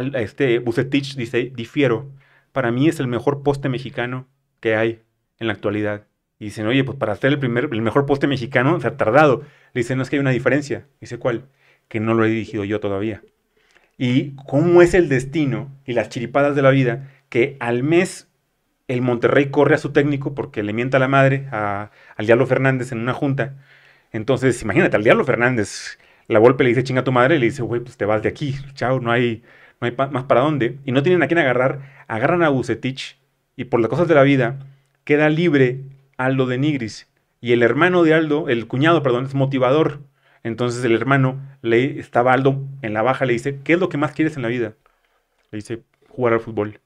este 0.02 0.60
Bucetich 0.60 1.16
dice, 1.16 1.52
difiero, 1.56 2.12
para 2.52 2.72
mí 2.72 2.88
es 2.88 3.00
el 3.00 3.08
mejor 3.08 3.44
poste 3.44 3.70
mexicano 3.70 4.28
que 4.60 4.76
hay 4.76 5.02
en 5.40 5.48
la 5.48 5.54
actualidad. 5.54 6.08
Y 6.40 6.46
dicen, 6.46 6.68
oye, 6.68 6.84
pues 6.84 6.98
para 6.98 7.16
ser 7.16 7.32
el, 7.32 7.40
primer, 7.40 7.70
el 7.72 7.82
mejor 7.82 8.06
poste 8.06 8.28
mexicano 8.28 8.80
se 8.80 8.88
ha 8.88 8.98
tardado. 8.98 9.42
Le 9.74 9.82
dicen, 9.82 9.98
no 9.98 10.04
es 10.04 10.10
que 10.10 10.18
hay 10.18 10.22
una 10.22 10.32
diferencia. 10.32 10.88
Dice, 11.02 11.18
¿cuál? 11.18 11.46
Que 11.88 12.00
no 12.00 12.14
lo 12.14 12.26
he 12.26 12.30
dirigido 12.30 12.64
yo 12.64 12.80
todavía. 12.80 13.24
Y 13.98 14.36
cómo 14.46 14.82
es 14.82 14.94
el 14.94 15.10
destino 15.10 15.72
y 15.86 15.94
las 15.94 16.10
chiripadas 16.10 16.56
de 16.56 16.62
la 16.62 16.70
vida 16.70 17.10
que 17.30 17.58
al 17.60 17.84
mes 17.84 18.28
el 18.88 19.02
Monterrey 19.02 19.48
corre 19.48 19.76
a 19.76 19.80
su 19.80 19.92
técnico 19.92 20.34
porque 20.34 20.64
le 20.64 20.74
mienta 20.74 21.00
la 21.00 21.08
madre 21.08 21.48
a, 21.52 21.92
al 22.16 22.26
Diablo 22.26 22.46
Fernández 22.46 22.92
en 22.92 23.00
una 23.00 23.14
junta. 23.14 23.56
Entonces, 24.12 24.62
imagínate, 24.62 24.96
al 24.96 25.04
Diablo 25.04 25.26
Fernández, 25.26 26.00
la 26.28 26.40
golpe 26.40 26.64
le 26.64 26.70
dice, 26.70 26.84
chinga 26.84 27.02
a 27.02 27.04
tu 27.04 27.12
madre, 27.12 27.36
y 27.36 27.40
le 27.40 27.48
dice, 27.48 27.62
güey, 27.64 27.82
pues 27.82 27.98
te 27.98 28.06
vas 28.06 28.22
de 28.22 28.30
aquí, 28.30 28.56
chao, 28.74 29.00
no 29.00 29.12
hay, 29.12 29.44
no 29.80 29.88
hay 29.88 29.96
más 30.12 30.24
para 30.26 30.42
dónde, 30.42 30.80
y 30.86 30.92
no 30.92 31.04
tienen 31.04 31.24
a 31.24 31.28
quién 31.28 31.40
agarrar, 31.40 32.06
agarran 32.08 32.44
a 32.44 32.50
Bucetich, 32.50 33.18
y 33.56 33.66
por 33.66 33.80
las 33.80 33.90
cosas 33.90 34.08
de 34.08 34.16
la 34.16 34.24
vida, 34.24 34.60
queda 35.04 35.30
libre 35.30 35.82
Aldo 36.18 36.46
de 36.46 36.58
Nigris. 36.58 37.08
Y 37.42 37.54
el 37.54 37.64
hermano 37.64 38.04
de 38.04 38.14
Aldo, 38.14 38.50
el 38.50 38.68
cuñado, 38.68 39.04
perdón, 39.04 39.26
es 39.26 39.36
motivador. 39.36 40.02
Entonces 40.44 40.84
el 40.84 40.94
hermano, 40.94 41.42
le 41.62 42.00
estaba 42.00 42.34
Aldo 42.34 42.62
en 42.82 42.94
la 42.94 43.02
baja, 43.02 43.26
le 43.26 43.34
dice, 43.34 43.60
¿qué 43.64 43.74
es 43.74 43.80
lo 43.80 43.90
que 43.90 43.98
más 43.98 44.12
quieres 44.12 44.36
en 44.36 44.44
la 44.44 44.48
vida? 44.48 44.74
Le 45.52 45.58
dice, 45.58 45.84
jugar 46.10 46.34
al 46.34 46.40
fútbol. 46.40 46.80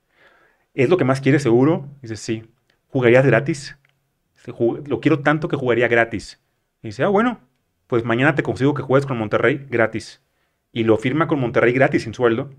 ¿Es 0.74 0.90
lo 0.90 0.98
que 0.98 1.06
más 1.06 1.22
quieres 1.22 1.44
seguro? 1.44 1.88
Dice, 2.02 2.16
sí. 2.16 2.44
¿Jugarías 2.88 3.26
gratis? 3.26 3.78
lo 4.58 5.00
quiero 5.02 5.20
tanto 5.20 5.48
que 5.48 5.56
jugaría 5.56 5.88
gratis. 5.88 6.42
Y 6.82 6.88
dice, 6.88 7.04
ah, 7.04 7.10
bueno, 7.10 7.40
pues 7.88 8.04
mañana 8.04 8.34
te 8.34 8.44
consigo 8.44 8.74
que 8.74 8.82
juegues 8.82 9.06
con 9.06 9.18
Monterrey 9.18 9.68
gratis. 9.70 10.22
Y 10.72 10.84
lo 10.84 10.98
firma 10.98 11.28
con 11.28 11.40
Monterrey 11.40 11.74
gratis 11.74 12.04
sin 12.04 12.14
sueldo, 12.14 12.52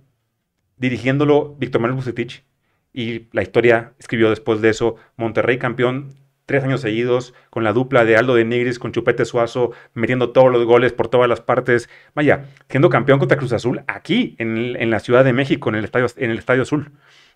dirigiéndolo 0.82 1.54
Víctor 1.58 1.80
Manuel 1.80 1.96
Bucetich. 1.96 2.44
Y 2.92 3.28
la 3.32 3.40
historia 3.40 3.94
escribió 3.98 4.28
después 4.28 4.60
de 4.60 4.68
eso, 4.68 4.96
Monterrey 5.16 5.56
campeón 5.56 6.10
tres 6.44 6.64
años 6.64 6.80
seguidos, 6.80 7.34
con 7.50 7.62
la 7.64 7.72
dupla 7.72 8.04
de 8.04 8.16
Aldo 8.16 8.34
de 8.34 8.44
Nigris, 8.44 8.78
con 8.78 8.92
Chupete 8.92 9.24
Suazo, 9.24 9.70
metiendo 9.94 10.30
todos 10.32 10.52
los 10.52 10.64
goles 10.66 10.92
por 10.92 11.08
todas 11.08 11.28
las 11.28 11.40
partes. 11.40 11.88
Vaya, 12.14 12.46
siendo 12.68 12.90
campeón 12.90 13.20
contra 13.20 13.38
Cruz 13.38 13.52
Azul 13.52 13.82
aquí, 13.86 14.34
en, 14.38 14.90
la 14.90 14.98
Ciudad 14.98 15.24
de 15.24 15.32
México, 15.32 15.70
en 15.70 15.76
el 15.76 15.84
Estadio, 15.84 16.08
en 16.16 16.30
el 16.30 16.38
estadio 16.38 16.62
Azul. 16.62 16.90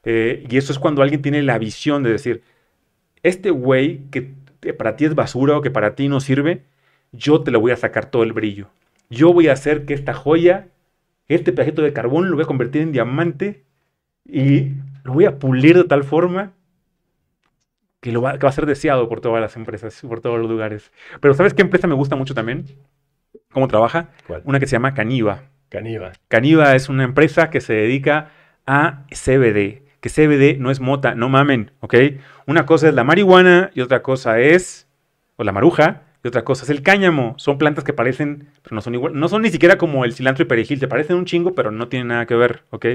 Eh, 0.04 0.44
y 0.50 0.56
eso 0.56 0.72
es 0.72 0.78
cuando 0.78 1.02
alguien 1.02 1.22
tiene 1.22 1.42
la 1.42 1.56
visión 1.56 2.02
de 2.02 2.10
decir, 2.10 2.42
este 3.22 3.50
güey 3.50 4.02
que 4.10 4.34
para 4.76 4.96
ti 4.96 5.04
es 5.04 5.14
basura 5.14 5.56
o 5.56 5.62
que 5.62 5.70
para 5.70 5.94
ti 5.94 6.08
no 6.08 6.20
sirve, 6.20 6.64
yo 7.12 7.42
te 7.42 7.52
lo 7.52 7.60
voy 7.60 7.70
a 7.70 7.76
sacar 7.76 8.10
todo 8.10 8.24
el 8.24 8.32
brillo. 8.32 8.68
Yo 9.08 9.32
voy 9.32 9.48
a 9.48 9.52
hacer 9.52 9.86
que 9.86 9.94
esta 9.94 10.12
joya, 10.14 10.68
este 11.28 11.52
pedacito 11.52 11.82
de 11.82 11.92
carbón, 11.92 12.30
lo 12.30 12.36
voy 12.36 12.44
a 12.44 12.46
convertir 12.46 12.82
en 12.82 12.92
diamante 12.92 13.64
y 14.24 14.72
lo 15.04 15.14
voy 15.14 15.24
a 15.24 15.38
pulir 15.38 15.76
de 15.76 15.84
tal 15.84 16.04
forma 16.04 16.52
que, 18.00 18.12
lo 18.12 18.22
va, 18.22 18.38
que 18.38 18.44
va 18.44 18.50
a 18.50 18.52
ser 18.52 18.66
deseado 18.66 19.08
por 19.08 19.20
todas 19.20 19.40
las 19.40 19.56
empresas, 19.56 20.00
por 20.02 20.20
todos 20.20 20.38
los 20.38 20.48
lugares. 20.48 20.92
Pero 21.20 21.34
¿sabes 21.34 21.54
qué 21.54 21.62
empresa 21.62 21.86
me 21.86 21.94
gusta 21.94 22.16
mucho 22.16 22.34
también? 22.34 22.66
¿Cómo 23.52 23.68
trabaja? 23.68 24.10
Una 24.44 24.60
que 24.60 24.66
se 24.66 24.72
llama 24.72 24.94
Caniva. 24.94 25.44
Caniva. 25.68 26.12
Caniva 26.28 26.74
es 26.74 26.88
una 26.88 27.04
empresa 27.04 27.50
que 27.50 27.60
se 27.60 27.72
dedica 27.72 28.30
a 28.66 29.04
CBD. 29.10 29.82
Que 30.00 30.10
CBD 30.10 30.58
no 30.60 30.70
es 30.70 30.80
mota, 30.80 31.14
no 31.14 31.28
mamen, 31.28 31.72
¿ok? 31.80 31.94
Una 32.46 32.66
cosa 32.66 32.88
es 32.88 32.94
la 32.94 33.02
marihuana 33.02 33.70
y 33.74 33.80
otra 33.80 34.02
cosa 34.02 34.38
es, 34.38 34.86
o 35.36 35.44
la 35.44 35.52
maruja, 35.52 36.02
y 36.26 36.28
otra 36.28 36.42
cosa 36.42 36.64
es 36.64 36.70
el 36.70 36.82
cáñamo. 36.82 37.34
Son 37.38 37.56
plantas 37.56 37.84
que 37.84 37.92
parecen, 37.92 38.48
pero 38.64 38.74
no 38.74 38.80
son 38.80 38.94
igual, 38.94 39.12
no 39.14 39.28
son 39.28 39.42
ni 39.42 39.50
siquiera 39.50 39.78
como 39.78 40.04
el 40.04 40.12
cilantro 40.12 40.42
y 40.42 40.48
perejil, 40.48 40.80
se 40.80 40.88
parecen 40.88 41.14
un 41.14 41.24
chingo, 41.24 41.54
pero 41.54 41.70
no 41.70 41.86
tienen 41.86 42.08
nada 42.08 42.26
que 42.26 42.34
ver, 42.34 42.64
¿ok? 42.70 42.86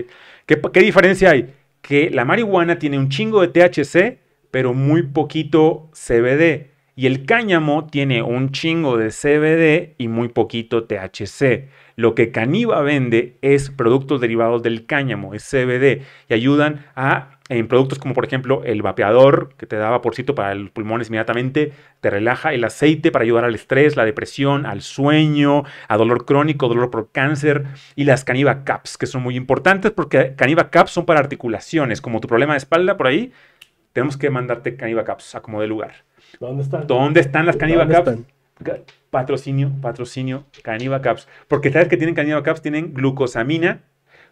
¿Qué, 0.45 0.61
qué 0.73 0.79
diferencia 0.81 1.31
hay? 1.31 1.53
Que 1.81 2.09
la 2.09 2.25
marihuana 2.25 2.77
tiene 2.77 2.99
un 2.99 3.07
chingo 3.07 3.41
de 3.41 3.47
THC, 3.47 4.19
pero 4.51 4.73
muy 4.73 5.03
poquito 5.03 5.89
CBD. 5.93 6.71
Y 6.97 7.05
el 7.05 7.25
cáñamo 7.25 7.87
tiene 7.87 8.21
un 8.21 8.51
chingo 8.51 8.97
de 8.97 9.11
CBD 9.11 9.95
y 9.97 10.09
muy 10.09 10.27
poquito 10.27 10.83
THC. 10.83 11.69
Lo 11.95 12.13
que 12.15 12.31
Caniva 12.31 12.81
vende 12.81 13.37
es 13.41 13.69
productos 13.69 14.19
derivados 14.19 14.61
del 14.61 14.85
cáñamo, 14.85 15.33
es 15.33 15.49
CBD, 15.49 16.01
y 16.27 16.33
ayudan 16.33 16.85
a 16.97 17.39
en 17.57 17.67
productos 17.67 17.99
como 17.99 18.13
por 18.13 18.25
ejemplo 18.25 18.63
el 18.63 18.81
vapeador 18.81 19.53
que 19.57 19.65
te 19.65 19.75
da 19.75 19.89
vaporcito 19.89 20.35
para 20.35 20.55
los 20.55 20.69
pulmones 20.71 21.09
inmediatamente, 21.09 21.73
te 21.99 22.09
relaja, 22.09 22.53
el 22.53 22.63
aceite 22.63 23.11
para 23.11 23.23
ayudar 23.23 23.43
al 23.43 23.55
estrés, 23.55 23.97
la 23.97 24.05
depresión, 24.05 24.65
al 24.65 24.81
sueño, 24.81 25.63
a 25.89 25.97
dolor 25.97 26.25
crónico, 26.25 26.69
dolor 26.69 26.89
por 26.89 27.11
cáncer 27.11 27.65
y 27.95 28.05
las 28.05 28.23
Caniva 28.23 28.63
Caps 28.63 28.97
que 28.97 29.05
son 29.05 29.21
muy 29.21 29.35
importantes 29.35 29.91
porque 29.91 30.33
Caniva 30.37 30.69
Caps 30.69 30.91
son 30.91 31.05
para 31.05 31.19
articulaciones, 31.19 31.99
como 31.99 32.21
tu 32.21 32.27
problema 32.29 32.53
de 32.53 32.59
espalda 32.59 32.95
por 32.95 33.07
ahí, 33.07 33.33
tenemos 33.91 34.15
que 34.15 34.29
mandarte 34.29 34.77
Caniva 34.77 35.03
Caps 35.03 35.35
a 35.35 35.41
como 35.41 35.59
de 35.59 35.67
lugar. 35.67 35.91
¿Dónde 36.39 36.63
están? 36.63 36.87
¿Dónde 36.87 37.19
están 37.19 37.45
las 37.45 37.57
Caniva 37.57 37.85
Caps? 37.85 38.17
Patrocinio, 39.09 39.71
patrocinio, 39.81 40.45
Caniva 40.63 41.01
Caps. 41.01 41.27
Porque 41.49 41.69
sabes 41.69 41.89
que 41.89 41.97
tienen 41.97 42.15
Caniva 42.15 42.41
Caps, 42.43 42.61
tienen 42.61 42.93
glucosamina, 42.93 43.81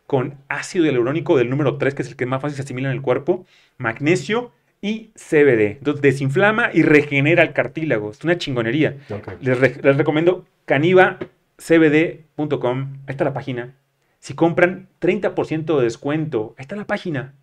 con 0.09 0.35
ácido 0.47 0.85
hialurónico 0.85 1.37
del 1.37 1.51
número 1.51 1.77
3, 1.77 1.93
que 1.93 2.01
es 2.01 2.07
el 2.07 2.15
que 2.15 2.25
más 2.25 2.41
fácil 2.41 2.55
se 2.55 2.63
asimila 2.63 2.89
en 2.89 2.95
el 2.95 3.03
cuerpo, 3.03 3.45
magnesio 3.77 4.51
y 4.81 5.11
CBD. 5.13 5.77
Entonces 5.77 6.01
desinflama 6.01 6.71
y 6.73 6.81
regenera 6.81 7.43
el 7.43 7.53
cartílago. 7.53 8.09
Es 8.09 8.23
una 8.23 8.35
chingonería. 8.35 8.97
Les, 9.39 9.59
recomiendo 9.83 10.47
canibacbd.com. 10.65 12.93
Ahí 13.05 13.11
está 13.11 13.23
la 13.23 13.33
página. 13.33 13.75
Si 14.17 14.33
compran 14.33 14.87
30% 14.99 15.77
de 15.77 15.83
descuento, 15.83 16.55
ahí 16.57 16.63
está 16.63 16.75
la 16.75 16.87
página. 16.87 17.35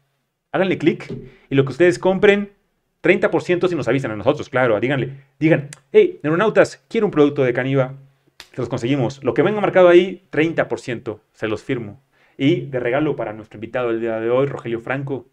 Háganle 0.51 0.77
clic 0.77 1.09
y 1.49 1.55
lo 1.55 1.65
que 1.65 1.71
ustedes 1.71 2.01
compren, 2.01 2.51
30% 3.01 3.69
si 3.69 3.77
nos 3.77 3.87
avisan 3.87 4.11
a 4.11 4.17
nosotros, 4.17 4.49
claro. 4.49 4.81
Díganle, 4.81 5.13
digan, 5.39 5.69
hey, 5.93 6.19
neuronautas, 6.25 6.85
quiero 6.89 7.07
un 7.07 7.13
producto 7.13 7.45
de 7.45 7.53
Caniva. 7.53 7.95
Se 8.57 8.61
los 8.61 8.69
conseguimos. 8.69 9.23
Lo 9.23 9.35
que 9.35 9.43
venga 9.43 9.61
marcado 9.61 9.89
ahí, 9.89 10.27
30%. 10.33 11.21
Se 11.33 11.47
los 11.47 11.63
firmo. 11.63 12.03
Y 12.39 12.63
de 12.63 12.81
regalo 12.81 13.17
para 13.17 13.33
nuestro 13.33 13.57
invitado 13.57 13.91
el 13.91 14.01
día 14.01 14.21
de 14.21 14.31
hoy, 14.31 14.47
Rogelio 14.47 14.81
Franco, 14.81 15.27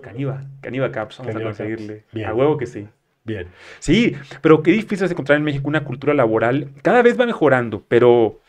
Caniva, 0.00 0.44
Caniva 0.60 0.92
Caps, 0.92 1.18
vamos 1.18 1.36
a 1.36 1.42
conseguirle. 1.42 2.04
A 2.26 2.34
huevo 2.34 2.56
que 2.56 2.66
sí. 2.66 2.86
Bien. 3.24 3.48
Sí, 3.78 4.14
pero 4.42 4.62
qué 4.62 4.72
difícil 4.72 5.06
es 5.06 5.10
encontrar 5.10 5.38
en 5.38 5.44
México 5.44 5.66
una 5.68 5.84
cultura 5.84 6.12
laboral. 6.12 6.70
Cada 6.82 7.02
vez 7.02 7.18
va 7.18 7.26
mejorando, 7.26 7.82
pero... 7.88 8.40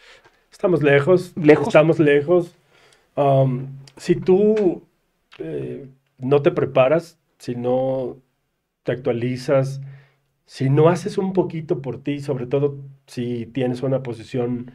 Estamos 0.52 0.84
lejos. 0.84 1.34
¿Lejos? 1.38 1.68
Estamos 1.68 2.00
lejos. 2.00 2.56
Um, 3.16 3.68
si 3.96 4.16
tú 4.16 4.84
eh, 5.38 5.88
no 6.18 6.42
te 6.42 6.52
preparas, 6.52 7.18
si 7.38 7.56
no 7.56 8.18
te 8.84 8.92
actualizas, 8.92 9.82
si 10.46 10.70
no 10.70 10.90
haces 10.90 11.18
un 11.18 11.34
poquito 11.34 11.82
por 11.82 12.04
ti, 12.04 12.20
sobre 12.20 12.46
todo 12.46 12.78
si 13.08 13.46
tienes 13.48 13.82
una 13.82 14.04
posición 14.04 14.72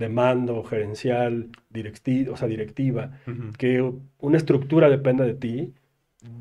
de 0.00 0.08
mando, 0.08 0.64
gerencial, 0.64 1.50
directiva, 1.68 2.32
o 2.32 2.36
sea, 2.36 2.48
directiva, 2.48 3.12
que 3.58 3.92
una 4.18 4.36
estructura 4.38 4.88
dependa 4.88 5.24
de 5.24 5.34
ti, 5.34 5.74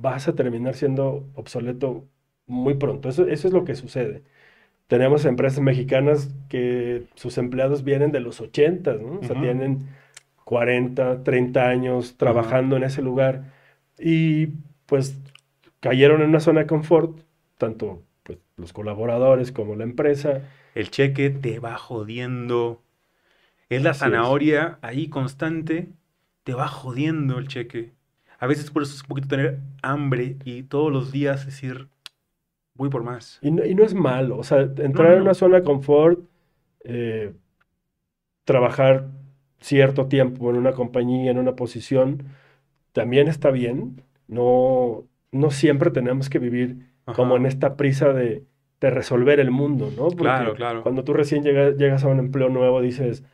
vas 0.01 0.30
a 0.30 0.34
terminar 0.34 0.76
siendo 0.76 1.28
obsoleto 1.36 2.05
muy 2.47 2.76
pronto. 2.76 3.10
Eso, 3.10 3.28
eso 3.28 3.47
es 3.49 3.53
lo 3.53 3.66
que 3.66 3.76
sucede. 3.76 4.24
Tenemos 4.88 5.26
empresas 5.26 5.60
mexicanas 5.60 6.34
que 6.47 7.03
sus 7.16 7.38
empleados 7.38 7.84
vienen 7.84 8.14
de 8.14 8.22
los 8.22 8.39
80, 8.39 8.93
¿no? 8.93 9.20
O 9.20 9.24
sea, 9.24 9.39
tienen 9.39 9.89
40, 10.45 11.24
30 11.24 11.68
años 11.68 12.16
trabajando 12.16 12.78
en 12.78 12.84
ese 12.84 13.01
lugar 13.01 13.53
y 13.99 14.47
pues 14.86 15.20
cayeron 15.82 16.22
en 16.22 16.30
una 16.30 16.39
zona 16.39 16.62
de 16.62 16.68
confort, 16.68 17.20
tanto 17.57 18.01
pues, 18.24 18.39
los 18.55 18.72
colaboradores 18.72 19.51
como 19.51 19.76
la 19.76 19.84
empresa. 19.84 20.43
El 20.76 20.89
cheque 20.91 21.30
te 21.30 21.60
va 21.60 21.78
jodiendo 21.78 22.82
es 23.70 23.84
la 23.84 23.94
zanahoria 23.94 24.80
ahí 24.82 25.08
constante, 25.08 25.90
te 26.44 26.54
va 26.54 26.68
jodiendo 26.68 27.38
el 27.38 27.48
cheque. 27.48 27.94
A 28.40 28.48
veces 28.48 28.72
por 28.72 28.84
eso 28.84 28.96
es 28.96 29.02
un 29.02 29.08
poquito 29.08 29.28
tener 29.28 29.60
hambre 29.82 30.38
y 30.44 30.64
todos 30.64 30.92
los 30.92 31.12
días 31.12 31.46
decir, 31.46 31.88
voy 32.74 32.90
por 32.90 33.04
más. 33.04 33.40
Y 33.42 33.52
no, 33.52 33.84
es 33.84 33.94
malo, 33.94 34.38
o 34.38 34.44
sea, 34.44 34.62
entrar 34.62 35.14
en 35.14 35.22
una 35.22 35.34
zona 35.34 35.58
de 35.58 35.64
confort, 35.64 36.20
eh, 36.84 37.34
trabajar 38.46 39.08
cierto 39.60 40.08
tiempo 40.08 40.50
en 40.50 40.56
una 40.56 40.72
compañía, 40.72 41.32
en 41.32 41.38
una 41.38 41.56
posición, 41.56 42.24
también 42.94 43.28
está 43.28 43.52
bien. 43.52 44.02
No, 44.28 45.04
no 45.32 45.52
siempre 45.52 45.92
tenemos 45.92 46.30
que 46.30 46.40
vivir 46.40 46.88
como 47.16 47.36
en 47.36 47.46
esta 47.46 47.76
prisa 47.76 48.14
de, 48.14 48.44
resolver 48.82 49.42
el 49.42 49.52
mundo, 49.52 49.92
¿no? 49.98 50.08
claro, 50.08 50.54
claro. 50.54 50.84
Cuando 50.84 51.04
tú 51.04 51.14
recién 51.14 51.44
llegas 51.44 52.04
a 52.06 52.08
un 52.08 52.20
empleo 52.20 52.48
nuevo, 52.48 52.82
dices, 52.82 53.26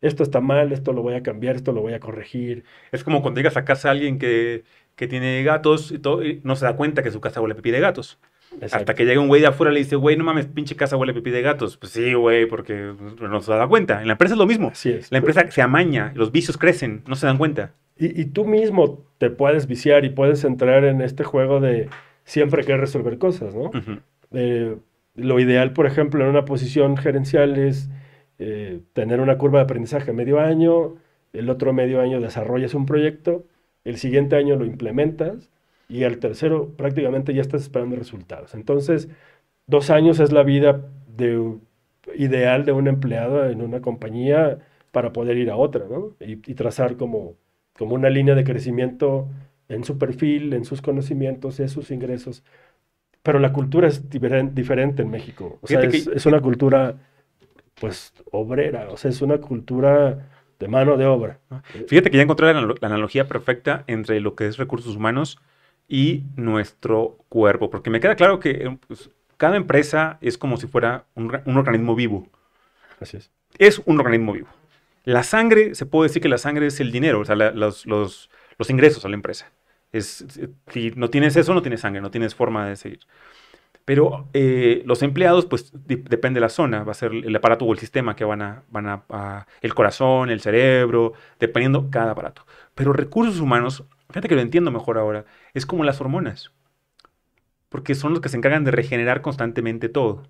esto 0.00 0.22
está 0.22 0.40
mal, 0.40 0.72
esto 0.72 0.92
lo 0.92 1.02
voy 1.02 1.14
a 1.14 1.22
cambiar, 1.22 1.56
esto 1.56 1.72
lo 1.72 1.80
voy 1.80 1.94
a 1.94 2.00
corregir. 2.00 2.64
Es 2.92 3.04
como 3.04 3.22
cuando 3.22 3.38
llegas 3.38 3.56
a 3.56 3.64
casa 3.64 3.88
a 3.88 3.92
alguien 3.92 4.18
que, 4.18 4.64
tiene 4.96 5.42
gatos 5.42 5.92
y, 5.92 5.98
todo, 5.98 6.22
no 6.42 6.56
se 6.56 6.64
da 6.64 6.76
cuenta 6.76 7.02
que 7.02 7.10
su 7.10 7.20
casa 7.20 7.40
huele 7.40 7.52
a 7.52 7.56
pipí 7.56 7.70
de 7.70 7.80
gatos. 7.80 8.18
Hasta 8.60 8.94
que 8.94 9.04
llega 9.04 9.20
un 9.20 9.28
güey 9.28 9.40
de 9.40 9.48
afuera 9.48 9.72
y 9.72 9.74
le 9.74 9.80
dice, 9.80 9.96
güey, 9.96 10.16
no 10.16 10.24
mames, 10.24 10.46
pinche 10.46 10.76
casa 10.76 10.96
huele 10.96 11.12
a 11.12 11.14
pipí 11.14 11.30
de 11.30 11.42
gatos. 11.42 11.76
Pues 11.76 11.92
sí, 11.92 12.14
güey, 12.14 12.46
porque 12.46 12.94
no 13.20 13.40
se 13.40 13.52
da 13.52 13.66
cuenta. 13.66 14.00
En 14.00 14.06
la 14.06 14.12
empresa 14.12 14.34
es 14.34 14.38
lo 14.38 14.46
mismo. 14.46 14.68
Así 14.68 14.90
es. 14.90 15.10
La 15.10 15.18
empresa 15.18 15.50
se 15.50 15.62
amaña, 15.62 16.12
los 16.14 16.30
vicios 16.30 16.56
crecen, 16.56 17.02
no 17.06 17.16
se 17.16 17.26
dan 17.26 17.38
cuenta. 17.38 17.72
Y, 17.96 18.24
tú 18.26 18.44
mismo 18.44 19.04
te 19.18 19.30
puedes 19.30 19.68
viciar 19.68 20.04
y 20.04 20.10
puedes 20.10 20.44
entrar 20.44 20.84
en 20.84 21.00
este 21.00 21.22
juego 21.22 21.60
de 21.60 21.88
siempre 22.24 22.64
querer 22.64 22.80
resolver 22.80 23.18
cosas, 23.18 23.54
¿no? 23.54 23.70
Eh, 24.32 24.76
lo 25.14 25.38
ideal, 25.38 25.72
por 25.72 25.86
ejemplo, 25.86 26.24
en 26.24 26.30
una 26.30 26.44
posición 26.44 26.96
gerencial 26.96 27.56
es 27.56 27.88
eh, 28.38 28.80
tener 28.92 29.20
una 29.20 29.38
curva 29.38 29.60
de 29.60 29.64
aprendizaje 29.64 30.12
medio 30.12 30.40
año, 30.40 30.96
el 31.32 31.50
otro 31.50 31.72
medio 31.72 32.00
año 32.00 32.20
desarrollas 32.20 32.74
un 32.74 32.86
proyecto, 32.86 33.44
el 33.84 33.96
siguiente 33.98 34.36
año 34.36 34.56
lo 34.56 34.64
implementas 34.64 35.50
y 35.88 36.04
al 36.04 36.18
tercero 36.18 36.70
prácticamente 36.76 37.34
ya 37.34 37.42
estás 37.42 37.62
esperando 37.62 37.96
resultados. 37.96 38.54
Entonces, 38.54 39.08
dos 39.66 39.90
años 39.90 40.18
es 40.20 40.32
la 40.32 40.42
vida 40.42 40.88
de, 41.16 41.58
ideal 42.16 42.64
de 42.64 42.72
un 42.72 42.88
empleado 42.88 43.48
en 43.48 43.60
una 43.60 43.80
compañía 43.80 44.58
para 44.90 45.12
poder 45.12 45.36
ir 45.36 45.50
a 45.50 45.56
otra, 45.56 45.84
¿no? 45.88 46.14
Y, 46.20 46.36
trazar 46.54 46.96
como, 46.96 47.34
como 47.76 47.94
una 47.94 48.10
línea 48.10 48.34
de 48.34 48.44
crecimiento 48.44 49.28
en 49.68 49.84
su 49.84 49.98
perfil, 49.98 50.52
en 50.52 50.64
sus 50.64 50.82
conocimientos, 50.82 51.60
en 51.60 51.68
sus 51.68 51.90
ingresos. 51.90 52.44
Pero 53.22 53.38
la 53.38 53.52
cultura 53.52 53.88
es 53.88 54.08
diferente 54.10 55.02
en 55.02 55.10
México. 55.10 55.58
O 55.62 55.66
sea, 55.66 55.80
es, 55.80 56.06
es 56.06 56.26
una 56.26 56.40
cultura 56.40 56.96
pues, 57.80 58.12
obrera, 58.30 58.88
o 58.90 58.96
sea, 58.96 59.10
es 59.10 59.20
una 59.22 59.38
cultura 59.38 60.28
de 60.58 60.68
mano 60.68 60.96
de 60.96 61.06
obra. 61.06 61.40
Fíjate 61.88 62.10
que 62.10 62.16
ya 62.16 62.22
encontré 62.22 62.52
la, 62.52 62.74
analogía 62.82 63.26
perfecta 63.26 63.84
entre 63.86 64.20
lo 64.20 64.34
que 64.34 64.46
es 64.46 64.56
recursos 64.56 64.96
humanos 64.96 65.38
y 65.88 66.24
nuestro 66.36 67.18
cuerpo, 67.28 67.70
porque 67.70 67.90
me 67.90 68.00
queda 68.00 68.16
claro 68.16 68.40
que 68.40 68.50
eh, 68.50 68.78
pues, 68.86 69.10
cada 69.36 69.56
empresa 69.56 70.18
es 70.20 70.38
como 70.38 70.56
si 70.56 70.66
fuera 70.66 71.04
un, 71.14 71.56
organismo 71.56 71.94
vivo. 71.94 72.28
Así 73.00 73.16
es. 73.16 73.30
Es 73.58 73.82
un 73.84 74.00
organismo 74.00 74.32
vivo. 74.32 74.48
La 75.04 75.22
sangre, 75.22 75.74
se 75.74 75.86
puede 75.86 76.08
decir 76.08 76.22
que 76.22 76.28
la 76.28 76.38
sangre 76.38 76.66
es 76.66 76.80
el 76.80 76.90
dinero, 76.90 77.20
o 77.20 77.24
sea, 77.24 77.34
los, 77.36 77.84
los, 77.84 78.30
ingresos 78.68 79.04
a 79.04 79.08
la 79.08 79.14
empresa. 79.14 79.52
Es, 79.92 80.24
si 80.72 80.92
no 80.96 81.10
tienes 81.10 81.36
eso, 81.36 81.52
no 81.52 81.62
tienes 81.62 81.80
sangre, 81.80 82.00
no 82.00 82.10
tienes 82.10 82.34
forma 82.34 82.68
de 82.68 82.76
seguir. 82.76 83.00
Pero 83.84 84.30
eh, 84.32 84.82
los 84.86 85.02
empleados, 85.02 85.44
pues 85.44 85.70
depende 85.84 86.38
de 86.38 86.40
la 86.40 86.48
zona, 86.48 86.84
va 86.84 86.92
a 86.92 86.94
ser 86.94 87.12
el 87.12 87.36
aparato 87.36 87.66
o 87.66 87.72
el 87.72 87.78
sistema 87.78 88.16
que 88.16 88.24
van 88.24 88.40
a, 88.40 88.62
van 88.70 88.86
a, 88.86 89.46
el 89.60 89.74
corazón, 89.74 90.30
el 90.30 90.40
cerebro, 90.40 91.12
dependiendo 91.38 91.90
cada 91.90 92.12
aparato. 92.12 92.46
Pero 92.74 92.94
recursos 92.94 93.40
humanos, 93.40 93.84
fíjate 94.08 94.28
que 94.28 94.36
lo 94.36 94.40
entiendo 94.40 94.70
mejor 94.70 94.96
ahora, 94.96 95.26
es 95.52 95.66
como 95.66 95.84
las 95.84 96.00
hormonas, 96.00 96.50
porque 97.68 97.94
son 97.94 98.12
los 98.12 98.22
que 98.22 98.30
se 98.30 98.38
encargan 98.38 98.64
de 98.64 98.70
regenerar 98.70 99.20
constantemente 99.20 99.90
todo. 99.90 100.22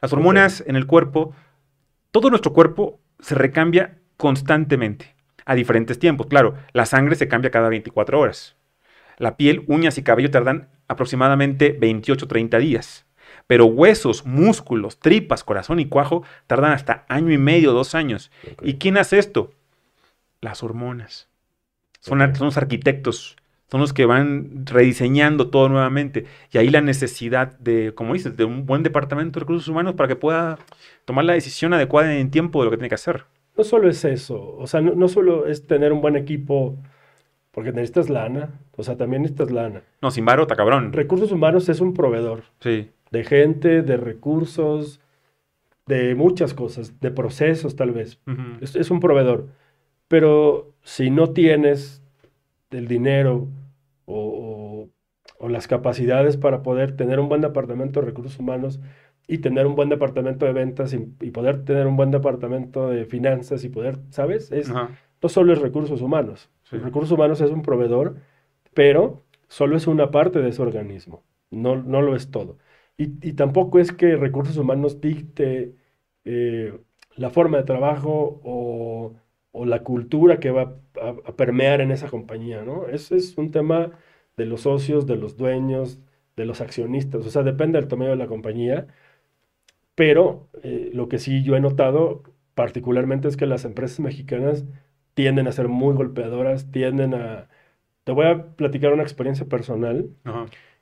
Las 0.00 0.14
hormonas 0.14 0.64
en 0.66 0.76
el 0.76 0.86
cuerpo, 0.86 1.34
todo 2.10 2.30
nuestro 2.30 2.54
cuerpo 2.54 3.00
se 3.18 3.34
recambia 3.34 3.98
constantemente, 4.16 5.14
a 5.44 5.54
diferentes 5.54 5.98
tiempos. 5.98 6.26
Claro, 6.26 6.54
la 6.72 6.86
sangre 6.86 7.16
se 7.16 7.28
cambia 7.28 7.50
cada 7.50 7.68
24 7.68 8.18
horas. 8.18 8.56
La 9.18 9.36
piel, 9.36 9.64
uñas 9.66 9.98
y 9.98 10.02
cabello 10.02 10.30
tardan 10.30 10.68
aproximadamente 10.88 11.78
28-30 11.78 12.58
días. 12.58 13.06
Pero 13.46 13.66
huesos, 13.66 14.26
músculos, 14.26 14.98
tripas, 14.98 15.44
corazón 15.44 15.78
y 15.78 15.86
cuajo 15.86 16.24
tardan 16.46 16.72
hasta 16.72 17.04
año 17.08 17.32
y 17.32 17.38
medio, 17.38 17.72
dos 17.72 17.94
años. 17.94 18.30
¿Y 18.62 18.74
quién 18.74 18.98
hace 18.98 19.18
esto? 19.18 19.52
Las 20.40 20.62
hormonas. 20.62 21.28
Son, 22.00 22.18
los 22.18 22.56
arquitectos, 22.56 23.36
son 23.70 23.80
los 23.80 23.92
que 23.92 24.06
van 24.06 24.66
rediseñando 24.66 25.50
todo 25.50 25.68
nuevamente. 25.68 26.26
Y 26.52 26.58
ahí 26.58 26.70
la 26.70 26.80
necesidad 26.80 27.58
de, 27.58 27.92
como 27.94 28.14
dices, 28.14 28.36
de 28.36 28.44
un 28.44 28.66
buen 28.66 28.82
departamento 28.82 29.38
de 29.38 29.44
recursos 29.44 29.68
humanos 29.68 29.94
para 29.94 30.08
que 30.08 30.16
pueda 30.16 30.58
tomar 31.04 31.24
la 31.24 31.32
decisión 31.32 31.72
adecuada 31.72 32.16
en 32.16 32.30
tiempo 32.30 32.60
de 32.60 32.66
lo 32.66 32.70
que 32.70 32.76
tiene 32.76 32.88
que 32.88 32.96
hacer. 32.96 33.24
No 33.56 33.64
solo 33.64 33.88
es 33.88 34.04
eso, 34.04 34.54
o 34.58 34.66
sea, 34.66 34.82
no, 34.82 34.94
no 34.94 35.08
solo 35.08 35.46
es 35.46 35.66
tener 35.66 35.90
un 35.92 36.02
buen 36.02 36.14
equipo 36.14 36.76
porque 37.56 37.72
necesitas 37.72 38.10
lana, 38.10 38.50
o 38.76 38.82
sea, 38.82 38.98
también 38.98 39.22
necesitas 39.22 39.50
lana. 39.50 39.80
No, 40.02 40.10
sin 40.10 40.26
varo, 40.26 40.42
está 40.42 40.56
cabrón. 40.56 40.92
Recursos 40.92 41.32
humanos 41.32 41.70
es 41.70 41.80
un 41.80 41.94
proveedor. 41.94 42.42
Sí. 42.60 42.90
De 43.10 43.24
gente, 43.24 43.80
de 43.80 43.96
recursos, 43.96 45.00
de 45.86 46.14
muchas 46.14 46.52
cosas, 46.52 47.00
de 47.00 47.10
procesos 47.10 47.74
tal 47.74 47.92
vez. 47.92 48.20
es, 48.60 48.90
un 48.90 49.00
proveedor. 49.00 49.46
Pero 50.06 50.74
si 50.82 51.08
no 51.08 51.30
tienes 51.30 52.02
el 52.72 52.88
dinero 52.88 53.48
o, 54.04 54.90
las 55.48 55.66
capacidades 55.66 56.36
para 56.36 56.62
poder 56.62 56.94
tener 56.94 57.20
un 57.20 57.30
buen 57.30 57.40
departamento 57.40 58.00
de 58.00 58.06
recursos 58.06 58.38
humanos 58.38 58.80
y 59.28 59.38
tener 59.38 59.66
un 59.66 59.76
buen 59.76 59.88
departamento 59.88 60.44
de 60.44 60.52
ventas 60.52 60.92
y, 60.92 61.30
poder 61.30 61.64
tener 61.64 61.86
un 61.86 61.96
buen 61.96 62.10
departamento 62.10 62.90
de 62.90 63.06
finanzas 63.06 63.64
y 63.64 63.70
poder, 63.70 63.98
¿sabes? 64.10 64.52
Es, 64.52 64.70
no 65.22 65.28
solo 65.28 65.52
es 65.52 65.60
recursos 65.60 66.00
humanos. 66.02 66.50
Recursos 66.70 67.12
humanos 67.12 67.40
es 67.40 67.50
un 67.50 67.62
proveedor, 67.62 68.16
pero 68.74 69.24
solo 69.48 69.76
es 69.76 69.86
una 69.86 70.10
parte 70.10 70.40
de 70.40 70.50
ese 70.50 70.62
organismo. 70.62 71.24
No, 71.50 71.76
no 71.76 72.02
lo 72.02 72.16
es 72.16 72.30
todo. 72.30 72.58
Y, 72.98 73.34
tampoco 73.34 73.78
es 73.78 73.92
que 73.92 74.16
recursos 74.16 74.56
humanos 74.56 75.00
dicte 75.00 75.74
eh, 76.24 76.78
la 77.16 77.30
forma 77.30 77.58
de 77.58 77.64
trabajo 77.64 78.40
o, 78.44 79.14
la 79.64 79.82
cultura 79.82 80.38
que 80.38 80.50
va 80.50 80.76
a, 81.00 81.32
permear 81.36 81.80
en 81.80 81.90
esa 81.90 82.08
compañía, 82.08 82.62
¿no? 82.62 82.86
Eso 82.88 83.14
es 83.16 83.36
un 83.38 83.50
tema 83.50 83.92
de 84.36 84.46
los 84.46 84.62
socios, 84.62 85.06
de 85.06 85.16
los 85.16 85.36
dueños, 85.36 86.00
de 86.36 86.44
los 86.46 86.60
accionistas. 86.60 87.26
O 87.26 87.30
sea, 87.30 87.42
depende 87.42 87.78
del 87.78 87.88
tamaño 87.88 88.10
de 88.10 88.16
la 88.16 88.26
compañía. 88.26 88.86
Pero 89.94 90.48
eh, 90.62 90.90
lo 90.92 91.08
que 91.08 91.18
sí 91.18 91.42
yo 91.42 91.56
he 91.56 91.60
notado 91.60 92.22
particularmente 92.54 93.28
es 93.28 93.36
que 93.36 93.46
las 93.46 93.64
empresas 93.64 94.00
mexicanas 94.00 94.64
tienden 95.16 95.48
a 95.48 95.52
ser 95.52 95.68
muy 95.68 95.94
golpeadoras, 95.94 96.70
tienden 96.70 97.14
a... 97.14 97.48
Te 98.04 98.12
voy 98.12 98.26
a 98.26 98.48
platicar 98.54 98.92
una 98.92 99.02
experiencia 99.02 99.46
personal. 99.46 100.10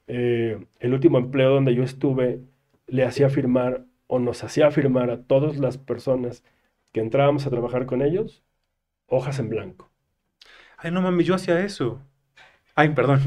Eh, 0.08 0.58
el 0.80 0.92
último 0.92 1.18
empleo 1.18 1.50
donde 1.54 1.72
yo 1.72 1.84
estuve 1.84 2.40
le 2.88 3.04
hacía 3.04 3.30
firmar 3.30 3.84
o 4.08 4.18
nos 4.18 4.42
hacía 4.42 4.72
firmar 4.72 5.10
a 5.10 5.22
todas 5.22 5.58
las 5.58 5.78
personas 5.78 6.42
que 6.90 6.98
entrábamos 6.98 7.46
a 7.46 7.50
trabajar 7.50 7.86
con 7.86 8.02
ellos 8.02 8.42
hojas 9.06 9.38
en 9.38 9.50
blanco. 9.50 9.88
Ay, 10.78 10.90
no 10.90 11.00
mames, 11.00 11.26
yo 11.26 11.36
hacía 11.36 11.60
eso. 11.60 12.00
Ay, 12.74 12.88
perdón. 12.88 13.20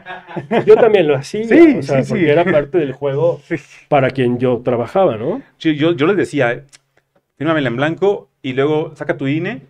yo 0.66 0.74
también 0.74 1.06
lo 1.06 1.14
hacía, 1.14 1.44
sí, 1.44 1.76
o 1.78 1.82
sea, 1.82 2.02
porque 2.02 2.28
era 2.28 2.44
parte 2.44 2.78
del 2.78 2.92
juego 2.92 3.40
para 3.88 4.10
quien 4.10 4.40
yo 4.40 4.62
trabajaba, 4.64 5.16
¿no? 5.16 5.42
yo, 5.60 5.92
yo 5.92 6.06
les 6.08 6.16
decía, 6.16 6.64
fírmamela 7.36 7.68
en 7.68 7.76
blanco 7.76 8.30
y 8.42 8.54
luego 8.54 8.96
saca 8.96 9.16
tu 9.16 9.28
INE 9.28 9.69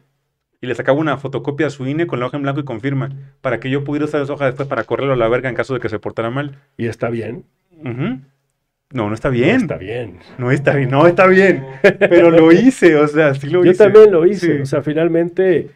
y 0.61 0.67
le 0.67 0.75
sacaba 0.75 0.99
una 0.99 1.17
fotocopia 1.17 1.69
a 1.69 1.71
su 1.71 1.87
INE 1.87 2.07
con 2.07 2.21
la 2.21 2.27
hoja 2.27 2.37
en 2.37 2.43
blanco 2.43 2.61
y 2.61 2.65
confirma, 2.65 3.11
para 3.41 3.61
que 3.61 3.71
yo 3.71 3.83
pudiera 3.85 4.05
usar 4.05 4.23
esa 4.23 4.33
hoja 4.33 4.47
después 4.47 4.69
para 4.69 4.85
correrlo 4.85 5.15
a 5.15 5.17
la 5.17 5.29
verga 5.29 5.49
en 5.49 5.55
caso 5.55 5.75
de 5.75 5.81
que 5.81 5.89
se 5.89 5.99
portara 5.99 6.31
mal. 6.31 6.59
¿Y 6.77 6.87
está 6.87 7.09
bien? 7.09 7.45
No, 8.93 9.09
no 9.09 9.15
está 9.15 9.31
bien. 9.31 9.57
No 9.57 9.63
está 9.63 9.77
bien. 9.79 10.19
No 10.37 10.51
está 10.51 10.75
bien, 10.75 10.91
no 10.91 11.07
está 11.07 11.27
bien. 11.27 11.65
Pero 11.99 12.31
lo 12.31 12.53
hice, 12.53 12.97
o 12.97 13.09
sea, 13.09 13.35
sí 13.35 13.49
lo 13.49 13.65
hice. 13.65 13.73
Yo 13.73 13.79
también 13.79 14.11
lo 14.11 14.27
hice, 14.27 14.61
o 14.61 14.67
sea, 14.67 14.83
finalmente 14.83 15.71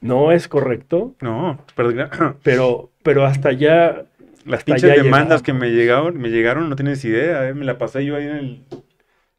no 0.00 0.32
es 0.32 0.48
correcto. 0.48 1.14
No, 1.20 1.64
pero, 2.42 2.90
pero 3.02 3.26
hasta 3.26 3.52
ya... 3.52 4.04
Las 4.46 4.64
pinches 4.64 5.02
demandas 5.02 5.42
que 5.42 5.52
me 5.52 5.70
llegaron, 5.70 6.18
me 6.18 6.30
llegaron, 6.30 6.70
no 6.70 6.76
tienes 6.76 7.04
idea, 7.04 7.46
¿eh? 7.46 7.52
me 7.52 7.66
la 7.66 7.76
pasé 7.76 8.06
yo 8.06 8.16
ahí 8.16 8.24
en 8.24 8.36
el 8.36 8.62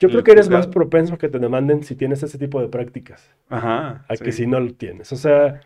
yo 0.02 0.10
creo 0.10 0.24
que 0.24 0.32
eres 0.32 0.50
más 0.50 0.68
propenso 0.68 1.14
a 1.14 1.18
que 1.18 1.30
te 1.30 1.38
demanden 1.38 1.84
si 1.84 1.96
tienes 1.96 2.24
ese 2.24 2.40
tipo 2.40 2.60
de 2.60 2.68
prácticas. 2.68 3.30
Ajá. 3.50 4.04
A 4.08 4.18
que 4.18 4.32
si 4.32 4.48
no 4.48 4.60
lo 4.60 4.74
tienes. 4.74 5.12
O 5.14 5.16
sea, 5.16 5.62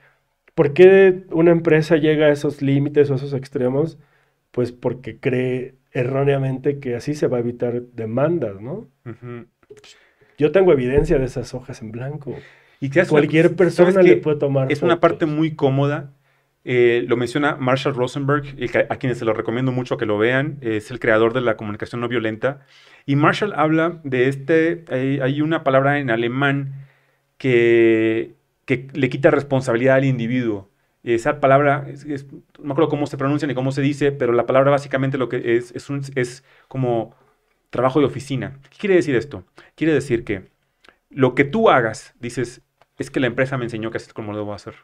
¿por 0.53 0.73
qué 0.73 1.23
una 1.31 1.51
empresa 1.51 1.95
llega 1.95 2.27
a 2.27 2.31
esos 2.31 2.61
límites 2.61 3.09
o 3.09 3.13
a 3.13 3.15
esos 3.15 3.33
extremos? 3.33 3.97
Pues 4.51 4.73
porque 4.73 5.19
cree 5.19 5.75
erróneamente 5.91 6.79
que 6.79 6.95
así 6.95 7.15
se 7.15 7.27
va 7.27 7.37
a 7.37 7.39
evitar 7.39 7.81
demandas, 7.93 8.59
¿no? 8.59 8.89
Yo 10.37 10.51
tengo 10.51 10.73
evidencia 10.73 11.17
de 11.17 11.25
esas 11.25 11.53
hojas 11.53 11.81
en 11.81 11.91
blanco. 11.91 12.35
Y 12.81 12.89
que 12.89 13.05
cualquier 13.05 13.55
persona 13.55 14.01
le 14.01 14.17
puede 14.17 14.37
tomar. 14.37 14.69
Es 14.71 14.81
una 14.81 14.99
parte 14.99 15.25
muy 15.25 15.55
cómoda. 15.55 16.11
Eh, 16.67 17.05
lo 17.07 17.15
menciona 17.15 17.55
Marshall 17.57 17.93
Rosenberg, 17.93 18.43
a 18.89 18.95
quienes 18.97 19.19
se 19.19 19.25
lo 19.25 19.33
recomiendo 19.33 19.71
mucho 19.71 19.97
que 19.97 20.07
lo 20.07 20.17
vean. 20.17 20.57
Es 20.61 20.91
el 20.91 20.99
creador 20.99 21.33
de 21.33 21.41
la 21.41 21.55
comunicación 21.57 22.01
no 22.01 22.07
violenta. 22.07 22.65
Y 23.05 23.15
Marshall 23.15 23.53
habla 23.55 24.01
de 24.03 24.27
este, 24.27 24.83
hay, 24.89 25.41
una 25.41 25.63
palabra 25.63 25.99
en 25.99 26.09
alemán 26.09 26.73
que, 27.37 28.35
que, 28.65 28.87
le 28.93 29.09
quita 29.09 29.31
responsabilidad 29.31 29.97
al 29.97 30.05
individuo. 30.05 30.69
Esa 31.03 31.39
palabra, 31.39 31.85
no 32.57 32.65
me 32.65 32.71
acuerdo 32.71 32.89
cómo 32.89 33.05
se 33.05 33.17
pronuncia 33.17 33.47
ni 33.47 33.53
cómo 33.53 33.71
se 33.71 33.81
dice, 33.83 34.11
pero 34.11 34.33
la 34.33 34.47
palabra 34.47 34.71
básicamente 34.71 35.19
lo 35.19 35.29
que 35.29 35.57
es, 35.57 35.71
es, 35.75 35.87
es 36.15 36.43
como 36.67 37.15
trabajo 37.69 37.99
de 37.99 38.07
oficina. 38.07 38.59
¿Qué 38.71 38.77
quiere 38.79 38.95
decir 38.95 39.15
esto? 39.15 39.43
Quiere 39.75 39.93
decir 39.93 40.23
que 40.23 40.49
lo 41.11 41.35
que 41.35 41.43
tú 41.43 41.69
hagas, 41.69 42.15
dices, 42.19 42.61
es 42.97 43.11
que 43.11 43.19
la 43.19 43.27
empresa 43.27 43.57
me 43.57 43.65
enseñó 43.65 43.91
que 43.91 43.97
es 43.97 44.11
como 44.13 44.31
lo 44.31 44.39
debo 44.39 44.53
hacer. 44.55 44.75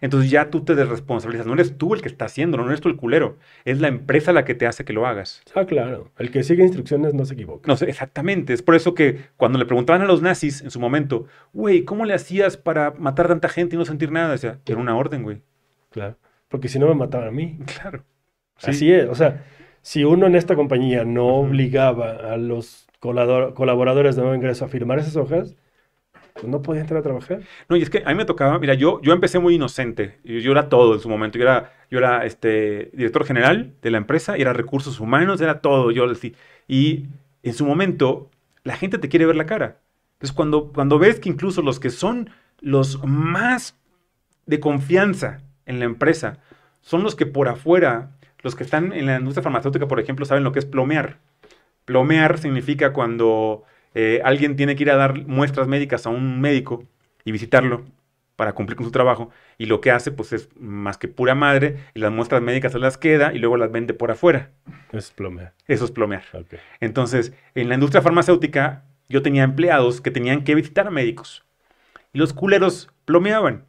Entonces 0.00 0.30
ya 0.30 0.50
tú 0.50 0.64
te 0.64 0.74
desresponsabilizas. 0.74 1.46
No 1.46 1.54
eres 1.54 1.76
tú 1.76 1.94
el 1.94 2.02
que 2.02 2.08
está 2.08 2.26
haciendo, 2.26 2.56
no 2.56 2.66
eres 2.66 2.80
tú 2.80 2.88
el 2.88 2.96
culero. 2.96 3.38
Es 3.64 3.80
la 3.80 3.88
empresa 3.88 4.32
la 4.32 4.44
que 4.44 4.54
te 4.54 4.66
hace 4.66 4.84
que 4.84 4.92
lo 4.92 5.06
hagas. 5.06 5.42
Ah, 5.54 5.64
claro. 5.64 6.10
El 6.18 6.30
que 6.30 6.42
sigue 6.42 6.62
instrucciones 6.62 7.14
no 7.14 7.24
se 7.24 7.34
equivoca. 7.34 7.66
No, 7.66 7.74
exactamente. 7.86 8.52
Es 8.52 8.62
por 8.62 8.74
eso 8.74 8.94
que 8.94 9.20
cuando 9.36 9.58
le 9.58 9.66
preguntaban 9.66 10.02
a 10.02 10.06
los 10.06 10.22
nazis 10.22 10.62
en 10.62 10.70
su 10.70 10.80
momento, 10.80 11.26
güey, 11.52 11.84
¿cómo 11.84 12.04
le 12.04 12.14
hacías 12.14 12.56
para 12.56 12.92
matar 12.92 13.28
tanta 13.28 13.48
gente 13.48 13.76
y 13.76 13.78
no 13.78 13.84
sentir 13.84 14.12
nada? 14.12 14.32
Decía, 14.32 14.58
era 14.66 14.78
una 14.78 14.96
orden, 14.96 15.22
güey. 15.22 15.42
Claro. 15.90 16.16
Porque 16.48 16.68
si 16.68 16.78
no 16.78 16.86
me 16.86 16.94
mataban 16.94 17.28
a 17.28 17.32
mí. 17.32 17.58
Claro. 17.80 18.04
Así 18.62 18.90
es. 18.90 19.06
O 19.08 19.14
sea, 19.14 19.44
si 19.82 20.04
uno 20.04 20.26
en 20.26 20.34
esta 20.34 20.56
compañía 20.56 21.04
no 21.04 21.26
obligaba 21.36 22.32
a 22.32 22.36
los 22.38 22.86
colaboradores 23.00 24.16
de 24.16 24.22
nuevo 24.22 24.34
ingreso 24.34 24.64
a 24.64 24.68
firmar 24.68 24.98
esas 24.98 25.16
hojas, 25.16 25.56
pues 26.36 26.48
no 26.48 26.62
podía 26.62 26.82
entrar 26.82 27.00
a 27.00 27.02
trabajar. 27.02 27.40
No, 27.68 27.76
y 27.76 27.82
es 27.82 27.90
que 27.90 28.02
a 28.04 28.10
mí 28.10 28.14
me 28.14 28.24
tocaba, 28.24 28.58
mira, 28.58 28.74
yo, 28.74 29.00
yo 29.02 29.12
empecé 29.12 29.38
muy 29.38 29.54
inocente, 29.54 30.18
yo, 30.22 30.52
era 30.52 30.68
todo 30.68 30.94
en 30.94 31.00
su 31.00 31.08
momento, 31.08 31.38
yo 31.38 31.44
era, 31.44 31.72
yo 31.90 31.98
era 31.98 32.24
este, 32.26 32.90
director 32.92 33.24
general 33.24 33.72
de 33.80 33.90
la 33.90 33.98
empresa, 33.98 34.36
era 34.36 34.52
recursos 34.52 35.00
humanos, 35.00 35.40
era 35.40 35.60
todo, 35.60 35.90
yo 35.90 36.06
y 36.68 37.06
en 37.42 37.54
su 37.54 37.64
momento 37.64 38.30
la 38.64 38.76
gente 38.76 38.98
te 38.98 39.08
quiere 39.08 39.26
ver 39.26 39.36
la 39.36 39.46
cara. 39.46 39.78
Entonces 40.14 40.34
cuando, 40.34 40.72
cuando 40.72 40.98
ves 40.98 41.20
que 41.20 41.28
incluso 41.28 41.62
los 41.62 41.80
que 41.80 41.90
son 41.90 42.30
los 42.60 43.02
más 43.04 43.78
de 44.46 44.60
confianza 44.60 45.42
en 45.66 45.78
la 45.78 45.84
empresa 45.84 46.38
son 46.80 47.02
los 47.02 47.14
que 47.14 47.26
por 47.26 47.48
afuera, 47.48 48.12
los 48.42 48.54
que 48.54 48.64
están 48.64 48.92
en 48.92 49.06
la 49.06 49.18
industria 49.18 49.42
farmacéutica, 49.42 49.88
por 49.88 50.00
ejemplo, 50.00 50.24
saben 50.24 50.44
lo 50.44 50.52
que 50.52 50.60
es 50.60 50.66
plomear. 50.66 51.18
Plomear 51.84 52.38
significa 52.38 52.92
cuando 52.92 53.64
eh, 53.98 54.20
alguien 54.22 54.56
tiene 54.56 54.76
que 54.76 54.82
ir 54.82 54.90
a 54.90 54.96
dar 54.96 55.26
muestras 55.26 55.68
médicas 55.68 56.04
a 56.04 56.10
un 56.10 56.38
médico 56.38 56.84
y 57.24 57.32
visitarlo 57.32 57.86
para 58.36 58.52
cumplir 58.52 58.76
con 58.76 58.84
su 58.84 58.92
trabajo 58.92 59.30
y 59.56 59.64
lo 59.64 59.80
que 59.80 59.90
hace 59.90 60.12
pues 60.12 60.34
es 60.34 60.50
más 60.60 60.98
que 60.98 61.08
pura 61.08 61.34
madre 61.34 61.78
y 61.94 62.00
las 62.00 62.12
muestras 62.12 62.42
médicas 62.42 62.72
se 62.72 62.78
las 62.78 62.98
queda 62.98 63.32
y 63.32 63.38
luego 63.38 63.56
las 63.56 63.72
vende 63.72 63.94
por 63.94 64.10
afuera. 64.10 64.50
Eso 64.90 64.98
es 64.98 65.10
plomear. 65.12 65.54
Eso 65.66 65.86
es 65.86 65.90
plomear. 65.92 66.24
Entonces, 66.80 67.32
en 67.54 67.70
la 67.70 67.74
industria 67.76 68.02
farmacéutica 68.02 68.84
yo 69.08 69.22
tenía 69.22 69.44
empleados 69.44 70.02
que 70.02 70.10
tenían 70.10 70.44
que 70.44 70.54
visitar 70.54 70.86
a 70.86 70.90
médicos 70.90 71.46
y 72.12 72.18
los 72.18 72.34
culeros 72.34 72.90
plomeaban. 73.06 73.64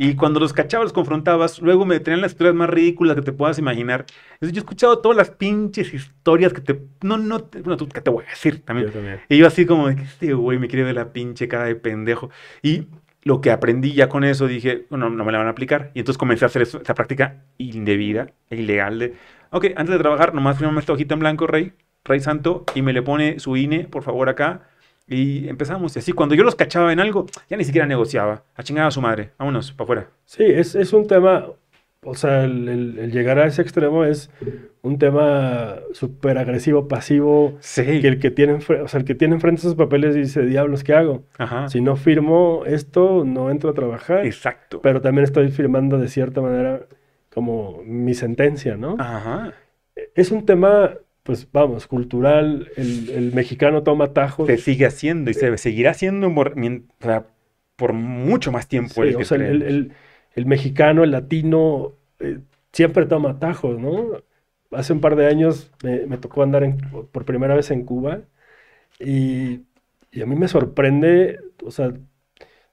Y 0.00 0.14
cuando 0.14 0.38
los 0.38 0.52
cachabas, 0.52 0.84
los 0.84 0.92
confrontabas, 0.92 1.60
luego 1.60 1.84
me 1.84 1.98
tenían 1.98 2.20
las 2.20 2.30
historias 2.30 2.54
más 2.54 2.70
ridículas 2.70 3.16
que 3.16 3.22
te 3.22 3.32
puedas 3.32 3.58
imaginar. 3.58 4.06
yo 4.40 4.48
he 4.48 4.56
escuchado 4.56 5.00
todas 5.00 5.16
las 5.16 5.30
pinches 5.30 5.92
historias 5.92 6.52
que 6.52 6.60
te... 6.60 6.80
No, 7.02 7.18
no, 7.18 7.48
bueno, 7.64 7.76
tú, 7.76 7.88
¿qué 7.88 8.00
te 8.00 8.08
voy 8.08 8.24
a 8.24 8.30
decir 8.30 8.64
también? 8.64 8.92
Y 9.28 9.38
yo 9.38 9.48
así 9.48 9.66
como, 9.66 9.88
este 9.88 10.34
güey 10.34 10.60
me 10.60 10.68
quiere 10.68 10.84
ver 10.84 10.94
la 10.94 11.12
pinche 11.12 11.48
cara 11.48 11.64
de 11.64 11.74
pendejo. 11.74 12.30
Y 12.62 12.86
lo 13.24 13.40
que 13.40 13.50
aprendí 13.50 13.92
ya 13.92 14.08
con 14.08 14.22
eso, 14.22 14.46
dije, 14.46 14.86
no, 14.90 15.10
no 15.10 15.24
me 15.24 15.32
la 15.32 15.38
van 15.38 15.48
a 15.48 15.50
aplicar. 15.50 15.90
Y 15.94 15.98
entonces 15.98 16.16
comencé 16.16 16.44
a 16.44 16.46
hacer 16.46 16.62
eso, 16.62 16.80
esa 16.80 16.94
práctica 16.94 17.42
indebida 17.58 18.30
e 18.50 18.56
ilegal 18.56 19.00
de, 19.00 19.16
ok, 19.50 19.64
antes 19.74 19.88
de 19.88 19.98
trabajar, 19.98 20.32
nomás 20.32 20.58
firmame 20.58 20.78
esta 20.78 20.92
hojita 20.92 21.14
en 21.14 21.20
blanco, 21.20 21.48
rey, 21.48 21.72
rey 22.04 22.20
santo, 22.20 22.64
y 22.72 22.82
me 22.82 22.92
le 22.92 23.02
pone 23.02 23.40
su 23.40 23.56
INE, 23.56 23.88
por 23.88 24.04
favor, 24.04 24.28
acá 24.28 24.67
y 25.08 25.48
empezamos. 25.48 25.96
Y 25.96 26.00
así, 26.00 26.12
cuando 26.12 26.34
yo 26.34 26.44
los 26.44 26.54
cachaba 26.54 26.92
en 26.92 27.00
algo, 27.00 27.26
ya 27.48 27.56
ni 27.56 27.64
siquiera 27.64 27.86
negociaba. 27.86 28.44
A 28.54 28.62
chingar 28.62 28.86
a 28.86 28.90
su 28.90 29.00
madre. 29.00 29.30
Vámonos, 29.38 29.72
para 29.72 29.84
afuera. 29.84 30.10
Sí, 30.24 30.44
es, 30.44 30.74
es, 30.74 30.92
un 30.92 31.06
tema. 31.06 31.46
O 32.04 32.14
sea, 32.14 32.44
el, 32.44 33.10
llegar 33.10 33.38
a 33.38 33.46
ese 33.46 33.62
extremo 33.62 34.04
es 34.04 34.30
un 34.82 34.98
tema 34.98 35.76
súper 35.92 36.38
agresivo, 36.38 36.88
pasivo. 36.88 37.56
Sí. 37.60 38.00
Que 38.00 38.08
el 38.08 38.18
que 38.18 38.30
tiene, 38.30 38.54
o 38.54 38.88
sea, 38.88 39.00
el 39.00 39.04
que 39.04 39.14
tiene 39.14 39.34
enfrente 39.34 39.60
esos 39.60 39.74
papeles 39.74 40.14
dice, 40.14 40.42
diablos, 40.42 40.84
¿qué 40.84 40.94
hago? 40.94 41.24
Si 41.68 41.80
no 41.80 41.96
firmo 41.96 42.62
esto, 42.66 43.24
no 43.24 43.50
entro 43.50 43.70
a 43.70 43.74
trabajar. 43.74 44.26
Exacto. 44.26 44.80
Pero 44.82 45.00
también 45.00 45.24
estoy 45.24 45.50
firmando 45.50 45.98
de 45.98 46.08
cierta 46.08 46.40
manera 46.40 46.82
como 47.32 47.82
mi 47.84 48.14
sentencia, 48.14 48.76
¿no? 48.76 48.96
Ajá. 48.98 49.54
Es 50.14 50.30
un 50.30 50.46
tema 50.46 50.94
pues 51.28 51.46
vamos, 51.52 51.86
cultural, 51.86 52.70
el, 52.76 53.32
mexicano 53.34 53.82
toma 53.82 54.14
tajos. 54.14 54.46
Se 54.46 54.56
sigue 54.56 54.86
haciendo 54.86 55.30
y 55.30 55.34
se 55.34 55.58
seguirá 55.58 55.90
haciendo 55.90 56.32
por, 57.76 57.92
mucho 57.92 58.50
más 58.50 58.66
tiempo. 58.66 59.04
el, 59.04 59.14
o 59.14 59.24
sea, 59.26 59.36
el, 59.36 59.92
mexicano, 60.46 61.04
el 61.04 61.10
latino, 61.10 61.92
eh, 62.18 62.38
siempre 62.72 63.04
toma 63.04 63.38
tajos, 63.38 63.78
¿no? 63.78 64.22
Hace 64.70 64.94
un 64.94 65.02
par 65.02 65.16
de 65.16 65.26
años 65.26 65.70
me, 65.82 66.16
tocó 66.16 66.42
andar 66.42 66.66
por 67.12 67.26
primera 67.26 67.54
vez 67.54 67.70
en 67.72 67.84
Cuba 67.84 68.22
y, 68.98 69.64
a 70.18 70.24
mí 70.24 70.34
me 70.34 70.48
sorprende, 70.48 71.40
o 71.62 71.70
sea, 71.70 71.92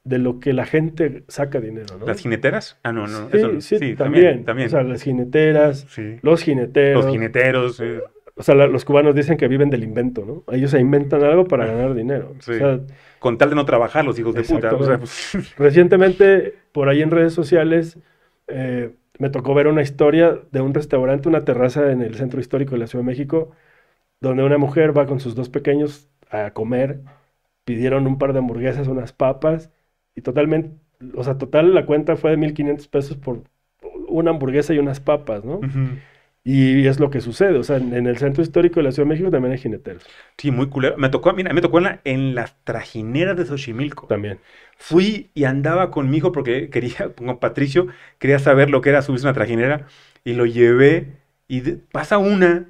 de 0.05 0.17
lo 0.17 0.39
que 0.39 0.53
la 0.53 0.65
gente 0.65 1.25
saca 1.27 1.59
dinero, 1.59 1.97
¿no? 1.99 2.05
¿Las 2.05 2.21
jineteras? 2.21 2.79
Ah, 2.83 2.93
no, 2.93 3.05
no. 3.05 3.29
Sí, 3.59 3.77
sí, 3.79 3.95
también, 3.97 4.45
también, 4.45 4.67
O 4.67 4.71
sea, 4.71 4.83
las 4.83 5.01
jineteras, 5.01 5.85
los 6.21 6.41
jineteros. 6.41 7.03
Los 7.03 7.13
jineteros, 7.13 7.83
o 8.37 8.43
sea, 8.43 8.53
los 8.55 8.83
cubanos 8.83 9.15
dicen 9.15 9.37
que 9.37 9.47
viven 9.47 9.69
del 9.69 9.83
invento, 9.83 10.25
¿no? 10.25 10.43
Ellos 10.53 10.71
se 10.71 10.79
inventan 10.79 11.23
algo 11.23 11.45
para 11.45 11.65
ganar 11.65 11.93
dinero. 11.93 12.33
Con 13.19 13.37
tal 13.37 13.49
de 13.49 13.55
no 13.55 13.65
trabajar, 13.65 14.03
los 14.03 14.19
hijos 14.19 14.35
de 14.35 14.43
puta. 14.43 14.77
Pues, 14.77 15.53
Recientemente, 15.57 16.53
por 16.73 16.89
ahí 16.89 17.01
en 17.01 17.11
redes 17.11 17.33
sociales, 17.33 17.97
eh, 18.47 18.91
me 19.19 19.29
tocó 19.29 19.53
ver 19.53 19.67
una 19.67 19.81
historia 19.81 20.37
de 20.51 20.59
un 20.59 20.73
restaurante, 20.73 21.29
una 21.29 21.45
terraza 21.45 21.91
en 21.91 22.01
el 22.01 22.15
centro 22.15 22.41
histórico 22.41 22.71
de 22.71 22.79
la 22.79 22.87
Ciudad 22.87 23.03
de 23.03 23.11
México, 23.11 23.51
donde 24.19 24.43
una 24.43 24.57
mujer 24.57 24.97
va 24.97 25.05
con 25.05 25.21
sus 25.21 25.33
dos 25.33 25.47
pequeños 25.47 26.09
a 26.29 26.51
comer, 26.51 26.99
pidieron 27.63 28.05
un 28.05 28.17
par 28.17 28.33
de 28.33 28.39
hamburguesas, 28.39 28.89
unas 28.89 29.13
papas, 29.13 29.71
y 30.13 30.21
totalmente, 30.21 30.75
o 31.15 31.23
sea, 31.23 31.37
total 31.37 31.73
la 31.73 31.85
cuenta 31.85 32.17
fue 32.17 32.31
de 32.31 32.37
1.500 32.37 32.89
pesos 32.89 33.17
por 33.17 33.43
una 34.09 34.31
hamburguesa 34.31 34.73
y 34.73 34.79
unas 34.79 34.99
papas, 34.99 35.45
¿no? 35.45 35.61
Y 36.47 36.85
es 36.87 36.99
lo 36.99 37.09
que 37.09 37.21
sucede, 37.21 37.57
o 37.57 37.63
sea, 37.63 37.77
en, 37.77 38.05
el 38.05 38.17
centro 38.19 38.43
histórico 38.43 38.75
de 38.75 38.83
la 38.83 38.91
Ciudad 38.91 39.07
de 39.07 39.09
México 39.09 39.31
también 39.31 39.53
hay 39.53 39.57
jineteros. 39.57 40.03
Sí, 40.37 40.51
muy 40.51 40.69
culero. 40.69 40.95
Me 40.95 41.09
tocó, 41.09 41.33
mira, 41.33 41.51
me 41.53 41.61
tocó 41.61 41.79
en, 41.79 41.83
la, 41.85 42.01
en 42.03 42.35
las 42.35 42.55
trajineras 42.63 43.35
de 43.35 43.45
Xochimilco. 43.45 44.05
También. 44.05 44.39
Fui 44.77 45.31
y 45.33 45.45
andaba 45.45 45.89
con 45.89 46.07
mi 46.07 46.17
hijo 46.17 46.31
porque 46.31 46.69
quería, 46.69 47.13
con 47.17 47.39
Patricio, 47.39 47.87
quería 48.19 48.37
saber 48.37 48.69
lo 48.69 48.81
que 48.81 48.89
era 48.89 49.01
subirse 49.01 49.25
una 49.25 49.33
trajinera 49.33 49.87
y 50.23 50.33
lo 50.33 50.45
llevé 50.45 51.17
y 51.47 51.61
pasa 51.91 52.19
una 52.19 52.67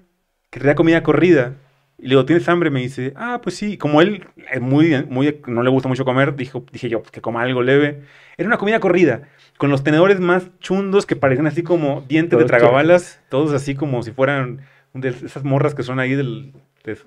que 0.52 0.62
da 0.62 0.76
comida 0.76 1.04
corrida. 1.04 1.56
Y 1.98 2.04
le 2.04 2.10
digo, 2.10 2.26
¿tienes 2.26 2.48
hambre? 2.50 2.70
Me 2.70 2.82
dice, 2.82 3.14
ah, 3.16 3.40
pues 3.42 3.56
sí. 3.56 3.78
Como 3.78 4.02
él 4.02 4.28
es 4.52 4.62
muy, 4.62 5.06
muy, 5.06 5.40
no 5.48 5.64
le 5.64 5.70
gusta 5.70 5.88
mucho 5.88 6.06
comer, 6.06 6.36
dijo, 6.36 6.66
dije 6.72 6.90
yo, 6.90 7.02
pues 7.02 7.12
que 7.12 7.22
coma 7.22 7.42
algo 7.44 7.62
leve. 7.64 8.02
Era 8.38 8.48
una 8.48 8.58
comida 8.58 8.80
corrida 8.80 9.30
con 9.58 9.70
los 9.70 9.84
tenedores 9.84 10.20
más 10.20 10.50
chundos 10.60 11.06
que 11.06 11.16
parecen 11.16 11.48
así 11.48 11.64
como 11.64 12.04
dientes 12.08 12.38
de 12.38 12.46
tragabalas, 12.46 13.22
todos 13.30 13.54
así 13.54 13.76
como 13.76 14.04
si 14.04 14.12
fueran 14.12 14.62
de 14.94 15.10
esas 15.10 15.44
morras 15.44 15.76
que 15.76 15.84
son 15.84 16.00
ahí 16.00 16.16
del... 16.16 16.54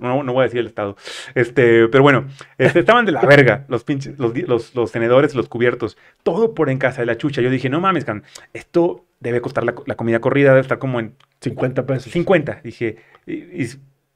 no, 0.00 0.22
no, 0.22 0.32
voy 0.32 0.42
a 0.42 0.44
decir 0.44 0.60
el 0.60 0.66
estado. 0.66 0.96
Este, 1.34 1.88
pero 1.88 2.02
bueno, 2.02 2.26
este, 2.56 2.80
estaban 2.80 3.04
de 3.04 3.12
la 3.12 3.20
verga 3.22 3.64
los 3.68 3.84
pinches, 3.84 4.18
los, 4.18 4.36
los, 4.36 4.74
los, 4.74 4.92
tenedores, 4.92 5.34
los 5.34 5.48
cubiertos, 5.48 5.98
todo 6.22 6.54
por 6.54 6.70
en 6.70 6.78
casa 6.78 7.02
de 7.02 7.06
la 7.06 7.16
chucha. 7.16 7.42
Yo 7.42 7.50
dije, 7.50 7.68
no 7.68 7.80
mames, 7.80 8.06
esto 8.52 9.04
debe 9.20 9.40
costar 9.40 9.64
la, 9.64 9.72
comida 9.72 10.20
corrida, 10.20 10.50
debe 10.50 10.60
estar 10.60 10.78
como 10.78 11.00
en 11.00 11.14
50 11.40 11.86
pesos. 11.86 12.12
50, 12.12 12.60
dije, 12.62 12.96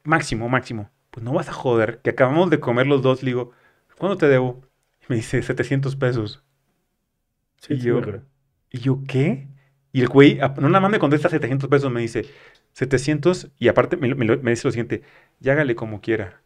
máximo, 0.04 0.48
máximo. 0.48 0.90
Pues 1.10 1.24
no 1.24 1.32
vas 1.32 1.48
a 1.48 1.52
joder, 1.52 2.00
que 2.02 2.10
acabamos 2.10 2.50
de 2.50 2.60
comer 2.60 2.86
los 2.86 3.02
dos. 3.02 3.22
Le 3.22 3.30
digo, 3.30 3.52
¿cuándo 3.98 4.16
te 4.16 4.28
debo? 4.28 4.62
me 5.08 5.16
dice, 5.16 5.42
700 5.42 5.96
pesos 5.96 6.42
y, 7.68 7.76
yo, 7.76 8.00
¿y 8.70 8.78
yo 8.78 9.02
qué? 9.06 9.48
Y 9.92 10.00
el 10.00 10.08
güey, 10.08 10.38
no 10.38 10.68
nada 10.68 10.80
más 10.80 10.90
me 10.90 10.98
contesta 10.98 11.28
700 11.28 11.68
pesos, 11.68 11.92
me 11.92 12.00
dice 12.00 12.26
700 12.72 13.50
y 13.58 13.68
aparte 13.68 13.96
me, 13.96 14.08
dice 14.08 14.68
lo 14.68 14.72
siguiente, 14.72 15.02
ya 15.38 15.52
hágale 15.52 15.74
como 15.74 16.00
quiera. 16.00 16.40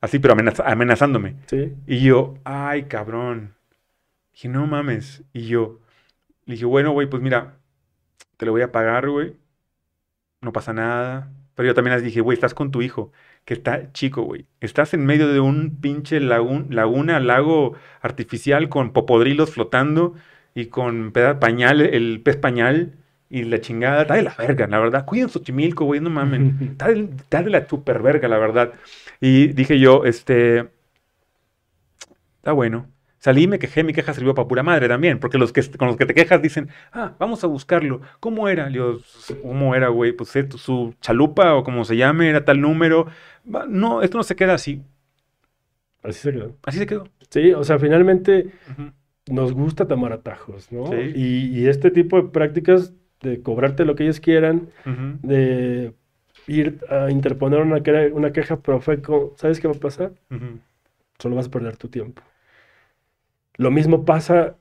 Así, 0.00 0.18
pero 0.18 0.34
amenazándome. 0.64 1.36
Sí. 1.46 1.74
Y 1.86 2.00
yo, 2.00 2.34
ay, 2.44 2.84
cabrón. 2.84 3.54
Dije, 4.32 4.48
no 4.48 4.66
mames. 4.66 5.24
Y 5.32 5.46
yo, 5.46 5.80
le 6.44 6.54
dije, 6.54 6.66
bueno, 6.66 6.92
güey, 6.92 7.08
pues 7.08 7.22
mira, 7.22 7.56
te 8.36 8.46
lo 8.46 8.52
voy 8.52 8.62
a 8.62 8.70
pagar, 8.70 9.08
güey. 9.08 9.36
No 10.40 10.52
pasa 10.52 10.72
nada. 10.72 11.32
Pero 11.58 11.66
yo 11.70 11.74
también 11.74 11.96
les 11.96 12.04
dije, 12.04 12.20
güey, 12.20 12.36
estás 12.36 12.54
con 12.54 12.70
tu 12.70 12.82
hijo, 12.82 13.10
que 13.44 13.54
está 13.54 13.92
chico, 13.92 14.22
güey. 14.22 14.46
Estás 14.60 14.94
en 14.94 15.04
medio 15.04 15.26
de 15.26 15.40
un 15.40 15.80
pinche 15.80 16.20
laguna, 16.20 17.18
lago 17.18 17.74
artificial 18.00 18.68
con 18.68 18.92
popodrilos 18.92 19.50
flotando 19.50 20.14
y 20.54 20.66
con 20.66 21.10
pañal, 21.10 21.80
el 21.80 22.20
pez 22.22 22.36
pañal 22.36 22.94
y 23.28 23.42
la 23.42 23.60
chingada, 23.60 24.02
está 24.02 24.14
de 24.14 24.22
la 24.22 24.36
verga, 24.38 24.68
la 24.68 24.78
verdad. 24.78 25.04
Cuiden 25.04 25.30
chimilco, 25.30 25.84
güey, 25.84 25.98
no 25.98 26.10
mamen. 26.10 26.58
Está 26.70 27.42
de, 27.42 27.50
la 27.50 27.68
super 27.68 28.02
verga, 28.02 28.28
la 28.28 28.38
verdad. 28.38 28.74
Y 29.20 29.48
dije 29.48 29.80
yo, 29.80 30.04
este, 30.04 30.68
está 32.36 32.52
bueno. 32.52 32.86
Salí 33.18 33.42
y 33.42 33.48
me 33.48 33.58
quejé, 33.58 33.82
mi 33.82 33.92
queja 33.92 34.14
sirvió 34.14 34.34
para 34.34 34.46
pura 34.46 34.62
madre 34.62 34.86
también, 34.86 35.18
porque 35.18 35.38
los 35.38 35.52
que 35.52 35.62
con 35.76 35.88
los 35.88 35.96
que 35.96 36.06
te 36.06 36.14
quejas 36.14 36.40
dicen, 36.40 36.68
ah, 36.92 37.14
vamos 37.18 37.42
a 37.42 37.48
buscarlo. 37.48 38.00
¿Cómo 38.20 38.48
era? 38.48 38.70
Yo, 38.70 39.00
¿cómo 39.42 39.74
era, 39.74 39.88
güey? 39.88 40.12
Pues 40.12 40.34
eh, 40.36 40.48
su 40.56 40.94
chalupa 41.00 41.54
o 41.54 41.64
como 41.64 41.84
se 41.84 41.96
llame, 41.96 42.28
era 42.30 42.44
tal 42.44 42.60
número. 42.60 43.08
No, 43.44 44.02
esto 44.02 44.18
no 44.18 44.22
se 44.22 44.36
queda 44.36 44.54
así. 44.54 44.82
Así 46.02 46.20
se 46.20 46.32
quedó. 46.32 46.56
Así 46.62 46.78
se 46.78 46.86
quedó. 46.86 47.08
Sí, 47.28 47.52
o 47.52 47.64
sea, 47.64 47.78
finalmente 47.78 48.52
nos 49.26 49.52
gusta 49.52 49.88
tomar 49.88 50.12
atajos, 50.12 50.70
¿no? 50.70 50.88
Y, 50.94 51.66
este 51.66 51.90
tipo 51.90 52.22
de 52.22 52.28
prácticas 52.28 52.94
de 53.20 53.42
cobrarte 53.42 53.84
lo 53.84 53.96
que 53.96 54.04
ellos 54.04 54.20
quieran, 54.20 54.68
de 55.22 55.92
ir 56.46 56.78
a 56.88 57.10
interponer 57.10 57.60
una, 57.60 57.82
una 58.12 58.32
queja 58.32 58.60
profeco, 58.60 59.34
¿sabes 59.36 59.60
qué 59.60 59.66
va 59.66 59.74
a 59.74 59.80
pasar? 59.80 60.12
Solo 61.18 61.34
vas 61.34 61.48
a 61.48 61.50
perder 61.50 61.76
tu 61.76 61.88
tiempo. 61.88 62.22
Lo 63.58 63.70
mismo 63.70 64.06
pasa 64.06 64.56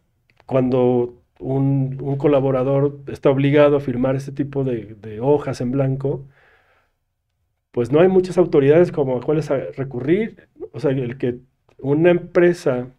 cuando 0.45 1.23
un, 1.39 2.17
colaborador 2.17 2.99
está 3.07 3.29
obligado 3.29 3.77
a 3.77 3.79
firmar 3.79 4.15
este 4.17 4.33
tipo 4.33 4.63
de, 4.63 4.95
de, 4.95 5.21
hojas 5.21 5.61
en 5.61 5.71
blanco, 5.71 6.27
pues 7.71 7.91
no 7.91 8.01
hay 8.01 8.09
muchas 8.09 8.37
autoridades 8.37 8.91
como 8.91 9.17
a 9.17 9.21
cuáles 9.21 9.49
recurrir. 9.77 10.49
O 10.73 10.79
sea, 10.79 10.91
el 10.91 11.17
que 11.17 11.39
una 11.77 12.09
empresa 12.09 12.89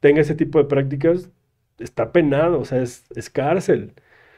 tenga 0.00 0.20
ese 0.20 0.34
tipo 0.34 0.58
de 0.58 0.64
prácticas, 0.64 1.30
está 1.78 2.12
penado, 2.12 2.60
o 2.60 2.64
sea, 2.64 2.82
es, 2.82 3.04
cárcel 3.32 3.92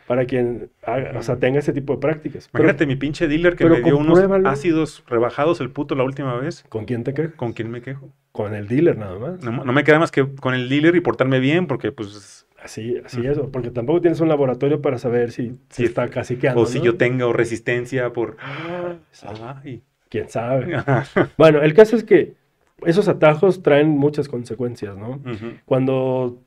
para 0.06 0.26
quien 0.26 0.70
haga, 0.82 1.18
o 1.18 1.22
sea, 1.22 1.38
tenga 1.38 1.58
ese 1.58 1.72
tipo 1.72 1.94
de 1.94 2.00
prácticas. 2.00 2.50
Imagínate 2.52 2.86
mi 2.86 2.96
pinche 2.96 3.28
dealer 3.28 3.56
que 3.56 3.64
me 3.64 3.80
dio 3.80 3.96
unos 3.96 4.18
ácidos 4.44 5.02
rebajados 5.06 5.60
el 5.60 5.70
puto 5.70 5.94
la 5.94 6.04
última 6.04 6.36
vez. 6.36 6.64
¿Con 6.68 6.84
quién 6.84 7.04
te 7.04 7.14
quejas? 7.14 7.34
¿Con 7.36 7.54
quién 7.54 7.70
me 7.70 7.80
quejo? 7.80 8.10
Con 8.34 8.52
el 8.52 8.66
dealer 8.66 8.98
nada 8.98 9.16
más. 9.16 9.44
No, 9.44 9.72
me 9.72 9.84
queda 9.84 10.00
más 10.00 10.10
que 10.10 10.26
con 10.26 10.54
el 10.54 10.68
dealer 10.68 10.96
y 10.96 11.00
portarme 11.00 11.38
bien 11.38 11.68
porque 11.68 11.92
pues... 11.92 12.48
Así, 12.60 12.96
así 13.04 13.24
es, 13.24 13.38
porque 13.52 13.70
tampoco 13.70 14.00
tienes 14.00 14.20
un 14.20 14.28
laboratorio 14.28 14.82
para 14.82 14.98
saber 14.98 15.30
si, 15.30 15.56
si 15.70 15.84
está 15.84 16.08
caciqueando. 16.08 16.62
O 16.62 16.66
si 16.66 16.80
yo 16.80 16.96
tengo 16.96 17.32
resistencia 17.32 18.12
por... 18.12 18.36
Ah, 18.40 18.96
¿Quién 20.08 20.28
sabe? 20.30 20.82
bueno, 21.38 21.62
el 21.62 21.74
caso 21.74 21.94
es 21.94 22.02
que 22.02 22.34
esos 22.84 23.06
atajos 23.06 23.62
traen 23.62 23.90
muchas 23.90 24.26
consecuencias, 24.26 24.96
¿no? 24.96 25.20
Cuando 25.64 26.42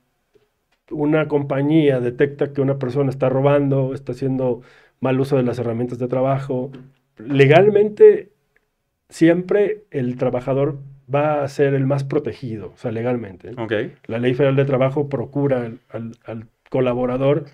una 0.92 1.30
compañía 1.30 2.02
detecta 2.02 2.52
que 2.52 2.60
una 2.60 2.80
persona 2.80 3.10
está 3.10 3.30
robando, 3.30 3.94
está 3.94 4.12
haciendo 4.12 4.62
mal 5.00 5.18
uso 5.22 5.38
de 5.38 5.44
las 5.44 5.58
herramientas 5.58 6.00
de 6.00 6.10
trabajo, 6.10 6.70
legalmente 7.18 8.28
siempre 9.08 9.86
el 9.92 10.18
trabajador 10.18 10.80
va 11.14 11.44
a 11.44 11.48
ser 11.48 11.74
el 11.74 11.86
más 11.86 12.04
protegido, 12.04 12.72
o 12.74 12.78
sea, 12.78 12.92
legalmente. 12.92 13.52
La 14.06 14.20
ley 14.20 14.34
federal 14.34 14.56
de 14.56 14.66
trabajo 14.66 15.10
procura 15.10 15.72
al, 15.90 16.48
colaborador 16.70 17.46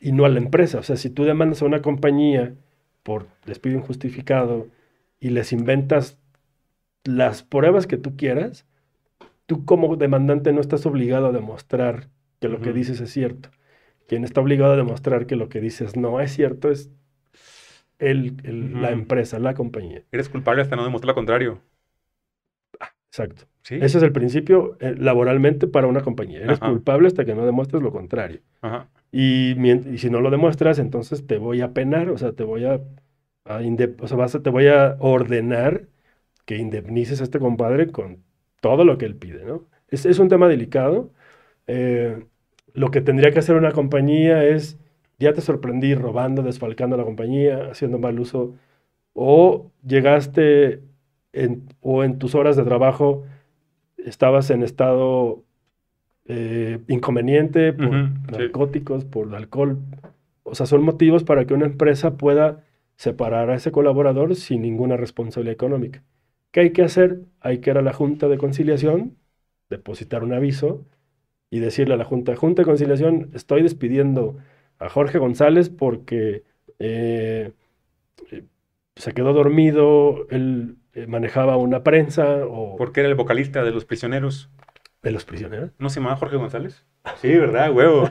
y 0.00 0.12
no 0.12 0.24
a 0.24 0.30
la 0.30 0.38
empresa. 0.38 0.78
O 0.78 0.82
sea, 0.82 0.96
si 0.96 1.10
tú 1.10 1.24
demandas 1.24 1.60
a 1.60 1.66
una 1.66 1.82
compañía 1.82 2.54
por 3.02 3.26
despido 3.44 3.76
injustificado 3.76 4.68
y 5.20 5.30
les 5.30 5.52
inventas 5.52 6.18
las 7.04 7.42
pruebas 7.42 7.86
que 7.86 7.98
tú 7.98 8.16
quieras, 8.16 8.66
tú 9.44 9.64
como 9.64 9.96
demandante 9.96 10.52
no 10.52 10.60
estás 10.60 10.86
obligado 10.86 11.26
a 11.26 11.32
demostrar 11.32 12.08
que 12.40 12.48
lo 12.48 12.60
que 12.60 12.72
dices 12.72 13.00
es 13.00 13.10
cierto. 13.10 13.50
Quien 14.08 14.24
está 14.24 14.40
obligado 14.40 14.72
a 14.72 14.76
demostrar 14.76 15.26
que 15.26 15.36
lo 15.36 15.48
que 15.48 15.60
dices 15.60 15.96
no 15.96 16.20
es 16.20 16.32
cierto 16.32 16.70
es 16.70 16.90
el, 17.98 18.36
la 18.80 18.90
empresa, 18.90 19.38
la 19.38 19.54
compañía. 19.54 20.02
Eres 20.12 20.28
culpable 20.28 20.62
hasta 20.62 20.76
no 20.76 20.84
demostrar 20.84 21.08
lo 21.08 21.14
contrario. 21.14 21.60
Exacto. 23.16 23.46
Ese 23.68 23.98
es 23.98 24.02
el 24.04 24.12
principio 24.12 24.76
eh, 24.78 24.94
laboralmente 24.96 25.66
para 25.66 25.88
una 25.88 26.02
compañía. 26.02 26.40
Eres 26.40 26.60
culpable 26.60 27.08
hasta 27.08 27.24
que 27.24 27.34
no 27.34 27.44
demuestres 27.44 27.82
lo 27.82 27.90
contrario. 27.90 28.40
Y, 29.10 29.56
si 29.96 30.10
no 30.10 30.20
lo 30.20 30.30
demuestras, 30.30 30.78
entonces 30.78 31.26
te 31.26 31.38
voy 31.38 31.62
a 31.62 31.72
penar, 31.72 32.10
o 32.10 32.18
sea, 32.18 32.32
te 32.32 32.44
voy 32.44 32.64
a, 32.64 32.80
o 33.46 34.08
sea, 34.08 34.16
vas 34.16 34.38
te 34.40 34.50
voy 34.50 34.68
a 34.68 34.96
ordenar 35.00 35.86
que 36.44 36.58
indemnices 36.58 37.20
a 37.20 37.24
este 37.24 37.40
compadre 37.40 37.90
con 37.90 38.22
todo 38.60 38.84
lo 38.84 38.98
que 38.98 39.06
él 39.06 39.16
pide, 39.16 39.44
¿no? 39.44 39.64
Es, 39.88 40.06
es 40.06 40.18
un 40.18 40.28
tema 40.28 40.46
delicado. 40.46 41.10
Eh, 41.66 42.24
lo 42.74 42.90
que 42.90 43.00
tendría 43.00 43.32
que 43.32 43.40
hacer 43.40 43.56
una 43.56 43.72
compañía 43.72 44.44
es, 44.44 44.78
ya 45.18 45.32
te 45.32 45.40
sorprendí 45.40 45.94
robando, 45.94 46.42
desfalcando 46.42 46.96
la 46.96 47.04
compañía, 47.04 47.68
haciendo 47.70 47.98
mal 47.98 48.20
uso, 48.20 48.54
o 49.14 49.72
llegaste 49.84 50.82
o 51.80 52.04
en 52.04 52.18
tus 52.18 52.34
horas 52.34 52.56
de 52.56 52.64
trabajo 52.64 53.24
estabas 53.98 54.50
en 54.50 54.62
estado 54.62 55.42
eh, 56.26 56.80
inconveniente 56.88 57.72
por 57.72 57.92
narcóticos, 58.30 59.04
por 59.04 59.34
alcohol. 59.34 59.78
O 60.42 60.54
sea, 60.54 60.66
son 60.66 60.82
motivos 60.82 61.24
para 61.24 61.44
que 61.44 61.54
una 61.54 61.66
empresa 61.66 62.16
pueda 62.16 62.64
separar 62.96 63.50
a 63.50 63.54
ese 63.54 63.72
colaborador 63.72 64.34
sin 64.34 64.62
ninguna 64.62 64.96
responsabilidad 64.96 65.54
económica. 65.54 66.02
¿Qué 66.50 66.60
hay 66.60 66.70
que 66.70 66.82
hacer? 66.82 67.20
Hay 67.40 67.58
que 67.58 67.70
ir 67.70 67.78
a 67.78 67.82
la 67.82 67.92
Junta 67.92 68.28
de 68.28 68.38
Conciliación, 68.38 69.16
depositar 69.68 70.24
un 70.24 70.32
aviso 70.32 70.84
y 71.50 71.60
decirle 71.60 71.94
a 71.94 71.96
la 71.96 72.04
Junta, 72.04 72.34
Junta 72.36 72.62
de 72.62 72.66
Conciliación, 72.66 73.30
estoy 73.34 73.62
despidiendo 73.62 74.36
a 74.78 74.88
Jorge 74.88 75.18
González 75.18 75.68
porque 75.68 76.44
eh, 76.78 77.52
se 78.96 79.12
quedó 79.12 79.32
dormido, 79.32 80.26
él 80.30 80.76
eh, 80.96 81.06
manejaba 81.06 81.58
una 81.58 81.82
prensa 81.82 82.46
o... 82.46 82.74
Porque 82.78 83.00
era 83.00 83.10
el 83.10 83.14
vocalista 83.14 83.62
de 83.62 83.70
Los 83.70 83.84
Prisioneros. 83.84 84.48
¿De 85.02 85.10
Los 85.10 85.26
Prisioneros? 85.26 85.72
¿No 85.78 85.90
se 85.90 86.00
llamaba 86.00 86.16
Jorge 86.16 86.36
González? 86.36 86.86
Sí, 87.20 87.36
¿verdad? 87.36 87.70
Huevo. 87.70 88.08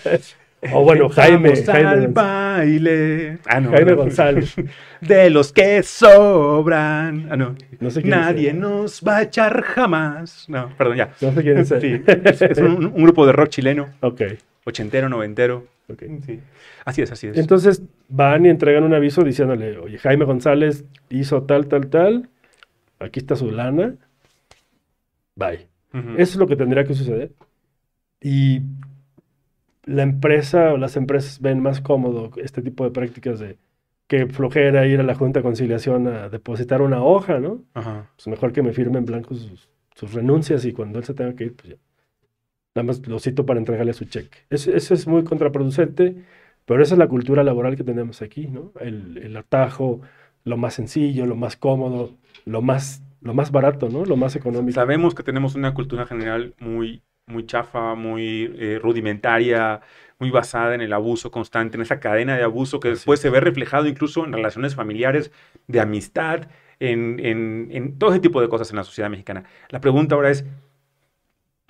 o 0.72 0.84
bueno, 0.84 1.08
Jaime. 1.08 1.56
Jaime 1.56 2.06
baile. 2.06 3.38
Ah, 3.44 3.58
no, 3.58 3.72
Jaime 3.72 3.94
González. 3.94 4.54
De 5.00 5.30
los 5.30 5.52
que 5.52 5.82
sobran. 5.82 7.26
Ah, 7.28 7.36
no. 7.36 7.56
no 7.80 7.90
sé 7.90 8.02
quién 8.02 8.12
Nadie 8.12 8.52
nos 8.52 9.02
va 9.02 9.16
a 9.16 9.22
echar 9.22 9.60
jamás. 9.62 10.48
No, 10.48 10.68
perdón, 10.78 10.98
ya. 10.98 11.10
No 11.20 11.32
sé 11.32 11.42
quién 11.42 11.58
es. 11.58 11.68
Sí, 11.70 12.04
es, 12.06 12.58
un, 12.58 12.86
un, 12.86 13.02
grupo 13.02 13.26
de 13.26 13.32
rock 13.32 13.48
chileno. 13.48 13.88
Ok. 14.00 14.22
Ochentero, 14.64 15.08
noventero. 15.08 15.66
Sí. 15.98 16.40
Así 16.84 17.02
es, 17.02 17.12
así 17.12 17.26
es. 17.28 17.38
Entonces 17.38 17.82
van 18.08 18.46
y 18.46 18.48
entregan 18.48 18.84
un 18.84 18.94
aviso 18.94 19.22
diciéndole, 19.22 19.78
oye, 19.78 19.98
Jaime 19.98 20.24
González 20.24 20.84
hizo 21.10 21.42
tal, 21.44 21.68
tal, 21.68 21.88
tal, 21.88 22.28
aquí 22.98 23.20
está 23.20 23.36
su 23.36 23.50
lana, 23.50 23.94
bye. 25.34 25.68
Eso 25.92 26.16
es 26.16 26.36
lo 26.36 26.46
que 26.46 26.56
tendría 26.56 26.84
que 26.84 26.94
suceder. 26.94 27.32
Y 28.20 28.62
la 29.84 30.02
empresa 30.02 30.72
o 30.72 30.78
las 30.78 30.96
empresas 30.96 31.40
ven 31.40 31.60
más 31.60 31.80
cómodo 31.80 32.30
este 32.36 32.62
tipo 32.62 32.84
de 32.84 32.90
prácticas 32.90 33.40
de 33.40 33.58
que 34.06 34.26
flojera 34.26 34.86
ir 34.86 35.00
a 35.00 35.04
la 35.04 35.14
Junta 35.14 35.40
de 35.40 35.44
Conciliación 35.44 36.06
a 36.06 36.28
depositar 36.28 36.82
una 36.82 37.02
hoja, 37.02 37.40
¿no? 37.40 37.62
Ajá. 37.74 38.10
Pues 38.16 38.28
mejor 38.28 38.52
que 38.52 38.62
me 38.62 38.72
firme 38.72 38.98
en 38.98 39.06
blanco 39.06 39.34
sus, 39.34 39.68
sus 39.94 40.12
renuncias 40.12 40.64
y 40.64 40.72
cuando 40.72 40.98
él 40.98 41.04
se 41.04 41.14
tenga 41.14 41.34
que 41.34 41.44
ir, 41.44 41.56
pues 41.56 41.70
ya. 41.70 41.76
Nada 42.74 42.86
más 42.86 43.06
lo 43.06 43.18
cito 43.18 43.44
para 43.44 43.58
entregarle 43.58 43.92
su 43.92 44.06
cheque. 44.06 44.38
Eso, 44.48 44.72
es 44.74 45.06
muy 45.06 45.24
contraproducente, 45.24 46.16
pero 46.64 46.82
esa 46.82 46.94
es 46.94 46.98
la 46.98 47.08
cultura 47.08 47.42
laboral 47.44 47.76
que 47.76 47.84
tenemos 47.84 48.22
aquí, 48.22 48.46
¿no? 48.46 48.72
El, 48.80 49.36
atajo, 49.36 50.00
lo 50.44 50.56
más 50.56 50.74
sencillo, 50.74 51.26
lo 51.26 51.36
más 51.36 51.56
cómodo, 51.56 52.16
lo 52.46 52.62
más, 52.62 53.02
lo 53.20 53.34
más 53.34 53.52
barato, 53.52 53.90
¿no? 53.90 54.06
Lo 54.06 54.16
más 54.16 54.36
económico. 54.36 54.74
Sabemos 54.74 55.14
que 55.14 55.22
tenemos 55.22 55.54
una 55.54 55.74
cultura 55.74 56.06
general 56.06 56.54
muy, 56.60 57.02
muy 57.26 57.44
chafa, 57.44 57.94
muy 57.94 58.54
eh, 58.58 58.78
rudimentaria, 58.82 59.82
muy 60.18 60.30
basada 60.30 60.74
en 60.74 60.80
el 60.80 60.94
abuso 60.94 61.30
constante, 61.30 61.76
en 61.76 61.82
esa 61.82 62.00
cadena 62.00 62.36
de 62.36 62.42
abuso 62.42 62.80
que 62.80 62.88
después 62.88 63.20
se 63.20 63.28
ve 63.28 63.40
reflejado 63.40 63.86
incluso 63.86 64.24
en 64.24 64.32
relaciones 64.32 64.74
familiares, 64.74 65.30
de 65.66 65.80
amistad, 65.80 66.48
en, 66.80 67.20
en, 67.20 67.68
en 67.70 67.98
todo 67.98 68.10
ese 68.10 68.20
tipo 68.20 68.40
de 68.40 68.48
cosas 68.48 68.70
en 68.70 68.76
la 68.76 68.84
sociedad 68.84 69.10
mexicana. 69.10 69.44
La 69.68 69.80
pregunta 69.80 70.14
ahora 70.14 70.30
es, 70.30 70.46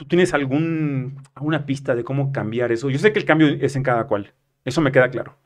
¿Tú 0.03 0.09
tienes 0.09 0.35
algún, 0.35 1.23
alguna 1.37 1.65
pista 1.65 1.95
de 1.95 2.03
cómo 2.03 2.33
cambiar 2.33 2.73
eso? 2.73 2.91
Yo 2.91 2.99
sé 2.99 3.13
que 3.13 3.21
el 3.21 3.25
cambio 3.25 3.47
es 3.47 3.77
en 3.77 3.85
cada 3.85 4.09
cual, 4.09 4.33
eso 4.65 4.81
me 4.81 4.91
queda 4.91 5.11
claro. 5.11 5.37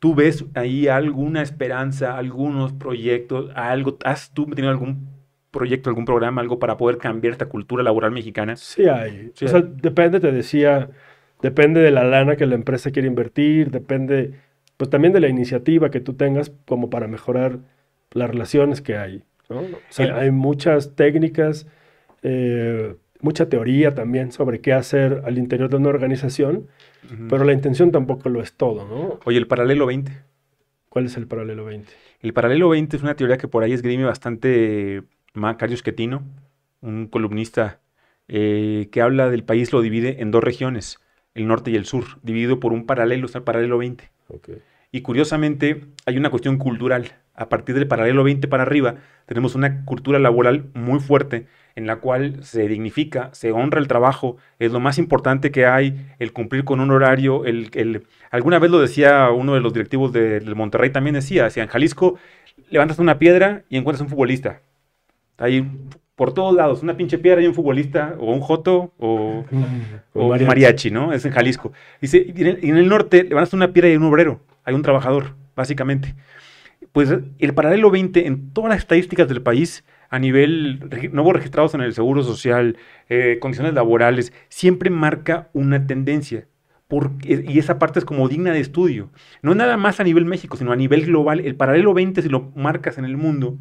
¿Tú 0.00 0.16
ves 0.16 0.44
ahí 0.54 0.88
alguna 0.88 1.42
esperanza, 1.42 2.18
algunos 2.18 2.72
proyectos, 2.72 3.52
algo? 3.54 3.98
¿Has 4.04 4.34
tú 4.34 4.46
tenido 4.46 4.68
algún 4.68 5.10
proyecto, 5.52 5.90
algún 5.90 6.06
programa, 6.06 6.40
algo 6.40 6.58
para 6.58 6.76
poder 6.76 6.98
cambiar 6.98 7.30
esta 7.30 7.46
cultura 7.46 7.84
laboral 7.84 8.10
mexicana? 8.10 8.56
Sí 8.56 8.88
hay. 8.88 9.30
o 9.40 9.46
sea, 9.46 9.60
depende, 9.60 10.18
te 10.18 10.32
decía, 10.32 10.90
depende 11.40 11.78
de 11.78 11.92
la 11.92 12.02
lana 12.02 12.34
que 12.34 12.46
la 12.46 12.56
empresa 12.56 12.90
quiere 12.90 13.06
invertir, 13.06 13.70
depende, 13.70 14.40
pues 14.76 14.90
también 14.90 15.12
de 15.12 15.20
la 15.20 15.28
iniciativa 15.28 15.92
que 15.92 16.00
tú 16.00 16.14
tengas 16.14 16.50
como 16.66 16.90
para 16.90 17.06
mejorar 17.06 17.60
las 18.10 18.28
relaciones 18.28 18.82
que 18.82 18.96
hay. 18.96 19.22
¿no? 19.48 19.60
O 19.60 19.78
sea, 19.88 20.16
hay 20.16 20.32
muchas 20.32 20.96
técnicas. 20.96 21.68
Eh, 22.24 22.96
mucha 23.22 23.48
teoría 23.48 23.94
también 23.94 24.32
sobre 24.32 24.60
qué 24.60 24.72
hacer 24.72 25.22
al 25.24 25.38
interior 25.38 25.70
de 25.70 25.76
una 25.76 25.88
organización, 25.88 26.66
pero 27.28 27.44
la 27.44 27.52
intención 27.52 27.90
tampoco 27.90 28.28
lo 28.28 28.40
es 28.40 28.52
todo, 28.52 28.86
¿no? 28.86 29.18
Oye, 29.24 29.38
el 29.38 29.46
paralelo 29.46 29.86
20. 29.86 30.12
¿Cuál 30.88 31.06
es 31.06 31.16
el 31.16 31.26
paralelo 31.26 31.64
20? 31.64 31.90
El 32.20 32.32
paralelo 32.32 32.68
20 32.68 32.96
es 32.96 33.02
una 33.02 33.14
teoría 33.14 33.38
que 33.38 33.48
por 33.48 33.62
ahí 33.62 33.72
esgrime 33.72 34.04
bastante 34.04 35.02
Macario 35.34 35.76
Schettino, 35.76 36.22
un 36.80 37.06
columnista 37.06 37.80
eh, 38.28 38.88
que 38.92 39.00
habla 39.00 39.30
del 39.30 39.44
país, 39.44 39.72
lo 39.72 39.80
divide 39.80 40.20
en 40.20 40.30
dos 40.30 40.42
regiones, 40.42 40.98
el 41.34 41.46
norte 41.46 41.70
y 41.70 41.76
el 41.76 41.84
sur, 41.84 42.04
dividido 42.22 42.60
por 42.60 42.72
un 42.72 42.86
paralelo, 42.86 43.26
está 43.26 43.38
el 43.38 43.44
paralelo 43.44 43.78
20. 43.78 44.10
Y 44.92 45.00
curiosamente 45.02 45.86
hay 46.06 46.16
una 46.16 46.30
cuestión 46.30 46.58
cultural. 46.58 47.12
A 47.34 47.48
partir 47.48 47.74
del 47.74 47.88
paralelo 47.88 48.24
20 48.24 48.48
para 48.48 48.64
arriba, 48.64 48.96
tenemos 49.26 49.54
una 49.54 49.84
cultura 49.84 50.18
laboral 50.18 50.66
muy 50.74 51.00
fuerte 51.00 51.46
en 51.76 51.86
la 51.86 51.96
cual 51.96 52.42
se 52.42 52.68
dignifica, 52.68 53.30
se 53.32 53.52
honra 53.52 53.80
el 53.80 53.88
trabajo, 53.88 54.36
es 54.58 54.72
lo 54.72 54.80
más 54.80 54.98
importante 54.98 55.50
que 55.50 55.66
hay, 55.66 56.06
el 56.18 56.32
cumplir 56.32 56.64
con 56.64 56.80
un 56.80 56.90
horario, 56.90 57.44
el, 57.44 57.70
el 57.74 58.04
alguna 58.30 58.58
vez 58.58 58.70
lo 58.70 58.80
decía 58.80 59.30
uno 59.30 59.54
de 59.54 59.60
los 59.60 59.72
directivos 59.72 60.12
del 60.12 60.54
Monterrey, 60.54 60.90
también 60.90 61.14
decía, 61.14 61.44
decía, 61.44 61.62
en 61.62 61.68
Jalisco 61.68 62.18
levantas 62.70 62.98
una 62.98 63.18
piedra 63.18 63.62
y 63.68 63.76
encuentras 63.76 64.02
un 64.02 64.08
futbolista. 64.08 64.60
Ahí 65.38 65.66
por 66.20 66.34
todos 66.34 66.54
lados, 66.54 66.82
una 66.82 66.98
pinche 66.98 67.16
piedra 67.16 67.40
y 67.40 67.46
un 67.46 67.54
futbolista, 67.54 68.14
o 68.18 68.30
un 68.30 68.40
joto, 68.40 68.92
o, 68.98 69.42
un 70.12 70.46
mariachi. 70.46 70.90
¿no? 70.90 71.14
Es 71.14 71.24
en 71.24 71.32
Jalisco. 71.32 71.72
Dice, 71.98 72.18
y 72.18 72.42
en, 72.42 72.76
el, 72.76 72.88
norte 72.90 73.24
levantas 73.24 73.54
una 73.54 73.72
piedra 73.72 73.88
y 73.88 73.92
hay 73.92 73.96
un 73.96 74.04
obrero, 74.04 74.42
hay 74.64 74.74
un 74.74 74.82
trabajador, 74.82 75.34
básicamente. 75.56 76.14
Pues 76.92 77.08
el 77.38 77.54
paralelo 77.54 77.90
20 77.90 78.26
en 78.26 78.50
todas 78.52 78.68
las 78.68 78.80
estadísticas 78.80 79.28
del 79.28 79.40
país 79.40 79.82
a 80.10 80.18
nivel 80.18 81.10
nuevos 81.12 81.32
registrados 81.32 81.74
en 81.74 81.80
el 81.80 81.94
Seguro 81.94 82.22
Social, 82.22 82.76
eh, 83.08 83.38
condiciones 83.40 83.74
laborales, 83.74 84.32
siempre 84.48 84.90
marca 84.90 85.48
una 85.52 85.86
tendencia. 85.86 86.46
Porque, 86.88 87.44
y 87.46 87.60
esa 87.60 87.78
parte 87.78 88.00
es 88.00 88.04
como 88.04 88.28
digna 88.28 88.52
de 88.52 88.58
estudio. 88.58 89.10
No 89.42 89.54
nada 89.54 89.76
más 89.76 90.00
a 90.00 90.04
nivel 90.04 90.24
México, 90.24 90.56
sino 90.56 90.72
a 90.72 90.76
nivel 90.76 91.06
global. 91.06 91.38
El 91.38 91.54
paralelo 91.54 91.94
20, 91.94 92.22
si 92.22 92.28
lo 92.28 92.50
marcas 92.56 92.98
en 92.98 93.04
el 93.04 93.16
mundo, 93.16 93.58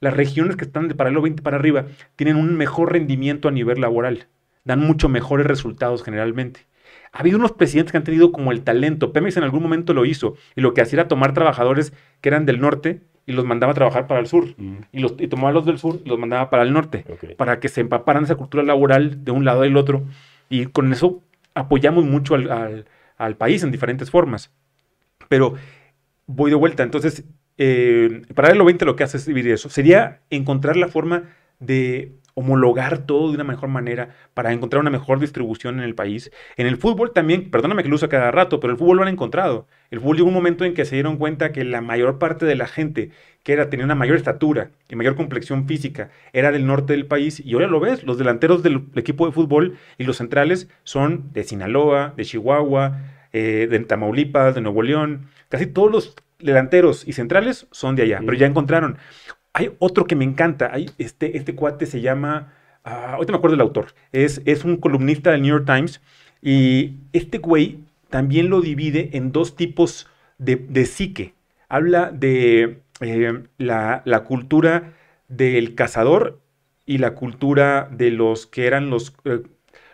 las 0.00 0.14
regiones 0.14 0.56
que 0.56 0.64
están 0.64 0.88
de 0.88 0.96
paralelo 0.96 1.22
20 1.22 1.40
para 1.42 1.56
arriba 1.56 1.86
tienen 2.16 2.36
un 2.36 2.56
mejor 2.56 2.92
rendimiento 2.92 3.46
a 3.46 3.52
nivel 3.52 3.80
laboral. 3.80 4.26
Dan 4.64 4.80
mucho 4.80 5.08
mejores 5.08 5.46
resultados 5.46 6.02
generalmente. 6.02 6.66
Ha 7.12 7.20
habido 7.20 7.38
unos 7.38 7.52
presidentes 7.52 7.92
que 7.92 7.98
han 7.98 8.04
tenido 8.04 8.32
como 8.32 8.50
el 8.50 8.64
talento. 8.64 9.12
Pemex 9.12 9.36
en 9.36 9.44
algún 9.44 9.62
momento 9.62 9.94
lo 9.94 10.04
hizo. 10.04 10.34
Y 10.56 10.60
lo 10.60 10.74
que 10.74 10.80
hacía 10.80 10.98
era 10.98 11.08
tomar 11.08 11.32
trabajadores 11.32 11.92
que 12.20 12.28
eran 12.28 12.44
del 12.46 12.60
norte 12.60 13.02
y 13.26 13.32
los 13.32 13.44
mandaba 13.44 13.72
a 13.72 13.74
trabajar 13.74 14.06
para 14.06 14.20
el 14.20 14.26
sur. 14.26 14.54
Mm. 14.56 14.76
Y, 14.92 15.00
los, 15.00 15.14
y 15.18 15.28
tomaba 15.28 15.52
los 15.52 15.64
del 15.64 15.78
sur 15.78 16.00
y 16.04 16.08
los 16.08 16.18
mandaba 16.18 16.50
para 16.50 16.62
el 16.62 16.72
norte. 16.72 17.04
Para 17.36 17.60
que 17.60 17.68
se 17.68 17.80
empaparan 17.80 18.24
esa 18.24 18.36
cultura 18.36 18.62
laboral 18.62 19.24
de 19.24 19.30
un 19.30 19.44
lado 19.44 19.64
y 19.64 19.68
del 19.68 19.76
otro. 19.76 20.02
Y 20.48 20.66
con 20.66 20.92
eso 20.92 21.22
apoyamos 21.54 22.04
mucho 22.04 22.34
al, 22.34 22.86
al, 23.16 23.36
país 23.36 23.62
en 23.62 23.70
diferentes 23.70 24.10
formas. 24.10 24.52
Pero 25.28 25.54
voy 26.26 26.50
de 26.50 26.56
vuelta. 26.56 26.82
Entonces, 26.82 27.24
eh, 27.56 28.22
para 28.34 28.50
el 28.50 28.62
20 28.62 28.84
lo 28.84 28.96
que 28.96 29.04
hace 29.04 29.16
es 29.16 29.26
vivir 29.26 29.48
eso. 29.48 29.68
Sería 29.68 30.20
encontrar 30.30 30.76
la 30.76 30.88
forma 30.88 31.24
de 31.60 32.12
homologar 32.34 32.98
todo 33.06 33.28
de 33.28 33.36
una 33.36 33.44
mejor 33.44 33.68
manera 33.68 34.10
para 34.34 34.52
encontrar 34.52 34.80
una 34.80 34.90
mejor 34.90 35.20
distribución 35.20 35.78
en 35.78 35.84
el 35.84 35.94
país. 35.94 36.30
En 36.56 36.66
el 36.66 36.76
fútbol 36.76 37.12
también, 37.12 37.50
perdóname 37.50 37.82
que 37.82 37.88
lo 37.88 37.94
uso 37.94 38.08
cada 38.08 38.30
rato, 38.30 38.60
pero 38.60 38.72
el 38.72 38.78
fútbol 38.78 38.96
lo 38.98 39.02
han 39.02 39.08
encontrado. 39.08 39.66
El 39.90 40.00
fútbol 40.00 40.16
llegó 40.16 40.28
un 40.28 40.34
momento 40.34 40.64
en 40.64 40.74
que 40.74 40.84
se 40.84 40.96
dieron 40.96 41.16
cuenta 41.16 41.52
que 41.52 41.64
la 41.64 41.80
mayor 41.80 42.18
parte 42.18 42.44
de 42.46 42.56
la 42.56 42.66
gente 42.66 43.10
que 43.44 43.52
era 43.52 43.70
tenía 43.70 43.84
una 43.84 43.94
mayor 43.94 44.16
estatura 44.16 44.70
y 44.88 44.96
mayor 44.96 45.16
complexión 45.16 45.66
física 45.68 46.10
era 46.32 46.50
del 46.50 46.66
norte 46.66 46.94
del 46.94 47.06
país 47.06 47.40
y 47.44 47.52
ahora 47.54 47.66
lo 47.66 47.78
ves, 47.78 48.02
los 48.02 48.18
delanteros 48.18 48.62
del 48.62 48.86
equipo 48.96 49.26
de 49.26 49.32
fútbol 49.32 49.76
y 49.98 50.04
los 50.04 50.16
centrales 50.16 50.68
son 50.82 51.32
de 51.32 51.44
Sinaloa, 51.44 52.14
de 52.16 52.24
Chihuahua, 52.24 52.98
eh, 53.32 53.68
de 53.70 53.78
Tamaulipas, 53.80 54.54
de 54.54 54.62
Nuevo 54.62 54.82
León, 54.82 55.28
casi 55.50 55.66
todos 55.66 55.92
los 55.92 56.16
delanteros 56.38 57.06
y 57.06 57.12
centrales 57.12 57.66
son 57.70 57.96
de 57.96 58.02
allá, 58.04 58.20
pero 58.20 58.34
ya 58.34 58.46
encontraron. 58.46 58.98
Hay 59.54 59.70
otro 59.78 60.04
que 60.04 60.16
me 60.16 60.24
encanta. 60.24 60.70
Hay 60.72 60.90
este, 60.98 61.38
este 61.38 61.54
cuate 61.54 61.86
se 61.86 62.00
llama. 62.00 62.52
Uh, 62.84 63.14
ahorita 63.14 63.32
me 63.32 63.38
acuerdo 63.38 63.56
del 63.56 63.62
autor. 63.62 63.94
Es, 64.12 64.42
es 64.44 64.64
un 64.64 64.76
columnista 64.76 65.30
del 65.30 65.42
New 65.42 65.56
York 65.56 65.64
Times. 65.64 66.02
Y 66.42 66.96
este 67.12 67.38
güey 67.38 67.78
también 68.10 68.50
lo 68.50 68.60
divide 68.60 69.10
en 69.14 69.32
dos 69.32 69.56
tipos 69.56 70.08
de, 70.38 70.56
de 70.56 70.84
psique. 70.84 71.34
Habla 71.68 72.10
de 72.10 72.82
eh, 73.00 73.42
la, 73.56 74.02
la, 74.04 74.24
cultura 74.24 74.92
del 75.28 75.74
cazador 75.74 76.40
y 76.84 76.98
la 76.98 77.14
cultura 77.14 77.88
de 77.90 78.10
los 78.10 78.46
que 78.46 78.66
eran 78.66 78.90
los, 78.90 79.14
eh, 79.24 79.42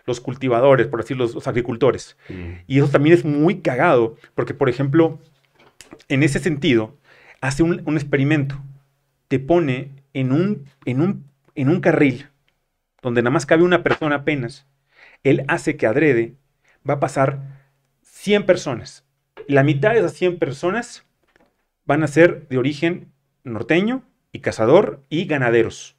los 0.05 0.19
cultivadores, 0.19 0.87
por 0.87 1.01
decirlo, 1.01 1.27
los, 1.33 1.47
agricultores. 1.47 2.17
Mm. 2.29 2.51
Y 2.67 2.79
eso 2.79 2.89
también 2.89 3.15
es 3.15 3.23
muy 3.23 3.61
cagado, 3.61 4.17
porque, 4.35 4.53
por 4.53 4.69
ejemplo, 4.69 5.19
en 6.09 6.23
ese 6.23 6.39
sentido, 6.39 6.97
hace 7.39 7.63
un, 7.63 7.81
un 7.85 7.95
experimento 7.95 8.61
te 9.31 9.39
pone 9.39 9.91
en 10.13 10.33
un, 10.33 10.65
en 10.83 10.99
un, 10.99 11.23
en 11.55 11.69
un 11.69 11.79
carril 11.79 12.27
donde 13.01 13.21
nada 13.21 13.31
más 13.31 13.45
cabe 13.45 13.63
una 13.63 13.81
persona 13.81 14.17
apenas, 14.17 14.67
él 15.23 15.45
hace 15.47 15.77
que 15.77 15.87
adrede 15.87 16.35
va 16.87 16.95
a 16.95 16.99
pasar 16.99 17.39
100 18.01 18.45
personas. 18.45 19.05
La 19.47 19.63
mitad 19.63 19.91
de 19.91 19.99
esas 19.99 20.11
100 20.15 20.37
personas 20.37 21.05
van 21.85 22.03
a 22.03 22.07
ser 22.07 22.49
de 22.49 22.57
origen 22.57 23.13
norteño 23.45 24.03
y 24.33 24.39
cazador 24.39 25.01
y 25.07 25.27
ganaderos. 25.27 25.95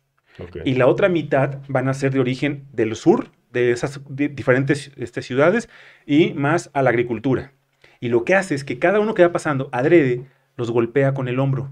Y 0.66 0.74
la 0.74 0.86
otra 0.86 1.08
mitad 1.08 1.60
van 1.68 1.88
a 1.88 1.94
ser 1.94 2.12
de 2.12 2.20
origen 2.20 2.66
del 2.74 2.94
sur, 2.96 3.30
de 3.50 3.70
esas 3.70 3.98
diferentes 4.10 4.92
este, 4.96 5.22
ciudades, 5.22 5.70
y 6.04 6.34
más 6.34 6.68
a 6.74 6.82
la 6.82 6.90
agricultura. 6.90 7.54
Y 7.98 8.10
lo 8.10 8.26
que 8.26 8.34
hace 8.34 8.54
es 8.54 8.62
que 8.62 8.78
cada 8.78 9.00
uno 9.00 9.14
que 9.14 9.22
va 9.22 9.32
pasando 9.32 9.70
adrede 9.72 10.26
los 10.54 10.70
golpea 10.70 11.14
con 11.14 11.28
el 11.28 11.38
hombro 11.38 11.70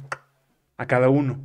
a 0.80 0.86
cada 0.86 1.10
uno 1.10 1.38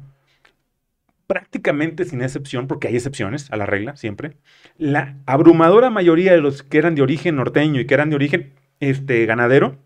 prácticamente 1.27 2.05
sin 2.05 2.21
excepción, 2.21 2.67
porque 2.67 2.87
hay 2.87 2.95
excepciones 2.95 3.51
a 3.51 3.57
la 3.57 3.65
regla 3.65 3.95
siempre, 3.95 4.37
la 4.77 5.17
abrumadora 5.25 5.89
mayoría 5.89 6.33
de 6.33 6.41
los 6.41 6.63
que 6.63 6.77
eran 6.77 6.95
de 6.95 7.01
origen 7.01 7.35
norteño 7.35 7.81
y 7.81 7.85
que 7.85 7.93
eran 7.93 8.09
de 8.09 8.15
origen 8.15 8.53
este, 8.79 9.25
ganadero, 9.25 9.77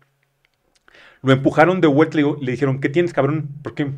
lo 1.22 1.32
empujaron 1.32 1.80
de 1.80 1.88
vuelta 1.88 2.20
y 2.20 2.24
le, 2.40 2.52
dijeron, 2.52 2.80
¿qué 2.80 2.88
tienes, 2.88 3.12
cabrón? 3.12 3.48
¿Por 3.62 3.74
qué, 3.74 3.90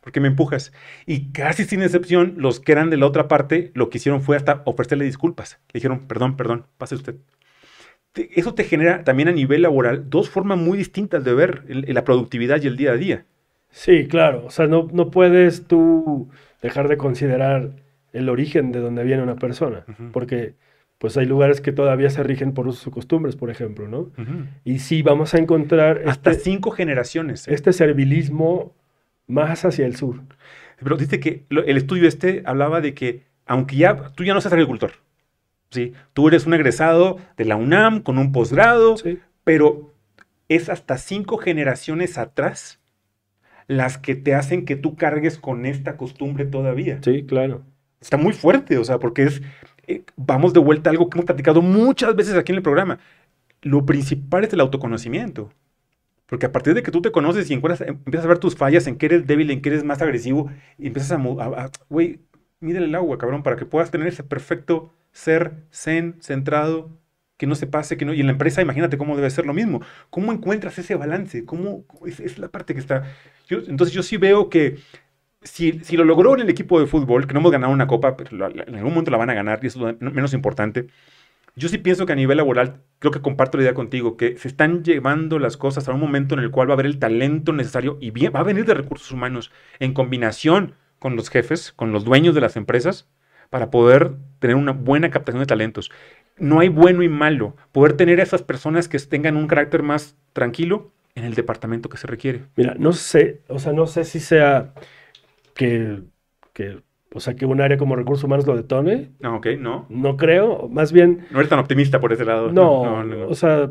¿Por 0.00 0.12
qué 0.12 0.20
me 0.20 0.28
empujas? 0.28 0.72
Y 1.06 1.32
casi 1.32 1.64
sin 1.64 1.82
excepción, 1.82 2.34
los 2.38 2.60
que 2.60 2.72
eran 2.72 2.90
de 2.90 2.96
la 2.96 3.06
otra 3.06 3.28
parte, 3.28 3.72
lo 3.74 3.88
que 3.88 3.98
hicieron 3.98 4.22
fue 4.22 4.36
hasta 4.36 4.62
ofrecerle 4.66 5.04
disculpas. 5.04 5.58
Le 5.72 5.78
dijeron, 5.78 6.06
perdón, 6.06 6.36
perdón, 6.36 6.66
pase 6.78 6.94
usted. 6.94 7.16
Eso 8.14 8.54
te 8.54 8.64
genera 8.64 9.04
también 9.04 9.28
a 9.28 9.32
nivel 9.32 9.62
laboral 9.62 10.08
dos 10.08 10.30
formas 10.30 10.58
muy 10.58 10.78
distintas 10.78 11.22
de 11.22 11.34
ver 11.34 11.64
la 11.68 12.04
productividad 12.04 12.62
y 12.62 12.66
el 12.66 12.76
día 12.76 12.92
a 12.92 12.96
día. 12.96 13.26
Sí, 13.76 14.08
claro. 14.08 14.46
O 14.46 14.50
sea, 14.50 14.66
no, 14.66 14.88
no 14.90 15.10
puedes 15.10 15.66
tú 15.66 16.30
dejar 16.62 16.88
de 16.88 16.96
considerar 16.96 17.72
el 18.14 18.30
origen 18.30 18.72
de 18.72 18.80
donde 18.80 19.04
viene 19.04 19.22
una 19.22 19.36
persona, 19.36 19.84
porque 20.14 20.54
pues 20.96 21.18
hay 21.18 21.26
lugares 21.26 21.60
que 21.60 21.72
todavía 21.72 22.08
se 22.08 22.22
rigen 22.22 22.54
por 22.54 22.66
usos 22.66 22.86
y 22.86 22.90
costumbres, 22.90 23.36
por 23.36 23.50
ejemplo, 23.50 23.86
¿no? 23.86 24.10
Y 24.64 24.78
sí 24.78 25.02
vamos 25.02 25.34
a 25.34 25.38
encontrar... 25.38 26.00
Hasta 26.06 26.30
este 26.30 26.44
cinco 26.44 26.70
generaciones. 26.70 27.46
¿eh? 27.46 27.52
Este 27.52 27.74
servilismo 27.74 28.74
más 29.26 29.66
hacia 29.66 29.84
el 29.84 29.94
sur. 29.94 30.22
Pero 30.82 30.96
dice 30.96 31.20
que 31.20 31.44
el 31.50 31.76
estudio 31.76 32.08
este 32.08 32.44
hablaba 32.46 32.80
de 32.80 32.94
que, 32.94 33.24
aunque 33.44 33.76
ya 33.76 34.08
tú 34.14 34.24
ya 34.24 34.32
no 34.32 34.40
seas 34.40 34.54
agricultor, 34.54 34.92
¿sí? 35.68 35.92
Tú 36.14 36.28
eres 36.28 36.46
un 36.46 36.54
egresado 36.54 37.18
de 37.36 37.44
la 37.44 37.56
UNAM 37.56 38.00
con 38.00 38.16
un 38.16 38.32
posgrado, 38.32 38.94
pero 39.44 39.92
es 40.48 40.70
hasta 40.70 40.96
cinco 40.96 41.36
generaciones 41.36 42.16
atrás 42.16 42.80
las 43.68 43.98
que 43.98 44.14
te 44.14 44.34
hacen 44.34 44.64
que 44.64 44.76
tú 44.76 44.96
cargues 44.96 45.38
con 45.38 45.66
esta 45.66 45.96
costumbre 45.96 46.44
todavía. 46.44 47.00
Sí, 47.02 47.24
claro. 47.24 47.62
Está 48.00 48.16
muy 48.16 48.32
fuerte, 48.32 48.78
o 48.78 48.84
sea, 48.84 48.98
porque 48.98 49.24
es, 49.24 49.42
eh, 49.86 50.04
vamos 50.16 50.52
de 50.52 50.60
vuelta 50.60 50.90
a 50.90 50.92
algo 50.92 51.08
que 51.08 51.18
hemos 51.18 51.26
platicado 51.26 51.62
muchas 51.62 52.14
veces 52.14 52.34
aquí 52.34 52.52
en 52.52 52.56
el 52.56 52.62
programa. 52.62 52.98
Lo 53.62 53.84
principal 53.84 54.44
es 54.44 54.52
el 54.52 54.60
autoconocimiento. 54.60 55.50
Porque 56.26 56.46
a 56.46 56.52
partir 56.52 56.74
de 56.74 56.82
que 56.82 56.90
tú 56.90 57.00
te 57.00 57.12
conoces 57.12 57.48
y 57.50 57.54
empiezas 57.54 58.24
a 58.24 58.28
ver 58.28 58.38
tus 58.38 58.56
fallas, 58.56 58.86
en 58.86 58.96
qué 58.96 59.06
eres 59.06 59.26
débil, 59.26 59.50
en 59.50 59.62
qué 59.62 59.68
eres 59.68 59.84
más 59.84 60.02
agresivo, 60.02 60.50
y 60.76 60.88
empiezas 60.88 61.12
a, 61.12 61.70
güey, 61.88 62.20
mídele 62.60 62.86
el 62.86 62.94
agua, 62.96 63.16
cabrón, 63.16 63.44
para 63.44 63.56
que 63.56 63.64
puedas 63.64 63.90
tener 63.90 64.08
ese 64.08 64.24
perfecto 64.24 64.92
ser 65.12 65.64
zen, 65.72 66.16
centrado, 66.20 66.90
que 67.36 67.46
no 67.46 67.54
se 67.54 67.66
pase, 67.66 67.96
que 67.96 68.04
no. 68.04 68.14
Y 68.14 68.20
en 68.20 68.26
la 68.26 68.32
empresa, 68.32 68.62
imagínate 68.62 68.98
cómo 68.98 69.16
debe 69.16 69.30
ser 69.30 69.46
lo 69.46 69.54
mismo. 69.54 69.82
¿Cómo 70.10 70.32
encuentras 70.32 70.78
ese 70.78 70.94
balance? 70.94 71.44
¿Cómo, 71.44 71.84
es, 72.06 72.38
la 72.38 72.48
parte 72.48 72.74
que 72.74 72.80
está. 72.80 73.04
entonces, 73.50 73.94
yo 73.94 74.02
sí 74.02 74.16
veo 74.16 74.48
que 74.48 74.78
si, 75.42 75.80
si, 75.84 75.96
lo 75.96 76.04
logró 76.04 76.34
en 76.34 76.40
el 76.40 76.50
equipo 76.50 76.80
de 76.80 76.86
fútbol, 76.86 77.26
que 77.26 77.34
no 77.34 77.40
hemos 77.40 77.52
ganado 77.52 77.72
una 77.72 77.86
copa, 77.86 78.16
pero 78.16 78.50
en 78.50 78.74
algún 78.74 78.90
momento 78.90 79.10
la 79.10 79.18
van 79.18 79.30
a 79.30 79.34
ganar, 79.34 79.60
y 79.62 79.68
eso 79.68 79.88
es 79.88 80.00
menos 80.00 80.34
importante. 80.34 80.88
Yo 81.58 81.70
sí 81.70 81.78
pienso 81.78 82.04
que 82.04 82.12
a 82.12 82.16
nivel 82.16 82.36
laboral, 82.36 82.82
creo 82.98 83.12
que 83.12 83.22
comparto 83.22 83.56
la 83.56 83.64
idea 83.64 83.74
contigo, 83.74 84.16
que 84.18 84.36
se 84.36 84.48
están 84.48 84.84
llevando 84.84 85.38
las 85.38 85.56
cosas 85.56 85.88
a 85.88 85.92
un 85.92 86.00
momento 86.00 86.34
en 86.34 86.40
el 86.40 86.50
cual 86.50 86.68
va 86.68 86.72
a 86.72 86.74
haber 86.74 86.86
el 86.86 86.98
talento 86.98 87.52
necesario 87.54 87.96
y 88.00 88.10
va 88.10 88.40
a 88.40 88.42
venir 88.42 88.66
de 88.66 88.74
recursos 88.74 89.10
humanos 89.10 89.50
en 89.78 89.94
combinación 89.94 90.74
con 90.98 91.16
los 91.16 91.30
jefes, 91.30 91.72
con 91.72 91.92
los 91.92 92.04
dueños 92.04 92.34
de 92.34 92.42
las 92.42 92.56
empresas, 92.56 93.08
para 93.48 93.70
poder 93.70 94.12
tener 94.38 94.56
una 94.56 94.72
buena 94.72 95.10
captación 95.10 95.40
de 95.40 95.46
talentos 95.46 95.90
no 96.38 96.60
hay 96.60 96.68
bueno 96.68 97.02
y 97.02 97.08
malo. 97.08 97.56
Poder 97.72 97.94
tener 97.94 98.20
a 98.20 98.22
esas 98.22 98.42
personas 98.42 98.88
que 98.88 98.98
tengan 98.98 99.36
un 99.36 99.46
carácter 99.46 99.82
más 99.82 100.16
tranquilo 100.32 100.92
en 101.14 101.24
el 101.24 101.34
departamento 101.34 101.88
que 101.88 101.96
se 101.96 102.06
requiere. 102.06 102.42
Mira, 102.56 102.74
no 102.78 102.92
sé, 102.92 103.40
o 103.48 103.58
sea, 103.58 103.72
no 103.72 103.86
sé 103.86 104.04
si 104.04 104.20
sea 104.20 104.74
que, 105.54 106.02
o 107.12 107.20
sea, 107.20 107.34
que 107.34 107.46
un 107.46 107.60
área 107.60 107.78
como 107.78 107.96
recursos 107.96 108.24
humanos 108.24 108.46
lo 108.46 108.54
detone. 108.54 109.10
No, 109.20 109.30
ah, 109.30 109.36
ok, 109.36 109.46
no. 109.58 109.86
No 109.88 110.16
creo, 110.16 110.68
más 110.68 110.92
bien... 110.92 111.26
No 111.30 111.38
eres 111.38 111.48
tan 111.48 111.58
optimista 111.58 112.00
por 112.00 112.12
ese 112.12 112.24
lado. 112.24 112.52
No, 112.52 113.02
no, 113.02 113.28
o 113.28 113.34
sea, 113.34 113.70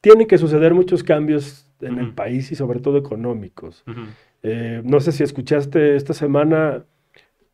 tienen 0.00 0.26
que 0.26 0.38
suceder 0.38 0.72
muchos 0.72 1.02
cambios 1.02 1.70
en 1.80 1.98
el 1.98 2.14
país 2.14 2.50
y 2.52 2.54
sobre 2.54 2.80
todo 2.80 2.96
económicos. 2.96 3.84
Eh, 4.42 4.80
no 4.84 5.00
sé 5.00 5.12
si 5.12 5.22
escuchaste 5.22 5.96
esta 5.96 6.14
semana 6.14 6.84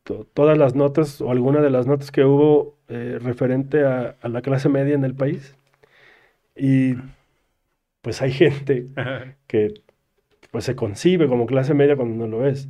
todas 0.03 0.57
las 0.57 0.75
notas 0.75 1.21
o 1.21 1.31
alguna 1.31 1.61
de 1.61 1.69
las 1.69 1.87
notas 1.87 2.11
que 2.11 2.25
hubo 2.25 2.77
eh, 2.89 3.17
referente 3.21 3.85
a, 3.85 4.15
la 4.23 4.41
clase 4.41 4.69
media 4.69 4.95
en 4.95 5.03
el 5.03 5.15
país. 5.15 5.55
Y 6.55 6.95
pues 8.01 8.21
hay 8.21 8.31
gente 8.31 8.87
que 9.47 9.73
pues 10.51 10.65
se 10.65 10.75
concibe 10.75 11.27
como 11.27 11.45
clase 11.45 11.73
media 11.73 11.95
cuando 11.95 12.27
no 12.27 12.37
lo 12.37 12.47
es. 12.47 12.67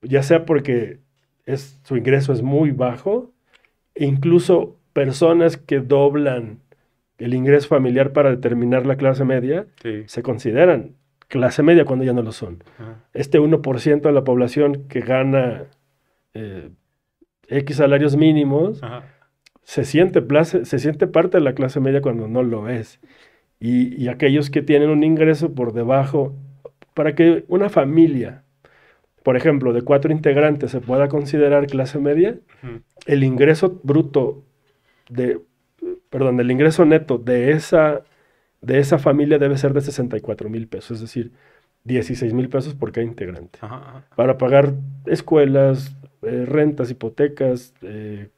Ya 0.00 0.22
sea 0.22 0.44
porque 0.44 1.00
es, 1.44 1.80
su 1.84 1.96
ingreso 1.96 2.32
es 2.32 2.42
muy 2.42 2.70
bajo, 2.70 3.32
e 3.94 4.06
incluso 4.06 4.76
personas 4.92 5.56
que 5.56 5.80
doblan 5.80 6.60
el 7.18 7.34
ingreso 7.34 7.68
familiar 7.68 8.12
para 8.12 8.30
determinar 8.30 8.86
la 8.86 8.96
clase 8.96 9.24
media 9.24 9.66
se 10.06 10.22
consideran 10.22 10.94
clase 11.26 11.62
media 11.62 11.84
cuando 11.84 12.04
ya 12.04 12.12
no 12.12 12.22
lo 12.22 12.32
son. 12.32 12.62
Este 13.12 13.38
1% 13.38 14.00
de 14.00 14.12
la 14.12 14.24
población 14.24 14.84
que 14.88 15.00
gana 15.00 15.64
eh, 16.38 16.70
X 17.48 17.76
salarios 17.76 18.16
mínimos, 18.16 18.80
Se, 19.62 19.84
siente 19.84 20.22
se 20.44 20.78
siente 20.78 21.06
parte 21.06 21.38
de 21.38 21.44
la 21.44 21.54
clase 21.54 21.80
media 21.80 22.00
cuando 22.00 22.28
no 22.28 22.42
lo 22.42 22.68
es. 22.68 23.00
Y, 23.60 24.08
aquellos 24.08 24.50
que 24.50 24.62
tienen 24.62 24.88
un 24.88 25.02
ingreso 25.02 25.54
por 25.54 25.72
debajo, 25.72 26.34
para 26.94 27.14
que 27.14 27.44
una 27.48 27.68
familia, 27.68 28.44
por 29.24 29.36
ejemplo, 29.36 29.72
de 29.72 29.82
cuatro 29.82 30.12
integrantes 30.12 30.70
se 30.70 30.80
pueda 30.80 31.08
considerar 31.08 31.66
clase 31.66 31.98
media, 31.98 32.38
el 33.06 33.24
ingreso 33.24 33.80
bruto 33.82 34.44
de, 35.10 35.40
perdón, 36.08 36.38
el 36.38 36.50
ingreso 36.50 36.84
neto 36.84 37.18
de 37.18 37.50
esa, 37.50 38.04
de 38.60 38.78
esa 38.78 38.98
familia 38.98 39.38
debe 39.38 39.58
ser 39.58 39.72
de 39.72 39.80
64 39.80 40.48
mil 40.48 40.68
pesos. 40.68 40.98
Es 40.98 41.00
decir, 41.00 41.32
16 41.84 42.32
mil 42.32 42.48
pesos 42.48 42.74
por 42.74 42.92
cada 42.92 43.06
integrante. 43.06 43.58
Para 44.16 44.38
pagar 44.38 44.74
escuelas, 45.06 45.96
eh, 46.22 46.44
rentas, 46.46 46.90
hipotecas, 46.90 47.74
eh, 47.82 48.28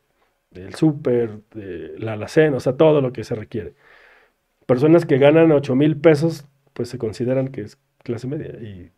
el 0.52 0.74
súper, 0.74 1.40
la 1.98 2.14
alacena, 2.14 2.56
o 2.56 2.60
sea, 2.60 2.76
todo 2.76 3.00
lo 3.00 3.12
que 3.12 3.24
se 3.24 3.34
requiere. 3.34 3.74
Personas 4.66 5.06
que 5.06 5.18
ganan 5.18 5.52
8 5.52 5.74
mil 5.74 5.96
pesos, 5.96 6.46
pues 6.72 6.88
se 6.88 6.98
consideran 6.98 7.48
que 7.48 7.62
es 7.62 7.78
clase 8.02 8.26
media 8.26 8.50
y, 8.60 8.90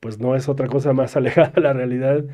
pues 0.00 0.18
no 0.18 0.34
es 0.34 0.48
otra 0.48 0.68
cosa 0.68 0.92
más 0.92 1.16
alejada 1.18 1.50
de 1.50 1.60
la 1.60 1.72
realidad 1.72 2.24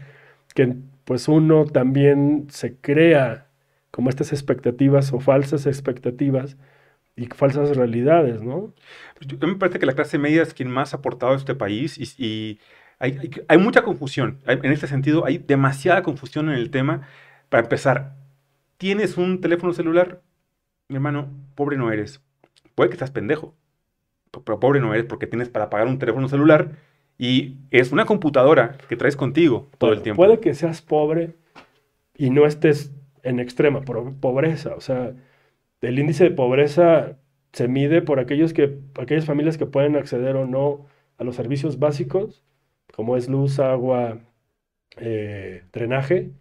que 0.54 0.76
pues 1.04 1.28
uno 1.28 1.64
también 1.64 2.46
se 2.50 2.76
crea 2.76 3.48
como 3.90 4.10
estas 4.10 4.32
expectativas 4.32 5.12
o 5.12 5.20
falsas 5.20 5.66
expectativas 5.66 6.56
y 7.16 7.26
falsas 7.26 7.76
realidades, 7.76 8.42
¿no? 8.42 8.74
Yo, 9.20 9.48
me 9.48 9.56
parece 9.56 9.78
que 9.78 9.86
la 9.86 9.94
clase 9.94 10.18
media 10.18 10.42
es 10.42 10.52
quien 10.52 10.70
más 10.70 10.92
ha 10.92 10.98
aportado 10.98 11.32
a 11.32 11.36
este 11.36 11.54
país 11.54 11.98
y, 12.18 12.60
hay, 12.98 13.30
hay, 13.48 13.58
mucha 13.58 13.82
confusión. 13.82 14.38
en 14.46 14.72
este 14.72 14.86
sentido, 14.86 15.24
hay 15.26 15.38
demasiada 15.38 16.02
confusión 16.02 16.48
en 16.48 16.56
el 16.56 16.70
tema. 16.70 17.08
Para 17.48 17.62
empezar, 17.62 18.16
¿tienes 18.78 19.16
un 19.16 19.40
teléfono 19.40 19.72
celular? 19.72 20.22
Mi 20.88 20.96
hermano, 20.96 21.30
pobre 21.54 21.76
no 21.76 21.90
eres. 21.90 22.22
Puede 22.74 22.90
que 22.90 22.94
estás 22.94 23.10
pendejo, 23.10 23.54
pero 24.44 24.60
pobre 24.60 24.80
no 24.80 24.92
eres 24.94 25.06
porque 25.06 25.26
tienes 25.26 25.48
para 25.48 25.70
pagar 25.70 25.88
un 25.88 25.98
teléfono 25.98 26.28
celular 26.28 26.72
y 27.18 27.56
es 27.70 27.92
una 27.92 28.04
computadora 28.04 28.76
que 28.88 28.96
traes 28.96 29.16
contigo 29.16 29.68
todo 29.78 29.92
el 29.92 30.02
tiempo. 30.02 30.22
Puede 30.22 30.40
que 30.40 30.54
seas 30.54 30.82
pobre 30.82 31.34
y 32.14 32.30
no 32.30 32.46
estés 32.46 32.92
en 33.22 33.40
extrema 33.40 33.82
pobreza. 33.82 34.74
O 34.74 34.80
sea, 34.80 35.14
el 35.80 35.98
índice 35.98 36.24
de 36.24 36.30
pobreza 36.30 37.18
se 37.52 37.68
mide 37.68 38.02
por 38.02 38.20
aquellos 38.20 38.52
que, 38.52 38.78
aquellas 39.00 39.24
familias 39.24 39.58
que 39.58 39.66
pueden 39.66 39.96
acceder 39.96 40.36
o 40.36 40.46
no 40.46 40.86
a 41.18 41.24
los 41.24 41.36
servicios 41.36 41.78
básicos, 41.78 42.44
como 42.94 43.16
es 43.16 43.28
luz, 43.28 43.58
agua, 43.58 44.20
eh, 44.98 45.64
drenaje, 45.72 46.32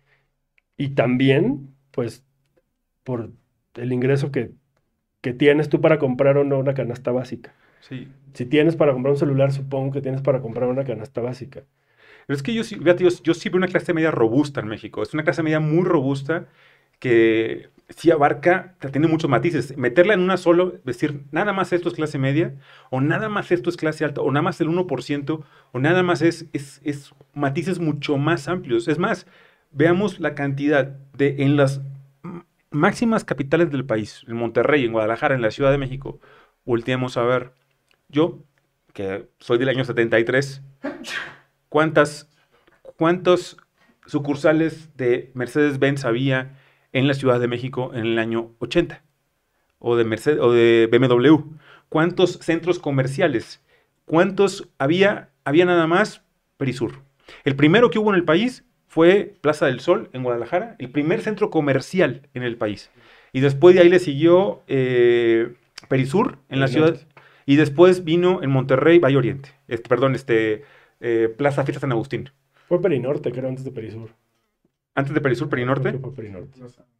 y 0.77 0.89
también, 0.89 1.75
pues, 1.91 2.25
por 3.03 3.31
el 3.75 3.93
ingreso 3.93 4.31
que, 4.31 4.51
que 5.21 5.33
tienes 5.33 5.69
tú 5.69 5.81
para 5.81 5.99
comprar 5.99 6.37
o 6.37 6.43
no 6.43 6.59
una 6.59 6.73
canasta 6.73 7.11
básica. 7.11 7.53
Sí. 7.81 8.07
Si 8.33 8.45
tienes 8.45 8.75
para 8.75 8.93
comprar 8.93 9.13
un 9.13 9.19
celular, 9.19 9.51
supongo 9.51 9.91
que 9.91 10.01
tienes 10.01 10.21
para 10.21 10.41
comprar 10.41 10.69
una 10.69 10.83
canasta 10.83 11.21
básica. 11.21 11.63
Pero 12.27 12.35
es 12.37 12.43
que 12.43 12.53
yo, 12.53 12.63
yo, 12.63 13.09
yo 13.23 13.33
sí 13.33 13.49
veo 13.49 13.57
una 13.57 13.67
clase 13.67 13.93
media 13.93 14.11
robusta 14.11 14.61
en 14.61 14.67
México. 14.67 15.03
Es 15.03 15.13
una 15.13 15.23
clase 15.23 15.43
media 15.43 15.59
muy 15.59 15.83
robusta 15.83 16.47
que 16.99 17.69
sí 17.89 18.11
abarca, 18.11 18.75
tiene 18.91 19.07
muchos 19.07 19.29
matices. 19.29 19.77
Meterla 19.77 20.13
en 20.13 20.21
una 20.21 20.37
solo, 20.37 20.79
decir, 20.83 21.23
nada 21.31 21.53
más 21.53 21.71
esto 21.73 21.89
es 21.89 21.95
clase 21.95 22.17
media, 22.17 22.55
o 22.89 23.01
nada 23.01 23.29
más 23.29 23.51
esto 23.51 23.69
es 23.69 23.77
clase 23.77 24.05
alta, 24.05 24.21
o 24.21 24.31
nada 24.31 24.41
más 24.41 24.59
el 24.61 24.69
1%, 24.69 25.43
o 25.71 25.79
nada 25.79 26.03
más 26.03 26.21
es, 26.21 26.47
es, 26.53 26.81
es 26.83 27.13
matices 27.33 27.79
mucho 27.79 28.17
más 28.17 28.47
amplios. 28.47 28.87
Es 28.87 28.97
más, 28.97 29.27
veamos 29.71 30.19
la 30.19 30.35
cantidad 30.35 30.85
de 31.13 31.35
en 31.39 31.57
las 31.57 31.81
máximas 32.71 33.23
capitales 33.23 33.71
del 33.71 33.85
país, 33.85 34.23
en 34.27 34.35
Monterrey, 34.35 34.85
en 34.85 34.91
Guadalajara, 34.91 35.35
en 35.35 35.41
la 35.41 35.51
Ciudad 35.51 35.71
de 35.71 35.77
México, 35.77 36.19
volteemos 36.65 37.17
a 37.17 37.23
ver, 37.23 37.53
yo, 38.09 38.43
que 38.93 39.29
soy 39.39 39.57
del 39.57 39.69
año 39.69 39.85
73, 39.85 40.61
¿cuántas, 41.69 42.29
cuántos 42.97 43.57
sucursales 44.05 44.95
de 44.97 45.31
Mercedes-Benz 45.33 46.05
había 46.05 46.57
en 46.95 47.09
la 47.09 47.13
Ciudad 47.13 47.41
de 47.41 47.49
México 47.49 47.91
en 47.93 48.05
el 48.05 48.17
año 48.17 48.51
80 48.59 49.03
o 49.79 49.97
de, 49.97 50.05
Mercedes, 50.05 50.39
o 50.39 50.51
de 50.51 50.89
BMW. 50.89 51.35
¿Cuántos 51.89 52.39
centros 52.41 52.79
comerciales? 52.79 53.61
¿Cuántos 54.05 54.69
había? 54.79 55.29
Había 55.43 55.65
nada 55.65 55.87
más 55.87 56.23
Perisur. 56.57 57.01
El 57.43 57.55
primero 57.55 57.89
que 57.89 57.99
hubo 57.99 58.11
en 58.11 58.15
el 58.15 58.23
país 58.23 58.63
fue 58.87 59.35
Plaza 59.41 59.65
del 59.65 59.81
Sol 59.81 60.09
en 60.13 60.23
Guadalajara, 60.23 60.77
el 60.79 60.89
primer 60.89 61.21
centro 61.21 61.49
comercial 61.49 62.21
en 62.33 62.43
el 62.43 62.55
país. 62.55 62.89
Y 63.33 63.41
después 63.41 63.75
de 63.75 63.81
ahí 63.81 63.89
le 63.89 63.99
siguió 63.99 64.63
eh, 64.67 65.53
Perisur 65.89 66.37
en 66.49 66.61
la 66.61 66.69
ciudad. 66.69 66.95
Y 67.45 67.57
después 67.57 68.05
vino 68.05 68.41
en 68.41 68.49
Monterrey, 68.51 68.99
Valle 68.99 69.17
Oriente. 69.17 69.49
Este, 69.67 69.89
perdón, 69.89 70.15
este, 70.15 70.63
eh, 71.01 71.31
Plaza 71.37 71.65
Fiesta 71.65 71.81
San 71.81 71.91
Agustín. 71.91 72.29
Fue 72.69 72.81
Perinorte, 72.81 73.31
creo, 73.33 73.49
antes 73.49 73.65
de 73.65 73.71
Perisur. 73.71 74.11
¿Antes 74.95 75.13
de 75.13 75.21
Perisur, 75.21 75.49
Perinorte? 75.49 75.91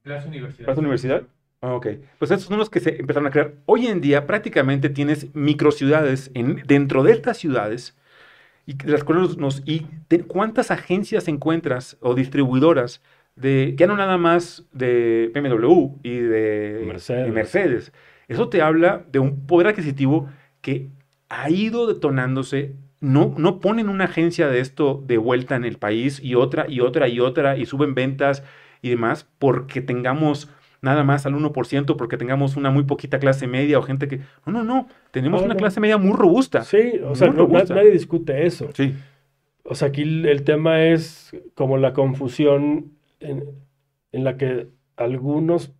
Plaza 0.03 0.27
Universidad. 0.27 0.65
Plaza 0.65 0.81
Universidad. 0.81 1.23
Ah, 1.61 1.73
ok. 1.73 1.87
Pues 2.19 2.29
esos 2.29 2.43
son 2.43 2.59
los 2.59 2.69
que 2.69 2.81
se 2.81 2.97
empezaron 2.99 3.25
a 3.25 3.31
crear. 3.31 3.53
Hoy 3.65 3.87
en 3.87 4.01
día 4.01 4.27
prácticamente 4.27 4.89
tienes 4.89 5.33
microciudades 5.33 6.29
en, 6.33 6.61
dentro 6.67 7.03
de 7.03 7.13
estas 7.13 7.37
ciudades 7.37 7.97
y 8.65 8.75
las 8.85 9.03
cuales 9.03 9.37
nos... 9.37 9.63
Y 9.65 9.87
¿Cuántas 10.27 10.71
agencias 10.71 11.27
encuentras 11.27 11.97
o 12.01 12.13
distribuidoras 12.13 13.01
de, 13.35 13.75
ya 13.77 13.87
no 13.87 13.95
nada 13.95 14.17
más 14.17 14.65
de 14.73 15.31
BMW 15.33 15.99
y 16.03 16.17
de 16.17 16.83
Mercedes. 16.85 17.33
Mercedes. 17.33 17.93
Eso 18.27 18.49
te 18.49 18.61
habla 18.61 19.05
de 19.11 19.19
un 19.19 19.45
poder 19.45 19.67
adquisitivo 19.67 20.29
que 20.61 20.89
ha 21.29 21.49
ido 21.49 21.87
detonándose 21.87 22.75
no, 23.05 23.59
ponen 23.59 23.89
una 23.89 24.05
agencia 24.05 24.47
de 24.47 24.59
esto 24.59 25.03
de 25.05 25.17
vuelta 25.17 25.55
en 25.55 25.63
el 25.63 25.77
país 25.77 26.19
y 26.21 26.35
otra 26.35 26.65
y 26.67 26.79
otra 26.81 27.07
y 27.07 27.19
otra 27.19 27.57
y 27.57 27.65
suben 27.65 27.93
ventas 27.93 28.43
y 28.81 28.89
demás 28.89 29.27
porque 29.39 29.81
tengamos 29.81 30.49
nada 30.81 31.03
más 31.03 31.25
al 31.25 31.33
1%, 31.33 31.95
porque 31.97 32.17
tengamos 32.17 32.57
una 32.57 32.69
muy 32.69 32.83
poquita 32.83 33.17
clase 33.17 33.47
media 33.47 33.79
o 33.79 33.81
gente 33.81 34.07
que... 34.07 34.19
No, 34.45 34.51
no, 34.51 34.63
no, 34.63 34.87
tenemos 35.11 35.41
una 35.41 35.55
clase 35.55 35.79
media 35.79 35.97
muy 35.97 36.13
robusta. 36.13 36.63
Sí, 36.63 36.99
o 37.03 37.15
sea, 37.15 37.31
nadie 37.31 37.89
discute 37.89 38.45
eso. 38.45 38.69
Sí. 38.73 38.93
O 39.63 39.73
sea, 39.73 39.87
aquí 39.87 40.03
el 40.03 40.43
tema 40.43 40.83
es 40.83 41.35
como 41.55 41.77
la 41.77 41.93
confusión 41.93 42.91
en, 43.19 43.43
la 44.11 44.37
que 44.37 44.67
algunos 44.95 45.73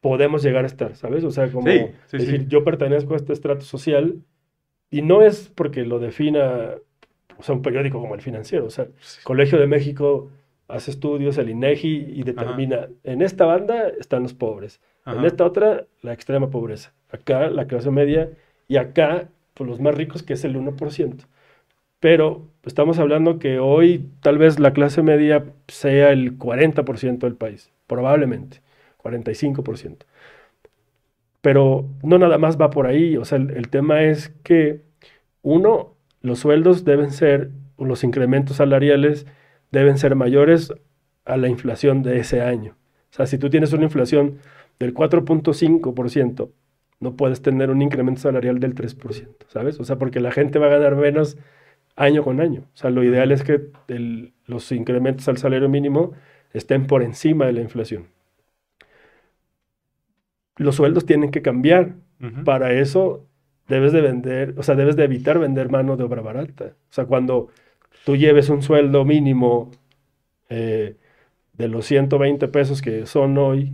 podemos 0.00 0.42
llegar 0.42 0.62
a 0.64 0.68
estar, 0.68 0.94
¿sabes? 0.94 1.24
O 1.24 1.32
sea, 1.32 1.50
como 1.50 1.66
decir, 1.66 2.46
yo 2.46 2.62
pertenezco 2.62 3.14
a 3.14 3.16
este 3.16 3.32
estrato 3.32 3.62
social 3.62 4.22
y 4.90 5.02
no 5.02 5.22
es 5.22 5.50
porque 5.54 5.84
lo 5.84 5.98
defina 5.98 6.74
o 7.40 7.42
sea, 7.42 7.54
un 7.54 7.62
periódico 7.62 8.00
como 8.00 8.14
el 8.14 8.20
financiero. 8.20 8.66
O 8.66 8.70
sea, 8.70 8.86
Colegio 9.24 9.58
de 9.58 9.66
México 9.66 10.30
hace 10.68 10.90
estudios, 10.90 11.38
el 11.38 11.50
INEGI, 11.50 12.12
y 12.14 12.22
determina, 12.22 12.88
en 13.02 13.22
esta 13.22 13.44
banda 13.44 13.88
están 13.98 14.22
los 14.22 14.34
pobres, 14.34 14.80
en 15.06 15.24
esta 15.24 15.44
otra 15.44 15.86
la 16.02 16.12
extrema 16.12 16.50
pobreza, 16.50 16.92
acá 17.10 17.50
la 17.50 17.66
clase 17.66 17.90
media, 17.90 18.30
y 18.68 18.76
acá 18.76 19.28
pues, 19.54 19.68
los 19.68 19.80
más 19.80 19.94
ricos, 19.94 20.22
que 20.22 20.34
es 20.34 20.44
el 20.44 20.56
1%. 20.56 21.26
Pero 21.98 22.46
estamos 22.64 22.98
hablando 22.98 23.38
que 23.38 23.58
hoy 23.58 24.08
tal 24.22 24.38
vez 24.38 24.60
la 24.60 24.72
clase 24.72 25.02
media 25.02 25.44
sea 25.66 26.10
el 26.12 26.38
40% 26.38 27.18
del 27.18 27.34
país, 27.34 27.72
probablemente, 27.86 28.60
45%. 29.02 29.96
Pero 31.40 31.88
no 32.02 32.18
nada 32.18 32.38
más 32.38 32.60
va 32.60 32.70
por 32.70 32.86
ahí, 32.86 33.16
o 33.16 33.24
sea, 33.24 33.38
el, 33.38 33.68
tema 33.68 34.02
es 34.02 34.30
que, 34.42 34.82
uno, 35.42 35.96
los 36.20 36.40
sueldos 36.40 36.84
deben 36.84 37.10
ser, 37.10 37.50
los 37.78 38.04
incrementos 38.04 38.56
salariales 38.56 39.26
deben 39.70 39.96
ser 39.96 40.16
mayores 40.16 40.72
a 41.24 41.36
la 41.38 41.48
inflación 41.48 42.02
de 42.02 42.18
ese 42.18 42.42
año. 42.42 42.76
O 43.10 43.14
sea, 43.14 43.26
si 43.26 43.38
tú 43.38 43.48
tienes 43.48 43.72
una 43.72 43.84
inflación 43.84 44.38
del 44.78 44.94
4.5%, 44.94 46.50
no 47.00 47.16
puedes 47.16 47.40
tener 47.40 47.70
un 47.70 47.80
incremento 47.80 48.20
salarial 48.20 48.60
del 48.60 48.74
3%, 48.74 49.28
¿sabes? 49.48 49.80
O 49.80 49.84
sea, 49.84 49.96
porque 49.96 50.20
la 50.20 50.32
gente 50.32 50.58
va 50.58 50.66
a 50.66 50.70
ganar 50.70 50.96
menos 50.96 51.38
año 51.96 52.22
con 52.22 52.40
año. 52.40 52.62
O 52.74 52.76
sea, 52.76 52.90
lo 52.90 53.02
ideal 53.02 53.32
es 53.32 53.42
que 53.42 53.70
los 54.46 54.72
incrementos 54.72 55.26
al 55.28 55.38
salario 55.38 55.70
mínimo 55.70 56.12
estén 56.52 56.86
por 56.86 57.02
encima 57.02 57.46
de 57.46 57.54
la 57.54 57.60
inflación 57.62 58.08
los 60.56 60.76
sueldos 60.76 61.06
tienen 61.06 61.30
que 61.30 61.42
cambiar. 61.42 61.94
Para 62.44 62.74
eso 62.74 63.26
debes 63.66 63.92
de 63.92 64.02
vender, 64.02 64.54
o 64.58 64.62
sea, 64.62 64.74
debes 64.74 64.94
de 64.96 65.04
evitar 65.04 65.38
vender 65.38 65.70
mano 65.70 65.96
de 65.96 66.04
obra 66.04 66.20
barata. 66.20 66.74
O 66.90 66.92
sea, 66.92 67.06
cuando 67.06 67.48
tú 68.04 68.16
lleves 68.16 68.50
un 68.50 68.60
sueldo 68.60 69.04
mínimo 69.06 69.70
eh, 70.50 70.96
de 71.54 71.68
los 71.68 71.86
120 71.86 72.48
pesos 72.48 72.82
que 72.82 73.06
son 73.06 73.38
hoy 73.38 73.72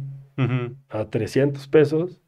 a 0.91 1.07
300 1.07 1.67
pesos, 1.69 2.21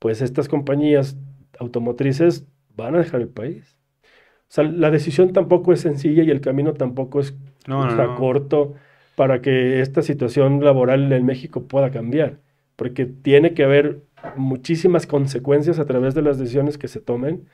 pues 0.00 0.20
estas 0.20 0.48
compañías 0.48 1.16
automotrices 1.58 2.46
van 2.76 2.96
a 2.96 2.98
dejar 2.98 3.22
el 3.22 3.28
país. 3.28 3.78
O 4.02 4.54
sea, 4.54 4.64
la 4.64 4.90
decisión 4.90 5.32
tampoco 5.32 5.72
es 5.72 5.80
sencilla 5.80 6.24
y 6.24 6.30
el 6.30 6.40
camino 6.40 6.74
tampoco 6.74 7.20
es 7.20 7.34
corto 8.18 8.74
para 9.14 9.40
que 9.40 9.80
esta 9.80 10.02
situación 10.02 10.62
laboral 10.62 11.10
en 11.12 11.24
México 11.24 11.62
pueda 11.62 11.90
cambiar 11.90 12.43
porque 12.76 13.06
tiene 13.06 13.54
que 13.54 13.64
haber 13.64 14.00
muchísimas 14.36 15.06
consecuencias 15.06 15.78
a 15.78 15.84
través 15.86 16.14
de 16.14 16.22
las 16.22 16.38
decisiones 16.38 16.78
que 16.78 16.88
se 16.88 17.00
tomen 17.00 17.46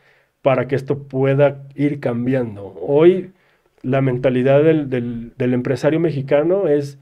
para 0.43 0.69
que 0.69 0.77
esto 0.77 1.05
pueda 1.05 1.67
ir 1.75 2.01
cambiando. 2.01 2.75
Hoy 2.81 3.33
la 3.83 4.01
mentalidad 4.01 4.63
del, 4.63 5.33
empresario 5.39 6.01
mexicano 6.01 6.69
es 6.69 6.99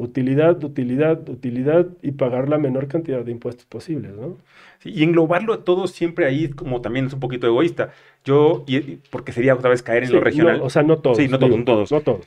utilidad, 0.00 0.62
utilidad, 0.64 1.28
utilidad 1.28 1.86
y 2.02 2.12
pagar 2.12 2.48
la 2.48 2.58
menor 2.58 2.88
cantidad 2.88 3.22
de 3.24 3.30
impuestos 3.30 3.66
posibles, 3.66 4.12
¿no? 4.16 4.38
y 4.82 5.02
englobarlo 5.02 5.52
a 5.52 5.64
todos 5.64 5.90
siempre 5.90 6.26
ahí 6.26 6.48
como 6.48 6.80
también 6.80 7.06
es 7.06 7.12
un 7.12 7.20
poquito 7.20 7.46
egoísta. 7.46 7.90
Yo, 8.24 8.64
y, 8.66 8.98
porque 9.10 9.32
sería 9.32 9.54
otra 9.54 9.68
vez 9.68 9.82
caer 9.82 10.04
en 10.04 10.12
lo 10.12 10.20
regional. 10.20 10.60
o 10.62 10.70
sea, 10.70 10.82
no 10.82 10.98
todos. 10.98 11.18
Sí, 11.18 11.28
no 11.28 11.38
todos, 11.38 11.64
todos. 11.64 11.92
No 11.92 12.00
todos. 12.00 12.26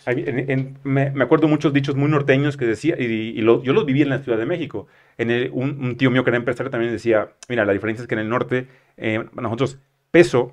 me, 0.84 1.14
acuerdo 1.20 1.48
muchos 1.48 1.74
dichos 1.74 1.96
muy 1.96 2.10
norteños 2.10 2.56
que 2.58 2.66
decía, 2.66 2.96
y, 3.00 3.42
yo 3.42 3.74
los 3.74 3.86
viví 3.86 4.04
en 4.04 4.10
la 4.10 4.20
Ciudad 4.20 4.38
de 4.38 4.46
México. 4.46 4.88
En 5.18 5.52
un, 5.52 5.96
tío 5.98 6.12
mío 6.12 6.24
que 6.24 6.30
era 6.30 6.38
empresario 6.38 6.70
también 6.70 6.92
decía, 6.92 7.30
mira, 7.50 7.66
la 7.66 7.74
diferencia 7.74 8.04
es 8.04 8.08
que 8.08 8.16
en 8.16 8.22
el 8.22 8.30
norte, 8.30 8.68
eh, 8.98 9.24
nosotros, 9.34 9.80
peso, 10.12 10.52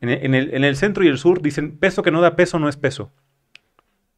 en 0.00 0.34
el, 0.34 0.54
en 0.54 0.62
el 0.62 0.76
centro 0.76 1.02
y 1.02 1.08
el 1.08 1.18
sur 1.18 1.42
dicen, 1.42 1.76
peso 1.76 2.02
que 2.02 2.12
no 2.12 2.20
da 2.20 2.36
peso 2.36 2.60
no 2.60 2.68
es 2.68 2.76
peso. 2.76 3.10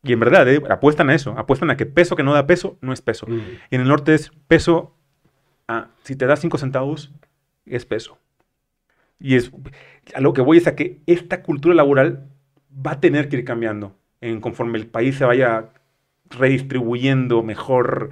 Y 0.03 0.13
en 0.13 0.21
verdad, 0.21 0.49
eh, 0.49 0.63
apuestan 0.71 1.11
a 1.11 1.15
eso, 1.15 1.35
apuestan 1.37 1.71
a 1.71 1.77
que 1.77 1.87
peso 1.87 2.17
que 2.17 2.23
no 2.23 2.33
da 2.33 2.47
peso 2.47 2.79
no 2.81 2.93
es 2.93 3.03
peso. 3.03 3.27
Mm. 3.27 3.41
Y 3.71 3.75
en 3.75 3.81
el 3.81 3.89
norte 3.89 4.15
es 4.15 4.31
peso, 4.47 4.95
si 6.03 6.17
te 6.17 6.27
da 6.27 6.37
5 6.37 6.57
centavos, 6.59 7.13
es 7.67 7.85
peso. 7.85 8.19
Y 9.21 9.35
es, 9.35 9.51
a 10.15 10.21
lo 10.21 10.33
que 10.33 10.41
voy 10.41 10.59
es 10.59 10.67
a 10.67 10.77
que 10.77 11.01
esta 11.07 11.43
cultura 11.43 11.75
laboral 11.75 12.29
va 12.75 12.93
a 12.93 13.01
tener 13.01 13.29
que 13.29 13.37
ir 13.37 13.45
cambiando 13.45 13.97
en 14.21 14.41
conforme 14.41 14.79
el 14.79 14.87
país 14.87 15.17
se 15.17 15.25
vaya 15.25 15.71
redistribuyendo 16.31 17.43
mejor, 17.43 18.11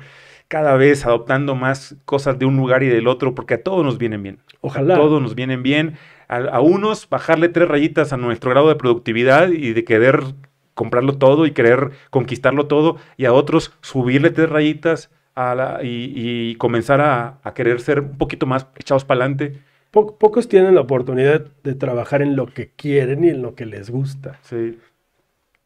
cada 0.49 0.76
vez 0.76 1.05
adoptando 1.05 1.55
más 1.55 1.97
cosas 2.05 2.39
de 2.39 2.47
un 2.47 2.57
lugar 2.57 2.82
y 2.82 2.89
del 2.89 3.09
otro, 3.09 3.34
porque 3.34 3.55
a 3.55 3.62
todos 3.62 3.84
nos 3.84 3.99
vienen 3.99 4.22
bien. 4.22 4.39
Ojalá. 4.61 4.95
A 4.95 4.99
todos 4.99 5.20
nos 5.20 5.34
vienen 5.34 5.62
bien. 5.62 5.97
a 6.28 6.61
unos 6.61 7.09
bajarle 7.09 7.49
tres 7.49 7.68
rayitas 7.68 8.12
a 8.12 8.16
nuestro 8.16 8.51
grado 8.51 8.68
de 8.68 8.76
productividad 8.76 9.49
y 9.51 9.72
de 9.72 9.84
querer 9.84 10.34
comprarlo 10.77 11.16
todo 11.16 11.47
y 11.47 11.53
querer 11.53 11.91
conquistarlo 12.11 12.66
todo, 12.66 12.99
y 13.16 13.24
a 13.24 13.33
otros 13.33 13.72
subirle 13.81 14.31
tres 14.31 14.51
rayitas 14.51 15.11
a 15.35 15.55
la, 15.55 15.81
y, 15.83 16.55
comenzar 16.57 17.01
a, 17.01 17.41
querer 17.55 17.81
ser 17.81 18.01
un 18.01 18.18
poquito 18.18 18.47
más 18.47 18.68
echados 18.77 19.05
para 19.05 19.24
adelante. 19.24 19.59
pocos 19.91 20.49
tienen 20.49 20.74
la 20.74 20.83
oportunidad 20.83 21.47
de 21.64 21.74
trabajar 21.74 22.20
en 22.20 22.37
lo 22.37 22.47
que 22.47 22.70
quieren 22.77 23.24
y 23.24 23.31
en 23.31 23.41
lo 23.41 23.55
que 23.55 23.64
les 23.64 23.89
gusta. 23.89 24.39
Sí. 24.43 24.79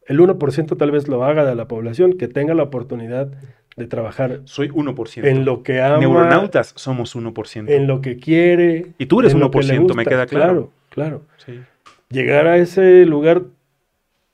El 0.05 0.19
1% 0.19 0.77
tal 0.77 0.91
vez 0.91 1.09
lo 1.09 1.23
haga 1.25 1.45
de 1.45 1.55
la 1.55 1.67
población, 1.67 2.13
que 2.13 2.29
tenga 2.29 2.53
la 2.53 2.63
oportunidad 2.63 3.31
de 3.75 3.87
trabajar. 3.87 4.39
Soy 4.45 4.69
1%. 4.69 5.25
En 5.25 5.43
lo 5.43 5.61
que 5.61 5.81
ama. 5.81 5.97
Neuronautas 5.97 6.73
somos 6.77 7.15
1%. 7.17 7.69
En 7.69 7.85
lo 7.85 7.99
que 7.99 8.17
quiere. 8.17 8.93
Y 8.97 9.07
tú 9.07 9.19
eres 9.19 9.35
1%, 9.35 9.93
me 9.93 10.05
queda 10.05 10.25
claro. 10.25 10.71
Claro, 10.89 11.23
claro. 11.45 11.61
Llegar 12.09 12.47
a 12.47 12.57
ese 12.57 13.05
lugar 13.05 13.43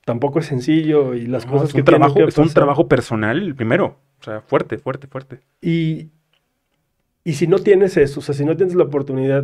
tampoco 0.08 0.40
es 0.40 0.46
sencillo 0.46 1.16
y 1.16 1.28
las 1.28 1.46
cosas 1.46 1.74
que 1.74 1.84
trabajo, 1.84 2.16
que 2.16 2.24
es 2.24 2.38
un 2.38 2.48
trabajo 2.48 2.88
personal 2.88 3.54
primero, 3.56 4.00
o 4.22 4.24
sea, 4.24 4.40
fuerte, 4.40 4.78
fuerte, 4.78 5.06
fuerte. 5.06 5.42
Y, 5.62 6.12
y 7.26 7.34
si 7.34 7.46
no 7.46 7.60
tienes 7.60 7.98
eso, 7.98 8.22
o 8.22 8.24
sea, 8.24 8.34
si 8.34 8.46
no 8.46 8.56
tienes 8.56 8.74
la 8.74 8.86
oportunidad 8.86 9.44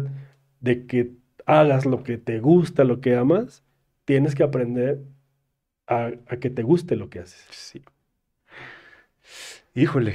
de 0.62 0.86
que 0.86 1.12
hagas 1.46 1.86
lo 1.86 2.02
que 2.04 2.18
te 2.18 2.40
gusta, 2.40 2.86
lo 2.86 3.02
que 3.02 3.14
amas, 3.14 3.66
tienes 4.06 4.36
que 4.36 4.44
aprender 4.44 5.02
a, 5.86 6.12
que 6.40 6.50
te 6.50 6.64
guste 6.64 6.96
lo 6.96 7.10
que 7.10 7.20
haces. 7.20 7.46
Sí. 7.50 7.84
Híjole. 9.76 10.14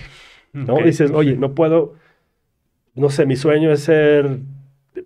¿No? 0.55 0.79
Dices, 0.79 1.11
oye, 1.11 1.37
no 1.37 1.55
puedo, 1.55 1.97
no 2.95 3.11
sé, 3.11 3.27
mi 3.27 3.37
sueño 3.37 3.71
es 3.71 3.81
ser 3.81 4.39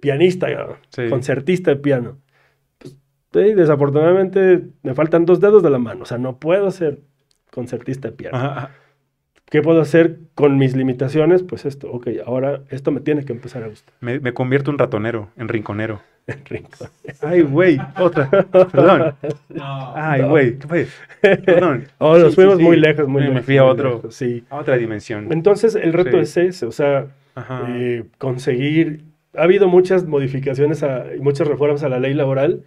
pianista, 0.00 0.78
concertista 1.10 1.72
de 1.72 1.76
piano 1.78 2.21
desafortunadamente 3.32 4.62
me 4.82 4.94
faltan 4.94 5.24
dos 5.24 5.40
dedos 5.40 5.62
de 5.62 5.70
la 5.70 5.78
mano, 5.78 6.02
o 6.02 6.06
sea, 6.06 6.18
no 6.18 6.38
puedo 6.38 6.70
ser 6.70 7.00
concertista 7.50 8.08
de 8.08 8.16
piano. 8.16 8.68
¿Qué 9.52 9.60
puedo 9.60 9.82
hacer 9.82 10.16
con 10.34 10.56
mis 10.56 10.74
limitaciones? 10.74 11.42
Pues 11.42 11.66
esto, 11.66 11.92
ok, 11.92 12.08
ahora 12.24 12.62
esto 12.70 12.90
me 12.90 13.00
tiene 13.00 13.26
que 13.26 13.34
empezar 13.34 13.62
a 13.62 13.68
gustar. 13.68 13.94
Me, 14.00 14.32
convierto 14.32 14.70
en 14.70 14.78
ratonero, 14.78 15.28
en 15.36 15.48
rinconero. 15.48 16.00
En 16.26 16.42
rinconero. 16.46 16.94
Ay, 17.20 17.42
güey, 17.42 17.78
otra. 18.00 18.30
Perdón. 18.30 19.14
Ay, 19.94 20.22
güey, 20.22 20.56
¿qué 20.56 20.66
fue? 20.66 20.86
Perdón. 21.20 21.84
Oh, 21.98 22.16
nos 22.16 22.34
fuimos 22.34 22.60
muy 22.60 22.78
lejos, 22.78 23.06
muy 23.06 23.20
lejos. 23.20 23.34
Me 23.34 23.42
fui 23.42 23.58
a, 23.58 23.64
otro, 23.66 24.10
sí. 24.10 24.42
a 24.48 24.56
otra 24.56 24.78
dimensión. 24.78 25.30
Entonces, 25.30 25.74
el 25.74 25.92
reto 25.92 26.18
es 26.18 26.34
ese, 26.38 26.64
o 26.64 26.72
sea, 26.72 27.08
eh, 27.68 28.04
conseguir... 28.16 29.04
Ha 29.36 29.42
habido 29.42 29.68
muchas 29.68 30.06
modificaciones 30.06 30.82
y 31.14 31.20
muchas 31.20 31.46
reformas 31.46 31.82
a 31.82 31.90
la 31.90 31.98
ley 31.98 32.14
laboral, 32.14 32.62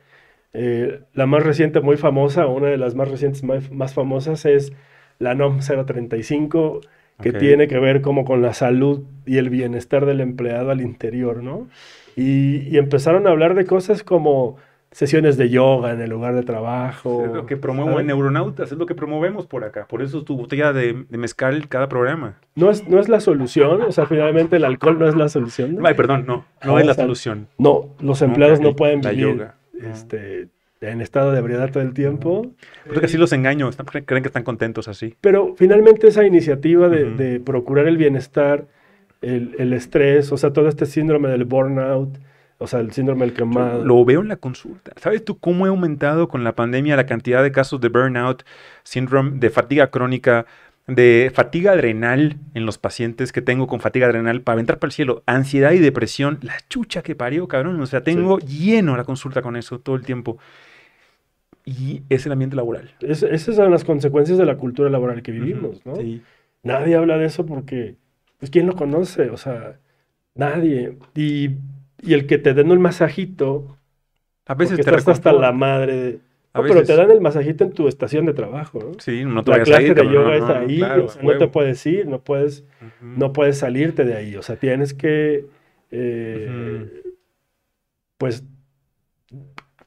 eh, 0.58 1.02
la 1.14 1.26
más 1.26 1.44
reciente, 1.44 1.82
muy 1.82 1.98
famosa, 1.98 2.48
una 2.48 2.68
de 2.68 2.78
las 2.78 2.96
más 2.96 3.10
recientes, 3.10 3.44
más, 3.44 3.94
famosas, 3.94 4.46
es 4.46 4.72
la 5.20 5.36
NOM 5.36 5.60
035, 5.60 6.82
que 7.22 7.34
tiene 7.34 7.68
que 7.68 7.78
ver 7.78 8.02
como 8.02 8.24
con 8.24 8.42
la 8.42 8.54
salud 8.54 9.04
y 9.26 9.38
el 9.38 9.50
bienestar 9.50 10.06
del 10.06 10.22
empleado 10.22 10.72
al 10.72 10.82
interior, 10.82 11.44
¿no? 11.44 11.68
Y, 12.16 12.78
empezaron 12.78 13.28
a 13.28 13.32
hablar 13.32 13.56
de 13.56 13.66
cosas 13.66 14.04
como 14.04 14.58
sesiones 14.92 15.36
de 15.36 15.50
yoga 15.50 15.92
en 15.92 16.00
el 16.00 16.10
lugar 16.10 16.36
de 16.36 16.44
trabajo. 16.44 17.26
Es 17.26 17.34
lo 17.34 17.46
que 17.46 17.58
promuevo 17.58 18.00
en 18.00 18.08
Neuronautas, 18.08 18.72
es 18.72 18.78
lo 18.78 18.86
que 18.86 18.96
promovemos 18.96 19.48
por 19.48 19.66
acá. 19.66 19.86
Por 19.90 20.02
eso 20.02 20.24
tu 20.24 20.38
botella 20.38 20.72
de, 20.72 21.06
mezcal 21.10 21.68
cada 21.68 21.90
programa. 21.90 22.38
No 22.56 22.70
es, 22.70 22.88
no 22.88 23.02
es 23.02 23.10
la 23.10 23.20
solución, 23.20 23.82
o 23.82 23.92
sea, 23.92 24.06
finalmente 24.06 24.56
el 24.56 24.64
alcohol 24.64 24.98
no 25.00 25.10
es 25.10 25.16
la 25.16 25.28
solución. 25.28 25.80
Ay, 25.86 25.96
perdón, 25.96 26.26
no, 26.26 26.46
no 26.64 26.80
es 26.80 26.86
la 26.86 26.94
solución. 26.94 27.50
No, 27.58 27.90
los 28.00 28.22
empleados 28.22 28.62
no, 28.62 28.74
pueden 28.74 29.02
vivir. 29.02 29.18
yoga 29.18 29.56
este, 29.82 30.50
en 30.82 31.02
estado 31.02 31.32
de 31.32 31.40
ebriedad 31.40 31.72
todo 31.72 31.84
el 31.84 31.94
tiempo. 31.94 32.52
Creo 32.88 33.02
que 33.02 33.08
sí 33.08 33.18
los 33.18 33.34
engaño, 33.34 33.70
creen 34.06 34.24
que 34.24 34.30
están 34.30 34.44
contentos 34.44 34.88
así. 34.88 35.16
Pero 35.22 35.56
finalmente 35.56 36.08
esa 36.08 36.26
iniciativa 36.26 36.90
de, 36.90 37.40
procurar 37.40 37.88
el 37.88 37.98
bienestar, 37.98 38.68
el, 39.22 39.74
estrés, 39.74 40.32
o 40.32 40.38
sea, 40.38 40.54
todo 40.54 40.68
este 40.68 40.86
síndrome 40.86 41.30
del 41.30 41.46
burnout, 41.46 42.18
o 42.58 42.68
sea, 42.68 42.80
el 42.80 42.92
síndrome 42.92 43.26
del 43.26 43.34
quemado. 43.34 43.84
lo 43.84 44.06
veo 44.06 44.22
en 44.22 44.30
la 44.30 44.38
consulta. 44.38 44.94
¿Sabes 44.98 45.26
tú 45.26 45.40
cómo 45.40 45.66
ha 45.66 45.70
aumentado 45.70 46.30
con 46.30 46.44
la 46.44 46.56
pandemia 46.56 46.96
la 46.96 47.06
cantidad 47.06 47.44
de 47.44 47.52
casos 47.52 47.82
de 47.82 47.90
burnout, 47.90 48.44
síndrome 48.84 49.40
de 49.40 49.50
fatiga 49.50 49.88
crónica, 49.88 50.46
de 50.88 51.32
fatiga 51.34 51.72
adrenal 51.72 52.38
en 52.54 52.66
los 52.66 52.78
pacientes 52.78 53.32
que 53.32 53.42
tengo 53.42 53.68
con 53.68 53.80
fatiga 53.80 54.06
adrenal 54.06 54.42
para 54.42 54.54
aventar 54.54 54.78
para 54.78 54.90
el 54.90 54.94
cielo, 54.94 55.24
ansiedad 55.26 55.72
y 55.72 55.80
depresión, 55.80 56.40
la 56.42 56.56
chucha 56.70 57.02
que 57.02 57.16
parió, 57.16 57.48
cabrón. 57.48 57.80
O 57.82 57.86
sea, 57.86 58.04
tengo 58.04 58.40
lleno 58.40 58.96
la 58.96 59.04
consulta 59.04 59.42
con 59.42 59.56
eso 59.56 59.80
todo 59.80 59.96
el 59.96 60.04
tiempo. 60.04 60.38
Y 61.66 62.04
es 62.10 62.26
el 62.28 62.32
ambiente 62.32 62.56
laboral. 62.56 62.94
esas 63.02 63.56
son 63.56 63.72
las 63.72 63.84
consecuencias 63.84 64.38
de 64.38 64.46
la 64.46 64.58
cultura 64.58 64.90
laboral 64.90 65.24
que 65.24 65.32
vivimos, 65.32 65.84
¿no? 65.86 65.96
Nadie 66.62 66.96
habla 66.96 67.18
de 67.18 67.26
eso 67.26 67.46
porque, 67.46 67.96
pues, 68.40 68.52
¿quién 68.52 68.68
lo 68.68 68.76
conoce? 68.76 69.30
O 69.30 69.38
sea, 69.38 69.80
nadie. 70.36 70.98
Y, 71.16 71.58
el 72.04 72.28
que 72.28 72.38
te 72.38 72.54
den 72.54 72.70
el 72.70 72.78
masajito, 72.78 73.78
a 74.46 74.54
veces 74.54 74.76
te 74.76 74.82
estás 74.82 75.08
hasta 75.08 75.34
la 75.34 75.52
madre 75.52 76.20
pero 76.62 76.84
te 76.84 76.96
dan 76.96 77.12
el 77.12 77.22
masajito 77.22 77.64
en 77.64 77.72
tu 77.72 77.88
estación 77.88 78.26
de 78.26 78.34
trabajo, 78.34 78.80
¿no? 78.80 79.00
Sí, 79.00 79.26
no 79.26 79.44
te 79.44 79.52
La 79.52 79.64
clase 79.64 79.94
de 79.94 80.12
yoga 80.12 80.36
está 80.36 80.60
ahí, 80.60 80.82
no 81.22 81.38
te 81.38 81.48
puedes 81.48 81.86
ir, 81.86 82.08
no 82.08 82.22
puedes, 82.22 82.64
no 83.02 83.34
puedes 83.34 83.58
salirte 83.58 84.06
de 84.06 84.16
ahí. 84.16 84.36
O 84.36 84.42
sea, 84.42 84.56
tienes 84.56 84.94
que, 84.94 85.46
eh, 85.92 87.04
pues, 88.18 88.44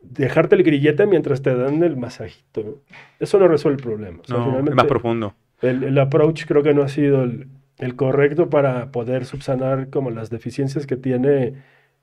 dejarte 0.02 0.56
el 0.56 0.62
grillete 0.62 1.06
mientras 1.06 1.42
te 1.42 1.54
dan 1.54 1.82
el 1.82 1.96
masajito. 1.96 2.82
Eso 3.18 3.38
no 3.38 3.48
resuelve 3.48 3.76
el 3.76 3.82
problema. 3.82 4.18
no, 4.28 4.58
es 4.58 4.74
más 4.74 4.86
profundo. 4.86 5.34
El, 5.60 5.98
approach 5.98 6.44
creo 6.46 6.62
que 6.62 6.74
no 6.74 6.82
ha 6.82 6.88
sido 6.88 7.24
el, 7.24 7.96
correcto 7.96 8.48
para 8.48 8.92
poder 8.92 9.24
subsanar 9.24 9.90
como 9.90 10.10
las 10.10 10.30
deficiencias 10.30 10.86
que 10.86 10.96
tiene... 10.96 11.54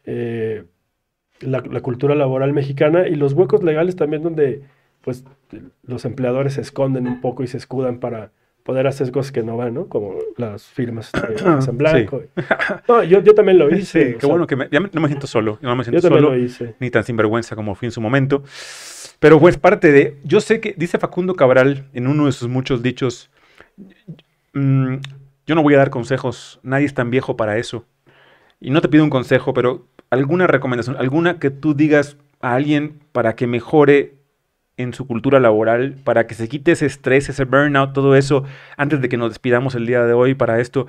Eh, 0.05 0.65
la, 1.41 1.61
cultura 1.81 2.15
laboral 2.15 2.53
mexicana 2.53 3.07
y 3.07 3.15
los 3.15 3.33
huecos 3.33 3.63
legales 3.63 3.95
también 3.95 4.23
donde 4.23 4.61
pues 5.01 5.23
los 5.83 6.05
empleadores 6.05 6.53
se 6.53 6.61
esconden 6.61 7.07
un 7.07 7.21
poco 7.21 7.43
y 7.43 7.47
se 7.47 7.57
escudan 7.57 7.99
para 7.99 8.31
poder 8.63 8.87
hacer 8.87 9.11
cosas 9.11 9.31
que 9.31 9.43
no 9.43 9.57
van, 9.57 9.75
¿no? 9.75 9.87
Como 9.87 10.15
las 10.37 10.65
firmas 10.65 11.11
en 11.69 11.77
blanco. 11.77 12.23
No, 12.87 13.03
yo, 13.03 13.21
yo, 13.21 13.35
también 13.35 13.59
lo 13.59 13.69
hice. 13.75 14.17
qué 14.19 14.25
bueno 14.25 14.47
que 14.47 14.55
me, 14.55 14.67
ya 14.71 14.79
no 14.79 15.01
me 15.01 15.07
siento 15.07 15.27
solo. 15.27 15.59
No 15.61 15.75
me 15.75 15.83
siento 15.83 16.01
yo 16.01 16.09
solo, 16.09 16.31
lo 16.31 16.37
hice. 16.37 16.73
Ni 16.79 16.89
tan 16.89 17.03
sinvergüenza 17.03 17.55
como 17.55 17.75
fui 17.75 17.85
en 17.85 17.91
su 17.91 18.01
momento. 18.01 18.43
Pero 19.19 19.39
pues 19.39 19.57
parte 19.57 19.91
de... 19.91 20.17
Yo 20.23 20.41
sé 20.41 20.59
que 20.59 20.73
dice 20.75 20.97
Facundo 20.97 21.35
Cabral 21.35 21.85
en 21.93 22.07
uno 22.07 22.25
de 22.25 22.31
sus 22.31 22.47
muchos 22.47 22.81
dichos, 22.81 23.29
mm, 24.53 24.95
yo 25.45 25.55
no 25.55 25.61
voy 25.61 25.75
a 25.75 25.77
dar 25.77 25.91
consejos, 25.91 26.59
nadie 26.63 26.87
es 26.87 26.95
tan 26.95 27.11
viejo 27.11 27.37
para 27.37 27.57
eso. 27.57 27.85
Y 28.59 28.71
no 28.71 28.81
te 28.81 28.89
pido 28.89 29.03
un 29.03 29.11
consejo, 29.11 29.53
pero 29.53 29.85
alguna 30.09 30.47
recomendación, 30.47 30.95
alguna 30.97 31.39
que 31.39 31.49
tú 31.49 31.73
digas 31.73 32.17
a 32.41 32.55
alguien 32.55 32.99
para 33.11 33.35
que 33.35 33.47
mejore 33.47 34.15
en 34.77 34.93
su 34.93 35.07
cultura 35.07 35.39
laboral, 35.39 35.95
para 36.03 36.27
que 36.27 36.35
se 36.35 36.49
quite 36.49 36.71
ese 36.73 36.85
estrés, 36.85 37.29
ese 37.29 37.45
burnout, 37.45 37.93
todo 37.93 38.15
eso, 38.15 38.43
antes 38.77 39.01
de 39.01 39.09
que 39.09 39.17
nos 39.17 39.29
despidamos 39.29 39.75
el 39.75 39.85
día 39.85 40.03
de 40.03 40.13
hoy 40.13 40.35
para 40.35 40.59
esto. 40.59 40.87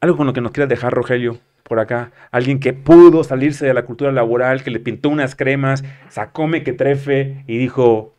Algo 0.00 0.16
con 0.16 0.26
lo 0.26 0.32
que 0.32 0.40
nos 0.40 0.52
quieras 0.52 0.68
dejar, 0.68 0.92
Rogelio, 0.92 1.38
por 1.62 1.78
acá. 1.78 2.10
Alguien 2.30 2.58
que 2.58 2.72
pudo 2.72 3.24
salirse 3.24 3.66
de 3.66 3.74
la 3.74 3.84
cultura 3.84 4.12
laboral, 4.12 4.64
que 4.64 4.70
le 4.70 4.80
pintó 4.80 5.08
unas 5.08 5.36
cremas, 5.36 5.84
sacóme 6.08 6.62
que 6.64 6.72
trefe 6.72 7.44
y 7.46 7.56
dijo, 7.56 8.14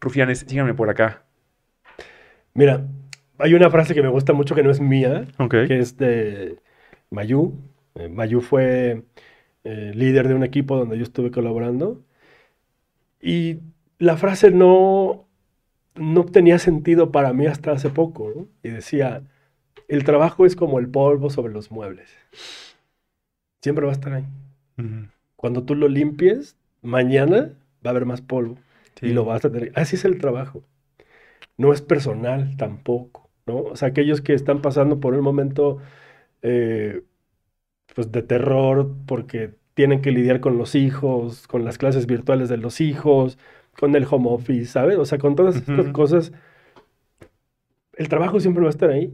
Rufianes, 0.00 0.44
síganme 0.46 0.74
por 0.74 0.90
acá. 0.90 1.22
Mira, 2.54 2.86
hay 3.38 3.54
una 3.54 3.70
frase 3.70 3.94
que 3.94 4.02
me 4.02 4.08
gusta 4.08 4.32
mucho 4.32 4.54
que 4.54 4.62
no 4.62 4.70
es 4.70 4.80
mía, 4.80 5.26
que 5.50 5.78
es 5.78 5.96
de 5.96 6.58
Mayu. 7.10 7.54
Eh, 7.94 8.08
Mayu 8.08 8.40
fue 8.40 9.02
eh, 9.64 9.92
líder 9.94 10.28
de 10.28 10.34
un 10.34 10.44
equipo 10.44 10.76
donde 10.76 10.96
yo 10.96 11.04
estuve 11.04 11.30
colaborando. 11.30 12.02
Y 13.20 13.58
la 13.98 14.16
frase 14.16 14.50
no, 14.50 15.26
no 15.94 16.24
tenía 16.24 16.58
sentido 16.58 17.12
para 17.12 17.32
mí 17.32 17.46
hasta 17.46 17.72
hace 17.72 17.90
poco. 17.90 18.48
Y 18.62 18.68
decía, 18.70 19.22
el 19.88 20.04
trabajo 20.04 20.46
es 20.46 20.56
como 20.56 20.78
el 20.78 20.88
polvo 20.88 21.30
sobre 21.30 21.52
los 21.52 21.70
muebles. 21.70 22.10
Siempre 23.62 23.84
va 23.84 23.92
a 23.92 23.94
estar 23.94 24.12
ahí. 24.14 24.24
Cuando 25.36 25.64
tú 25.64 25.74
lo 25.74 25.88
limpies, 25.88 26.56
mañana 26.80 27.52
va 27.84 27.90
a 27.90 27.90
haber 27.90 28.06
más 28.06 28.22
polvo. 28.22 28.56
Y 29.02 29.12
lo 29.12 29.24
vas 29.24 29.44
a 29.44 29.50
tener. 29.50 29.72
Así 29.74 29.96
es 29.96 30.04
el 30.04 30.18
trabajo. 30.18 30.62
No 31.56 31.72
es 31.72 31.82
personal 31.82 32.56
tampoco. 32.56 33.28
¿no? 33.46 33.58
O 33.58 33.76
sea, 33.76 33.88
aquellos 33.88 34.20
que 34.20 34.34
están 34.34 34.62
pasando 34.62 35.00
por 35.00 35.14
un 35.14 35.22
momento 35.22 35.78
eh, 36.42 37.02
pues 37.94 38.12
de 38.12 38.22
terror 38.22 38.90
porque 39.06 39.54
tienen 39.74 40.02
que 40.02 40.10
lidiar 40.10 40.40
con 40.40 40.58
los 40.58 40.74
hijos, 40.74 41.46
con 41.46 41.64
las 41.64 41.78
clases 41.78 42.06
virtuales 42.06 42.48
de 42.48 42.56
los 42.56 42.80
hijos, 42.80 43.38
con 43.78 43.94
el 43.96 44.06
home 44.08 44.28
office, 44.28 44.66
¿sabes? 44.66 44.98
O 44.98 45.04
sea, 45.04 45.18
con 45.18 45.34
todas 45.34 45.56
estas 45.56 45.88
cosas, 45.88 46.32
el 47.94 48.08
trabajo 48.08 48.40
siempre 48.40 48.62
va 48.62 48.68
a 48.68 48.70
estar 48.70 48.90
ahí. 48.90 49.12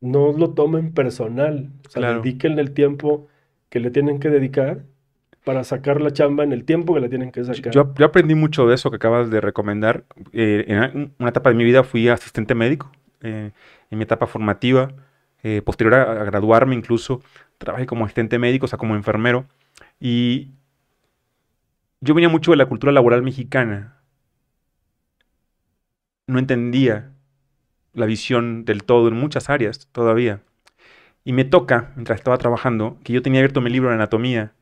No 0.00 0.32
lo 0.32 0.50
tomen 0.50 0.92
personal. 0.92 1.70
O 1.86 1.90
sea, 1.90 2.14
dediquen 2.14 2.58
el 2.58 2.72
tiempo 2.72 3.28
que 3.68 3.80
le 3.80 3.90
tienen 3.90 4.20
que 4.20 4.30
dedicar 4.30 4.84
para 5.44 5.62
sacar 5.64 6.00
la 6.00 6.10
chamba 6.10 6.42
en 6.44 6.52
el 6.52 6.64
tiempo 6.64 6.94
que 6.94 7.00
la 7.00 7.08
tienen 7.08 7.30
que 7.30 7.44
sacar. 7.44 7.72
Yo, 7.72 7.92
aprendí 8.04 8.34
mucho 8.34 8.66
de 8.66 8.74
eso 8.74 8.90
que 8.90 8.96
acabas 8.96 9.30
de 9.30 9.40
recomendar. 9.40 10.04
Eh, 10.32 10.64
en 10.66 11.12
una 11.18 11.28
etapa 11.28 11.50
de 11.50 11.56
mi 11.56 11.64
vida 11.64 11.84
fui 11.84 12.08
asistente 12.08 12.54
médico, 12.54 12.90
eh, 13.22 13.50
en 13.90 13.98
mi 13.98 14.04
etapa 14.04 14.26
formativa, 14.26 14.92
eh, 15.42 15.60
posterior 15.62 15.94
a, 15.94 16.24
graduarme 16.24 16.74
incluso, 16.74 17.20
trabajé 17.58 17.86
como 17.86 18.04
asistente 18.04 18.38
médico, 18.38 18.66
o 18.66 18.68
sea, 18.68 18.78
como 18.78 18.94
enfermero. 18.94 19.46
Y 20.00 20.52
yo 22.00 22.14
venía 22.14 22.28
mucho 22.28 22.50
de 22.50 22.56
la 22.56 22.66
cultura 22.66 22.92
laboral 22.92 23.22
mexicana. 23.22 23.98
No 26.26 26.38
entendía 26.38 27.12
la 27.92 28.06
visión 28.06 28.64
del 28.64 28.84
todo 28.84 29.08
en 29.08 29.14
muchas 29.14 29.50
áreas 29.50 29.88
todavía. 29.92 30.40
Y 31.24 31.32
me 31.32 31.44
toca, 31.44 31.92
mientras 31.96 32.18
estaba 32.18 32.36
trabajando, 32.38 32.98
que 33.02 33.12
yo 33.12 33.22
tenía 33.22 33.40
abierto 33.40 33.60
mi 33.60 33.70
libro 33.70 33.88
de 33.88 33.94
anatomía 33.94 34.52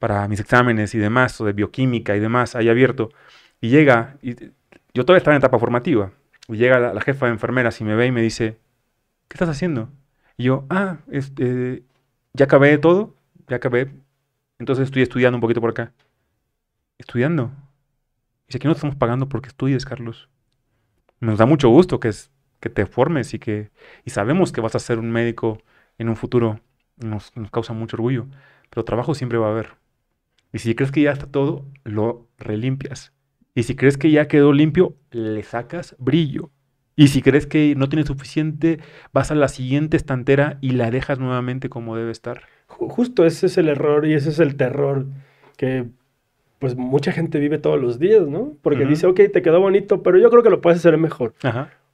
para 0.00 0.26
mis 0.28 0.40
exámenes 0.40 0.94
y 0.94 0.98
demás, 0.98 1.40
o 1.40 1.44
de 1.44 1.52
bioquímica 1.52 2.16
y 2.16 2.20
demás, 2.20 2.56
ahí 2.56 2.68
abierto. 2.68 3.10
Y 3.60 3.68
llega, 3.68 4.16
y 4.22 4.34
yo 4.94 5.04
todavía 5.04 5.18
estaba 5.18 5.36
en 5.36 5.40
etapa 5.40 5.58
formativa, 5.58 6.12
y 6.48 6.56
llega 6.56 6.80
la, 6.92 7.00
jefa 7.00 7.26
de 7.26 7.32
enfermeras 7.32 7.80
y 7.80 7.84
me 7.84 7.94
ve 7.94 8.06
y 8.06 8.12
me 8.12 8.22
dice, 8.22 8.58
¿qué 9.28 9.34
estás 9.34 9.50
haciendo? 9.50 9.90
Y 10.36 10.44
yo, 10.44 10.66
ah, 10.70 10.98
este, 11.12 11.84
ya 12.34 12.44
acabé 12.46 12.78
todo, 12.78 13.14
ya 13.48 13.56
acabé, 13.56 13.92
entonces 14.58 14.84
estoy 14.86 15.02
estudiando 15.02 15.36
un 15.36 15.40
poquito 15.40 15.60
por 15.60 15.70
acá. 15.70 15.92
¿Estudiando? 16.98 17.50
Dice, 18.46 18.58
aquí 18.58 18.66
no 18.66 18.74
estamos 18.74 18.96
pagando 18.96 19.28
porque 19.28 19.48
estudies, 19.48 19.84
Carlos. 19.84 20.28
Nos 21.20 21.38
da 21.38 21.46
mucho 21.46 21.68
gusto 21.68 22.00
que, 22.00 22.08
es, 22.08 22.30
que 22.60 22.70
te 22.70 22.86
formes 22.86 23.34
y 23.34 23.38
que 23.38 23.70
y 24.04 24.10
sabemos 24.10 24.52
que 24.52 24.60
vas 24.60 24.74
a 24.74 24.78
ser 24.80 24.98
un 24.98 25.10
médico 25.10 25.58
en 25.98 26.08
un 26.08 26.16
futuro. 26.16 26.60
Nos, 26.96 27.34
nos 27.36 27.50
causa 27.50 27.72
mucho 27.72 27.96
orgullo. 27.96 28.26
Pero 28.70 28.84
trabajo 28.84 29.14
siempre 29.14 29.38
va 29.38 29.48
a 29.48 29.50
haber. 29.50 29.76
Y 30.52 30.58
si 30.58 30.74
crees 30.74 30.92
que 30.92 31.02
ya 31.02 31.12
está 31.12 31.26
todo, 31.26 31.66
lo 31.84 32.28
relimpias. 32.38 33.12
Y 33.54 33.64
si 33.64 33.76
crees 33.76 33.98
que 33.98 34.10
ya 34.10 34.28
quedó 34.28 34.52
limpio, 34.52 34.96
le 35.10 35.42
sacas 35.42 35.96
brillo. 35.98 36.50
Y 37.00 37.08
si 37.08 37.22
crees 37.22 37.46
que 37.46 37.74
no 37.78 37.88
tiene 37.88 38.04
suficiente, 38.04 38.78
vas 39.14 39.30
a 39.30 39.34
la 39.34 39.48
siguiente 39.48 39.96
estantera 39.96 40.58
y 40.60 40.72
la 40.72 40.90
dejas 40.90 41.18
nuevamente 41.18 41.70
como 41.70 41.96
debe 41.96 42.10
estar. 42.10 42.42
Justo 42.66 43.24
ese 43.24 43.46
es 43.46 43.56
el 43.56 43.68
error 43.68 44.06
y 44.06 44.12
ese 44.12 44.28
es 44.28 44.38
el 44.38 44.56
terror 44.56 45.06
que 45.56 45.86
pues 46.58 46.76
mucha 46.76 47.10
gente 47.10 47.38
vive 47.38 47.56
todos 47.56 47.80
los 47.80 47.98
días, 47.98 48.28
¿no? 48.28 48.52
Porque 48.60 48.84
dice, 48.84 49.06
ok, 49.06 49.18
te 49.32 49.40
quedó 49.40 49.62
bonito, 49.62 50.02
pero 50.02 50.18
yo 50.18 50.28
creo 50.28 50.42
que 50.42 50.50
lo 50.50 50.60
puedes 50.60 50.80
hacer 50.80 50.98
mejor. 50.98 51.32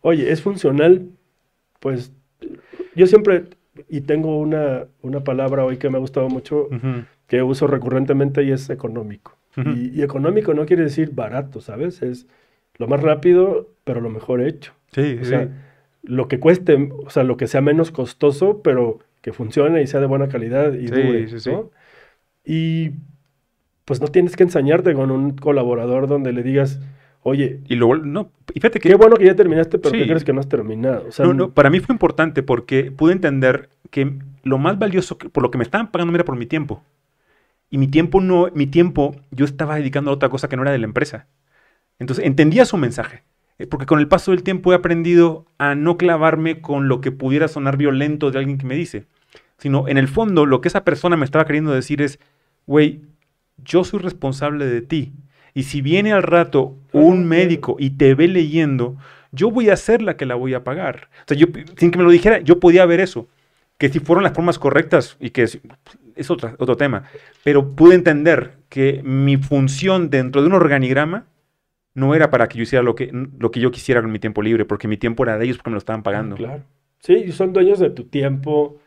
Oye, 0.00 0.32
¿es 0.32 0.42
funcional? 0.42 1.06
Pues 1.78 2.12
yo 2.96 3.06
siempre, 3.06 3.44
y 3.88 4.00
tengo 4.00 4.40
una, 4.40 4.86
una 5.02 5.22
palabra 5.22 5.64
hoy 5.64 5.76
que 5.76 5.88
me 5.88 5.98
ha 5.98 6.00
gustado 6.00 6.28
mucho, 6.28 6.68
que 7.28 7.44
uso 7.44 7.68
recurrentemente 7.68 8.42
y 8.42 8.50
es 8.50 8.70
económico. 8.70 9.38
y, 9.56 10.02
económico 10.02 10.52
no 10.52 10.66
quiere 10.66 10.82
decir 10.82 11.12
barato, 11.12 11.60
¿sabes? 11.60 12.02
Es 12.02 12.26
lo 12.74 12.88
más 12.88 13.00
rápido, 13.00 13.68
pero 13.84 14.00
lo 14.00 14.10
mejor 14.10 14.40
hecho. 14.40 14.72
Sí, 14.96 15.18
o 15.20 15.24
sea, 15.26 15.50
lo 16.04 16.26
que 16.26 16.40
cueste, 16.40 16.90
o 17.04 17.10
sea, 17.10 17.22
lo 17.22 17.36
que 17.36 17.46
sea 17.46 17.60
menos 17.60 17.90
costoso, 17.90 18.62
pero 18.62 19.00
que 19.20 19.34
funcione 19.34 19.82
y 19.82 19.86
sea 19.86 20.00
de 20.00 20.06
buena 20.06 20.28
calidad 20.28 20.72
y 20.72 20.86
dure, 20.86 21.26
¿no? 21.46 21.70
Y 22.46 22.92
pues 23.84 24.00
no 24.00 24.08
tienes 24.08 24.36
que 24.36 24.44
ensañarte 24.44 24.94
con 24.94 25.10
un 25.10 25.36
colaborador 25.36 26.08
donde 26.08 26.32
le 26.32 26.42
digas, 26.42 26.80
oye, 27.22 27.60
y 27.68 27.74
luego, 27.74 27.96
no, 27.96 28.30
fíjate 28.54 28.80
que... 28.80 28.88
Qué 28.88 28.94
bueno 28.94 29.16
que 29.16 29.26
ya 29.26 29.36
terminaste, 29.36 29.78
pero 29.78 29.92
¿qué 29.92 30.06
crees 30.06 30.24
que 30.24 30.32
no 30.32 30.40
has 30.40 30.48
terminado? 30.48 31.08
no, 31.18 31.34
no, 31.34 31.50
para 31.50 31.68
mí 31.68 31.80
fue 31.80 31.92
importante 31.92 32.42
porque 32.42 32.90
pude 32.90 33.12
entender 33.12 33.68
que 33.90 34.14
lo 34.44 34.56
más 34.56 34.78
valioso, 34.78 35.18
por 35.18 35.42
lo 35.42 35.50
que 35.50 35.58
me 35.58 35.64
estaban 35.64 35.90
pagando 35.90 36.14
era 36.14 36.24
por 36.24 36.36
mi 36.36 36.46
tiempo. 36.46 36.82
Y 37.68 37.76
mi 37.76 37.88
tiempo 37.88 38.22
no, 38.22 38.48
mi 38.54 38.66
tiempo 38.66 39.14
yo 39.30 39.44
estaba 39.44 39.76
dedicando 39.76 40.10
a 40.10 40.14
otra 40.14 40.30
cosa 40.30 40.48
que 40.48 40.56
no 40.56 40.62
era 40.62 40.72
de 40.72 40.78
la 40.78 40.86
empresa. 40.86 41.26
Entonces 41.98 42.24
entendía 42.24 42.64
su 42.64 42.78
mensaje. 42.78 43.24
Eh, 43.58 43.66
porque 43.66 43.86
con 43.86 43.98
el 43.98 44.08
paso 44.08 44.32
del 44.32 44.42
tiempo 44.42 44.72
he 44.72 44.76
aprendido 44.76 45.46
a 45.58 45.74
no 45.74 45.96
clavarme 45.96 46.60
con 46.60 46.88
lo 46.88 47.00
que 47.00 47.12
pudiera 47.12 47.48
sonar 47.48 47.76
violento 47.76 48.30
de 48.30 48.38
alguien 48.38 48.58
que 48.58 48.66
me 48.66 48.74
dice 48.74 49.06
sino 49.58 49.88
en 49.88 49.98
el 49.98 50.08
fondo 50.08 50.46
lo 50.46 50.60
que 50.60 50.68
esa 50.68 50.84
persona 50.84 51.16
me 51.16 51.24
estaba 51.24 51.46
queriendo 51.46 51.72
decir 51.72 52.02
es, 52.02 52.18
güey, 52.66 53.02
yo 53.64 53.84
soy 53.84 54.00
responsable 54.00 54.66
de 54.66 54.82
ti. 54.82 55.12
Y 55.54 55.64
si 55.64 55.80
viene 55.80 56.12
al 56.12 56.22
rato 56.22 56.76
un 56.92 57.26
médico 57.26 57.76
y 57.78 57.90
te 57.90 58.14
ve 58.14 58.28
leyendo, 58.28 58.96
yo 59.32 59.50
voy 59.50 59.70
a 59.70 59.76
ser 59.76 60.02
la 60.02 60.16
que 60.16 60.26
la 60.26 60.34
voy 60.34 60.52
a 60.52 60.64
pagar. 60.64 61.08
O 61.20 61.24
sea, 61.28 61.36
yo, 61.36 61.46
sin 61.76 61.90
que 61.90 61.98
me 61.98 62.04
lo 62.04 62.10
dijera, 62.10 62.40
yo 62.40 62.60
podía 62.60 62.84
ver 62.84 63.00
eso. 63.00 63.28
Que 63.78 63.88
si 63.88 64.00
fueron 64.00 64.24
las 64.24 64.32
formas 64.32 64.58
correctas 64.58 65.16
y 65.20 65.30
que 65.30 65.42
es, 65.42 65.58
es 66.14 66.30
otro, 66.30 66.54
otro 66.58 66.76
tema. 66.76 67.04
Pero 67.42 67.74
pude 67.74 67.94
entender 67.94 68.58
que 68.68 69.02
mi 69.04 69.38
función 69.38 70.10
dentro 70.10 70.42
de 70.42 70.48
un 70.48 70.54
organigrama 70.54 71.26
no 71.96 72.14
era 72.14 72.30
para 72.30 72.46
que 72.46 72.58
yo 72.58 72.62
hiciera 72.62 72.82
lo 72.82 72.94
que, 72.94 73.10
lo 73.38 73.50
que 73.50 73.58
yo 73.58 73.70
quisiera 73.70 74.02
con 74.02 74.12
mi 74.12 74.18
tiempo 74.18 74.42
libre, 74.42 74.66
porque 74.66 74.86
mi 74.86 74.98
tiempo 74.98 75.24
era 75.24 75.38
de 75.38 75.46
ellos 75.46 75.56
porque 75.56 75.70
me 75.70 75.74
lo 75.74 75.78
estaban 75.78 76.02
pagando. 76.02 76.36
Claro. 76.36 76.62
Sí, 77.00 77.32
son 77.32 77.54
dueños 77.54 77.78
de 77.78 77.88
tu 77.88 78.04
tiempo, 78.04 78.78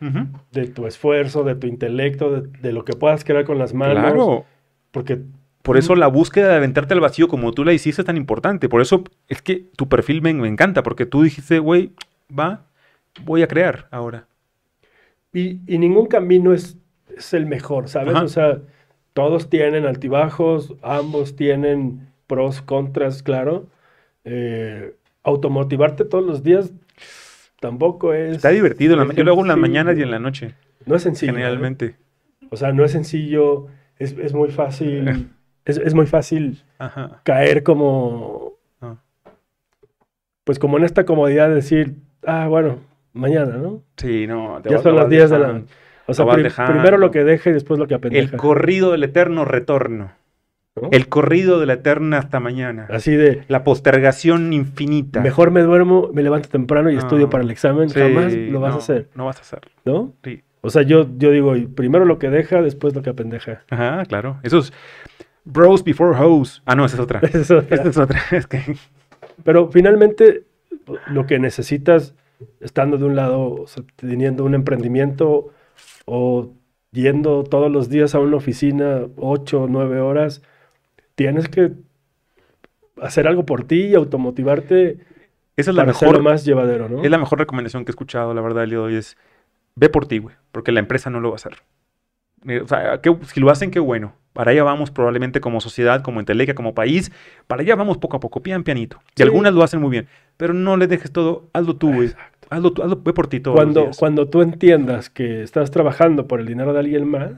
de 0.51 0.67
tu 0.67 0.85
esfuerzo, 0.85 1.43
de 1.43 1.55
tu 1.55 1.65
intelecto, 1.65 2.41
de, 2.41 2.71
lo 2.71 2.85
que 2.85 2.93
puedas 2.93 3.23
crear 3.23 3.45
con 3.45 3.57
las 3.57 3.73
manos. 3.73 4.03
Claro. 4.03 4.45
Porque. 4.91 5.19
Por 5.63 5.77
eso 5.77 5.95
la 5.95 6.07
búsqueda 6.07 6.49
de 6.49 6.55
aventarte 6.55 6.93
al 6.93 6.99
vacío 6.99 7.27
como 7.27 7.51
tú 7.51 7.65
la 7.65 7.73
hiciste 7.73 8.01
es 8.01 8.05
tan 8.05 8.17
importante. 8.17 8.69
Por 8.69 8.81
eso 8.81 9.03
es 9.27 9.41
que 9.41 9.65
tu 9.75 9.89
perfil 9.89 10.21
me, 10.21 10.29
encanta, 10.47 10.83
porque 10.83 11.05
tú 11.05 11.23
dijiste, 11.23 11.59
güey, 11.59 11.91
va, 12.37 12.65
voy 13.23 13.41
a 13.41 13.47
crear 13.47 13.87
ahora. 13.89 14.27
Y, 15.33 15.59
ningún 15.67 16.05
camino 16.05 16.53
es, 16.53 16.77
es, 17.15 17.33
el 17.33 17.45
mejor, 17.47 17.89
¿sabes? 17.89 18.15
O 18.15 18.27
sea, 18.27 18.59
todos 19.13 19.49
tienen 19.49 19.85
altibajos, 19.85 20.75
ambos 20.81 21.35
tienen 21.35 22.08
pros, 22.29 22.61
contras, 22.61 23.23
claro. 23.23 23.65
Eh, 24.23 24.95
automotivarte 25.23 26.05
todos 26.05 26.23
los 26.23 26.43
días 26.43 26.71
tampoco 27.59 28.13
es... 28.13 28.37
Está 28.37 28.49
divertido, 28.49 28.95
yo 29.11 29.23
lo 29.23 29.31
hago 29.31 29.41
en 29.41 29.47
las 29.47 29.57
mañanas 29.57 29.97
y 29.97 30.03
en 30.03 30.11
la 30.11 30.19
noche. 30.19 30.53
No 30.85 30.95
es 30.95 31.01
sencillo. 31.01 31.33
Generalmente. 31.33 31.95
O 32.51 32.55
sea, 32.55 32.71
no 32.71 32.85
es 32.85 32.91
sencillo, 32.91 33.67
es, 33.97 34.33
muy 34.33 34.49
fácil, 34.49 35.29
es, 35.65 35.93
muy 35.93 36.05
fácil 36.05 36.63
caer 37.23 37.63
como... 37.63 38.53
Ah. 38.79 38.95
Pues 40.43 40.59
como 40.59 40.77
en 40.77 40.83
esta 40.83 41.05
comodidad 41.05 41.49
de 41.49 41.55
decir, 41.55 41.95
ah, 42.25 42.47
bueno, 42.47 42.79
mañana, 43.13 43.57
¿no? 43.57 43.83
Sí, 43.97 44.25
no. 44.27 44.61
ya 44.63 44.77
son 44.79 44.95
las 44.95 45.09
10 45.09 45.29
de 45.29 45.39
la... 45.39 45.61
O 46.05 46.13
sea, 46.13 46.25
primero 46.25 46.97
lo 46.97 47.11
que 47.11 47.23
deje 47.23 47.51
y 47.51 47.53
después 47.53 47.79
lo 47.79 47.87
que 47.87 47.93
apendeja. 47.95 48.31
El 48.31 48.37
corrido 48.37 48.91
del 48.93 49.03
eterno 49.03 49.45
retorno. 49.45 50.11
El 50.91 51.09
corrido 51.09 51.59
de 51.59 51.65
la 51.65 51.73
eterna 51.73 52.19
hasta 52.19 52.39
mañana. 52.39 52.87
Así 52.89 53.15
de. 53.15 53.43
La 53.47 53.63
postergación 53.63 54.53
infinita. 54.53 55.19
Mejor 55.21 55.51
me 55.51 55.61
duermo, 55.61 56.09
me 56.13 56.23
levanto 56.23 56.49
temprano 56.49 56.89
y 56.89 56.97
estudio 56.97 57.29
para 57.29 57.43
el 57.43 57.51
examen. 57.51 57.89
Jamás 57.89 58.33
lo 58.33 58.59
vas 58.59 58.75
a 58.75 58.77
hacer. 58.77 59.09
No 59.15 59.25
vas 59.25 59.37
a 59.37 59.41
hacer. 59.41 59.61
¿No? 59.85 60.13
Sí. 60.23 60.43
O 60.61 60.69
sea, 60.69 60.81
yo, 60.81 61.07
yo 61.17 61.31
digo, 61.31 61.53
primero 61.75 62.05
lo 62.05 62.19
que 62.19 62.29
deja, 62.29 62.61
después 62.61 62.93
lo 62.93 63.01
que 63.01 63.09
apendeja. 63.09 63.63
Ajá, 63.69 64.05
claro. 64.05 64.39
Eso 64.43 64.59
es 64.59 64.73
bros 65.45 65.83
before 65.83 66.17
hoes. 66.17 66.61
Ah, 66.65 66.75
no, 66.75 66.85
esa 66.85 66.97
es 66.97 67.01
otra. 67.01 67.19
esa 67.23 67.39
es 67.39 67.51
otra. 67.51 67.75
Esa 67.75 67.89
es 67.89 67.97
otra. 67.97 68.21
Pero 69.43 69.69
finalmente, 69.71 70.43
lo 71.07 71.25
que 71.25 71.39
necesitas, 71.39 72.15
estando 72.59 72.97
de 72.97 73.05
un 73.05 73.15
lado, 73.15 73.65
teniendo 73.95 74.43
un 74.43 74.53
emprendimiento 74.53 75.51
o 76.05 76.51
yendo 76.91 77.43
todos 77.43 77.71
los 77.71 77.89
días 77.89 78.15
a 78.15 78.19
una 78.19 78.37
oficina, 78.37 79.07
ocho 79.15 79.63
o 79.63 79.67
nueve 79.67 79.99
horas, 79.99 80.41
tienes 81.19 81.49
que 81.49 81.73
hacer 83.01 83.27
algo 83.27 83.45
por 83.45 83.65
ti 83.65 83.87
y 83.87 83.95
automotivarte 83.95 84.99
Esa 85.57 85.71
es 85.71 85.75
la 85.75 85.81
para 85.81 85.87
mejor, 85.87 86.07
hacerlo 86.07 86.23
más 86.23 86.45
llevadero, 86.45 86.87
¿no? 86.87 87.03
es 87.03 87.11
la 87.11 87.17
mejor 87.17 87.39
recomendación 87.39 87.83
que 87.83 87.89
he 87.89 87.93
escuchado, 87.93 88.33
la 88.33 88.39
verdad, 88.41 88.63
el 88.63 88.69
día 88.69 88.79
de 88.79 88.85
hoy 88.85 88.95
es 88.95 89.17
ve 89.75 89.89
por 89.89 90.05
ti, 90.07 90.19
güey, 90.19 90.35
porque 90.53 90.71
la 90.71 90.79
empresa 90.79 91.09
no 91.09 91.19
lo 91.19 91.29
va 91.29 91.33
a 91.33 91.35
hacer. 91.35 91.57
Eh, 92.47 92.61
O 92.61 92.67
sea, 92.67 93.01
si 93.23 93.39
lo 93.41 93.49
hacen, 93.49 93.69
qué 93.69 93.79
bueno. 93.81 94.13
Para 94.31 94.51
allá 94.51 94.63
vamos 94.63 94.91
probablemente 94.91 95.41
como 95.41 95.59
sociedad, 95.59 96.01
como 96.03 96.21
entelequia, 96.21 96.55
como 96.55 96.73
país. 96.73 97.11
Para 97.47 97.63
allá 97.63 97.75
vamos 97.75 97.97
poco 97.97 98.15
a 98.15 98.19
poco, 98.21 98.41
pian 98.41 98.63
pianito. 98.63 98.99
Y 99.09 99.17
Sí. 99.17 99.23
algunas 99.23 99.53
lo 99.53 99.61
hacen 99.63 99.81
muy 99.81 99.89
bien. 99.89 100.07
Pero 100.37 100.53
no 100.53 100.77
le 100.77 100.87
dejes 100.87 101.11
todo, 101.11 101.49
hazlo 101.51 101.75
tú, 101.75 101.93
güey. 101.93 102.11
Hazlo 102.49 102.71
tú, 102.71 102.81
hazlo, 102.83 103.01
ve 103.03 103.11
por 103.11 103.27
ti 103.27 103.41
todos 103.41 103.55
los 103.57 103.63
Cuando, 103.73 103.91
cuando 103.99 104.27
tú 104.29 104.41
entiendas 104.41 105.09
que 105.09 105.43
estás 105.43 105.69
trabajando 105.71 106.27
por 106.27 106.39
el 106.39 106.45
dinero 106.45 106.71
de 106.71 106.79
alguien 106.79 107.09
más, 107.09 107.31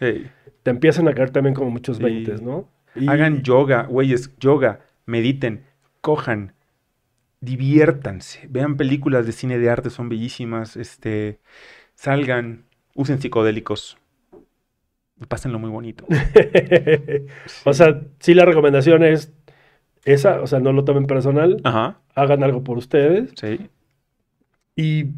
Ey. 0.00 0.30
te 0.62 0.70
empiezan 0.70 1.08
a 1.08 1.14
caer 1.14 1.30
también 1.30 1.54
como 1.54 1.70
muchos 1.70 1.96
Sí. 1.96 2.02
veintes, 2.02 2.42
¿no? 2.42 2.68
Y- 2.94 3.08
Hagan 3.08 3.42
yoga, 3.42 3.84
güeyes, 3.84 4.36
yoga, 4.38 4.80
mediten, 5.06 5.64
cojan, 6.00 6.54
diviértanse, 7.40 8.46
vean 8.50 8.76
películas 8.76 9.26
de 9.26 9.32
cine 9.32 9.58
de 9.58 9.70
arte, 9.70 9.90
son 9.90 10.08
bellísimas, 10.08 10.76
este, 10.76 11.38
salgan, 11.94 12.64
usen 12.94 13.20
psicodélicos. 13.20 13.96
Y 15.20 15.26
pásenlo 15.26 15.58
muy 15.58 15.70
bonito. 15.70 16.06
o 17.64 17.72
sea, 17.72 18.00
sí 18.20 18.34
la 18.34 18.44
recomendación 18.44 19.04
es 19.04 19.32
esa, 20.04 20.40
o 20.40 20.46
sea, 20.46 20.60
no 20.60 20.72
lo 20.72 20.84
tomen 20.84 21.06
personal, 21.06 21.60
Ajá, 21.64 21.98
hagan 22.14 22.42
algo 22.42 22.64
por 22.64 22.78
ustedes. 22.78 23.32
Sí, 23.36 23.68
y, 24.76 25.10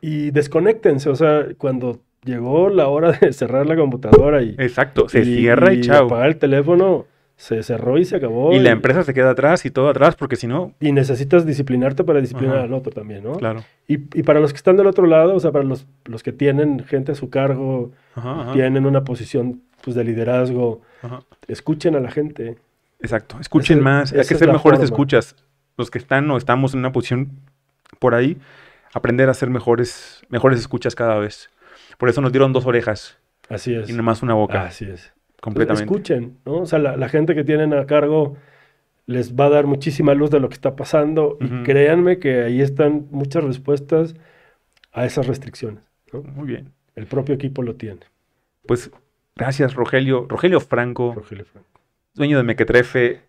y 0.00 0.30
desconéctense, 0.30 1.10
o 1.10 1.16
sea, 1.16 1.46
cuando 1.58 2.00
llegó 2.24 2.68
la 2.70 2.88
hora 2.88 3.12
de 3.12 3.32
cerrar 3.32 3.66
la 3.66 3.76
computadora 3.76 4.42
y, 4.42 4.54
exacto, 4.58 5.08
se 5.08 5.24
cierra 5.24 5.74
y, 5.74 5.78
y 5.78 5.80
chao. 5.82 6.06
apagar 6.06 6.28
el 6.28 6.38
teléfono, 6.38 7.06
se 7.42 7.60
cerró 7.64 7.98
y 7.98 8.04
se 8.04 8.14
acabó. 8.14 8.52
Y 8.52 8.60
la 8.60 8.70
empresa 8.70 9.02
se 9.02 9.12
queda 9.12 9.30
atrás 9.30 9.66
y 9.66 9.70
todo 9.72 9.88
atrás, 9.88 10.14
porque 10.14 10.36
si 10.36 10.46
no, 10.46 10.74
y 10.78 10.92
necesitas 10.92 11.44
disciplinarte 11.44 12.04
para 12.04 12.20
disciplinar 12.20 12.58
Ajá. 12.58 12.64
al 12.66 12.72
otro 12.72 12.92
también, 12.92 13.24
¿no? 13.24 13.32
claro. 13.32 13.64
Y, 13.88 13.94
y 14.16 14.22
para 14.22 14.38
los 14.38 14.52
que 14.52 14.58
están 14.58 14.76
del 14.76 14.86
otro 14.86 15.06
lado, 15.08 15.34
o 15.34 15.40
sea, 15.40 15.50
para 15.50 15.64
los, 15.64 15.84
los 16.04 16.22
que 16.22 16.30
tienen 16.32 16.84
gente 16.84 17.10
a 17.10 17.14
su 17.16 17.30
cargo, 17.30 17.90
Ajá, 18.14 18.42
ajá, 18.42 18.52
tienen 18.52 18.86
una 18.86 19.02
posición 19.02 19.60
pues, 19.82 19.96
de 19.96 20.04
liderazgo, 20.04 20.82
escuchen 21.48 21.96
a 21.96 22.00
la 22.00 22.12
gente. 22.12 22.58
Exacto, 23.00 23.36
escuchen 23.40 23.80
más, 23.82 24.12
hay 24.12 24.18
que 24.20 24.36
ser 24.36 24.46
mejores 24.46 24.78
forma. 24.78 24.84
escuchas. 24.84 25.34
Los 25.76 25.90
que 25.90 25.98
están 25.98 26.30
o 26.30 26.36
estamos 26.36 26.74
en 26.74 26.78
una 26.78 26.92
posición 26.92 27.30
por 27.98 28.14
ahí, 28.14 28.38
aprender 28.94 29.28
a 29.28 29.34
ser 29.34 29.50
mejores, 29.50 30.22
mejores 30.28 30.60
escuchas 30.60 30.94
cada 30.94 31.18
vez. 31.18 31.50
Por 31.98 32.08
eso 32.08 32.20
nos 32.20 32.30
dieron 32.30 32.52
dos 32.52 32.66
orejas 32.66 33.18
Así 33.48 33.74
es. 33.74 33.90
y 33.90 33.94
nomás 33.94 34.22
una 34.22 34.34
boca, 34.34 34.62
Así 34.62 34.84
es. 34.84 35.12
Completamente. 35.42 35.84
Escuchen, 35.84 36.38
¿no? 36.46 36.60
O 36.62 36.66
sea, 36.66 36.78
la, 36.78 36.96
la 36.96 37.08
gente 37.10 37.34
que 37.34 37.44
tienen 37.44 37.74
a 37.74 37.86
cargo 37.86 38.36
les 39.06 39.34
va 39.34 39.46
a 39.46 39.50
dar 39.50 39.66
muchísima 39.66 40.14
luz 40.14 40.30
de 40.30 40.40
lo 40.40 40.48
que 40.48 40.54
está 40.54 40.76
pasando 40.76 41.36
y 41.40 41.64
créanme 41.64 42.18
que 42.18 42.42
ahí 42.42 42.60
están 42.62 43.08
muchas 43.10 43.44
respuestas 43.44 44.14
a 44.92 45.04
esas 45.04 45.26
restricciones. 45.26 45.84
¿no? 46.12 46.22
Muy 46.22 46.46
bien. 46.46 46.72
El 46.94 47.06
propio 47.06 47.34
equipo 47.34 47.62
lo 47.62 47.74
tiene. 47.74 48.00
Pues 48.66 48.90
gracias, 49.36 49.74
Rogelio. 49.74 50.26
Rogelio 50.28 50.60
Franco, 50.60 51.14
Rogelio 51.14 51.44
Franco. 51.44 51.80
dueño 52.14 52.36
de 52.38 52.44
Mequetrefe, 52.44 53.22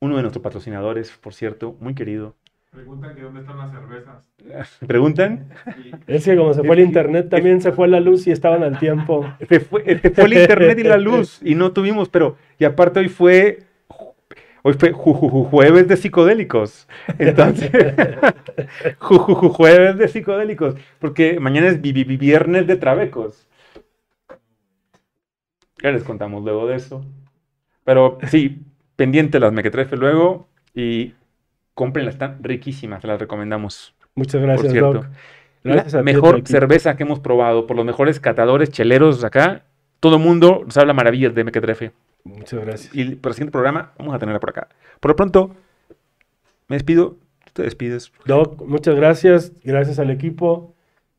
uno 0.00 0.16
de 0.16 0.22
nuestros 0.22 0.42
patrocinadores, 0.42 1.10
por 1.12 1.34
cierto, 1.34 1.76
muy 1.80 1.94
querido. 1.94 2.34
Preguntan 2.72 3.14
que 3.14 3.20
dónde 3.20 3.40
están 3.40 3.58
las 3.58 3.70
cervezas. 3.70 4.32
¿Me 4.80 4.86
preguntan? 4.88 5.50
Es 6.06 6.24
que 6.24 6.36
como 6.36 6.54
se 6.54 6.62
fue 6.64 6.74
el 6.76 6.82
internet, 6.82 7.28
también 7.28 7.60
se 7.60 7.70
fue 7.72 7.86
la 7.86 8.00
luz 8.00 8.26
y 8.26 8.30
estaban 8.30 8.62
al 8.62 8.78
tiempo. 8.78 9.26
Se 9.48 9.60
fue, 9.60 9.84
se 9.84 10.10
fue 10.10 10.24
el 10.24 10.32
internet 10.34 10.78
y 10.78 10.82
la 10.84 10.96
luz 10.96 11.38
y 11.42 11.54
no 11.54 11.72
tuvimos, 11.72 12.08
pero 12.08 12.36
y 12.58 12.64
aparte 12.64 13.00
hoy 13.00 13.08
fue 13.10 13.64
hoy 14.62 14.72
fue 14.74 14.92
ju- 14.94 15.12
ju- 15.18 15.30
ju- 15.30 15.44
jueves 15.50 15.86
de 15.86 15.96
psicodélicos. 15.98 16.88
Entonces, 17.18 17.70
ju- 19.00 19.18
ju- 19.18 19.36
ju- 19.36 19.50
jueves 19.50 19.98
de 19.98 20.08
psicodélicos, 20.08 20.74
porque 20.98 21.38
mañana 21.40 21.66
es 21.68 21.82
vi- 21.82 21.92
vi- 21.92 22.04
vi- 22.04 22.16
viernes 22.16 22.66
de 22.66 22.76
trabecos. 22.76 23.46
Ya 25.82 25.90
les 25.90 26.04
contamos 26.04 26.42
luego 26.42 26.66
de 26.68 26.76
eso. 26.76 27.04
Pero 27.84 28.16
sí, 28.28 28.62
pendiente 28.96 29.40
las 29.40 29.52
mequetrefe 29.52 29.96
luego 29.96 30.48
y 30.74 31.12
cómprenlas, 31.74 32.14
están 32.14 32.42
riquísimas, 32.42 33.04
las 33.04 33.20
recomendamos. 33.20 33.94
Muchas 34.14 34.40
Por 34.40 34.48
gracias, 34.48 34.72
cierto. 34.72 34.92
Doc. 34.94 35.06
Gracias 35.64 35.94
la 35.94 36.02
mejor 36.02 36.42
cerveza 36.44 36.96
que 36.96 37.04
hemos 37.04 37.20
probado 37.20 37.66
por 37.66 37.76
los 37.76 37.84
mejores 37.84 38.18
catadores 38.20 38.70
cheleros 38.70 39.22
acá. 39.24 39.62
Todo 40.00 40.16
el 40.16 40.22
mundo 40.22 40.62
nos 40.64 40.76
habla 40.76 40.92
maravillas 40.92 41.34
de 41.34 41.44
Mequetrefe. 41.44 41.92
Muchas 42.24 42.64
gracias. 42.64 42.94
Y 42.94 43.14
para 43.16 43.30
el 43.30 43.34
siguiente 43.34 43.52
programa 43.52 43.92
vamos 43.98 44.14
a 44.14 44.18
tenerla 44.18 44.40
por 44.40 44.50
acá. 44.50 44.68
Por 45.00 45.10
lo 45.10 45.16
pronto, 45.16 45.54
me 46.68 46.76
despido. 46.76 47.16
Tú 47.44 47.52
te 47.54 47.62
despides. 47.62 48.12
Doc, 48.24 48.62
muchas 48.62 48.96
gracias. 48.96 49.52
Gracias 49.62 49.98
al 49.98 50.10
equipo. 50.10 50.74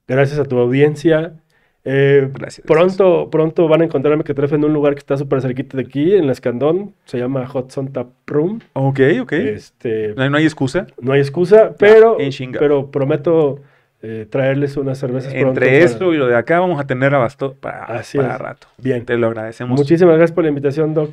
Gracias 0.08 0.40
a 0.40 0.46
tu 0.46 0.58
audiencia. 0.58 1.42
Eh, 1.86 2.30
Gracias. 2.34 2.66
Pronto, 2.66 3.30
pronto 3.30 3.68
van 3.68 3.82
a 3.82 3.84
encontrar 3.86 4.14
a 4.14 4.18
Mequetrefe 4.18 4.56
en 4.56 4.64
un 4.64 4.72
lugar 4.74 4.94
que 4.94 5.00
está 5.00 5.18
súper 5.18 5.42
cerquita 5.42 5.76
de 5.78 5.84
aquí, 5.84 6.14
en 6.14 6.28
la 6.28 6.32
Escandón. 6.32 6.94
Se 7.06 7.18
llama 7.18 7.46
Hudson 7.54 7.92
Tap 7.92 8.08
Room. 8.26 8.62
Ok, 8.74 9.00
ok. 9.22 9.32
Este, 9.34 10.14
No 10.16 10.24
hay, 10.24 10.30
no 10.30 10.38
hay 10.38 10.46
excusa. 10.46 10.88
no 11.02 11.12
hay 11.12 11.20
excusa, 11.20 11.76
pero, 11.78 12.18
pero 12.58 12.90
prometo 12.90 13.60
eh, 14.02 14.26
traerles 14.30 14.78
unas 14.78 14.98
cervezas 14.98 15.34
pronto. 15.34 15.50
Entre 15.50 15.66
para- 15.68 15.78
eso 15.80 16.14
y 16.14 16.18
lo 16.18 16.28
de 16.28 16.36
acá 16.38 16.60
vamos 16.60 16.80
a 16.80 16.88
tener 16.88 17.14
abasto 17.14 17.54
para, 17.54 17.84
Así 17.86 18.18
para 18.18 18.38
rato. 18.38 18.68
Bien. 18.78 19.06
Te 19.06 19.18
lo 19.18 19.28
agradecemos. 19.28 19.78
Muchísimas 19.78 20.16
gracias 20.16 20.34
por 20.34 20.44
la 20.46 20.50
invitación, 20.50 20.94
Doc. 20.94 21.12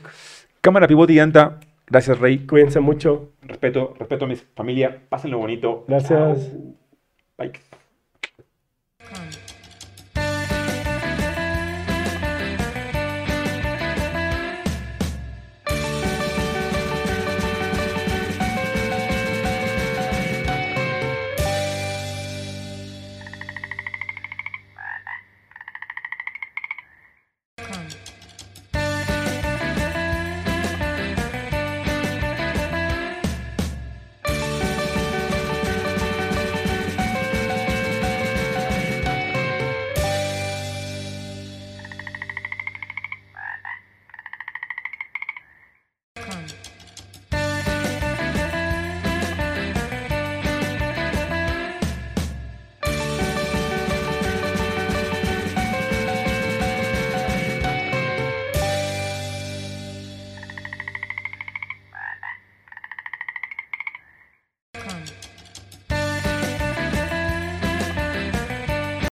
Cámara 0.60 0.86
Pivote 0.86 1.12
y 1.14 1.18
Anta. 1.18 1.58
Gracias, 1.88 2.18
Rey. 2.20 2.38
Cuídense 2.46 2.78
mucho. 2.78 3.30
Respeto, 3.42 3.94
respeto 3.98 4.24
a 4.24 4.28
mi 4.28 4.36
familia. 4.36 4.96
Pásenlo 5.08 5.38
bonito. 5.38 5.84
Gracias. 5.88 6.52
Bye. 7.36 7.50